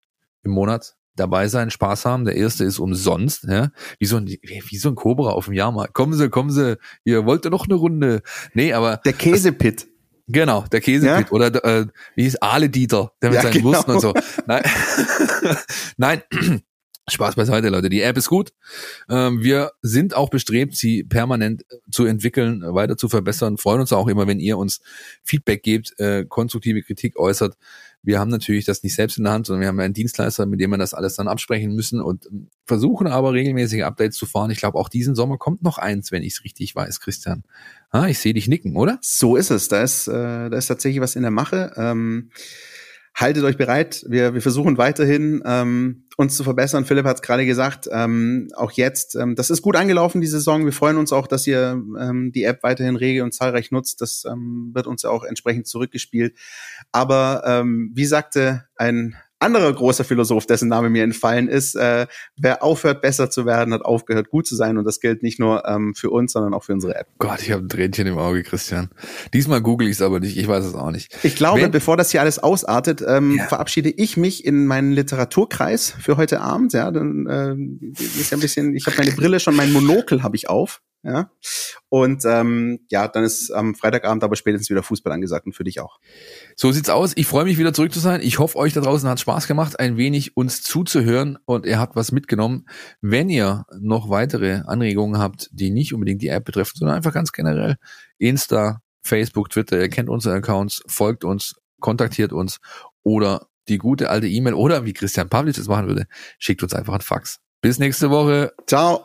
im 0.42 0.52
Monat 0.52 0.96
dabei 1.16 1.48
sein, 1.48 1.70
Spaß 1.70 2.04
haben. 2.04 2.24
Der 2.24 2.36
erste 2.36 2.64
ist 2.64 2.78
umsonst, 2.78 3.44
ja? 3.44 3.70
wie 3.98 4.06
so 4.06 4.16
ein 4.16 4.26
wie 4.26 4.76
so 4.76 4.88
ein 4.88 4.94
Cobra 4.94 5.30
auf 5.30 5.46
dem 5.46 5.54
Jahrmarkt. 5.54 5.94
Kommen 5.94 6.14
Sie, 6.14 6.28
kommen 6.30 6.50
Sie, 6.50 6.78
ihr 7.04 7.26
wollt 7.26 7.44
ja 7.44 7.50
noch 7.50 7.66
eine 7.66 7.74
Runde. 7.74 8.22
Nee, 8.54 8.72
aber 8.72 8.98
der 8.98 9.12
Käsepit. 9.12 9.86
Genau, 10.26 10.64
der 10.70 10.80
Käsepit 10.80 11.26
ja? 11.26 11.32
oder 11.32 11.64
äh, 11.64 11.86
wie 12.14 12.22
hieß 12.22 12.36
Ale 12.36 12.70
Dieter, 12.70 13.12
der 13.20 13.30
mit 13.30 13.36
ja, 13.36 13.42
seinen 13.42 13.52
genau. 13.52 13.64
Wursten 13.66 13.90
und 13.92 14.00
so. 14.00 14.14
Nein, 14.46 14.62
Nein. 15.96 16.22
Spaß 17.08 17.34
beiseite, 17.34 17.70
Leute. 17.70 17.88
Die 17.88 18.02
App 18.02 18.16
ist 18.16 18.28
gut. 18.28 18.52
Ähm, 19.08 19.42
wir 19.42 19.72
sind 19.82 20.14
auch 20.14 20.30
bestrebt, 20.30 20.76
sie 20.76 21.02
permanent 21.02 21.64
zu 21.90 22.04
entwickeln, 22.04 22.62
weiter 22.62 22.96
zu 22.96 23.08
verbessern. 23.08 23.58
Freuen 23.58 23.80
uns 23.80 23.92
auch 23.92 24.06
immer, 24.06 24.28
wenn 24.28 24.38
ihr 24.38 24.56
uns 24.58 24.80
Feedback 25.24 25.64
gebt, 25.64 25.98
äh, 25.98 26.24
konstruktive 26.24 26.82
Kritik 26.82 27.18
äußert. 27.18 27.56
Wir 28.02 28.18
haben 28.18 28.30
natürlich 28.30 28.64
das 28.64 28.82
nicht 28.82 28.94
selbst 28.94 29.18
in 29.18 29.24
der 29.24 29.32
Hand, 29.32 29.46
sondern 29.46 29.60
wir 29.60 29.68
haben 29.68 29.80
einen 29.80 29.94
Dienstleister, 29.94 30.46
mit 30.46 30.60
dem 30.60 30.70
wir 30.70 30.78
das 30.78 30.94
alles 30.94 31.16
dann 31.16 31.28
absprechen 31.28 31.74
müssen 31.74 32.00
und 32.00 32.28
versuchen 32.64 33.06
aber 33.06 33.32
regelmäßige 33.32 33.82
Updates 33.82 34.16
zu 34.16 34.26
fahren. 34.26 34.50
Ich 34.50 34.58
glaube, 34.58 34.78
auch 34.78 34.88
diesen 34.88 35.14
Sommer 35.14 35.36
kommt 35.38 35.62
noch 35.62 35.78
eins, 35.78 36.10
wenn 36.10 36.22
ich 36.22 36.34
es 36.34 36.44
richtig 36.44 36.74
weiß, 36.74 37.00
Christian. 37.00 37.44
Ah, 37.90 38.08
ich 38.08 38.18
sehe 38.18 38.34
dich 38.34 38.48
nicken, 38.48 38.76
oder? 38.76 38.98
So 39.02 39.36
ist 39.36 39.50
es. 39.50 39.68
Da 39.68 39.82
ist, 39.82 40.08
äh, 40.08 40.12
da 40.50 40.56
ist 40.56 40.66
tatsächlich 40.66 41.00
was 41.00 41.16
in 41.16 41.22
der 41.22 41.30
Mache. 41.30 41.72
Ähm 41.76 42.30
haltet 43.14 43.44
euch 43.44 43.56
bereit. 43.56 44.04
Wir, 44.08 44.34
wir 44.34 44.42
versuchen 44.42 44.78
weiterhin 44.78 45.42
ähm, 45.44 46.04
uns 46.20 46.36
zu 46.36 46.44
verbessern. 46.44 46.84
Philipp 46.84 47.06
hat 47.06 47.16
es 47.16 47.22
gerade 47.22 47.46
gesagt, 47.46 47.88
ähm, 47.90 48.50
auch 48.54 48.72
jetzt. 48.72 49.14
Ähm, 49.16 49.36
das 49.36 49.48
ist 49.48 49.62
gut 49.62 49.74
angelaufen, 49.74 50.20
die 50.20 50.26
Saison. 50.26 50.66
Wir 50.66 50.72
freuen 50.72 50.98
uns 50.98 51.12
auch, 51.12 51.26
dass 51.26 51.46
ihr 51.46 51.82
ähm, 51.98 52.30
die 52.32 52.44
App 52.44 52.62
weiterhin 52.62 52.96
rege 52.96 53.24
und 53.24 53.32
zahlreich 53.32 53.70
nutzt. 53.70 54.02
Das 54.02 54.24
ähm, 54.30 54.70
wird 54.74 54.86
uns 54.86 55.02
ja 55.02 55.10
auch 55.10 55.24
entsprechend 55.24 55.66
zurückgespielt. 55.66 56.36
Aber 56.92 57.42
ähm, 57.46 57.90
wie 57.94 58.04
sagte 58.04 58.66
ein 58.76 59.16
anderer 59.40 59.72
großer 59.72 60.04
Philosoph, 60.04 60.46
dessen 60.46 60.68
Name 60.68 60.90
mir 60.90 61.02
entfallen 61.02 61.48
ist, 61.48 61.74
äh, 61.74 62.06
wer 62.36 62.62
aufhört, 62.62 63.02
besser 63.02 63.30
zu 63.30 63.46
werden, 63.46 63.74
hat 63.74 63.82
aufgehört, 63.82 64.28
gut 64.28 64.46
zu 64.46 64.54
sein. 64.54 64.78
Und 64.78 64.84
das 64.84 65.00
gilt 65.00 65.22
nicht 65.22 65.40
nur 65.40 65.66
ähm, 65.66 65.94
für 65.94 66.10
uns, 66.10 66.32
sondern 66.32 66.54
auch 66.54 66.62
für 66.62 66.72
unsere 66.72 66.94
App. 66.94 67.08
Gott, 67.18 67.40
ich 67.42 67.50
habe 67.50 67.64
ein 67.64 67.68
Tränchen 67.68 68.06
im 68.06 68.18
Auge, 68.18 68.42
Christian. 68.42 68.90
Diesmal 69.32 69.60
google 69.62 69.88
ich 69.88 69.94
es 69.94 70.02
aber 70.02 70.20
nicht, 70.20 70.36
ich 70.36 70.46
weiß 70.46 70.64
es 70.64 70.74
auch 70.74 70.90
nicht. 70.90 71.16
Ich 71.22 71.36
glaube, 71.36 71.62
Wenn, 71.62 71.70
bevor 71.70 71.96
das 71.96 72.10
hier 72.10 72.20
alles 72.20 72.38
ausartet, 72.38 73.02
ähm, 73.06 73.36
ja. 73.36 73.46
verabschiede 73.46 73.90
ich 73.90 74.16
mich 74.16 74.44
in 74.44 74.66
meinen 74.66 74.92
Literaturkreis 74.92 75.94
für 75.98 76.16
heute 76.16 76.40
Abend. 76.40 76.72
Ja, 76.72 76.90
dann 76.90 77.26
äh, 77.26 77.98
ist 77.98 78.30
ja 78.30 78.36
ein 78.36 78.40
bisschen, 78.40 78.74
ich 78.74 78.86
habe 78.86 78.96
meine 78.98 79.12
Brille 79.12 79.40
schon, 79.40 79.56
mein 79.56 79.72
Monokel 79.72 80.22
habe 80.22 80.36
ich 80.36 80.48
auf. 80.48 80.82
Ja. 81.02 81.30
Und 81.88 82.24
ähm, 82.26 82.80
ja, 82.90 83.08
dann 83.08 83.24
ist 83.24 83.50
am 83.50 83.74
Freitagabend 83.74 84.22
aber 84.22 84.36
spätestens 84.36 84.68
wieder 84.68 84.82
Fußball 84.82 85.12
angesagt 85.12 85.46
und 85.46 85.54
für 85.54 85.64
dich 85.64 85.80
auch. 85.80 85.98
So 86.56 86.72
sieht's 86.72 86.90
aus. 86.90 87.12
Ich 87.16 87.26
freue 87.26 87.44
mich 87.44 87.58
wieder 87.58 87.72
zurück 87.72 87.92
zu 87.92 88.00
sein. 88.00 88.20
Ich 88.22 88.38
hoffe, 88.38 88.58
euch 88.58 88.74
da 88.74 88.80
draußen 88.80 89.08
hat 89.08 89.18
Spaß 89.18 89.46
gemacht, 89.46 89.80
ein 89.80 89.96
wenig 89.96 90.36
uns 90.36 90.62
zuzuhören 90.62 91.38
und 91.46 91.64
ihr 91.64 91.78
habt 91.78 91.96
was 91.96 92.12
mitgenommen. 92.12 92.66
Wenn 93.00 93.30
ihr 93.30 93.64
noch 93.78 94.10
weitere 94.10 94.62
Anregungen 94.66 95.20
habt, 95.20 95.48
die 95.52 95.70
nicht 95.70 95.94
unbedingt 95.94 96.20
die 96.20 96.28
App 96.28 96.44
betreffen, 96.44 96.76
sondern 96.76 96.96
einfach 96.96 97.14
ganz 97.14 97.32
generell 97.32 97.76
Insta, 98.18 98.82
Facebook, 99.02 99.48
Twitter, 99.48 99.80
ihr 99.80 99.88
kennt 99.88 100.10
unsere 100.10 100.34
Accounts, 100.34 100.82
folgt 100.86 101.24
uns, 101.24 101.56
kontaktiert 101.80 102.32
uns 102.34 102.58
oder 103.02 103.46
die 103.68 103.78
gute 103.78 104.10
alte 104.10 104.28
E-Mail 104.28 104.54
oder 104.54 104.84
wie 104.84 104.92
Christian 104.92 105.30
Pavlic 105.30 105.56
das 105.56 105.68
machen 105.68 105.86
würde, 105.86 106.06
schickt 106.38 106.62
uns 106.62 106.74
einfach 106.74 106.94
ein 106.94 107.00
Fax. 107.00 107.40
Bis 107.62 107.78
nächste 107.78 108.10
Woche. 108.10 108.52
Ciao. 108.66 109.04